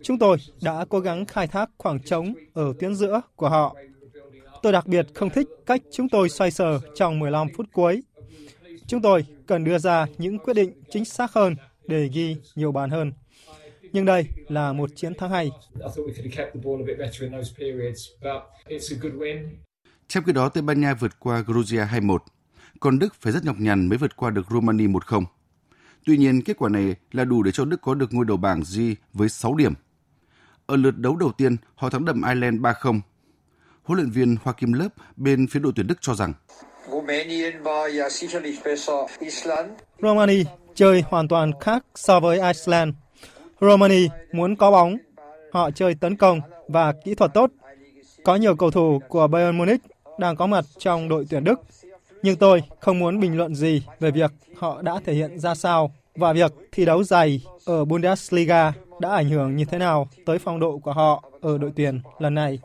chúng 0.02 0.20
tôi 0.20 0.38
đã 0.62 0.86
cố 0.90 1.00
gắng 1.00 1.26
khai 1.26 1.48
thác 1.48 1.70
khoảng 1.78 2.00
trống 2.00 2.34
ở 2.54 2.74
tuyến 2.80 2.96
giữa 2.96 3.22
của 3.36 3.50
họ. 3.50 3.76
Tôi 4.62 4.74
đặc 4.74 4.88
biệt 4.88 5.08
không 5.14 5.30
thích 5.30 5.48
cách 5.66 5.82
chúng 5.92 6.10
tôi 6.10 6.30
xoay 6.30 6.52
sở 6.52 6.80
trong 6.96 7.20
15 7.20 7.48
phút 7.58 7.66
cuối. 7.74 8.04
Chúng 8.88 9.02
tôi 9.02 9.26
cần 9.48 9.64
đưa 9.64 9.78
ra 9.78 10.06
những 10.18 10.40
quyết 10.40 10.54
định 10.54 10.72
chính 10.90 11.06
xác 11.06 11.34
hơn 11.34 11.56
để 11.88 12.10
ghi 12.14 12.36
nhiều 12.56 12.72
bàn 12.72 12.90
hơn. 12.90 13.14
Nhưng 13.94 14.06
đây 14.06 14.28
là 14.48 14.74
một 14.74 14.90
chiến 14.96 15.14
thắng 15.16 15.30
hay. 15.30 15.52
Trong 20.08 20.24
khi 20.24 20.34
đó, 20.34 20.50
Tây 20.50 20.62
Ban 20.62 20.82
Nha 20.82 20.94
vượt 20.94 21.20
qua 21.20 21.44
Georgia 21.48 21.86
2-1 21.86 22.18
còn 22.80 23.00
Đức 23.00 23.16
phải 23.16 23.34
rất 23.34 23.46
nhọc 23.46 23.56
nhằn 23.60 23.88
mới 23.88 23.98
vượt 23.98 24.16
qua 24.16 24.30
được 24.30 24.46
Romania 24.50 24.88
1-0. 24.88 25.26
Tuy 26.06 26.18
nhiên, 26.18 26.42
kết 26.42 26.58
quả 26.58 26.70
này 26.70 26.96
là 27.12 27.26
đủ 27.26 27.44
để 27.44 27.52
cho 27.52 27.66
Đức 27.66 27.82
có 27.82 27.94
được 27.94 28.14
ngôi 28.14 28.26
đầu 28.26 28.38
bảng 28.38 28.62
G 28.62 28.80
với 29.14 29.30
6 29.30 29.56
điểm. 29.56 29.74
Ở 30.70 30.76
lượt 30.76 30.98
đấu 30.98 31.16
đầu 31.16 31.32
tiên, 31.32 31.58
họ 31.76 31.90
thắng 31.90 32.06
đậm 32.06 32.22
Ireland 32.22 32.62
3-0. 32.62 33.00
Huấn 33.84 34.00
luyện 34.00 34.10
viên 34.10 34.36
Hoa 34.44 34.54
Kim 34.54 34.74
Lớp 34.74 34.88
bên 35.16 35.48
phía 35.48 35.60
đội 35.60 35.72
tuyển 35.76 35.88
Đức 35.88 36.02
cho 36.02 36.14
rằng 36.14 36.34
Romania 40.02 40.44
chơi 40.76 41.04
hoàn 41.08 41.28
toàn 41.28 41.52
khác 41.60 41.86
so 41.96 42.20
với 42.20 42.40
Iceland. 42.40 42.94
Romania 43.62 44.08
muốn 44.32 44.56
có 44.56 44.72
bóng, 44.72 44.98
họ 45.52 45.72
chơi 45.72 45.96
tấn 45.96 46.16
công 46.16 46.42
và 46.68 46.94
kỹ 47.06 47.16
thuật 47.16 47.34
tốt. 47.34 47.52
Có 48.24 48.36
nhiều 48.36 48.56
cầu 48.56 48.72
thủ 48.72 49.02
của 49.08 49.28
Bayern 49.28 49.58
Munich 49.58 49.82
đang 50.20 50.36
có 50.36 50.48
mặt 50.48 50.66
trong 50.78 51.10
đội 51.10 51.28
tuyển 51.30 51.44
Đức. 51.44 51.60
Nhưng 52.24 52.36
tôi 52.36 52.64
không 52.80 53.00
muốn 53.00 53.20
bình 53.20 53.38
luận 53.38 53.56
gì 53.56 53.84
về 54.00 54.12
việc 54.12 54.32
họ 54.58 54.82
đã 54.82 55.00
thể 55.06 55.14
hiện 55.14 55.40
ra 55.40 55.56
sao 55.56 55.92
và 56.16 56.34
việc 56.34 56.52
thi 56.72 56.86
đấu 56.86 57.04
dày 57.04 57.42
ở 57.66 57.86
Bundesliga 57.86 58.74
đã 59.00 59.10
ảnh 59.10 59.30
hưởng 59.30 59.56
như 59.56 59.66
thế 59.66 59.78
nào 59.78 60.08
tới 60.26 60.40
phong 60.40 60.60
độ 60.60 60.78
của 60.78 60.94
họ 60.94 61.24
ở 61.42 61.58
đội 61.58 61.72
tuyển 61.76 62.02
lần 62.20 62.36
này. 62.36 62.60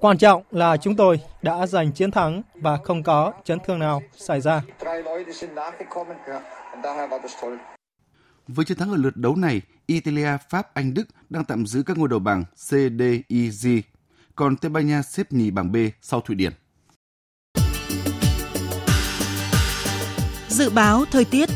Quan 0.00 0.18
trọng 0.18 0.42
là 0.50 0.76
chúng 0.76 0.96
tôi 0.96 1.20
đã 1.42 1.66
giành 1.66 1.92
chiến 1.92 2.10
thắng 2.10 2.42
và 2.54 2.78
không 2.84 3.02
có 3.02 3.32
chấn 3.44 3.58
thương 3.66 3.78
nào 3.78 4.02
xảy 4.16 4.40
ra. 4.40 4.62
Với 8.48 8.64
chiến 8.64 8.78
thắng 8.78 8.90
ở 8.90 8.96
lượt 8.96 9.16
đấu 9.16 9.36
này, 9.36 9.62
Italia, 9.86 10.36
Pháp, 10.50 10.74
Anh, 10.74 10.94
Đức 10.94 11.04
đang 11.30 11.44
tạm 11.44 11.66
giữ 11.66 11.82
các 11.82 11.98
ngôi 11.98 12.08
đầu 12.08 12.18
bảng 12.18 12.44
C, 12.44 12.70
D, 12.70 13.02
E, 13.28 13.38
G, 13.62 13.66
còn 14.34 14.56
Tây 14.56 14.68
Ban 14.68 14.86
Nha 14.86 15.02
xếp 15.02 15.32
nhì 15.32 15.50
bảng 15.50 15.72
B 15.72 15.76
sau 16.02 16.20
Thụy 16.20 16.36
Điển. 16.36 16.52
Dự 20.48 20.70
báo 20.70 21.04
thời 21.10 21.24
tiết 21.24 21.48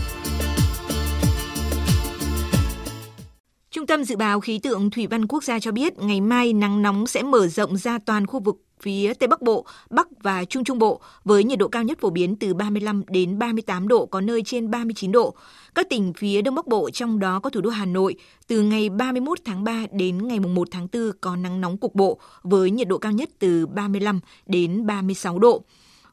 Trung 3.75 3.87
tâm 3.87 4.05
Dự 4.05 4.17
báo 4.17 4.41
Khí 4.41 4.59
tượng 4.59 4.91
Thủy 4.91 5.07
văn 5.07 5.27
Quốc 5.27 5.45
gia 5.45 5.59
cho 5.59 5.73
biết 5.73 5.99
ngày 5.99 6.21
mai 6.21 6.53
nắng 6.53 6.83
nóng 6.83 7.07
sẽ 7.07 7.23
mở 7.23 7.49
rộng 7.49 7.77
ra 7.77 7.99
toàn 7.99 8.27
khu 8.27 8.41
vực 8.41 8.57
phía 8.81 9.15
Tây 9.15 9.29
Bắc 9.29 9.43
Bộ, 9.43 9.67
Bắc 9.91 10.09
và 10.23 10.45
Trung 10.45 10.65
Trung 10.65 10.79
Bộ 10.79 11.01
với 11.25 11.45
nhiệt 11.45 11.59
độ 11.59 11.69
cao 11.69 11.83
nhất 11.83 11.99
phổ 12.01 12.11
biến 12.11 12.37
từ 12.37 12.55
35 12.55 13.03
đến 13.09 13.39
38 13.39 13.89
độ, 13.89 14.07
có 14.07 14.21
nơi 14.21 14.43
trên 14.43 14.71
39 14.71 15.13
độ. 15.13 15.35
Các 15.75 15.89
tỉnh 15.91 16.13
phía 16.13 16.43
Đông 16.43 16.55
Bắc 16.55 16.67
Bộ 16.67 16.91
trong 16.91 17.19
đó 17.19 17.41
có 17.41 17.51
thủ 17.51 17.61
đô 17.61 17.71
Hà 17.71 17.85
Nội 17.87 18.15
từ 18.47 18.63
ngày 18.63 18.89
31 18.89 19.39
tháng 19.45 19.65
3 19.65 19.87
đến 19.93 20.29
ngày 20.29 20.41
1 20.41 20.69
tháng 20.71 20.89
4 20.93 21.13
có 21.21 21.37
nắng 21.37 21.61
nóng 21.61 21.79
cục 21.79 21.95
bộ 21.95 22.19
với 22.43 22.71
nhiệt 22.71 22.89
độ 22.89 22.99
cao 22.99 23.13
nhất 23.13 23.29
từ 23.39 23.67
35 23.67 24.21
đến 24.47 24.87
36 24.87 25.39
độ. 25.39 25.65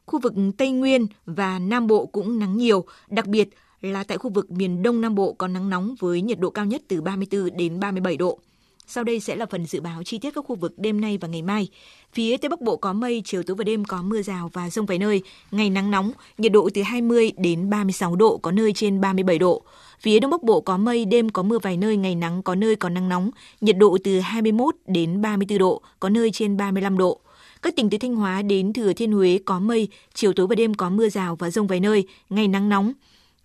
Khu 0.06 0.18
vực 0.18 0.32
Tây 0.58 0.70
Nguyên 0.70 1.06
và 1.26 1.58
Nam 1.58 1.86
Bộ 1.86 2.06
cũng 2.06 2.38
nắng 2.38 2.56
nhiều, 2.56 2.84
đặc 3.08 3.26
biệt 3.26 3.48
là 3.82 4.04
tại 4.04 4.18
khu 4.18 4.30
vực 4.30 4.50
miền 4.50 4.82
Đông 4.82 5.00
Nam 5.00 5.14
Bộ 5.14 5.32
có 5.32 5.48
nắng 5.48 5.70
nóng 5.70 5.94
với 5.98 6.22
nhiệt 6.22 6.38
độ 6.38 6.50
cao 6.50 6.64
nhất 6.64 6.82
từ 6.88 7.00
34 7.00 7.56
đến 7.56 7.80
37 7.80 8.16
độ. 8.16 8.38
Sau 8.86 9.04
đây 9.04 9.20
sẽ 9.20 9.36
là 9.36 9.46
phần 9.46 9.66
dự 9.66 9.80
báo 9.80 10.02
chi 10.02 10.18
tiết 10.18 10.34
các 10.34 10.44
khu 10.48 10.56
vực 10.56 10.74
đêm 10.76 11.00
nay 11.00 11.18
và 11.18 11.28
ngày 11.28 11.42
mai. 11.42 11.68
Phía 12.12 12.36
Tây 12.36 12.48
Bắc 12.48 12.60
Bộ 12.60 12.76
có 12.76 12.92
mây, 12.92 13.22
chiều 13.24 13.42
tối 13.42 13.56
và 13.56 13.64
đêm 13.64 13.84
có 13.84 14.02
mưa 14.02 14.22
rào 14.22 14.50
và 14.52 14.70
rông 14.70 14.86
vài 14.86 14.98
nơi, 14.98 15.22
ngày 15.50 15.70
nắng 15.70 15.90
nóng, 15.90 16.12
nhiệt 16.38 16.52
độ 16.52 16.68
từ 16.74 16.82
20 16.82 17.32
đến 17.36 17.70
36 17.70 18.16
độ, 18.16 18.36
có 18.36 18.50
nơi 18.50 18.72
trên 18.72 19.00
37 19.00 19.38
độ. 19.38 19.62
Phía 20.00 20.20
Đông 20.20 20.30
Bắc 20.30 20.42
Bộ 20.42 20.60
có 20.60 20.76
mây, 20.76 21.04
đêm 21.04 21.28
có 21.28 21.42
mưa 21.42 21.58
vài 21.58 21.76
nơi, 21.76 21.96
ngày 21.96 22.14
nắng 22.14 22.42
có 22.42 22.54
nơi 22.54 22.76
có 22.76 22.88
nắng 22.88 23.08
nóng, 23.08 23.30
nhiệt 23.60 23.76
độ 23.76 23.98
từ 24.04 24.20
21 24.20 24.74
đến 24.86 25.20
34 25.20 25.58
độ, 25.58 25.82
có 26.00 26.08
nơi 26.08 26.30
trên 26.30 26.56
35 26.56 26.98
độ. 26.98 27.20
Các 27.62 27.76
tỉnh 27.76 27.90
từ 27.90 27.98
Thanh 27.98 28.16
Hóa 28.16 28.42
đến 28.42 28.72
Thừa 28.72 28.92
Thiên 28.92 29.12
Huế 29.12 29.38
có 29.44 29.60
mây, 29.60 29.88
chiều 30.14 30.32
tối 30.32 30.46
và 30.46 30.54
đêm 30.54 30.74
có 30.74 30.90
mưa 30.90 31.08
rào 31.08 31.36
và 31.36 31.50
rông 31.50 31.66
vài 31.66 31.80
nơi, 31.80 32.06
ngày 32.30 32.48
nắng 32.48 32.68
nóng, 32.68 32.92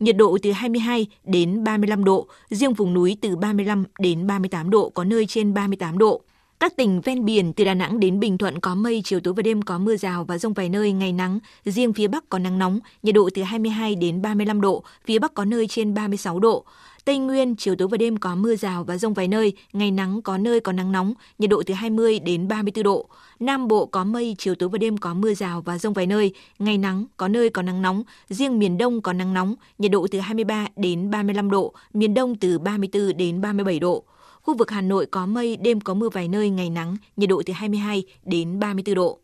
nhiệt 0.04 0.18
độ 0.18 0.38
từ 0.41 0.51
22 0.51 1.08
đến 1.24 1.64
35 1.64 2.04
độ, 2.04 2.28
riêng 2.49 2.74
vùng 2.74 2.93
núi 2.93 3.18
từ 3.22 3.36
35 3.36 3.84
đến 3.99 4.28
38 4.28 4.70
độ, 4.70 4.89
có 4.89 5.04
nơi 5.04 5.26
trên 5.26 5.54
38 5.54 5.97
độ. 5.97 6.22
Các 6.60 6.76
tỉnh 6.76 7.01
ven 7.01 7.26
biển 7.26 7.54
từ 7.54 7.64
Đà 7.64 7.74
Nẵng 7.74 7.99
đến 7.99 8.20
Bình 8.20 8.38
Thuận 8.38 8.60
có 8.60 8.76
mây, 8.76 9.01
chiều 9.06 9.20
tối 9.20 9.34
và 9.34 9.41
đêm 9.43 9.62
có 9.62 9.78
mưa 9.78 9.95
rào 9.95 10.24
và 10.24 10.38
rông 10.38 10.54
vài 10.54 10.70
nơi, 10.70 10.91
ngày 10.91 11.14
nắng. 11.14 11.39
Riêng 11.66 11.93
phía 11.93 12.08
Bắc 12.08 12.30
có 12.30 12.39
nắng 12.39 12.60
nóng, 12.60 12.80
nhiệt 13.04 13.16
độ 13.16 13.30
từ 13.34 13.43
22 13.43 13.95
đến 13.95 14.22
35 14.22 14.62
độ, 14.62 14.84
phía 15.06 15.20
Bắc 15.20 15.34
có 15.34 15.45
nơi 15.45 15.68
trên 15.68 15.93
36 15.93 16.39
độ. 16.39 16.66
Tây 17.06 17.18
Nguyên, 17.18 17.56
chiều 17.56 17.76
tối 17.76 17.88
và 17.88 17.97
đêm 17.97 18.18
có 18.18 18.36
mưa 18.36 18.56
rào 18.56 18.84
và 18.84 18.97
rông 18.97 19.14
vài 19.14 19.28
nơi, 19.28 19.54
ngày 19.74 19.91
nắng 19.91 20.22
có 20.22 20.38
nơi 20.38 20.60
có 20.60 20.72
nắng 20.72 20.91
nóng, 20.91 21.14
nhiệt 21.39 21.49
độ 21.49 21.64
từ 21.66 21.74
20 21.74 22.20
đến 22.20 22.47
34 22.47 22.84
độ. 22.84 23.08
Nam 23.39 23.68
Bộ 23.68 23.86
có 23.86 24.04
mây, 24.04 24.36
chiều 24.38 24.56
tối 24.56 24.70
và 24.70 24.78
đêm 24.78 24.97
có 24.97 25.14
mưa 25.14 25.34
rào 25.34 25.62
và 25.62 25.78
rông 25.78 25.93
vài 25.93 26.08
nơi, 26.08 26.34
ngày 26.60 26.78
nắng, 26.78 27.06
có 27.18 27.28
nơi 27.28 27.49
có 27.49 27.62
nắng 27.62 27.82
nóng, 27.82 28.04
riêng 28.30 28.60
miền 28.60 28.78
Đông 28.78 29.01
có 29.01 29.14
nắng 29.14 29.34
nóng, 29.34 29.56
nhiệt 29.78 29.91
độ 29.91 30.08
từ 30.12 30.20
23 30.20 30.68
đến 30.76 31.12
35 31.12 31.49
độ, 31.51 31.74
miền 31.93 32.14
Đông 32.14 32.36
từ 32.36 32.60
34 32.60 33.18
đến 33.18 33.41
37 33.41 33.80
độ. 33.80 34.04
Khu 34.41 34.58
vực 34.58 34.72
Hà 34.72 34.82
Nội 34.82 35.06
có 35.06 35.26
mây, 35.26 35.58
đêm 35.58 35.82
có 35.82 35.93
mưa 35.93 36.10
vài 36.10 36.28
nơi, 36.28 36.49
ngày 36.49 36.70
nắng, 36.70 36.97
nhiệt 37.18 37.30
độ 37.30 37.41
từ 37.45 37.54
22 37.54 38.04
đến 38.26 38.60
34 38.60 38.95
độ. 38.95 39.20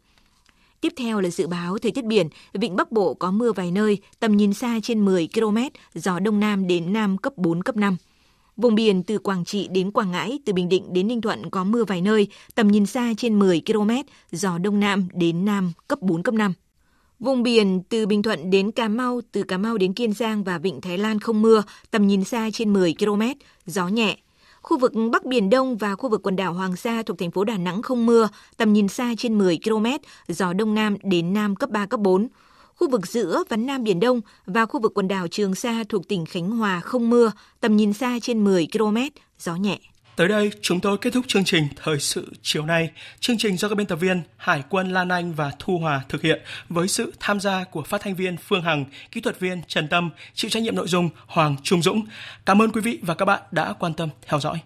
Tiếp 0.81 0.93
theo 0.97 1.21
là 1.21 1.29
dự 1.29 1.47
báo 1.47 1.77
thời 1.77 1.91
tiết 1.91 2.05
biển, 2.05 2.27
vịnh 2.53 2.75
Bắc 2.75 2.91
Bộ 2.91 3.13
có 3.13 3.31
mưa 3.31 3.51
vài 3.51 3.71
nơi, 3.71 3.97
tầm 4.19 4.37
nhìn 4.37 4.53
xa 4.53 4.79
trên 4.83 5.05
10 5.05 5.29
km, 5.33 5.57
gió 5.93 6.19
đông 6.19 6.39
nam 6.39 6.67
đến 6.67 6.93
nam 6.93 7.17
cấp 7.17 7.33
4, 7.37 7.63
cấp 7.63 7.75
5. 7.75 7.97
Vùng 8.57 8.75
biển 8.75 9.03
từ 9.03 9.17
Quảng 9.17 9.45
Trị 9.45 9.67
đến 9.71 9.91
Quảng 9.91 10.11
Ngãi, 10.11 10.39
từ 10.45 10.53
Bình 10.53 10.69
Định 10.69 10.93
đến 10.93 11.07
Ninh 11.07 11.21
Thuận 11.21 11.49
có 11.49 11.63
mưa 11.63 11.83
vài 11.83 12.01
nơi, 12.01 12.27
tầm 12.55 12.67
nhìn 12.67 12.85
xa 12.85 13.13
trên 13.17 13.39
10 13.39 13.61
km, 13.65 13.91
gió 14.31 14.57
đông 14.57 14.79
nam 14.79 15.07
đến 15.13 15.45
nam 15.45 15.71
cấp 15.87 16.01
4, 16.01 16.23
cấp 16.23 16.33
5. 16.33 16.53
Vùng 17.19 17.43
biển 17.43 17.81
từ 17.89 18.05
Bình 18.05 18.23
Thuận 18.23 18.49
đến 18.49 18.71
Cà 18.71 18.87
Mau, 18.87 19.21
từ 19.31 19.43
Cà 19.43 19.57
Mau 19.57 19.77
đến 19.77 19.93
Kiên 19.93 20.13
Giang 20.13 20.43
và 20.43 20.57
Vịnh 20.57 20.81
Thái 20.81 20.97
Lan 20.97 21.19
không 21.19 21.41
mưa, 21.41 21.63
tầm 21.91 22.07
nhìn 22.07 22.23
xa 22.23 22.49
trên 22.53 22.73
10 22.73 22.95
km, 22.99 23.21
gió 23.65 23.87
nhẹ. 23.87 24.17
Khu 24.69 24.77
vực 24.77 24.91
Bắc 25.11 25.25
Biển 25.25 25.49
Đông 25.49 25.77
và 25.77 25.95
khu 25.95 26.09
vực 26.09 26.21
quần 26.23 26.35
đảo 26.35 26.53
Hoàng 26.53 26.75
Sa 26.75 27.03
thuộc 27.03 27.17
thành 27.17 27.31
phố 27.31 27.43
Đà 27.43 27.57
Nẵng 27.57 27.81
không 27.81 28.05
mưa, 28.05 28.29
tầm 28.57 28.73
nhìn 28.73 28.87
xa 28.87 29.13
trên 29.17 29.37
10 29.37 29.59
km, 29.63 29.85
gió 30.27 30.53
Đông 30.53 30.75
Nam 30.75 30.97
đến 31.03 31.33
Nam 31.33 31.55
cấp 31.55 31.69
3, 31.69 31.85
cấp 31.85 31.99
4. 31.99 32.27
Khu 32.75 32.89
vực 32.89 33.07
giữa 33.07 33.43
và 33.49 33.57
Nam 33.57 33.83
Biển 33.83 33.99
Đông 33.99 34.21
và 34.45 34.65
khu 34.65 34.79
vực 34.79 34.91
quần 34.95 35.07
đảo 35.07 35.27
Trường 35.27 35.55
Sa 35.55 35.83
thuộc 35.89 36.07
tỉnh 36.07 36.25
Khánh 36.25 36.51
Hòa 36.51 36.79
không 36.79 37.09
mưa, 37.09 37.31
tầm 37.59 37.75
nhìn 37.75 37.93
xa 37.93 38.19
trên 38.21 38.43
10 38.43 38.67
km, 38.73 38.97
gió 39.39 39.55
nhẹ. 39.55 39.79
Tới 40.19 40.27
đây, 40.27 40.51
chúng 40.61 40.79
tôi 40.79 40.97
kết 40.97 41.13
thúc 41.13 41.25
chương 41.27 41.43
trình 41.43 41.67
Thời 41.83 41.99
sự 41.99 42.31
chiều 42.41 42.65
nay. 42.65 42.89
Chương 43.19 43.37
trình 43.37 43.57
do 43.57 43.69
các 43.69 43.75
biên 43.75 43.87
tập 43.87 43.95
viên 43.95 44.21
Hải 44.37 44.63
quân 44.69 44.93
Lan 44.93 45.09
Anh 45.09 45.33
và 45.33 45.51
Thu 45.59 45.77
Hòa 45.77 46.01
thực 46.09 46.21
hiện 46.21 46.41
với 46.69 46.87
sự 46.87 47.13
tham 47.19 47.39
gia 47.39 47.63
của 47.63 47.83
phát 47.83 48.01
thanh 48.01 48.15
viên 48.15 48.37
Phương 48.37 48.61
Hằng, 48.61 48.85
kỹ 49.11 49.21
thuật 49.21 49.39
viên 49.39 49.61
Trần 49.67 49.87
Tâm, 49.87 50.09
chịu 50.33 50.51
trách 50.51 50.63
nhiệm 50.63 50.75
nội 50.75 50.87
dung 50.87 51.09
Hoàng 51.27 51.55
Trung 51.63 51.81
Dũng. 51.81 52.05
Cảm 52.45 52.61
ơn 52.61 52.71
quý 52.71 52.81
vị 52.81 52.99
và 53.01 53.15
các 53.15 53.25
bạn 53.25 53.41
đã 53.51 53.73
quan 53.73 53.93
tâm 53.93 54.09
theo 54.27 54.39
dõi. 54.39 54.59